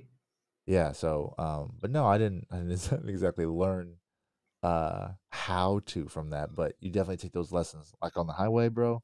yeah. 0.67 0.93
So, 0.93 1.35
um, 1.39 1.75
but 1.81 1.91
no, 1.91 2.07
I 2.07 2.19
didn't. 2.19 2.47
I 2.53 2.59
didn't 2.59 2.91
exactly 3.09 3.47
learn 3.47 3.97
uh 4.63 5.11
how 5.31 5.81
to 5.87 6.09
from 6.09 6.31
that. 6.31 6.55
But 6.55 6.75
you 6.81 6.91
definitely 6.91 7.19
take 7.19 7.33
those 7.33 7.53
lessons, 7.53 7.93
like 8.03 8.17
on 8.17 8.27
the 8.27 8.33
highway, 8.35 8.69
bro. 8.69 9.03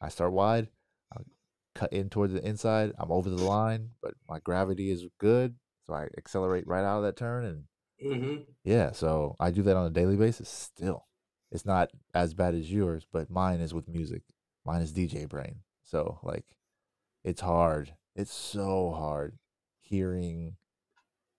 I 0.00 0.08
start 0.10 0.32
wide, 0.32 0.68
I 1.16 1.22
cut 1.74 1.92
in 1.92 2.10
towards 2.10 2.32
the 2.34 2.46
inside. 2.46 2.92
I'm 2.98 3.12
over 3.12 3.30
the 3.30 3.36
line, 3.36 3.90
but 4.02 4.14
my 4.28 4.40
gravity 4.40 4.90
is 4.90 5.06
good, 5.18 5.56
so 5.86 5.94
I 5.94 6.08
accelerate 6.18 6.66
right 6.66 6.84
out 6.84 6.98
of 6.98 7.04
that 7.04 7.16
turn, 7.16 7.44
and 7.44 7.64
hmm 8.02 8.36
yeah. 8.64 8.92
So 8.92 9.36
I 9.40 9.50
do 9.50 9.62
that 9.64 9.76
on 9.76 9.86
a 9.86 9.90
daily 9.90 10.16
basis. 10.16 10.48
Still, 10.48 11.06
it's 11.52 11.66
not 11.66 11.90
as 12.14 12.34
bad 12.34 12.54
as 12.54 12.70
yours, 12.72 13.06
but 13.10 13.30
mine 13.30 13.60
is 13.60 13.74
with 13.74 13.88
music. 13.88 14.22
Mine 14.64 14.82
is 14.82 14.92
DJ 14.92 15.26
brain. 15.26 15.60
So 15.82 16.18
like 16.22 16.44
it's 17.24 17.40
hard. 17.40 17.94
It's 18.16 18.32
so 18.32 18.92
hard 18.92 19.38
hearing 19.80 20.56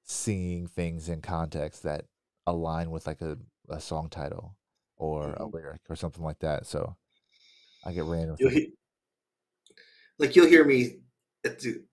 seeing 0.03 0.67
things 0.67 1.09
in 1.09 1.21
context 1.21 1.83
that 1.83 2.05
align 2.47 2.91
with 2.91 3.07
like 3.07 3.21
a, 3.21 3.37
a 3.69 3.79
song 3.79 4.09
title 4.09 4.57
or 4.97 5.33
a 5.33 5.47
Mhm. 5.47 5.53
lyric 5.53 5.81
or 5.89 5.95
something 5.95 6.23
like 6.23 6.39
that. 6.39 6.65
So 6.67 6.97
I 7.85 7.93
get 7.93 8.05
random 8.05 8.37
You'll 8.39 8.51
hear, 8.51 8.67
like 10.19 10.35
you'll 10.35 10.47
hear 10.47 10.65
me 10.65 10.99
at 11.45 11.59
the, 11.59 11.83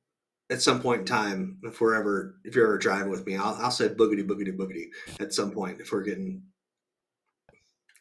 at 0.50 0.62
some 0.62 0.80
point 0.80 1.00
in 1.02 1.06
time 1.06 1.58
if 1.64 1.80
we're 1.80 1.94
ever 1.94 2.40
if 2.44 2.54
you're 2.54 2.66
ever 2.66 2.78
driving 2.78 3.10
with 3.10 3.26
me, 3.26 3.36
I'll 3.36 3.54
I'll 3.56 3.70
say 3.70 3.88
boogity 3.88 4.26
boogity 4.26 4.56
boogity 4.56 4.86
at 5.20 5.32
some 5.34 5.52
point 5.52 5.80
if 5.80 5.92
we're 5.92 6.02
getting. 6.04 6.42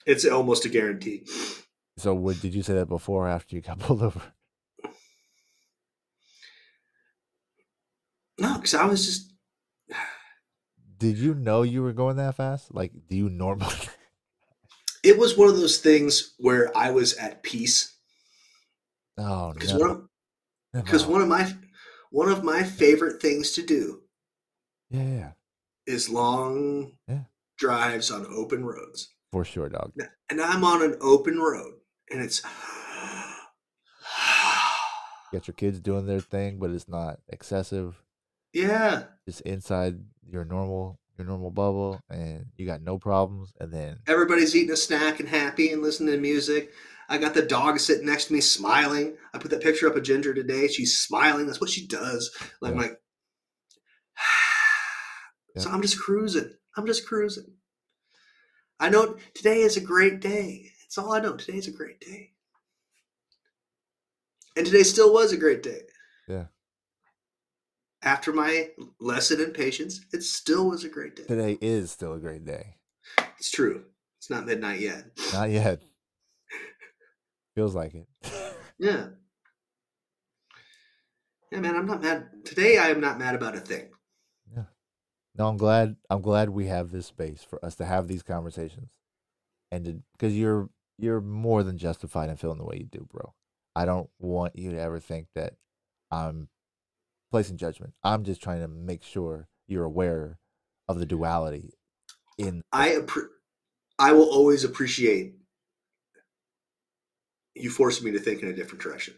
It's 0.07 0.25
almost 0.25 0.65
a 0.65 0.69
guarantee. 0.69 1.25
So 1.97 2.13
what 2.15 2.39
did 2.39 2.55
you 2.55 2.63
say 2.63 2.73
that 2.75 2.87
before 2.87 3.25
or 3.25 3.29
after 3.29 3.55
you 3.55 3.61
got 3.61 3.79
pulled 3.79 4.01
over? 4.01 4.33
No, 8.39 8.55
because 8.55 8.73
I 8.73 8.85
was 8.85 9.05
just 9.05 9.33
Did 10.97 11.17
you 11.19 11.33
know 11.35 11.61
you 11.61 11.81
were 11.83 11.93
going 11.93 12.17
that 12.17 12.35
fast? 12.35 12.73
Like 12.73 12.91
do 13.07 13.15
you 13.15 13.29
normally 13.29 13.75
it 15.03 15.17
was 15.17 15.37
one 15.37 15.49
of 15.49 15.57
those 15.57 15.77
things 15.77 16.33
where 16.37 16.75
I 16.77 16.91
was 16.91 17.13
at 17.15 17.43
peace 17.43 17.97
Oh 19.17 19.53
because 19.53 19.73
no. 19.73 19.77
one 19.77 19.89
of 19.91 20.09
because 20.77 21.05
no. 21.05 21.11
one 21.11 21.21
of 21.21 21.27
my 21.29 21.53
one 22.11 22.29
of 22.29 22.43
my 22.43 22.63
favorite 22.63 23.21
things 23.21 23.51
to 23.53 23.63
do 23.63 24.03
Yeah, 24.89 25.03
yeah, 25.03 25.31
is 25.87 26.09
long 26.09 26.97
Yeah. 27.07 27.25
drives 27.57 28.11
on 28.11 28.25
open 28.27 28.65
roads. 28.65 29.15
For 29.31 29.43
sure, 29.45 29.69
dog. 29.69 29.91
And 30.29 30.41
I'm 30.41 30.63
on 30.63 30.81
an 30.83 30.95
open 31.01 31.37
road 31.39 31.73
and 32.11 32.21
it's 32.21 32.41
You 35.31 35.39
got 35.39 35.47
your 35.47 35.55
kids 35.55 35.79
doing 35.81 36.05
their 36.05 36.21
thing, 36.21 36.57
but 36.59 36.69
it's 36.71 36.87
not 36.87 37.19
excessive. 37.29 38.01
yeah. 38.53 39.03
Just 39.27 39.41
inside 39.41 39.99
your 40.29 40.45
normal 40.45 40.99
your 41.17 41.25
normal 41.27 41.49
bubble, 41.49 41.99
and 42.11 42.45
you 42.57 42.67
got 42.67 42.81
no 42.83 42.99
problems. 42.99 43.51
And 43.59 43.73
then 43.73 43.97
Everybody's 44.07 44.55
eating 44.55 44.71
a 44.71 44.77
snack 44.77 45.19
and 45.19 45.27
happy 45.27 45.71
and 45.71 45.81
listening 45.81 46.13
to 46.13 46.21
music. 46.21 46.71
I 47.09 47.17
got 47.17 47.33
the 47.33 47.41
dog 47.41 47.79
sitting 47.79 48.05
next 48.05 48.25
to 48.25 48.33
me 48.33 48.39
smiling. 48.41 49.17
I 49.33 49.39
put 49.39 49.49
that 49.51 49.63
picture 49.63 49.89
up 49.89 49.95
of 49.95 50.03
Ginger 50.03 50.33
today. 50.35 50.67
She's 50.67 50.97
smiling. 50.97 51.47
That's 51.47 51.59
what 51.59 51.71
she 51.71 51.87
does. 51.87 52.29
I'm 52.63 52.75
Yeah. 52.75 52.81
like, 52.81 53.01
so 55.57 55.69
I'm 55.71 55.81
just 55.81 55.99
cruising. 55.99 56.53
I'm 56.77 56.85
just 56.85 57.05
cruising. 57.07 57.45
I 58.79 58.89
know 58.89 59.17
today 59.33 59.61
is 59.61 59.77
a 59.77 59.81
great 59.81 60.19
day. 60.19 60.71
That's 60.83 60.97
all 60.97 61.13
I 61.13 61.19
know. 61.19 61.35
Today 61.35 61.57
is 61.57 61.67
a 61.67 61.71
great 61.71 61.99
day. 61.99 62.31
And 64.55 64.65
today 64.65 64.83
still 64.83 65.13
was 65.13 65.31
a 65.31 65.37
great 65.37 65.63
day. 65.63 65.81
Yeah. 66.27 66.45
After 68.03 68.31
my 68.31 68.69
lesson 68.99 69.41
in 69.41 69.51
patience, 69.51 70.01
it 70.13 70.23
still 70.23 70.69
was 70.69 70.83
a 70.83 70.89
great 70.89 71.15
day. 71.15 71.23
today 71.23 71.57
is 71.61 71.91
still 71.91 72.13
a 72.13 72.19
great 72.19 72.45
day. 72.45 72.75
It's 73.37 73.51
true. 73.51 73.83
It's 74.19 74.29
not 74.29 74.45
midnight 74.45 74.79
yet. 74.79 75.05
Not 75.33 75.49
yet. 75.49 75.81
Feels 77.55 77.75
like 77.75 77.95
it. 77.95 78.07
Yeah. 78.79 79.07
Yeah, 81.51 81.61
man, 81.61 81.75
I'm 81.75 81.87
not 81.87 82.03
mad. 82.03 82.29
Today 82.45 82.77
I 82.77 82.89
am 82.89 83.01
not 83.01 83.17
mad 83.17 83.33
about 83.33 83.55
a 83.55 83.59
thing. 83.59 83.89
No, 85.37 85.47
I'm 85.47 85.57
glad. 85.57 85.95
I'm 86.09 86.21
glad 86.21 86.49
we 86.49 86.65
have 86.67 86.91
this 86.91 87.05
space 87.05 87.43
for 87.43 87.63
us 87.63 87.75
to 87.75 87.85
have 87.85 88.07
these 88.07 88.23
conversations, 88.23 88.89
and 89.71 90.03
because 90.13 90.35
you're 90.35 90.69
you're 90.97 91.21
more 91.21 91.63
than 91.63 91.77
justified 91.77 92.29
in 92.29 92.37
feeling 92.37 92.57
the 92.57 92.65
way 92.65 92.77
you 92.77 92.85
do, 92.85 93.07
bro. 93.11 93.33
I 93.75 93.85
don't 93.85 94.09
want 94.17 94.57
you 94.57 94.71
to 94.71 94.79
ever 94.79 94.99
think 94.99 95.27
that 95.35 95.53
I'm 96.09 96.49
placing 97.31 97.57
judgment. 97.57 97.93
I'm 98.03 98.23
just 98.23 98.41
trying 98.41 98.61
to 98.61 98.67
make 98.67 99.03
sure 99.03 99.47
you're 99.67 99.83
aware 99.83 100.39
of 100.87 100.97
the 100.97 101.05
duality 101.05 101.73
in 102.37 102.63
I 102.71 102.89
appre- 102.89 103.27
I 103.99 104.13
will 104.13 104.29
always 104.29 104.63
appreciate 104.63 105.35
you 107.55 107.69
forcing 107.69 108.05
me 108.05 108.11
to 108.11 108.19
think 108.19 108.41
in 108.41 108.49
a 108.49 108.53
different 108.53 108.81
direction 108.81 109.15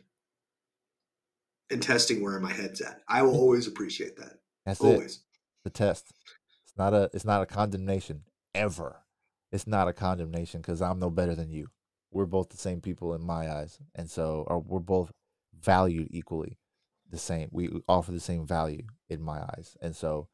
and 1.69 1.81
testing 1.81 2.23
where 2.23 2.39
my 2.39 2.51
head's 2.51 2.81
at. 2.81 3.01
I 3.07 3.21
will 3.21 3.37
always 3.37 3.67
appreciate 3.67 4.17
that. 4.17 4.39
that's 4.65 4.83
it. 4.83 5.17
The 5.64 5.69
test. 5.69 6.14
It's 6.64 6.77
not 6.77 6.94
a. 6.94 7.10
It's 7.14 7.26
not 7.26 7.41
a 7.41 7.45
condemnation 7.45 8.23
ever. 8.56 9.03
It's 9.52 9.68
not 9.68 9.88
a 9.88 9.94
condemnation 9.94 10.61
because 10.61 10.81
I'm 10.81 10.99
no 10.99 11.10
better 11.10 11.36
than 11.36 11.52
you. 11.52 11.68
We're 12.11 12.26
both 12.26 12.49
the 12.49 12.57
same 12.57 12.81
people 12.81 13.14
in 13.14 13.22
my 13.22 13.52
eyes, 13.52 13.80
and 13.95 14.10
so 14.10 14.45
or 14.48 14.60
we're 14.60 14.80
both 14.80 15.11
valued 15.60 16.07
equally, 16.11 16.57
the 17.10 17.18
same. 17.18 17.49
We 17.52 17.69
offer 17.88 18.11
the 18.11 18.19
same 18.19 18.45
value 18.45 18.84
in 19.10 19.22
my 19.22 19.41
eyes, 19.41 19.77
and 19.81 19.95
so 19.95 20.30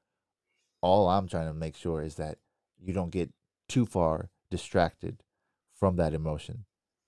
all 0.82 1.08
I'm 1.08 1.28
trying 1.28 1.48
to 1.48 1.54
make 1.54 1.76
sure 1.76 2.02
is 2.02 2.16
that 2.16 2.38
you 2.80 2.94
don't 2.94 3.10
get 3.10 3.32
too 3.68 3.86
far 3.86 4.30
distracted 4.52 5.24
from 5.74 5.96
that 5.96 6.14
emotion 6.14 6.66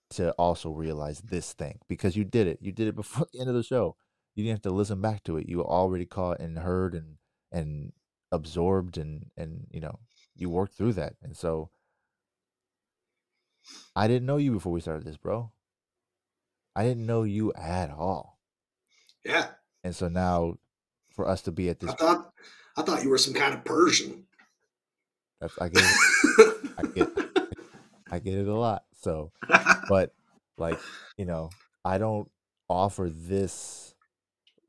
to 0.09 0.31
also 0.33 0.71
realize 0.71 1.19
this 1.19 1.53
thing 1.53 1.79
because 1.87 2.15
you 2.15 2.23
did 2.23 2.47
it. 2.47 2.59
You 2.61 2.71
did 2.71 2.87
it 2.87 2.95
before 3.03 3.27
the 3.31 3.39
end 3.39 3.49
of 3.49 3.55
the 3.55 3.63
show. 3.63 3.95
You 4.35 4.43
didn't 4.43 4.57
have 4.57 4.71
to 4.71 4.71
listen 4.71 5.01
back 5.01 5.23
to 5.23 5.37
it. 5.37 5.49
You 5.49 5.63
already 5.63 6.05
caught 6.05 6.39
and 6.39 6.59
heard 6.59 6.93
and 6.93 7.17
and 7.51 7.93
absorbed 8.31 8.97
and 8.97 9.27
and 9.37 9.67
you 9.71 9.79
know 9.79 9.99
you 10.35 10.49
worked 10.49 10.75
through 10.75 10.93
that. 10.93 11.13
And 11.21 11.35
so 11.35 11.69
I 13.95 14.07
didn't 14.07 14.25
know 14.25 14.37
you 14.37 14.51
before 14.51 14.71
we 14.71 14.81
started 14.81 15.05
this, 15.05 15.17
bro. 15.17 15.51
I 16.75 16.83
didn't 16.83 17.05
know 17.05 17.23
you 17.23 17.53
at 17.53 17.89
all. 17.89 18.39
Yeah. 19.25 19.47
And 19.83 19.95
so 19.95 20.07
now 20.07 20.55
for 21.15 21.27
us 21.27 21.41
to 21.43 21.51
be 21.51 21.69
at 21.69 21.79
this 21.79 21.89
I 21.89 21.95
thought 21.95 22.31
I 22.77 22.81
thought 22.83 23.03
you 23.03 23.09
were 23.09 23.17
some 23.17 23.33
kind 23.33 23.53
of 23.53 23.63
Persian. 23.65 24.25
that's 25.41 25.57
I 25.59 25.69
get 25.69 25.83
it, 25.83 26.71
I 26.77 26.83
get 26.83 27.09
I 28.11 28.19
get 28.19 28.35
it 28.35 28.47
a 28.47 28.55
lot. 28.55 28.83
So 28.93 29.31
but 29.89 30.11
like, 30.57 30.79
you 31.17 31.25
know, 31.25 31.49
I 31.85 31.97
don't 31.97 32.29
offer 32.69 33.09
this 33.09 33.95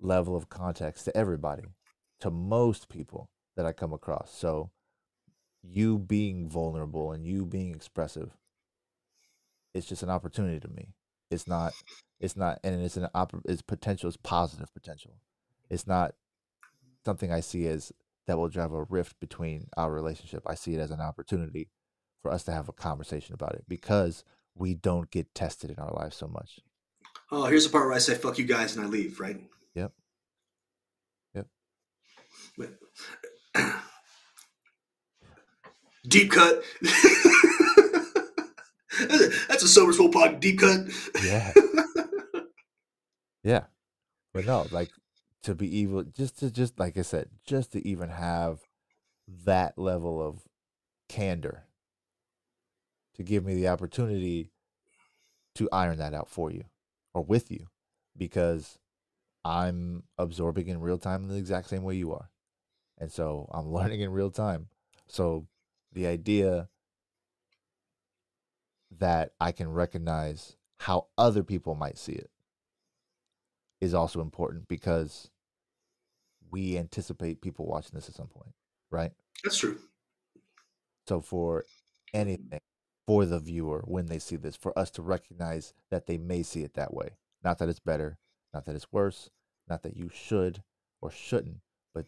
level 0.00 0.36
of 0.36 0.48
context 0.48 1.06
to 1.06 1.16
everybody, 1.16 1.64
to 2.20 2.30
most 2.30 2.88
people 2.88 3.30
that 3.58 3.66
I 3.66 3.72
come 3.72 3.92
across. 3.92 4.34
So 4.34 4.70
you 5.62 5.98
being 5.98 6.48
vulnerable 6.48 7.12
and 7.12 7.26
you 7.26 7.44
being 7.44 7.74
expressive 7.74 8.30
it's 9.74 9.86
just 9.86 10.02
an 10.02 10.10
opportunity 10.10 10.60
to 10.60 10.68
me. 10.68 10.94
It's 11.30 11.46
not 11.46 11.72
it's 12.20 12.36
not 12.36 12.58
and 12.64 12.82
it's 12.82 12.96
an 12.96 13.08
opp- 13.14 13.42
it's 13.44 13.62
potential 13.62 14.08
it's 14.08 14.16
positive 14.16 14.72
potential. 14.72 15.18
It's 15.68 15.86
not 15.86 16.14
something 17.04 17.32
I 17.32 17.40
see 17.40 17.66
as 17.66 17.92
that 18.26 18.38
will 18.38 18.48
drive 18.48 18.72
a 18.72 18.84
rift 18.84 19.20
between 19.20 19.68
our 19.76 19.92
relationship. 19.92 20.42
I 20.46 20.54
see 20.54 20.74
it 20.74 20.80
as 20.80 20.90
an 20.90 21.00
opportunity 21.00 21.68
for 22.22 22.30
us 22.30 22.44
to 22.44 22.52
have 22.52 22.68
a 22.68 22.72
conversation 22.72 23.34
about 23.34 23.54
it 23.54 23.64
because 23.68 24.24
we 24.54 24.74
don't 24.74 25.10
get 25.10 25.34
tested 25.34 25.70
in 25.70 25.78
our 25.78 25.92
lives 25.92 26.16
so 26.16 26.26
much. 26.26 26.60
oh, 27.30 27.44
here's 27.46 27.64
the 27.64 27.70
part 27.70 27.86
where 27.86 27.94
I 27.94 27.98
say 27.98 28.14
"fuck 28.14 28.38
you 28.38 28.44
guys" 28.44 28.76
and 28.76 28.84
I 28.84 28.88
leave. 28.88 29.20
Right. 29.20 29.40
Yep. 29.74 29.92
Yep. 31.34 31.46
Deep 36.08 36.30
cut. 36.30 36.62
That's 39.48 39.62
a 39.62 39.68
sober 39.68 39.92
swole 39.92 40.10
pod 40.10 40.40
deep 40.40 40.58
cut. 40.58 40.86
Yeah. 41.22 41.52
yeah. 43.44 43.64
But 44.32 44.46
no, 44.46 44.66
like 44.70 44.90
to 45.42 45.54
be 45.54 45.78
evil 45.78 46.02
just 46.02 46.38
to 46.40 46.50
just 46.50 46.78
like 46.78 46.96
I 46.96 47.02
said, 47.02 47.28
just 47.44 47.72
to 47.72 47.86
even 47.86 48.08
have 48.08 48.60
that 49.44 49.78
level 49.78 50.26
of 50.26 50.40
candor 51.08 51.64
to 53.14 53.22
give 53.22 53.44
me 53.44 53.54
the 53.54 53.68
opportunity 53.68 54.50
to 55.56 55.68
iron 55.72 55.98
that 55.98 56.14
out 56.14 56.28
for 56.28 56.50
you 56.50 56.64
or 57.14 57.22
with 57.22 57.50
you 57.50 57.66
because 58.16 58.78
I'm 59.44 60.04
absorbing 60.18 60.68
in 60.68 60.80
real 60.80 60.98
time 60.98 61.24
in 61.24 61.28
the 61.28 61.36
exact 61.36 61.68
same 61.68 61.82
way 61.82 61.96
you 61.96 62.12
are. 62.12 62.30
And 62.98 63.10
so 63.10 63.48
I'm 63.52 63.68
learning 63.72 64.00
in 64.00 64.10
real 64.10 64.30
time. 64.30 64.68
So 65.08 65.46
the 65.98 66.06
idea 66.06 66.68
that 69.00 69.32
I 69.40 69.50
can 69.50 69.68
recognize 69.68 70.54
how 70.76 71.08
other 71.18 71.42
people 71.42 71.74
might 71.74 71.98
see 71.98 72.12
it 72.12 72.30
is 73.80 73.94
also 73.94 74.20
important 74.20 74.68
because 74.68 75.28
we 76.52 76.78
anticipate 76.78 77.42
people 77.42 77.66
watching 77.66 77.90
this 77.94 78.08
at 78.08 78.14
some 78.14 78.28
point, 78.28 78.54
right? 78.92 79.10
That's 79.42 79.58
true. 79.58 79.76
So 81.08 81.20
for 81.20 81.64
anything 82.14 82.60
for 83.04 83.26
the 83.26 83.40
viewer 83.40 83.82
when 83.84 84.06
they 84.06 84.20
see 84.20 84.36
this, 84.36 84.54
for 84.54 84.78
us 84.78 84.92
to 84.92 85.02
recognize 85.02 85.74
that 85.90 86.06
they 86.06 86.16
may 86.16 86.44
see 86.44 86.62
it 86.62 86.74
that 86.74 86.94
way. 86.94 87.16
Not 87.42 87.58
that 87.58 87.68
it's 87.68 87.80
better, 87.80 88.18
not 88.54 88.66
that 88.66 88.76
it's 88.76 88.92
worse, 88.92 89.30
not 89.68 89.82
that 89.82 89.96
you 89.96 90.10
should 90.14 90.62
or 91.00 91.10
shouldn't, 91.10 91.58
but 91.92 92.06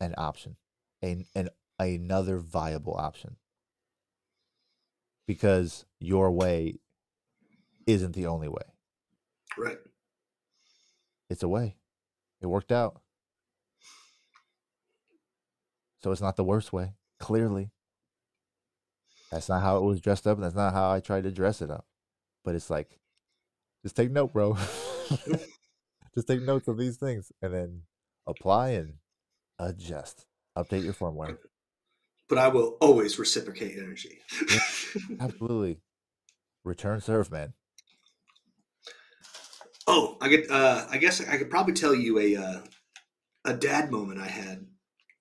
an 0.00 0.16
option, 0.18 0.56
an, 1.00 1.26
an 1.36 1.50
another 1.78 2.38
viable 2.38 2.94
option. 2.94 3.36
Because 5.26 5.84
your 6.00 6.30
way 6.30 6.78
isn't 7.86 8.14
the 8.14 8.26
only 8.26 8.48
way. 8.48 8.62
Right. 9.56 9.78
It's 11.28 11.42
a 11.42 11.48
way. 11.48 11.76
It 12.40 12.46
worked 12.46 12.72
out. 12.72 13.00
So 16.02 16.12
it's 16.12 16.20
not 16.20 16.36
the 16.36 16.44
worst 16.44 16.72
way, 16.72 16.94
clearly. 17.18 17.70
That's 19.30 19.48
not 19.48 19.62
how 19.62 19.78
it 19.78 19.82
was 19.82 20.00
dressed 20.00 20.26
up, 20.26 20.36
and 20.36 20.44
that's 20.44 20.54
not 20.54 20.72
how 20.72 20.90
I 20.90 21.00
tried 21.00 21.24
to 21.24 21.30
dress 21.30 21.60
it 21.60 21.70
up. 21.70 21.86
But 22.44 22.54
it's 22.54 22.70
like, 22.70 22.98
just 23.82 23.96
take 23.96 24.10
note, 24.10 24.32
bro. 24.32 24.56
just 26.14 26.28
take 26.28 26.42
notes 26.42 26.68
of 26.68 26.78
these 26.78 26.96
things 26.96 27.32
and 27.42 27.52
then 27.52 27.82
apply 28.26 28.70
and 28.70 28.94
adjust. 29.58 30.26
Update 30.56 30.84
your 30.84 30.94
firmware. 30.94 31.36
But 32.28 32.38
I 32.38 32.48
will 32.48 32.76
always 32.80 33.18
reciprocate 33.18 33.78
energy. 33.78 34.18
Absolutely. 35.20 35.80
Return 36.64 37.00
serve, 37.00 37.30
man. 37.30 37.54
oh, 39.86 40.18
I 40.20 40.28
get. 40.28 40.50
Uh, 40.50 40.86
I 40.90 40.98
guess 40.98 41.26
I 41.26 41.38
could 41.38 41.50
probably 41.50 41.72
tell 41.72 41.94
you 41.94 42.18
a 42.18 42.36
uh, 42.36 42.60
a 43.44 43.54
dad 43.54 43.90
moment 43.90 44.20
I 44.20 44.28
had 44.28 44.66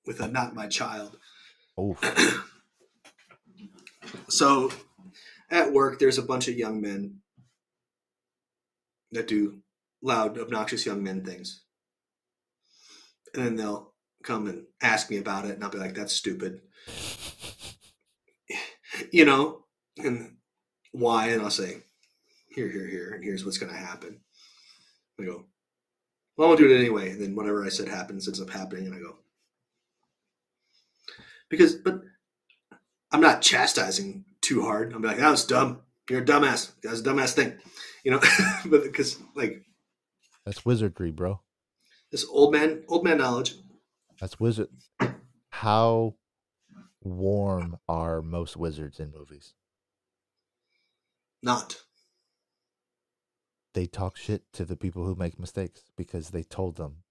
with 0.06 0.20
a 0.20 0.28
not 0.28 0.56
my 0.56 0.68
child. 0.68 1.18
Oh. 1.78 1.98
So 4.30 4.72
at 5.50 5.72
work, 5.72 6.00
there's 6.00 6.18
a 6.18 6.24
bunch 6.24 6.48
of 6.48 6.58
young 6.58 6.82
men 6.82 7.20
that 9.12 9.28
do 9.28 9.60
loud, 10.02 10.38
obnoxious 10.38 10.86
young 10.86 11.04
men 11.04 11.24
things. 11.24 11.64
And 13.34 13.46
then 13.46 13.56
they'll 13.56 13.94
come 14.24 14.48
and 14.48 14.66
ask 14.82 15.10
me 15.10 15.18
about 15.18 15.46
it, 15.46 15.56
and 15.56 15.64
I'll 15.64 15.70
be 15.70 15.78
like, 15.78 15.94
that's 15.94 16.14
stupid. 16.14 16.62
You 19.12 19.26
know? 19.26 19.64
And 19.98 20.38
why? 20.92 21.30
And 21.30 21.42
I'll 21.42 21.50
say, 21.50 21.78
here, 22.50 22.70
here, 22.70 22.88
here, 22.88 23.12
and 23.14 23.24
here's 23.24 23.46
what's 23.46 23.58
going 23.58 23.72
to 23.72 23.78
happen. 23.78 24.20
I 25.20 25.24
go, 25.26 25.46
well, 26.36 26.50
I'm 26.50 26.56
going 26.56 26.58
to 26.58 26.68
do 26.68 26.76
it 26.76 26.80
anyway. 26.80 27.12
And 27.12 27.22
then 27.22 27.36
whatever 27.36 27.66
I 27.66 27.70
said 27.70 27.88
happens, 27.88 28.28
ends 28.28 28.42
up 28.42 28.50
happening. 28.50 28.86
And 28.86 28.96
I 28.96 29.00
go, 29.00 29.18
because, 31.50 31.76
but 31.76 32.02
I'm 33.12 33.22
not 33.22 33.42
chastising 33.42 34.26
too 34.42 34.62
hard. 34.64 34.94
I'm 34.94 35.02
like, 35.02 35.18
that 35.18 35.32
was 35.32 35.46
dumb. 35.46 35.82
You're 36.10 36.22
a 36.22 36.26
dumbass. 36.26 36.72
That 36.84 36.92
was 36.92 37.02
a 37.02 37.04
dumbass 37.04 37.34
thing. 37.34 37.58
You 38.04 38.12
know, 38.12 38.20
but 38.66 38.84
because 38.84 39.18
like 39.36 39.64
That's 40.46 40.66
wizardry, 40.66 41.12
bro. 41.12 41.42
this 42.12 42.26
old 42.30 42.54
man, 42.54 42.84
old 42.88 43.04
man 43.04 43.18
knowledge. 43.18 43.56
That's 44.20 44.40
wizard. 44.40 44.70
How 45.50 46.16
warm 47.02 47.78
are 47.88 48.22
most 48.22 48.58
wizards 48.58 49.00
in 49.00 49.12
movies? 49.12 49.54
Not. 51.42 51.84
They 53.74 53.86
talk 53.86 54.18
shit 54.18 54.44
to 54.54 54.66
the 54.66 54.76
people 54.76 55.06
who 55.06 55.16
make 55.16 55.40
mistakes 55.40 55.84
because 55.96 56.30
they 56.30 56.44
told 56.44 56.78
them 56.78 57.04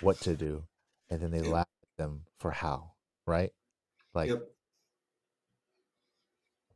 what 0.00 0.20
to 0.22 0.34
do 0.34 0.64
and 1.10 1.20
then 1.20 1.30
they 1.30 1.42
laugh 1.42 1.68
at 1.82 1.96
them 1.98 2.22
for 2.38 2.50
how, 2.52 2.92
right? 3.26 3.50
Like 4.14 4.30
Yep. 4.30 4.48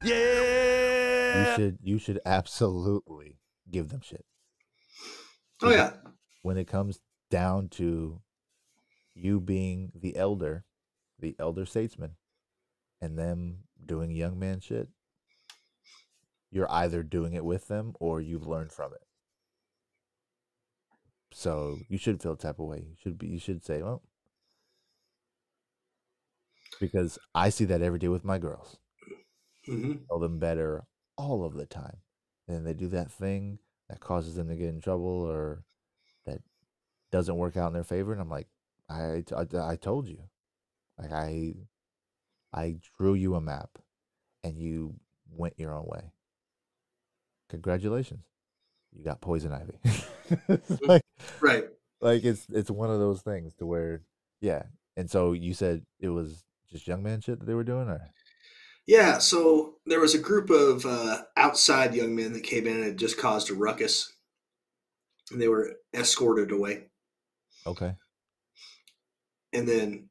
you 0.02 1.46
should 1.54 1.78
you 1.82 1.98
should 1.98 2.20
absolutely 2.26 3.38
give 3.70 3.88
them 3.88 4.00
shit. 4.02 4.24
Oh 5.62 5.70
yeah. 5.70 5.94
When 6.42 6.56
it 6.56 6.68
comes 6.68 7.00
down 7.30 7.68
to 7.70 8.20
you 9.14 9.40
being 9.40 9.92
the 9.94 10.16
elder, 10.16 10.64
the 11.20 11.34
elder 11.38 11.66
statesman, 11.66 12.16
and 13.00 13.18
them 13.18 13.64
doing 13.84 14.10
young 14.10 14.38
man 14.38 14.60
shit, 14.60 14.88
you're 16.50 16.70
either 16.70 17.02
doing 17.02 17.34
it 17.34 17.44
with 17.44 17.68
them 17.68 17.94
or 18.00 18.20
you've 18.20 18.46
learned 18.46 18.72
from 18.72 18.92
it. 18.92 19.02
So 21.32 21.78
you 21.88 21.98
should 21.98 22.22
feel 22.22 22.34
the 22.34 22.42
type 22.42 22.58
of 22.58 22.66
way. 22.66 22.78
You 22.88 22.96
should 23.00 23.18
be 23.18 23.28
you 23.28 23.38
should 23.38 23.64
say, 23.64 23.82
well 23.82 24.02
because 26.80 27.18
I 27.34 27.50
see 27.50 27.64
that 27.66 27.82
every 27.82 27.98
day 27.98 28.08
with 28.08 28.24
my 28.24 28.38
girls. 28.38 28.78
hmm 29.66 29.94
Tell 30.08 30.18
them 30.18 30.38
better 30.38 30.84
all 31.16 31.44
of 31.44 31.54
the 31.54 31.66
time. 31.66 31.98
And 32.46 32.56
then 32.56 32.64
they 32.64 32.74
do 32.74 32.88
that 32.88 33.10
thing 33.10 33.58
that 33.88 34.00
causes 34.00 34.34
them 34.36 34.48
to 34.48 34.56
get 34.56 34.68
in 34.68 34.80
trouble 34.80 35.06
or 35.06 35.64
that 36.26 36.40
doesn't 37.10 37.36
work 37.36 37.56
out 37.56 37.68
in 37.68 37.72
their 37.74 37.84
favor. 37.84 38.12
And 38.12 38.20
I'm 38.20 38.30
like, 38.30 38.48
I, 38.88 39.24
I, 39.36 39.46
I 39.72 39.76
told 39.76 40.08
you. 40.08 40.24
Like 40.98 41.12
I 41.12 41.54
I 42.52 42.78
drew 42.98 43.14
you 43.14 43.34
a 43.36 43.40
map 43.40 43.78
and 44.44 44.58
you 44.60 45.00
went 45.30 45.58
your 45.58 45.74
own 45.74 45.86
way. 45.86 46.12
Congratulations. 47.48 48.24
You 48.92 49.04
got 49.04 49.20
poison 49.20 49.52
ivy. 49.52 49.80
Like 50.86 51.02
Right. 51.40 51.68
like 52.00 52.24
it's 52.24 52.46
it's 52.50 52.70
one 52.70 52.90
of 52.90 52.98
those 53.00 53.22
things 53.22 53.54
to 53.56 53.66
where 53.66 54.02
yeah. 54.40 54.64
And 54.96 55.10
so 55.10 55.32
you 55.32 55.54
said 55.54 55.84
it 56.00 56.08
was 56.10 56.44
just 56.70 56.86
young 56.88 57.02
man 57.02 57.20
shit 57.20 57.40
that 57.40 57.46
they 57.46 57.54
were 57.54 57.64
doing, 57.64 57.88
or 57.88 58.12
Yeah, 58.86 59.18
so 59.18 59.76
there 59.86 60.00
was 60.00 60.14
a 60.14 60.18
group 60.18 60.50
of 60.50 60.84
uh, 60.86 61.22
outside 61.36 61.94
young 61.94 62.16
men 62.16 62.32
that 62.32 62.42
came 62.42 62.66
in 62.66 62.76
and 62.76 62.84
had 62.84 62.96
just 62.98 63.18
caused 63.18 63.50
a 63.50 63.54
ruckus, 63.54 64.12
and 65.30 65.40
they 65.40 65.48
were 65.48 65.76
escorted 65.94 66.50
away. 66.52 66.84
okay, 67.66 67.96
And 69.52 69.68
then 69.68 70.07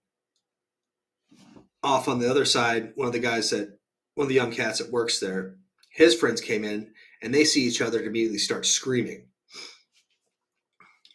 off 1.84 2.08
on 2.08 2.20
the 2.20 2.30
other 2.30 2.46
side, 2.46 2.92
one 2.96 3.08
of 3.08 3.14
the 3.14 3.20
guys 3.20 3.50
that 3.52 3.78
one 4.16 4.26
of 4.26 4.30
the 4.30 4.36
young 4.36 4.52
cats 4.52 4.80
that 4.80 4.92
works 4.92 5.20
there, 5.20 5.56
his 5.90 6.16
friends 6.16 6.42
came 6.42 6.64
in 6.64 6.92
and 7.22 7.34
they 7.34 7.44
see 7.44 7.64
each 7.64 7.82
other 7.82 8.00
and 8.00 8.08
immediately 8.08 8.40
start 8.40 8.66
screaming. 8.66 9.28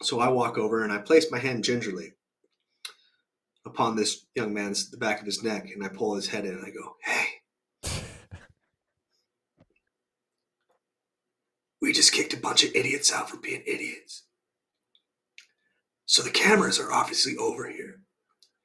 So 0.03 0.21
I 0.21 0.29
walk 0.29 0.59
over 0.59 0.83
and 0.83 0.93
I 0.93 0.99
place 0.99 1.31
my 1.31 1.39
hand 1.39 1.65
gingerly 1.65 2.13
upon 3.65 3.97
this 3.97 4.27
young 4.35 4.53
man's 4.53 4.91
the 4.91 4.97
back 4.97 5.21
of 5.21 5.27
his 5.27 5.43
neck 5.43 5.71
and 5.73 5.85
I 5.85 5.89
pull 5.89 6.15
his 6.15 6.29
head 6.29 6.45
in 6.45 6.55
and 6.55 6.65
I 6.65 6.71
go, 6.71 6.97
Hey, 7.03 7.43
we 11.81 11.93
just 11.93 12.13
kicked 12.13 12.35
a 12.35 12.41
bunch 12.41 12.65
of 12.65 12.75
idiots 12.75 13.13
out 13.13 13.31
for 13.31 13.37
being 13.37 13.63
idiots. 13.67 14.25
So 16.07 16.23
the 16.23 16.31
cameras 16.31 16.79
are 16.79 16.93
obviously 16.93 17.37
over 17.37 17.69
here. 17.69 18.02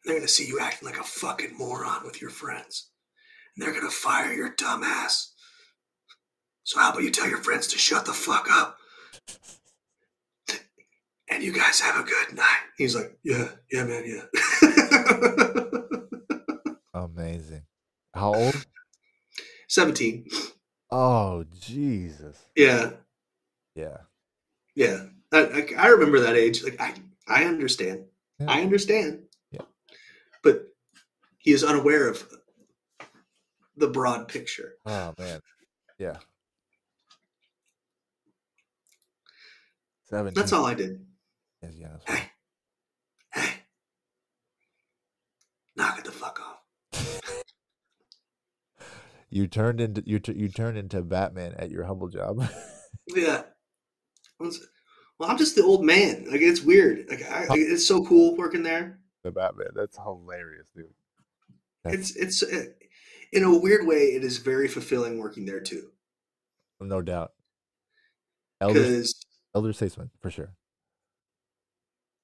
They're 0.08 0.16
gonna 0.16 0.28
see 0.30 0.48
you 0.48 0.58
acting 0.62 0.88
like 0.88 0.98
a 0.98 1.04
fucking 1.04 1.58
moron 1.58 2.06
with 2.06 2.22
your 2.22 2.30
friends. 2.30 2.90
And 3.56 3.66
they're 3.66 3.74
gonna 3.74 3.92
fire 3.92 4.32
your 4.32 4.56
dumb 4.58 4.82
ass. 4.82 5.34
So 6.64 6.80
how 6.80 6.92
about 6.92 7.04
you 7.04 7.12
tell 7.12 7.28
your 7.28 7.40
friends 7.44 7.68
to 7.68 7.78
shut 7.78 8.06
the 8.06 8.14
fuck 8.14 8.48
up? 8.50 8.78
And 11.30 11.44
you 11.44 11.52
guys 11.52 11.82
have 11.82 12.00
a 12.00 12.08
good 12.08 12.38
night. 12.38 12.60
He's 12.78 12.96
like, 12.96 13.18
Yeah, 13.22 13.50
yeah, 13.70 13.84
man, 13.84 14.06
yeah. 14.06 14.24
amazing. 16.94 17.64
How 18.14 18.34
old? 18.34 18.66
17. 19.68 20.26
Oh 20.90 21.44
Jesus, 21.60 22.46
Yeah, 22.56 22.92
yeah, 23.76 23.98
yeah. 24.74 25.04
I, 25.34 25.40
I, 25.40 25.68
I 25.78 25.88
remember 25.88 26.22
that 26.22 26.38
age. 26.38 26.64
Like 26.64 26.80
I 26.80 26.94
I 27.28 27.44
understand. 27.44 28.06
Yeah. 28.40 28.46
I 28.50 28.62
understand. 28.62 29.24
But 30.44 30.68
he 31.38 31.52
is 31.52 31.64
unaware 31.64 32.08
of 32.08 32.28
the 33.76 33.88
broad 33.88 34.28
picture. 34.28 34.74
oh 34.86 35.14
man, 35.18 35.40
yeah. 36.00 36.18
Seventeen. 40.06 40.34
That's 40.36 40.54
all 40.54 40.66
I 40.66 40.74
did. 40.74 41.06
Yes, 41.62 41.74
yeah. 41.78 41.98
Hey, 42.06 42.24
hey, 43.34 43.50
knock 45.76 46.00
it 46.00 46.06
the 46.06 46.12
fuck 46.12 46.40
off. 46.40 46.54
You 49.30 49.46
turned 49.46 49.82
into 49.82 50.02
you 50.06 50.20
t- 50.20 50.32
you 50.38 50.48
turned 50.48 50.78
into 50.78 51.02
Batman 51.02 51.54
at 51.60 51.70
your 51.70 51.84
humble 51.84 52.08
job. 52.08 52.48
Yeah. 53.10 53.44
Well, 54.40 54.52
I'm 55.30 55.38
just 55.38 55.56
the 55.56 55.64
old 55.64 55.84
man. 55.84 56.28
Like 56.30 56.42
it's 56.42 56.62
weird. 56.62 57.06
Like 57.10 57.24
I, 57.24 57.46
it's 57.52 57.88
so 57.88 58.04
cool 58.06 58.36
working 58.36 58.64
there. 58.64 59.00
The 59.24 59.32
Batman. 59.32 59.68
That's 59.76 59.98
hilarious, 59.98 60.68
dude. 60.76 60.86
That's 61.84 62.12
It's 62.16 62.42
it's 62.42 62.44
uh, 62.44 62.66
in 63.32 63.44
a 63.44 63.58
weird 63.58 63.86
way. 63.86 63.98
It 63.98 64.24
is 64.24 64.38
very 64.38 64.68
fulfilling 64.68 65.20
working 65.20 65.46
there 65.46 65.60
too. 65.60 65.92
no 66.80 67.02
doubt. 67.02 67.34
Elder 68.60 69.04
elder 69.56 69.74
statesman 69.74 70.10
for 70.20 70.32
sure. 70.32 70.54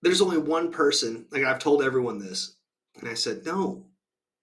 there's 0.01 0.21
only 0.21 0.37
one 0.37 0.71
person. 0.71 1.25
Like 1.31 1.43
I've 1.43 1.59
told 1.59 1.83
everyone 1.83 2.19
this, 2.19 2.55
and 2.99 3.09
I 3.09 3.13
said 3.13 3.45
no, 3.45 3.85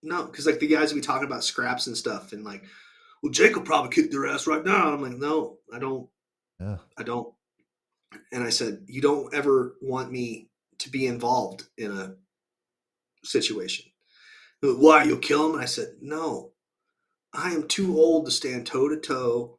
no, 0.02 0.24
because 0.24 0.46
like 0.46 0.60
the 0.60 0.66
guys 0.66 0.92
will 0.92 1.00
be 1.00 1.06
talking 1.06 1.26
about 1.26 1.44
scraps 1.44 1.86
and 1.86 1.96
stuff, 1.96 2.32
and 2.32 2.44
like, 2.44 2.64
well, 3.22 3.32
Jake 3.32 3.54
will 3.56 3.62
probably 3.62 3.90
kick 3.90 4.10
their 4.10 4.26
ass 4.26 4.46
right 4.46 4.64
now. 4.64 4.92
I'm 4.92 5.02
like, 5.02 5.18
no, 5.18 5.58
I 5.72 5.78
don't. 5.78 6.08
Yeah. 6.60 6.76
I 6.96 7.02
don't. 7.02 7.32
And 8.32 8.42
I 8.42 8.50
said, 8.50 8.84
you 8.86 9.00
don't 9.00 9.32
ever 9.34 9.76
want 9.80 10.10
me 10.10 10.48
to 10.78 10.90
be 10.90 11.06
involved 11.06 11.64
in 11.78 11.90
a 11.92 12.14
situation. 13.24 13.86
Why 14.62 15.04
you'll 15.04 15.18
kill 15.18 15.46
him? 15.46 15.54
And 15.54 15.62
I 15.62 15.66
said, 15.66 15.88
no, 16.00 16.52
I 17.32 17.52
am 17.52 17.68
too 17.68 17.98
old 17.98 18.26
to 18.26 18.30
stand 18.30 18.66
toe 18.66 18.88
to 18.88 18.98
toe 18.98 19.58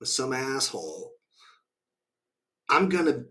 with 0.00 0.08
some 0.08 0.32
asshole. 0.32 1.12
I'm 2.68 2.88
gonna 2.88 3.24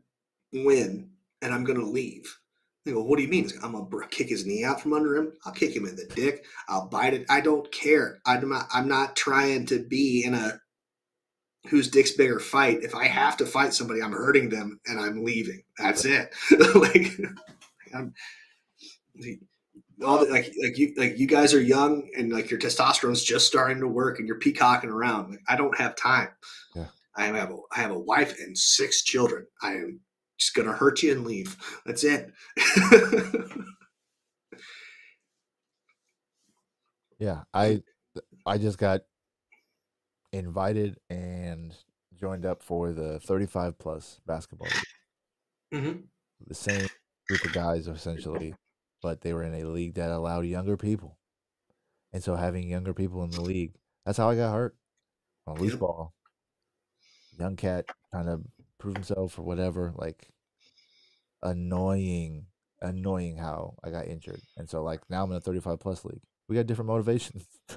win, 0.54 1.10
and 1.42 1.54
I'm 1.54 1.64
gonna 1.64 1.86
leave. 1.86 2.38
They 2.86 2.92
go, 2.92 3.02
what 3.04 3.18
do 3.18 3.24
you 3.24 3.30
mean? 3.30 3.50
I'm 3.62 3.72
gonna 3.72 4.08
kick 4.08 4.30
his 4.30 4.46
knee 4.46 4.64
out 4.64 4.82
from 4.82 4.94
under 4.94 5.16
him. 5.16 5.34
I'll 5.46 5.54
kick 5.54 5.76
him 5.76 5.86
in 5.86 5.96
the 5.96 6.06
dick. 6.16 6.46
I'll 6.68 6.88
bite 6.88 7.14
it. 7.14 7.26
I 7.30 7.42
don't 7.42 7.70
care. 7.72 8.20
I'm 8.26 8.48
not. 8.50 8.68
I'm 8.74 8.88
not 8.88 9.16
trying 9.16 9.66
to 9.68 9.80
be 9.84 10.24
in 10.26 10.34
a 10.34 10.60
whose 11.68 11.90
dick's 11.90 12.12
bigger 12.12 12.40
fight. 12.40 12.84
If 12.84 12.94
I 12.94 13.08
have 13.08 13.38
to 13.38 13.46
fight 13.46 13.74
somebody, 13.74 14.02
I'm 14.02 14.12
hurting 14.12 14.50
them 14.50 14.80
and 14.86 15.00
I'm 15.00 15.24
leaving. 15.24 15.64
That's 15.78 16.06
it. 16.06 16.34
like, 16.76 17.18
I'm, 17.96 18.14
all 20.06 20.26
the, 20.26 20.32
like, 20.32 20.54
like 20.62 20.78
you, 20.78 20.94
like 20.98 21.18
you 21.18 21.28
guys 21.28 21.54
are 21.54 21.62
young 21.62 22.10
and 22.18 22.32
like 22.32 22.50
your 22.50 22.60
testosterone's 22.60 23.24
just 23.24 23.48
starting 23.48 23.80
to 23.80 23.88
work 23.88 24.20
and 24.20 24.28
you're 24.28 24.40
peacocking 24.40 24.90
around. 24.90 25.32
Like, 25.32 25.42
I 25.48 25.56
don't 25.56 25.78
have 25.78 25.96
time. 25.96 26.30
Yeah. 26.76 26.88
I 27.16 27.26
have 27.26 27.52
a, 27.52 27.58
I 27.76 27.80
have 27.80 27.92
a 27.92 28.00
wife 28.00 28.40
and 28.40 28.58
six 28.58 29.04
children. 29.04 29.46
I 29.62 29.74
am 29.74 30.00
just 30.40 30.56
gonna 30.56 30.74
hurt 30.74 31.04
you 31.04 31.12
and 31.12 31.26
leave. 31.26 31.56
That's 31.86 32.04
it. 32.04 32.32
Yeah, 37.24 37.44
I 37.54 37.82
I 38.46 38.58
just 38.58 38.78
got 38.78 39.02
invited 40.34 40.98
and 41.10 41.74
joined 42.20 42.46
up 42.46 42.62
for 42.62 42.92
the 42.92 43.22
35 43.22 43.78
plus 43.78 44.20
basketball 44.26 44.68
league. 45.72 45.84
hmm 45.84 46.00
The 46.46 46.54
same 46.54 46.88
group 47.30 47.46
of 47.46 47.54
guys 47.54 47.88
essentially, 47.88 48.56
but 49.04 49.22
they 49.22 49.34
were 49.34 49.44
in 49.44 49.54
a 49.54 49.66
league 49.66 49.96
that 49.96 50.10
allowed 50.10 50.46
younger 50.46 50.78
people. 50.78 51.20
And 52.14 52.24
so 52.24 52.36
having 52.36 52.70
younger 52.70 52.94
people 52.94 53.24
in 53.24 53.32
the 53.32 53.42
league, 53.42 53.76
that's 54.06 54.18
how 54.18 54.30
I 54.30 54.36
got 54.36 54.54
hurt 54.54 54.76
on 55.46 55.60
loose 55.60 55.76
ball. 55.76 56.14
Young 57.38 57.56
cat 57.58 57.86
trying 58.12 58.26
to 58.26 58.40
prove 58.80 58.96
himself 58.96 59.38
or 59.38 59.44
whatever, 59.44 59.94
like 59.96 60.30
annoying, 61.42 62.46
annoying 62.82 63.38
how 63.38 63.76
I 63.84 63.90
got 63.90 64.08
injured. 64.08 64.42
And 64.58 64.70
so 64.70 64.84
like 64.84 65.02
now 65.10 65.24
I'm 65.24 65.32
in 65.32 65.38
a 65.38 65.42
35 65.42 65.80
plus 65.80 66.06
league. 66.06 66.22
We 66.48 66.56
got 66.56 66.68
different 66.68 66.88
motivations. 66.88 67.46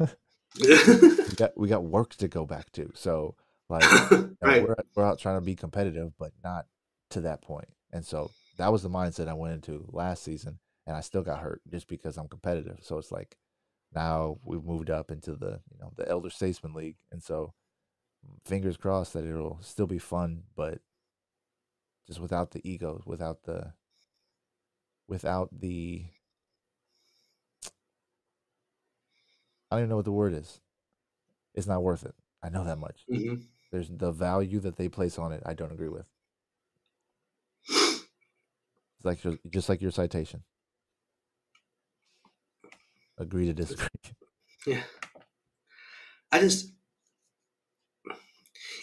we 0.61 1.35
got 1.37 1.59
we 1.59 1.69
got 1.69 1.85
work 1.85 2.15
to 2.17 2.29
go 2.29 2.47
back 2.47 2.71
to. 2.73 2.91
So 2.95 3.35
like 3.69 3.83
right. 4.41 4.63
we're 4.63 4.77
we're 4.95 5.05
out 5.05 5.19
trying 5.19 5.39
to 5.39 5.45
be 5.45 5.57
competitive, 5.57 6.13
but 6.19 6.33
not 6.45 6.67
to 7.11 7.23
that 7.23 7.43
point. 7.43 7.69
And 7.93 8.05
so 8.05 8.31
that 8.59 8.71
was 8.71 8.83
the 8.83 8.91
mindset 8.91 9.29
I 9.29 9.35
went 9.35 9.55
into 9.55 9.89
last 9.93 10.23
season, 10.23 10.59
and 10.87 10.97
I 10.97 11.01
still 11.01 11.23
got 11.23 11.41
hurt 11.41 11.63
just 11.71 11.89
because 11.89 12.17
I'm 12.17 12.29
competitive. 12.29 12.79
So 12.83 12.99
it's 12.99 13.13
like 13.13 13.37
now 13.95 14.39
we've 14.45 14.65
moved 14.65 14.91
up 14.91 15.11
into 15.11 15.37
the 15.37 15.61
you 15.73 15.79
know 15.81 15.93
the 15.97 16.09
elder 16.09 16.31
statesman 16.31 16.75
league, 16.75 16.97
and 17.13 17.23
so 17.23 17.55
fingers 18.45 18.77
crossed 18.77 19.15
that 19.15 19.25
it'll 19.27 19.61
still 19.63 19.87
be 19.87 19.99
fun, 19.99 20.45
but 20.57 20.81
just 22.07 22.21
without 22.21 22.53
the 22.53 22.67
egos, 22.69 23.03
without 23.07 23.43
the 23.45 23.73
without 25.09 25.49
the 25.61 26.07
I 29.71 29.77
don't 29.77 29.81
even 29.83 29.91
know 29.91 29.97
what 29.97 30.05
the 30.05 30.13
word 30.13 30.33
is. 30.35 30.61
It's 31.55 31.67
not 31.67 31.83
worth 31.83 32.05
it. 32.05 32.15
I 32.43 32.49
know 32.51 32.65
that 32.65 32.79
much. 32.79 33.05
Mhm. 33.11 33.45
There's 33.73 33.91
the 33.91 34.13
value 34.13 34.61
that 34.61 34.77
they 34.77 34.89
place 34.89 35.19
on 35.19 35.33
it. 35.33 35.43
I 35.47 35.55
don't 35.55 35.73
agree 35.73 35.89
with. 35.89 36.11
It's 38.99 39.05
like 39.05 39.21
just 39.51 39.69
like 39.69 39.81
your 39.83 39.91
citation. 39.91 40.43
Agree 43.19 43.47
to 43.47 43.55
disagree. 43.55 43.89
Yeah. 44.67 44.83
I 46.33 46.41
just 46.41 46.73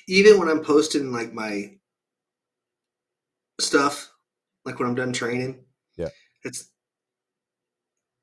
even 0.07 0.39
when 0.39 0.47
I'm 0.49 0.63
posting 0.63 1.11
like 1.11 1.33
my 1.33 1.77
stuff, 3.59 4.11
like 4.65 4.79
when 4.79 4.87
I'm 4.87 4.95
done 4.95 5.13
training, 5.13 5.65
Yeah. 5.97 6.09
it's 6.43 6.71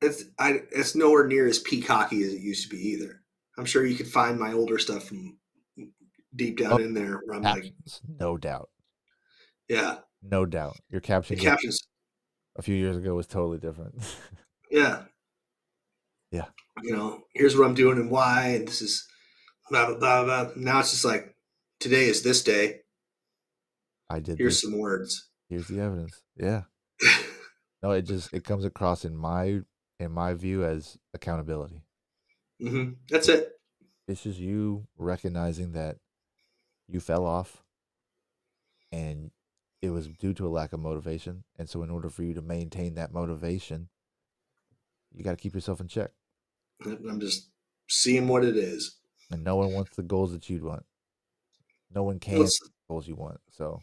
it's 0.01 0.25
I 0.39 0.63
it's 0.71 0.95
nowhere 0.95 1.27
near 1.27 1.47
as 1.47 1.59
peacocky 1.59 2.23
as 2.25 2.33
it 2.33 2.41
used 2.41 2.69
to 2.71 2.75
be 2.75 2.83
either. 2.89 3.23
I'm 3.59 3.65
sure 3.67 3.85
you 3.85 3.97
could 3.97 4.09
find 4.09 4.39
my 4.39 4.53
older 4.53 4.79
stuff 4.79 5.05
from 5.05 5.39
deep 6.35 6.59
down 6.59 6.73
Oh, 6.73 6.77
in 6.79 6.95
there 6.95 7.21
where 7.25 7.37
I'm 7.37 7.43
like, 7.43 7.75
no 8.09 8.39
doubt, 8.39 8.71
yeah, 9.69 9.99
no 10.23 10.47
doubt. 10.47 10.77
Your 10.89 11.01
caption 11.03 11.37
captions, 11.37 11.81
a 12.57 12.63
few 12.63 12.75
years 12.75 12.97
ago 12.97 13.15
was 13.15 13.27
totally 13.27 13.59
different. 13.59 13.95
yeah, 14.71 15.05
Yeah. 16.31 16.47
You 16.83 16.97
know, 16.97 17.23
here's 17.35 17.57
what 17.57 17.67
I'm 17.67 17.75
doing 17.75 17.99
and 17.99 18.11
why, 18.11 18.49
and 18.51 18.69
this 18.69 18.81
is 18.83 19.07
blah 19.71 19.87
blah 19.87 19.97
blah 19.99 20.25
blah. 20.25 20.53
Now 20.57 20.81
it's 20.81 20.91
just 20.93 21.05
like 21.05 21.35
today 21.79 22.05
is 22.07 22.23
this 22.23 22.43
day. 22.43 22.81
I 24.09 24.21
did. 24.21 24.39
Here's 24.39 24.55
This. 24.55 24.63
some 24.63 24.79
words. 24.79 25.29
Here's 25.49 25.69
the 25.69 25.81
evidence. 25.81 26.21
Yeah. 26.37 26.63
No, 27.83 27.93
it 27.93 28.03
just 28.03 28.35
it 28.35 28.45
comes 28.45 28.67
across 28.67 29.07
in 29.07 29.17
my 29.17 29.61
in 29.99 30.13
my 30.13 30.35
view, 30.35 30.65
as 30.65 30.99
accountability. 31.15 31.83
hmm 32.61 32.91
That's 33.09 33.27
it. 33.31 33.53
It's 34.07 34.23
just 34.23 34.39
you 34.39 34.87
recognizing 34.99 35.73
that 35.73 35.97
you 36.89 37.01
fell 37.01 37.25
off 37.25 37.63
and 38.93 39.31
it 39.81 39.91
was 39.91 40.09
due 40.09 40.35
to 40.35 40.47
a 40.47 40.51
lack 40.51 40.73
of 40.75 40.81
motivation. 40.81 41.45
And 41.59 41.71
so, 41.71 41.83
in 41.83 41.91
order 41.91 42.11
for 42.11 42.23
you 42.23 42.35
to 42.35 42.43
maintain 42.43 42.97
that 42.97 43.15
motivation, 43.15 43.89
you 45.11 45.25
got 45.25 45.31
to 45.31 45.37
keep 45.37 45.55
yourself 45.55 45.81
in 45.81 45.89
check. 45.89 46.11
I'm 46.85 47.21
just 47.21 47.49
seeing 47.89 48.29
what 48.29 48.45
it 48.45 48.57
is. 48.57 48.97
And 49.31 49.45
no 49.45 49.57
one 49.57 49.73
wants 49.73 49.95
the 49.97 50.03
goals 50.03 50.33
that 50.33 50.49
you'd 50.51 50.63
want. 50.65 50.85
No 51.95 52.03
one 52.05 52.19
can 52.19 52.35
Well, 52.35 52.43
get 52.45 52.53
the 52.63 52.71
goals 52.89 53.09
you 53.09 53.15
want. 53.17 53.41
So, 53.51 53.81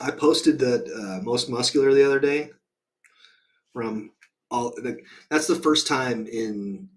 I 0.00 0.10
posted 0.10 0.58
that 0.60 0.86
uh, 0.90 1.22
most 1.24 1.48
muscular 1.50 1.92
the 1.94 2.04
other 2.06 2.20
day 2.20 2.50
from 3.72 4.12
all. 4.50 4.70
The, 4.76 5.00
that's 5.30 5.46
the 5.46 5.54
first 5.56 5.86
time 5.86 6.26
in 6.26 6.88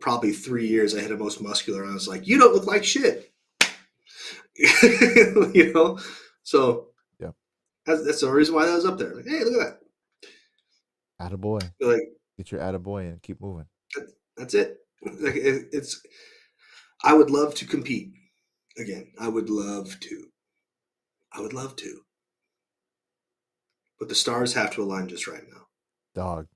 probably 0.00 0.32
three 0.32 0.66
years 0.66 0.94
I 0.94 1.00
hit 1.00 1.10
a 1.10 1.16
most 1.16 1.40
muscular. 1.40 1.82
And 1.82 1.90
I 1.90 1.94
was 1.94 2.08
like, 2.08 2.26
"You 2.26 2.38
don't 2.38 2.54
look 2.54 2.66
like 2.66 2.84
shit," 2.84 3.32
you 4.56 5.72
know. 5.74 5.98
So 6.42 6.88
Yeah. 7.20 7.30
that's, 7.84 8.04
that's 8.04 8.20
the 8.20 8.30
reason 8.30 8.54
why 8.54 8.66
that 8.66 8.74
was 8.74 8.86
up 8.86 8.98
there. 8.98 9.14
Like, 9.14 9.26
hey, 9.26 9.44
look 9.44 9.60
at 9.62 9.80
that. 11.20 11.32
attaboy. 11.32 11.62
Like 11.80 12.02
Get 12.36 12.52
your 12.52 12.60
attaboy 12.60 13.08
and 13.08 13.22
keep 13.22 13.40
moving. 13.40 13.66
that's 14.36 14.54
it. 14.54 14.78
Like 15.02 15.36
it, 15.36 15.68
it's. 15.72 16.00
I 17.02 17.14
would 17.14 17.30
love 17.30 17.54
to 17.56 17.66
compete 17.66 18.12
again. 18.78 19.12
I 19.18 19.28
would 19.28 19.48
love 19.50 19.98
to. 20.00 20.24
I 21.32 21.40
would 21.40 21.52
love 21.52 21.76
to. 21.76 22.00
But 23.98 24.08
the 24.08 24.14
stars 24.14 24.54
have 24.54 24.72
to 24.74 24.82
align 24.82 25.08
just 25.08 25.26
right 25.26 25.44
now. 25.50 25.62
Dog. 26.14 26.46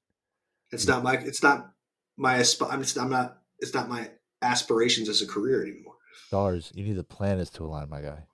It's 0.73 0.87
not 0.87 1.03
my. 1.03 1.15
It's 1.15 1.43
not 1.43 1.73
my. 2.17 2.37
asp- 2.37 2.63
I'm, 2.71 2.83
just, 2.83 2.99
I'm 2.99 3.11
not. 3.11 3.39
It's 3.59 3.75
not 3.75 3.89
my 3.89 4.11
aspirations 4.43 5.09
as 5.09 5.23
a 5.23 5.27
career 5.27 5.63
anymore. 5.63 5.95
Stars, 6.27 6.73
you 6.75 6.85
need 6.85 6.97
the 6.97 7.05
planets 7.05 7.51
to 7.51 7.65
align, 7.65 7.89
my 7.89 8.01
guy. 8.01 8.25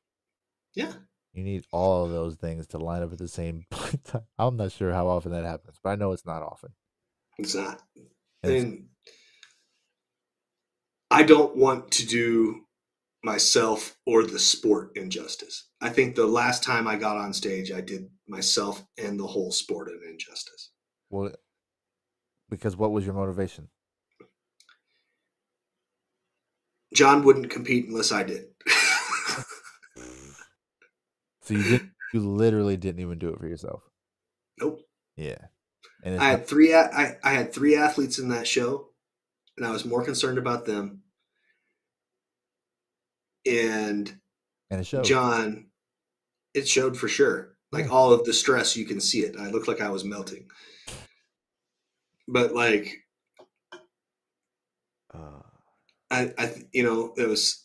Yeah. 0.74 0.92
You 1.32 1.44
need 1.44 1.64
all 1.72 2.04
of 2.04 2.10
those 2.10 2.36
things 2.36 2.66
to 2.68 2.78
line 2.78 3.02
up 3.02 3.12
at 3.12 3.18
the 3.18 3.28
same 3.28 3.64
time. 4.04 4.22
I'm 4.38 4.56
not 4.56 4.72
sure 4.72 4.92
how 4.92 5.08
often 5.08 5.32
that 5.32 5.44
happens, 5.44 5.78
but 5.82 5.90
I 5.90 5.96
know 5.96 6.12
it's 6.12 6.26
not 6.26 6.42
often. 6.42 6.70
It's 7.38 7.54
not. 7.54 7.82
And 8.42 8.86
I 11.10 11.22
don't 11.22 11.56
want 11.56 11.90
to 11.92 12.06
do 12.06 12.62
myself 13.22 13.96
or 14.06 14.22
the 14.24 14.38
sport 14.38 14.96
injustice. 14.96 15.68
I 15.80 15.88
think 15.88 16.14
the 16.14 16.26
last 16.26 16.62
time 16.62 16.86
I 16.86 16.96
got 16.96 17.16
on 17.16 17.32
stage, 17.32 17.72
I 17.72 17.80
did 17.80 18.08
myself 18.28 18.84
and 18.98 19.18
the 19.18 19.26
whole 19.26 19.50
sport 19.50 19.88
an 19.88 20.00
injustice. 20.08 20.70
well, 21.10 21.32
because 22.48 22.76
what 22.76 22.92
was 22.92 23.04
your 23.04 23.14
motivation? 23.14 23.68
John 26.94 27.24
wouldn't 27.24 27.50
compete 27.50 27.88
unless 27.88 28.12
I 28.12 28.22
did. 28.22 28.46
So 31.46 31.54
you 31.54 31.62
didn't, 31.62 31.90
you 32.12 32.28
literally 32.28 32.76
didn't 32.76 33.00
even 33.00 33.18
do 33.20 33.28
it 33.28 33.38
for 33.38 33.46
yourself. 33.46 33.82
nope. 34.58 34.80
Yeah. 35.16 35.38
And 36.06 36.14
I 36.14 36.18
not- 36.18 36.38
had 36.38 36.46
three. 36.46 36.72
I, 36.72 37.16
I 37.24 37.32
had 37.32 37.52
three 37.52 37.74
athletes 37.76 38.18
in 38.20 38.28
that 38.28 38.46
show, 38.46 38.90
and 39.56 39.66
I 39.66 39.70
was 39.72 39.84
more 39.84 40.04
concerned 40.04 40.38
about 40.38 40.64
them. 40.64 41.02
And 43.44 44.16
and 44.70 44.80
it 44.80 44.84
showed. 44.86 45.04
John, 45.04 45.66
it 46.54 46.68
showed 46.68 46.96
for 46.96 47.08
sure. 47.08 47.56
Like 47.72 47.86
Yeah. 47.86 47.90
all 47.90 48.12
of 48.12 48.24
the 48.24 48.32
stress, 48.32 48.76
you 48.76 48.84
can 48.86 49.00
see 49.00 49.20
it. 49.20 49.36
I 49.36 49.50
looked 49.50 49.66
like 49.68 49.80
I 49.80 49.90
was 49.90 50.04
melting. 50.04 50.48
But 52.28 52.54
like, 52.54 53.02
Uh, 55.12 55.40
I, 56.10 56.32
I, 56.38 56.54
you 56.72 56.82
know, 56.84 57.14
it 57.16 57.26
was 57.28 57.64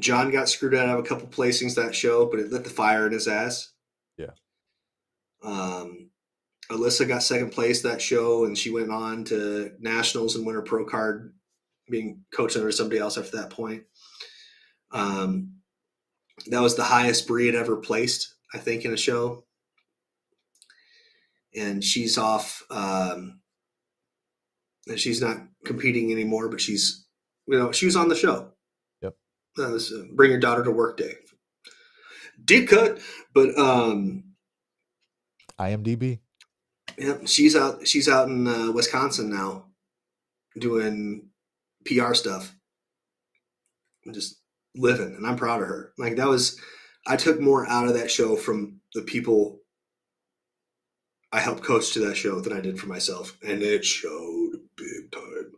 John 0.00 0.30
got 0.32 0.48
screwed 0.48 0.74
out 0.74 0.88
of 0.88 0.98
a 0.98 1.08
couple 1.08 1.28
placings 1.28 1.74
that 1.76 1.94
show, 1.94 2.26
but 2.26 2.40
it 2.40 2.50
lit 2.50 2.64
the 2.64 2.70
fire 2.70 3.06
in 3.06 3.12
his 3.12 3.28
ass. 3.28 3.72
Yeah. 4.16 4.30
Um, 5.42 6.07
Alyssa 6.70 7.08
got 7.08 7.22
second 7.22 7.50
place 7.50 7.82
that 7.82 8.02
show, 8.02 8.44
and 8.44 8.56
she 8.56 8.70
went 8.70 8.90
on 8.90 9.24
to 9.24 9.72
nationals 9.78 10.36
and 10.36 10.44
win 10.44 10.54
her 10.54 10.62
pro 10.62 10.84
card, 10.84 11.34
being 11.90 12.24
coached 12.34 12.56
under 12.56 12.70
somebody 12.70 13.00
else 13.00 13.16
after 13.16 13.38
that 13.38 13.50
point. 13.50 13.84
Um, 14.90 15.54
that 16.46 16.60
was 16.60 16.76
the 16.76 16.84
highest 16.84 17.26
Bree 17.26 17.46
had 17.46 17.54
ever 17.54 17.76
placed, 17.76 18.34
I 18.54 18.58
think, 18.58 18.84
in 18.84 18.92
a 18.92 18.96
show. 18.96 19.44
And 21.54 21.82
she's 21.82 22.18
off. 22.18 22.62
Um, 22.70 23.40
and 24.86 25.00
she's 25.00 25.20
not 25.20 25.38
competing 25.64 26.12
anymore, 26.12 26.48
but 26.48 26.60
she's, 26.60 27.06
you 27.46 27.58
know, 27.58 27.72
she 27.72 27.86
was 27.86 27.96
on 27.96 28.08
the 28.08 28.14
show. 28.14 28.52
Yep. 29.02 29.14
Was 29.56 29.92
uh, 29.92 30.04
bring 30.14 30.30
your 30.30 30.40
daughter 30.40 30.64
to 30.64 30.70
work 30.70 30.96
day. 30.96 31.14
Deep 32.44 32.68
cut, 32.68 33.00
but 33.34 33.58
um, 33.58 34.24
IMDb. 35.58 36.20
Yeah, 36.98 37.18
she's 37.26 37.54
out. 37.54 37.86
She's 37.86 38.08
out 38.08 38.28
in 38.28 38.46
uh, 38.46 38.72
Wisconsin 38.72 39.30
now, 39.30 39.66
doing 40.58 41.28
PR 41.84 42.14
stuff, 42.14 42.54
and 44.04 44.14
just 44.14 44.40
living. 44.74 45.14
And 45.14 45.26
I'm 45.26 45.36
proud 45.36 45.62
of 45.62 45.68
her. 45.68 45.92
Like 45.96 46.16
that 46.16 46.28
was, 46.28 46.60
I 47.06 47.16
took 47.16 47.40
more 47.40 47.66
out 47.68 47.86
of 47.86 47.94
that 47.94 48.10
show 48.10 48.36
from 48.36 48.80
the 48.94 49.02
people 49.02 49.60
I 51.32 51.40
helped 51.40 51.62
coach 51.62 51.92
to 51.92 52.00
that 52.00 52.16
show 52.16 52.40
than 52.40 52.52
I 52.52 52.60
did 52.60 52.80
for 52.80 52.86
myself, 52.86 53.36
and 53.46 53.62
it 53.62 53.84
showed 53.84 54.52
big 54.76 55.12
time. 55.12 55.52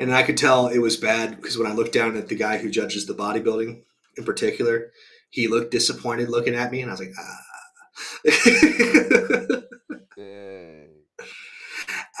And 0.00 0.14
I 0.14 0.22
could 0.22 0.36
tell 0.36 0.68
it 0.68 0.78
was 0.78 0.96
bad 0.96 1.36
because 1.36 1.58
when 1.58 1.66
I 1.66 1.74
looked 1.74 1.92
down 1.92 2.16
at 2.16 2.28
the 2.28 2.36
guy 2.36 2.58
who 2.58 2.70
judges 2.70 3.06
the 3.06 3.14
bodybuilding 3.14 3.82
in 4.16 4.24
particular, 4.24 4.92
he 5.30 5.48
looked 5.48 5.72
disappointed 5.72 6.30
looking 6.30 6.54
at 6.54 6.72
me, 6.72 6.80
and 6.80 6.90
I 6.90 6.94
was 6.94 7.00
like, 7.00 7.12
ah. 7.18 7.47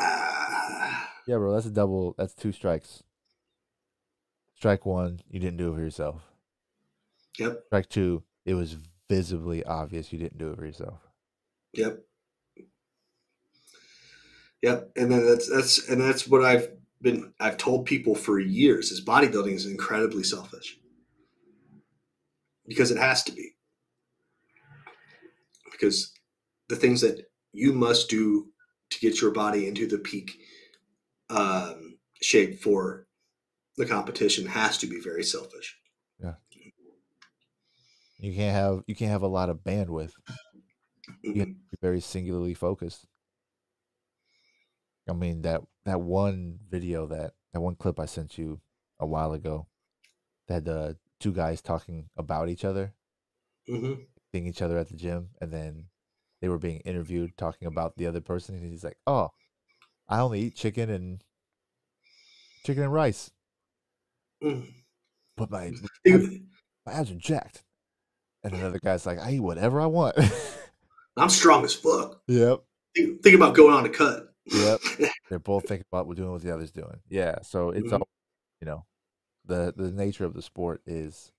Ah. 0.00 1.10
Yeah, 1.26 1.36
bro, 1.36 1.52
that's 1.52 1.66
a 1.66 1.70
double. 1.70 2.14
That's 2.16 2.34
two 2.34 2.52
strikes. 2.52 3.02
Strike 4.56 4.86
one, 4.86 5.20
you 5.30 5.40
didn't 5.40 5.58
do 5.58 5.70
it 5.72 5.76
for 5.76 5.82
yourself. 5.82 6.22
Yep, 7.38 7.64
Strike 7.68 7.88
two, 7.88 8.22
it 8.44 8.54
was 8.54 8.76
visibly 9.08 9.64
obvious 9.64 10.12
you 10.12 10.18
didn't 10.18 10.38
do 10.38 10.50
it 10.52 10.56
for 10.58 10.66
yourself. 10.66 11.00
yep, 11.72 12.00
yep. 14.62 14.90
And 14.96 15.10
then 15.12 15.26
that's 15.26 15.48
that's 15.50 15.88
and 15.88 16.00
that's 16.00 16.26
what 16.28 16.44
I've 16.44 16.68
been 17.02 17.32
I've 17.40 17.56
told 17.58 17.86
people 17.86 18.14
for 18.14 18.38
years 18.40 18.90
is 18.90 19.04
bodybuilding 19.04 19.54
is 19.54 19.66
incredibly 19.66 20.22
selfish 20.24 20.78
because 22.66 22.90
it 22.90 22.98
has 22.98 23.22
to 23.24 23.32
be 23.32 23.52
because 25.78 26.12
the 26.68 26.76
things 26.76 27.00
that 27.00 27.26
you 27.52 27.72
must 27.72 28.08
do 28.10 28.52
to 28.90 28.98
get 29.00 29.20
your 29.20 29.30
body 29.30 29.66
into 29.66 29.86
the 29.86 29.98
peak 29.98 30.32
um, 31.30 31.98
shape 32.22 32.60
for 32.60 33.06
the 33.76 33.86
competition 33.86 34.46
has 34.46 34.78
to 34.78 34.86
be 34.86 35.00
very 35.00 35.24
selfish. 35.24 35.76
Yeah. 36.18 36.34
You 38.18 38.34
can't 38.34 38.54
have 38.54 38.82
you 38.86 38.94
can't 38.94 39.12
have 39.12 39.22
a 39.22 39.28
lot 39.28 39.48
of 39.48 39.58
bandwidth. 39.58 40.12
You 41.32 41.40
have 41.40 41.48
Mhm. 41.48 41.54
to 41.70 41.76
be 41.76 41.78
very 41.80 42.00
singularly 42.00 42.54
focused. 42.54 43.06
I 45.08 45.12
mean 45.12 45.42
that 45.42 45.62
that 45.84 46.00
one 46.00 46.58
video 46.68 47.06
that 47.06 47.34
that 47.52 47.60
one 47.60 47.76
clip 47.76 47.98
I 47.98 48.06
sent 48.06 48.36
you 48.38 48.60
a 49.00 49.06
while 49.06 49.32
ago 49.32 49.68
that 50.48 50.64
the 50.64 50.98
two 51.20 51.32
guys 51.32 51.62
talking 51.62 52.10
about 52.16 52.48
each 52.48 52.64
other, 52.64 52.94
Mhm. 53.68 54.08
Each 54.46 54.62
other 54.62 54.78
at 54.78 54.88
the 54.88 54.96
gym, 54.96 55.30
and 55.40 55.52
then 55.52 55.86
they 56.40 56.48
were 56.48 56.58
being 56.58 56.80
interviewed 56.80 57.36
talking 57.36 57.66
about 57.68 57.96
the 57.96 58.06
other 58.06 58.20
person, 58.20 58.54
and 58.54 58.64
he's 58.70 58.84
like, 58.84 58.98
"Oh, 59.06 59.30
I 60.08 60.20
only 60.20 60.40
eat 60.40 60.54
chicken 60.56 60.88
and 60.90 61.22
chicken 62.64 62.82
and 62.84 62.92
rice, 62.92 63.30
Mhm. 64.42 64.72
but 65.36 65.50
my 65.50 65.72
Think- 66.04 66.42
my 66.86 66.92
abs 66.92 67.10
are 67.10 67.14
jacked." 67.16 67.64
And 68.44 68.54
another 68.54 68.78
guy's 68.78 69.04
like, 69.06 69.18
"I 69.18 69.32
eat 69.32 69.40
whatever 69.40 69.80
I 69.80 69.86
want." 69.86 70.16
I'm 71.16 71.28
strong 71.30 71.64
as 71.64 71.74
fuck. 71.74 72.22
yep. 72.28 72.62
Think, 72.94 73.22
think 73.22 73.34
about 73.34 73.54
going 73.56 73.74
on 73.74 73.84
a 73.84 73.88
cut. 73.90 74.32
Yep. 74.46 74.80
They're 75.28 75.38
both 75.40 75.66
thinking 75.66 75.84
about 75.90 76.06
what 76.06 76.16
doing 76.16 76.30
what 76.30 76.42
the 76.42 76.54
other's 76.54 76.70
doing. 76.70 77.00
Yeah. 77.08 77.42
So 77.42 77.70
it's 77.70 77.88
Mhm. 77.88 78.00
all 78.00 78.08
you 78.60 78.66
know, 78.66 78.86
the 79.44 79.74
the 79.76 79.90
nature 79.90 80.24
of 80.24 80.34
the 80.34 80.42
sport 80.42 80.80
is 80.86 81.32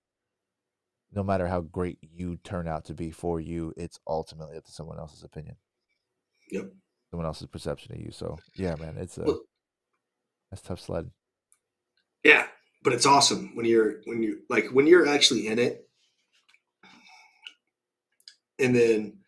no 1.11 1.23
matter 1.23 1.47
how 1.47 1.61
great 1.61 1.97
you 2.01 2.37
turn 2.43 2.67
out 2.67 2.85
to 2.85 2.93
be 2.93 3.11
for 3.11 3.39
you, 3.39 3.73
it's 3.77 3.99
ultimately 4.07 4.57
up 4.57 4.65
to 4.65 4.71
someone 4.71 4.99
else's 4.99 5.23
opinion. 5.23 5.55
Yep. 6.51 6.71
Someone 7.09 7.25
else's 7.25 7.47
perception 7.47 7.93
of 7.93 8.01
you. 8.01 8.11
So 8.11 8.37
yeah, 8.55 8.75
man, 8.75 8.97
it's 8.97 9.17
a 9.17 9.23
Well- 9.23 9.41
that's 10.49 10.61
tough 10.61 10.79
sled. 10.79 11.11
Yeah, 12.23 12.47
but 12.83 12.93
it's 12.93 13.05
awesome 13.05 13.55
when 13.55 13.65
you're 13.65 14.01
when 14.05 14.21
you 14.21 14.41
like 14.49 14.67
when 14.71 14.87
you're 14.87 15.07
actually 15.07 15.47
in 15.47 15.57
it, 15.59 15.87
and 18.57 18.75
then 18.75 19.19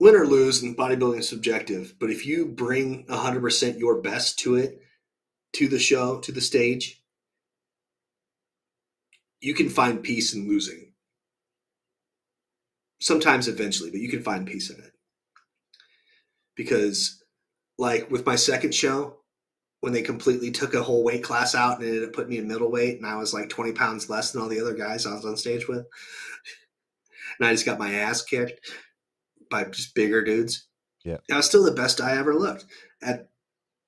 win 0.00 0.14
or 0.14 0.26
lose 0.26 0.62
in 0.62 0.74
bodybuilding 0.76 1.18
is 1.20 1.28
subjective, 1.28 1.94
but 1.98 2.10
if 2.10 2.26
you 2.26 2.46
bring 2.46 3.06
100% 3.06 3.78
your 3.78 4.00
best 4.02 4.38
to 4.40 4.56
it, 4.56 4.82
to 5.54 5.68
the 5.68 5.78
show, 5.78 6.18
to 6.20 6.32
the 6.32 6.40
stage, 6.40 7.02
you 9.44 9.52
can 9.52 9.68
find 9.68 10.02
peace 10.02 10.32
in 10.32 10.48
losing. 10.48 10.92
Sometimes 13.00 13.46
eventually, 13.46 13.90
but 13.90 14.00
you 14.00 14.08
can 14.08 14.22
find 14.22 14.46
peace 14.46 14.70
in 14.70 14.82
it. 14.82 14.92
Because, 16.56 17.22
like 17.76 18.10
with 18.10 18.24
my 18.24 18.36
second 18.36 18.74
show, 18.74 19.18
when 19.80 19.92
they 19.92 20.00
completely 20.00 20.50
took 20.50 20.72
a 20.72 20.82
whole 20.82 21.04
weight 21.04 21.22
class 21.22 21.54
out 21.54 21.78
and 21.78 21.86
ended 21.86 22.04
up 22.04 22.14
putting 22.14 22.30
me 22.30 22.38
in 22.38 22.48
middleweight, 22.48 22.96
and 22.96 23.06
I 23.06 23.16
was 23.16 23.34
like 23.34 23.50
20 23.50 23.72
pounds 23.72 24.08
less 24.08 24.32
than 24.32 24.40
all 24.40 24.48
the 24.48 24.60
other 24.60 24.72
guys 24.72 25.04
I 25.04 25.12
was 25.12 25.26
on 25.26 25.36
stage 25.36 25.68
with. 25.68 25.84
And 27.40 27.48
I 27.48 27.52
just 27.52 27.66
got 27.66 27.80
my 27.80 27.94
ass 27.94 28.22
kicked 28.22 28.60
by 29.50 29.64
just 29.64 29.96
bigger 29.96 30.22
dudes. 30.22 30.68
Yeah. 31.04 31.16
I 31.32 31.36
was 31.36 31.46
still 31.46 31.64
the 31.64 31.72
best 31.72 32.00
I 32.00 32.16
ever 32.16 32.32
looked 32.32 32.64
at 33.02 33.28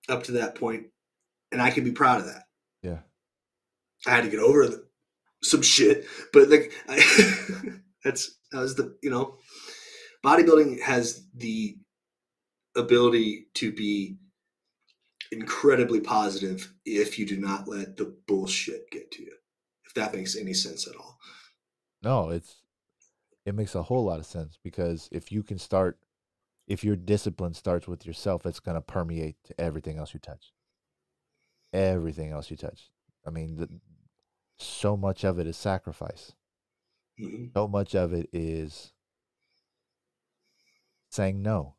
up 0.09 0.25
to 0.25 0.33
that 0.33 0.57
point, 0.57 0.87
and 1.53 1.63
I 1.63 1.71
can 1.71 1.85
be 1.85 1.93
proud 1.93 2.19
of 2.19 2.27
that. 2.27 2.43
Yeah. 2.83 2.99
I 4.05 4.11
had 4.11 4.25
to 4.25 4.31
get 4.31 4.41
over 4.41 4.67
the, 4.67 4.86
some 5.43 5.63
shit, 5.63 6.07
but 6.33 6.49
like 6.49 6.73
I, 6.89 6.97
that's 8.05 8.37
that 8.53 8.61
was 8.61 8.75
the 8.75 8.97
you 9.03 9.11
know, 9.11 9.39
bodybuilding 10.25 10.81
has 10.83 11.27
the 11.35 11.77
ability 12.77 13.47
to 13.55 13.73
be 13.73 14.17
incredibly 15.33 16.01
positive 16.01 16.73
if 16.85 17.19
you 17.19 17.27
do 17.27 17.37
not 17.37 17.67
let 17.69 17.97
the 17.97 18.17
bullshit 18.27 18.91
get 18.91 19.11
to 19.13 19.23
you. 19.23 19.33
If 19.87 19.95
that 19.95 20.15
makes 20.15 20.37
any 20.37 20.53
sense 20.53 20.87
at 20.87 20.97
all. 20.97 21.19
No, 22.03 22.31
it's 22.31 22.57
it 23.45 23.55
makes 23.55 23.75
a 23.75 23.83
whole 23.83 24.05
lot 24.05 24.19
of 24.19 24.27
sense 24.27 24.59
because 24.63 25.09
if 25.13 25.31
you 25.33 25.43
can 25.43 25.59
start 25.59 25.99
if 26.67 26.83
your 26.83 26.97
discipline 26.97 27.55
starts 27.55 27.87
with 27.87 28.05
yourself, 28.07 28.45
it's 28.45 28.61
going 28.61 28.75
to 28.75 28.81
permeate 28.81 29.37
to 29.45 29.61
everything 29.61 29.99
else 29.99 30.13
you 30.13 30.21
touch. 30.21 30.53
Everything 31.73 32.33
else 32.33 32.51
you 32.51 32.57
touch. 32.57 32.91
I 33.27 33.31
mean, 33.31 33.57
the, 33.57 33.69
so 34.59 34.97
much 34.97 35.25
of 35.25 35.39
it 35.39 35.47
is 35.47 35.57
sacrifice. 35.57 36.33
Mhm. 37.19 37.53
So 37.55 37.69
much 37.69 37.95
of 37.95 38.13
it 38.13 38.29
is 38.33 38.93
saying 41.11 41.41
no 41.43 41.77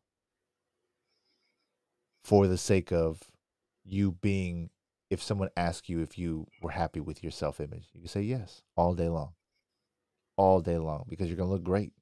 for 2.23 2.47
the 2.47 2.57
sake 2.57 2.91
of 2.91 3.31
you 3.83 4.11
being 4.11 4.69
if 5.09 5.21
someone 5.23 5.49
asks 5.55 5.87
you 5.87 6.01
if 6.01 6.17
you 6.17 6.47
were 6.61 6.71
happy 6.71 6.99
with 6.99 7.23
your 7.23 7.31
self 7.31 7.59
image, 7.61 7.87
you 7.93 8.01
can 8.01 8.09
say 8.09 8.21
yes 8.21 8.61
all 8.75 8.93
day 8.93 9.07
long. 9.07 9.33
All 10.35 10.61
day 10.61 10.77
long 10.77 11.05
because 11.07 11.27
you're 11.27 11.37
going 11.37 11.47
to 11.49 11.53
look 11.53 11.63
great. 11.63 11.93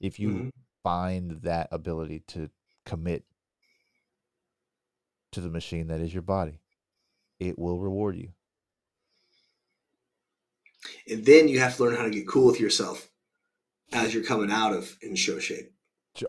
If 0.00 0.18
you 0.18 0.28
Mhm. 0.28 0.52
find 0.82 1.30
that 1.42 1.68
ability 1.72 2.20
to 2.28 2.50
commit 2.84 3.24
to 5.30 5.40
the 5.40 5.48
machine 5.48 5.86
that 5.86 6.00
is 6.00 6.12
your 6.12 6.22
body, 6.22 6.60
it 7.38 7.58
will 7.58 7.78
reward 7.80 8.16
you. 8.16 8.34
And 11.10 11.24
then 11.24 11.48
you 11.48 11.60
have 11.60 11.76
to 11.76 11.84
learn 11.84 11.96
how 11.96 12.04
to 12.04 12.10
get 12.10 12.28
cool 12.28 12.46
with 12.46 12.60
yourself 12.60 13.08
as 13.92 14.14
you're 14.14 14.24
coming 14.24 14.50
out 14.50 14.74
of 14.74 14.96
in 15.02 15.14
show 15.14 15.38
shape. 15.38 15.72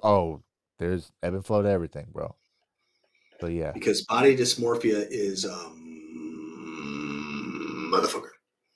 Oh, 0.02 0.42
there's 0.80 1.12
ebb 1.22 1.34
and 1.34 1.46
flow 1.46 1.62
to 1.62 1.70
everything, 1.70 2.08
bro. 2.12 2.36
But 3.40 3.52
yeah, 3.52 3.72
Because 3.72 4.06
body 4.06 4.36
dysmorphia 4.36 5.06
is 5.10 5.46
um 5.46 5.80
motherfucker. 7.94 8.30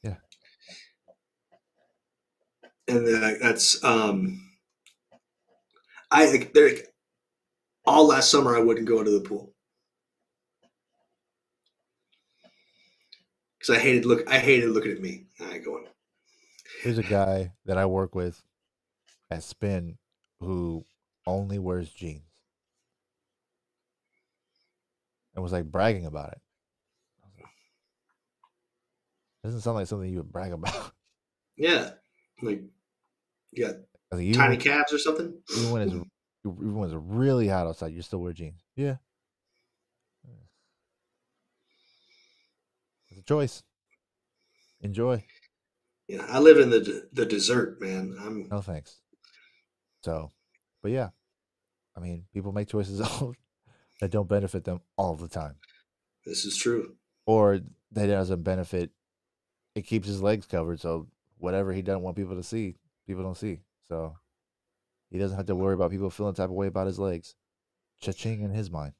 Yeah. 0.04 0.16
And 2.88 3.08
that's 3.42 3.84
um 3.84 4.44
I 6.12 6.50
there 6.54 6.72
all 7.86 8.08
last 8.08 8.30
summer 8.30 8.56
I 8.56 8.62
wouldn't 8.62 8.88
go 8.88 9.00
into 9.00 9.12
the 9.12 9.22
pool. 9.22 9.54
Because 13.68 13.82
I 13.82 13.84
hated 13.84 14.06
look 14.06 14.30
I 14.30 14.40
hated 14.40 14.70
looking 14.70 14.92
at 14.92 15.02
me. 15.02 15.26
I 15.42 15.58
going, 15.58 15.86
there's 16.84 16.98
a 16.98 17.04
guy 17.04 17.52
that 17.66 17.78
I 17.78 17.86
work 17.86 18.16
with 18.16 18.42
at 19.30 19.44
Spin 19.44 19.98
who 20.40 20.86
only 21.26 21.60
wears 21.60 21.90
jeans 21.92 22.22
and 25.36 25.44
was 25.44 25.52
like 25.52 25.66
bragging 25.66 26.06
about 26.06 26.32
it. 26.32 26.40
Like, 27.24 27.46
Doesn't 29.44 29.62
sound 29.62 29.76
like 29.76 29.88
something 29.88 30.10
you 30.10 30.18
would 30.18 30.32
brag 30.32 30.54
about. 30.54 30.92
Yeah. 31.60 31.90
Like 32.44 32.62
got 33.60 33.78
like, 34.12 34.32
tiny 34.34 34.58
calves 34.58 34.94
or 34.94 35.00
something? 35.00 35.34
even 35.58 35.72
when 35.72 35.82
it's 35.82 35.92
even 36.46 36.76
when 36.76 36.88
it's 36.88 36.96
really 36.96 37.48
hot 37.48 37.66
outside, 37.66 37.94
you 37.94 38.04
still 38.04 38.20
wear 38.20 38.32
jeans. 38.32 38.62
Yeah, 38.76 38.98
it's 43.04 43.12
a 43.12 43.16
choice. 43.28 43.64
Enjoy. 44.82 45.24
Yeah, 46.08 46.26
I 46.30 46.40
live 46.40 46.58
in 46.58 46.70
the 46.70 47.08
the 47.12 47.26
desert, 47.26 47.82
man. 47.82 48.16
I'm 48.20 48.48
No 48.50 48.62
thanks. 48.62 49.02
So, 50.04 50.32
but 50.82 50.92
yeah, 50.92 51.10
I 51.96 52.00
mean, 52.00 52.26
people 52.34 52.52
make 52.52 52.70
choices 52.70 53.02
all, 53.02 53.34
that 54.00 54.12
don't 54.12 54.30
benefit 54.30 54.64
them 54.64 54.80
all 54.96 55.16
the 55.16 55.28
time, 55.28 55.56
this 56.26 56.46
is 56.46 56.56
true. 56.56 56.96
or 57.26 57.60
that 57.92 58.08
doesn't 58.08 58.44
benefit. 58.44 58.92
It 59.76 59.82
keeps 59.86 60.08
his 60.08 60.22
legs 60.22 60.46
covered, 60.46 60.80
so 60.80 61.08
whatever 61.40 61.74
he 61.74 61.82
doesn't 61.82 62.02
want 62.02 62.16
people 62.16 62.36
to 62.36 62.44
see, 62.44 62.76
people 63.06 63.24
don't 63.24 63.38
see. 63.38 63.60
So 63.88 64.16
he 65.12 65.18
doesn't 65.20 65.38
have 65.38 65.46
to 65.48 65.56
worry 65.56 65.74
about 65.74 65.92
people 65.92 66.10
feeling 66.10 66.34
type 66.34 66.50
of 66.50 66.56
way 66.56 66.68
about 66.68 66.88
his 66.88 67.00
legs. 67.00 67.36
Cha-ching 68.02 68.42
in 68.42 68.52
his 68.52 68.70
mind. 68.70 68.94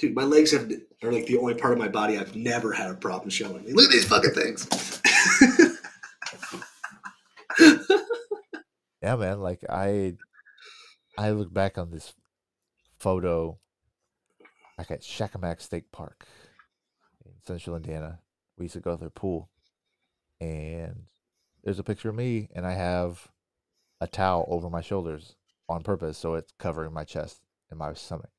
Dude, 0.00 0.14
my 0.14 0.24
legs 0.24 0.50
have 0.52 0.72
are 1.02 1.12
like 1.12 1.26
the 1.26 1.38
only 1.38 1.54
part 1.54 1.74
of 1.74 1.78
my 1.78 1.88
body 1.88 2.18
I've 2.18 2.34
never 2.34 2.72
had 2.72 2.90
a 2.90 2.94
problem 2.94 3.30
showing. 3.30 3.72
Look 3.72 3.84
at 3.86 3.92
these 3.92 4.06
fucking 4.06 4.32
things. 4.32 4.66
Yeah, 9.02 9.16
man. 9.16 9.40
Like 9.40 9.64
I, 9.68 10.16
I 11.16 11.30
look 11.30 11.52
back 11.52 11.78
on 11.78 11.90
this 11.90 12.12
photo, 12.98 13.58
back 14.76 14.90
at 14.90 15.02
Shakamak 15.02 15.60
State 15.60 15.90
Park 15.90 16.26
in 17.24 17.32
Central 17.46 17.76
Indiana. 17.76 18.20
We 18.58 18.64
used 18.64 18.74
to 18.74 18.80
go 18.80 18.94
to 18.94 19.00
their 19.00 19.10
pool, 19.10 19.48
and 20.40 21.04
there's 21.64 21.78
a 21.78 21.84
picture 21.84 22.10
of 22.10 22.14
me, 22.14 22.48
and 22.54 22.66
I 22.66 22.72
have 22.72 23.28
a 24.02 24.06
towel 24.06 24.46
over 24.48 24.68
my 24.68 24.82
shoulders 24.82 25.34
on 25.68 25.82
purpose, 25.82 26.18
so 26.18 26.34
it's 26.34 26.52
covering 26.58 26.92
my 26.92 27.04
chest 27.04 27.40
and 27.70 27.78
my 27.78 27.94
stomach, 27.94 28.30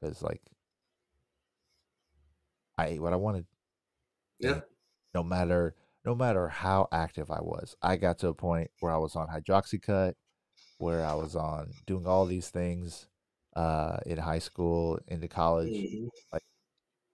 because 0.00 0.22
like 0.22 0.40
I 2.78 2.86
ate 2.88 3.02
what 3.02 3.14
I 3.14 3.16
wanted. 3.16 3.46
yeah. 4.40 4.60
no 5.14 5.22
matter 5.22 5.74
no 6.04 6.14
matter 6.14 6.48
how 6.48 6.88
active 6.92 7.30
I 7.30 7.40
was. 7.42 7.76
I 7.82 7.96
got 7.96 8.18
to 8.20 8.28
a 8.28 8.34
point 8.34 8.70
where 8.80 8.92
I 8.92 8.98
was 8.98 9.16
on 9.16 9.28
hydroxycut, 9.28 10.14
where 10.78 11.04
I 11.04 11.14
was 11.14 11.36
on 11.36 11.72
doing 11.86 12.06
all 12.06 12.26
these 12.26 12.48
things 12.50 13.08
uh, 13.56 13.98
in 14.06 14.18
high 14.18 14.38
school, 14.40 14.98
into 15.08 15.28
college. 15.28 15.72
Mhm. 15.72 16.08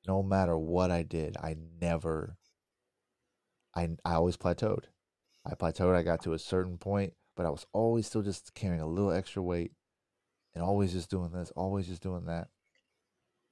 No 0.06 0.22
matter 0.22 0.56
what 0.56 0.90
I 0.90 1.02
did, 1.02 1.36
I 1.36 1.56
never. 1.80 2.38
I 3.74 3.96
I 4.04 4.14
always 4.14 4.36
plateaued. 4.36 4.84
I 5.44 5.54
plateaued. 5.54 5.94
I 5.94 6.02
got 6.02 6.22
to 6.22 6.32
a 6.32 6.38
certain 6.38 6.78
point, 6.78 7.14
but 7.36 7.46
I 7.46 7.50
was 7.50 7.66
always 7.72 8.06
still 8.06 8.22
just 8.22 8.54
carrying 8.54 8.80
a 8.80 8.86
little 8.86 9.12
extra 9.12 9.42
weight, 9.42 9.72
and 10.54 10.64
always 10.64 10.92
just 10.92 11.10
doing 11.10 11.32
this, 11.32 11.50
always 11.52 11.86
just 11.88 12.02
doing 12.02 12.26
that. 12.26 12.48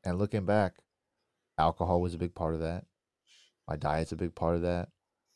And 0.04 0.18
looking 0.18 0.44
back, 0.46 0.76
alcohol 1.58 2.00
was 2.00 2.14
a 2.14 2.18
big 2.18 2.34
part 2.34 2.54
of 2.54 2.60
that. 2.60 2.84
My 3.68 3.76
diet's 3.76 4.12
a 4.12 4.16
big 4.16 4.34
part 4.34 4.56
of 4.56 4.62
that, 4.62 4.88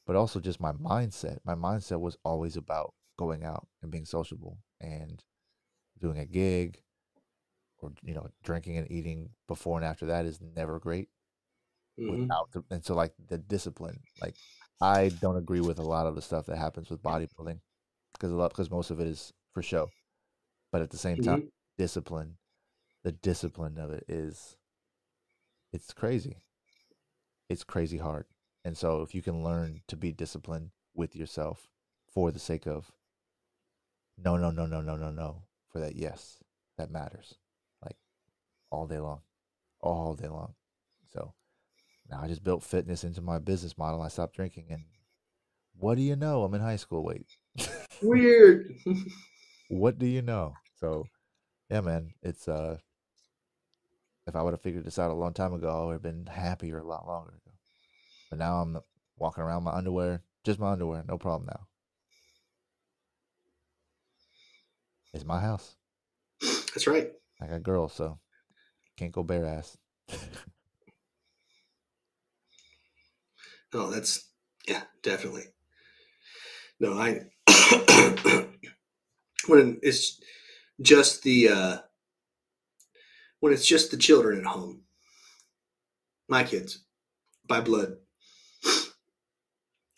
but 0.06 0.16
also 0.16 0.40
just 0.40 0.60
my 0.60 0.72
mindset. 0.72 1.38
My 1.44 1.54
mindset 1.54 2.00
was 2.00 2.18
always 2.24 2.56
about 2.56 2.94
going 3.18 3.44
out 3.44 3.66
and 3.82 3.90
being 3.90 4.04
sociable 4.04 4.58
and 4.80 5.22
doing 5.98 6.18
a 6.18 6.26
gig 6.26 6.82
or 7.78 7.92
you 8.02 8.14
know 8.14 8.28
drinking 8.42 8.76
and 8.76 8.90
eating 8.90 9.30
before 9.48 9.78
and 9.78 9.86
after 9.86 10.06
that 10.06 10.26
is 10.26 10.40
never 10.40 10.78
great 10.78 11.08
Mhm. 11.98 12.08
without 12.10 12.50
the, 12.52 12.64
and 12.70 12.84
so 12.84 12.94
like 12.94 13.14
the 13.28 13.38
discipline 13.38 13.98
like 14.20 14.34
i 14.80 15.08
don't 15.08 15.36
agree 15.36 15.60
with 15.60 15.78
a 15.78 15.82
lot 15.82 16.06
of 16.06 16.14
the 16.14 16.22
stuff 16.22 16.46
that 16.46 16.58
happens 16.58 16.90
with 16.90 17.02
bodybuilding 17.02 17.58
because 18.12 18.30
a 18.30 18.34
lot 18.34 18.50
because 18.50 18.70
most 18.70 18.90
of 18.90 19.00
it 19.00 19.06
is 19.06 19.32
for 19.52 19.62
show 19.62 19.90
but 20.72 20.82
at 20.82 20.90
the 20.90 20.98
same 20.98 21.18
time 21.18 21.50
discipline 21.78 22.36
the 23.04 23.12
discipline 23.12 23.78
of 23.78 23.90
it 23.90 24.04
is 24.08 24.56
it's 25.76 25.92
crazy. 25.92 26.38
It's 27.50 27.62
crazy 27.62 27.98
hard. 27.98 28.24
And 28.64 28.76
so 28.76 29.02
if 29.02 29.14
you 29.14 29.20
can 29.20 29.44
learn 29.44 29.82
to 29.88 29.96
be 29.96 30.10
disciplined 30.10 30.70
with 30.94 31.14
yourself 31.14 31.68
for 32.08 32.32
the 32.32 32.38
sake 32.38 32.66
of 32.66 32.90
no 34.16 34.38
no 34.38 34.50
no 34.50 34.64
no 34.64 34.80
no 34.80 34.96
no 34.96 35.10
no 35.10 35.42
for 35.70 35.78
that 35.78 35.94
yes 35.94 36.38
that 36.78 36.90
matters 36.90 37.34
like 37.84 37.96
all 38.70 38.86
day 38.86 38.98
long 38.98 39.20
all 39.80 40.14
day 40.14 40.28
long. 40.28 40.54
So 41.12 41.34
now 42.08 42.20
i 42.22 42.28
just 42.28 42.42
built 42.42 42.62
fitness 42.62 43.04
into 43.04 43.20
my 43.20 43.38
business 43.38 43.76
model 43.76 44.00
i 44.00 44.08
stopped 44.08 44.34
drinking 44.34 44.66
and 44.70 44.84
what 45.78 45.96
do 45.96 46.02
you 46.02 46.16
know? 46.16 46.42
I'm 46.42 46.54
in 46.54 46.62
high 46.62 46.76
school 46.76 47.04
wait. 47.04 47.26
Weird. 48.02 48.74
what 49.68 49.98
do 49.98 50.06
you 50.06 50.22
know? 50.22 50.54
So 50.80 51.04
Yeah, 51.68 51.82
man. 51.82 52.14
It's 52.22 52.48
uh 52.48 52.78
if 54.26 54.34
I 54.34 54.42
would 54.42 54.52
have 54.52 54.60
figured 54.60 54.84
this 54.84 54.98
out 54.98 55.10
a 55.10 55.14
long 55.14 55.32
time 55.32 55.52
ago, 55.52 55.68
I 55.68 55.84
would 55.86 55.92
have 55.92 56.02
been 56.02 56.26
happier 56.26 56.78
a 56.78 56.86
lot 56.86 57.06
longer 57.06 57.30
ago. 57.30 57.52
But 58.30 58.38
now 58.40 58.60
I'm 58.60 58.78
walking 59.16 59.44
around 59.44 59.64
my 59.64 59.72
underwear, 59.72 60.22
just 60.44 60.58
my 60.58 60.72
underwear, 60.72 61.04
no 61.06 61.16
problem 61.18 61.46
now. 61.46 61.66
It's 65.14 65.24
my 65.24 65.40
house. 65.40 65.76
That's 66.40 66.86
right. 66.86 67.10
I 67.40 67.46
got 67.46 67.62
girls, 67.62 67.94
so 67.94 68.18
can't 68.96 69.12
go 69.12 69.22
bare 69.22 69.46
ass. 69.46 69.76
Oh, 73.72 73.90
that's 73.90 74.30
yeah, 74.66 74.82
definitely. 75.02 75.44
No, 76.80 76.94
I 76.94 77.20
when 79.46 79.78
it's 79.82 80.20
just 80.80 81.22
the 81.22 81.48
uh 81.48 81.78
when 83.40 83.52
it's 83.52 83.66
just 83.66 83.90
the 83.90 83.96
children 83.96 84.38
at 84.38 84.46
home. 84.46 84.82
My 86.28 86.44
kids, 86.44 86.84
by 87.46 87.60
blood. 87.60 87.96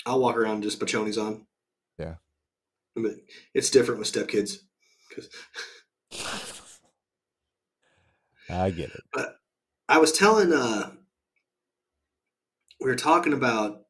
I'll 0.07 0.21
walk 0.21 0.37
around 0.37 0.63
just 0.63 0.81
pachonis 0.81 1.21
on. 1.23 1.47
Yeah. 1.99 2.15
But 2.95 3.13
it's 3.55 3.71
different 3.71 4.01
with 4.01 4.13
stepkids. 4.13 4.59
I 8.51 8.71
get 8.71 8.91
it. 8.91 9.27
I 9.89 9.99
was 9.99 10.13
telling 10.13 10.53
uh 10.53 10.93
we 12.81 12.87
were 12.89 12.97
talking 12.97 13.33
about 13.33 13.83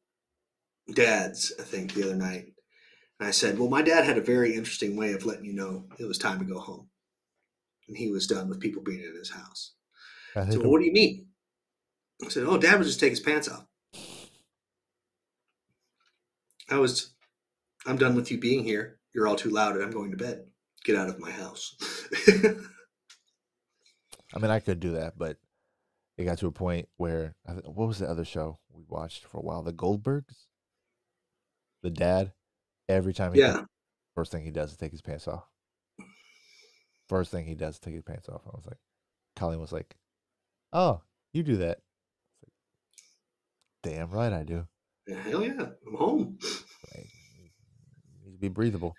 dads, 0.93 1.53
I 1.59 1.63
think, 1.63 1.93
the 1.93 2.03
other 2.03 2.15
night. 2.15 2.47
And 3.19 3.27
I 3.27 3.31
said, 3.31 3.59
Well, 3.59 3.69
my 3.69 3.81
dad 3.81 4.05
had 4.05 4.17
a 4.17 4.21
very 4.21 4.55
interesting 4.55 4.95
way 4.95 5.13
of 5.13 5.25
letting 5.25 5.45
you 5.45 5.53
know 5.53 5.85
it 5.99 6.05
was 6.05 6.17
time 6.17 6.39
to 6.39 6.45
go 6.45 6.59
home. 6.59 6.89
And 7.89 7.97
he 7.97 8.09
was 8.09 8.27
done 8.27 8.47
with 8.47 8.61
people 8.61 8.81
being 8.81 9.01
in 9.01 9.15
his 9.15 9.31
house. 9.31 9.73
I 10.35 10.41
I 10.41 10.45
hate 10.45 10.51
said, 10.53 10.59
the- 10.59 10.63
well, 10.63 10.71
what 10.71 10.79
do 10.79 10.85
you 10.85 10.93
mean? 10.93 11.25
I 12.23 12.29
said, 12.29 12.43
Oh, 12.43 12.57
dad 12.57 12.77
would 12.77 12.85
just 12.85 12.99
take 12.99 13.09
his 13.09 13.19
pants 13.19 13.49
off. 13.49 13.65
I 16.69 16.77
was 16.77 17.13
I'm 17.85 17.97
done 17.97 18.15
with 18.15 18.29
you 18.31 18.37
being 18.37 18.63
here. 18.63 18.99
You're 19.13 19.27
all 19.27 19.35
too 19.35 19.49
loud 19.49 19.75
and 19.75 19.83
I'm 19.83 19.91
going 19.91 20.11
to 20.11 20.17
bed. 20.17 20.45
Get 20.85 20.95
out 20.95 21.09
of 21.09 21.19
my 21.19 21.31
house. 21.31 21.75
I 24.33 24.37
mean, 24.39 24.51
I 24.51 24.59
could 24.59 24.79
do 24.79 24.91
that, 24.91 25.17
but 25.17 25.37
it 26.17 26.25
got 26.25 26.37
to 26.39 26.47
a 26.47 26.51
point 26.51 26.87
where 26.97 27.35
what 27.65 27.87
was 27.87 27.99
the 27.99 28.09
other 28.09 28.25
show 28.25 28.59
we 28.71 28.83
watched 28.87 29.25
for 29.25 29.39
a 29.39 29.41
while? 29.41 29.63
The 29.63 29.73
Goldbergs. 29.73 30.45
The 31.81 31.89
dad, 31.89 32.33
every 32.87 33.13
time 33.13 33.33
he 33.33 33.39
yeah. 33.39 33.63
first 34.15 34.31
thing 34.31 34.43
he 34.43 34.51
does 34.51 34.71
is 34.71 34.77
take 34.77 34.91
his 34.91 35.01
pants 35.01 35.27
off. 35.27 35.45
First 37.09 37.31
thing 37.31 37.45
he 37.45 37.55
does 37.55 37.75
is 37.75 37.79
take 37.79 37.95
his 37.95 38.03
pants 38.03 38.29
off. 38.29 38.41
I 38.45 38.55
was 38.55 38.65
like, 38.67 38.77
Colleen 39.35 39.59
was 39.59 39.71
like, 39.71 39.95
"Oh, 40.71 41.01
you 41.33 41.43
do 41.43 41.57
that." 41.57 41.79
Damn 43.81 44.11
right 44.11 44.31
I 44.31 44.43
do. 44.43 44.67
Hell 45.07 45.43
yeah. 45.43 45.69
I'm 45.87 45.95
home. 45.95 46.37
Like, 46.95 47.07
needs 48.23 48.35
to 48.35 48.39
be 48.39 48.49
breathable. 48.49 48.95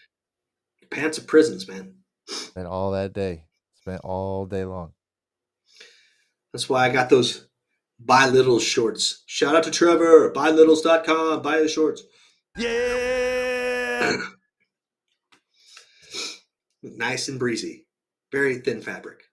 Pants 0.90 1.18
of 1.18 1.26
prisons, 1.26 1.68
man. 1.68 1.94
Spent 2.26 2.66
all 2.66 2.90
that 2.92 3.12
day. 3.12 3.44
Spent 3.74 4.00
all 4.02 4.46
day 4.46 4.64
long. 4.64 4.92
That's 6.52 6.68
why 6.68 6.86
I 6.86 6.92
got 6.92 7.10
those 7.10 7.46
buy 7.98 8.26
little 8.26 8.58
shorts. 8.58 9.22
Shout 9.26 9.54
out 9.54 9.62
to 9.64 9.70
Trevor, 9.70 10.32
buylittles.com, 10.32 11.42
buy 11.42 11.60
the 11.60 11.68
shorts. 11.68 12.02
Yeah! 12.56 14.16
Nice 16.82 17.28
and 17.28 17.38
breezy. 17.38 17.86
Very 18.32 18.58
thin 18.58 18.80
fabric. 18.80 19.24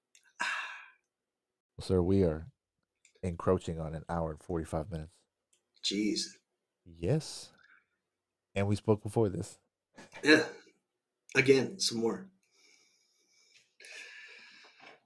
Sir, 1.79 2.01
we 2.01 2.23
are 2.23 2.47
encroaching 3.21 3.79
on 3.79 3.93
an 3.93 4.03
hour 4.09 4.31
and 4.31 4.41
45 4.41 4.91
minutes. 4.91 5.11
Jeez. 5.83 6.21
Yes. 6.85 7.49
And 8.55 8.67
we 8.67 8.75
spoke 8.75 9.03
before 9.03 9.29
this. 9.29 9.59
Yeah. 10.23 10.43
Again, 11.35 11.79
some 11.79 11.99
more. 11.99 12.27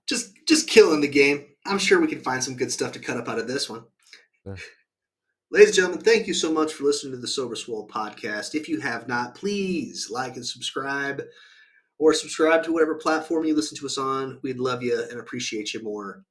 Just 0.08 0.34
just 0.48 0.70
killing 0.70 1.02
the 1.02 1.08
game. 1.08 1.46
I'm 1.66 1.78
sure 1.78 2.00
we 2.00 2.08
can 2.08 2.22
find 2.22 2.44
some 2.44 2.56
good 2.56 2.72
stuff 2.72 2.92
to 2.94 3.00
cut 3.00 3.18
up 3.18 3.28
out 3.28 3.40
of 3.40 3.48
this 3.48 3.70
one. 3.70 3.84
Sure. 4.44 4.58
Ladies 5.52 5.70
and 5.70 5.76
gentlemen, 5.76 6.02
thank 6.02 6.28
you 6.28 6.34
so 6.34 6.52
much 6.52 6.74
for 6.74 6.86
listening 6.86 7.12
to 7.12 7.20
the 7.20 7.28
Sober 7.28 7.56
Swole 7.56 7.88
podcast. 7.88 8.56
If 8.56 8.70
you 8.70 8.80
have 8.80 9.10
not, 9.10 9.36
please 9.36 10.10
like 10.10 10.38
and 10.38 10.46
subscribe 10.46 11.22
or 12.02 12.16
subscribe 12.16 12.64
to 12.64 12.74
whatever 12.74 12.96
platform 12.96 13.46
you 13.46 13.56
listen 13.56 13.78
to 13.78 13.86
us 13.86 13.96
on. 13.96 14.40
We'd 14.42 14.60
love 14.60 14.82
you 14.82 15.06
and 15.12 15.20
appreciate 15.20 15.72
you 15.72 15.84
more 15.84 16.24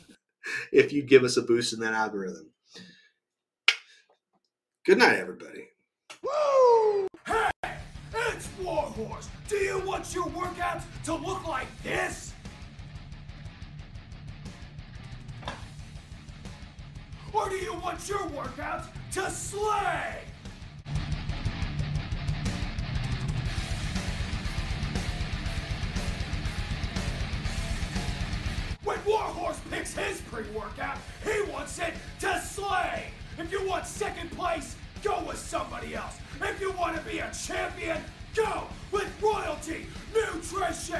if 0.72 0.90
you'd 0.90 1.06
give 1.06 1.22
us 1.22 1.36
a 1.36 1.42
boost 1.42 1.74
in 1.74 1.80
that 1.80 1.92
algorithm. 1.92 2.50
Good 4.86 4.96
night, 4.96 5.18
everybody. 5.18 5.68
Woo! 6.22 7.06
Hey! 7.26 7.50
It's 8.14 8.48
Warhorse! 8.58 9.28
Do 9.48 9.56
you 9.56 9.80
want 9.80 10.14
your 10.14 10.24
workouts 10.28 10.84
to 11.04 11.14
look 11.14 11.46
like 11.46 11.68
this? 11.82 12.32
Or 17.34 17.50
do 17.50 17.56
you 17.56 17.74
want 17.74 18.08
your 18.08 18.20
workouts 18.30 18.86
to 19.12 19.30
slay? 19.30 20.29
When 28.90 28.98
Warhorse 29.04 29.60
picks 29.70 29.94
his 29.94 30.20
pre-workout, 30.22 30.98
he 31.22 31.48
wants 31.48 31.78
it 31.78 31.94
to 32.22 32.40
slay. 32.40 33.12
If 33.38 33.52
you 33.52 33.64
want 33.64 33.86
second 33.86 34.32
place, 34.32 34.74
go 35.00 35.22
with 35.28 35.38
somebody 35.38 35.94
else. 35.94 36.16
If 36.42 36.60
you 36.60 36.72
want 36.72 36.96
to 36.96 37.02
be 37.02 37.20
a 37.20 37.30
champion, 37.30 37.98
go 38.34 38.64
with 38.90 39.08
Royalty 39.22 39.86
Nutrition. 40.12 40.98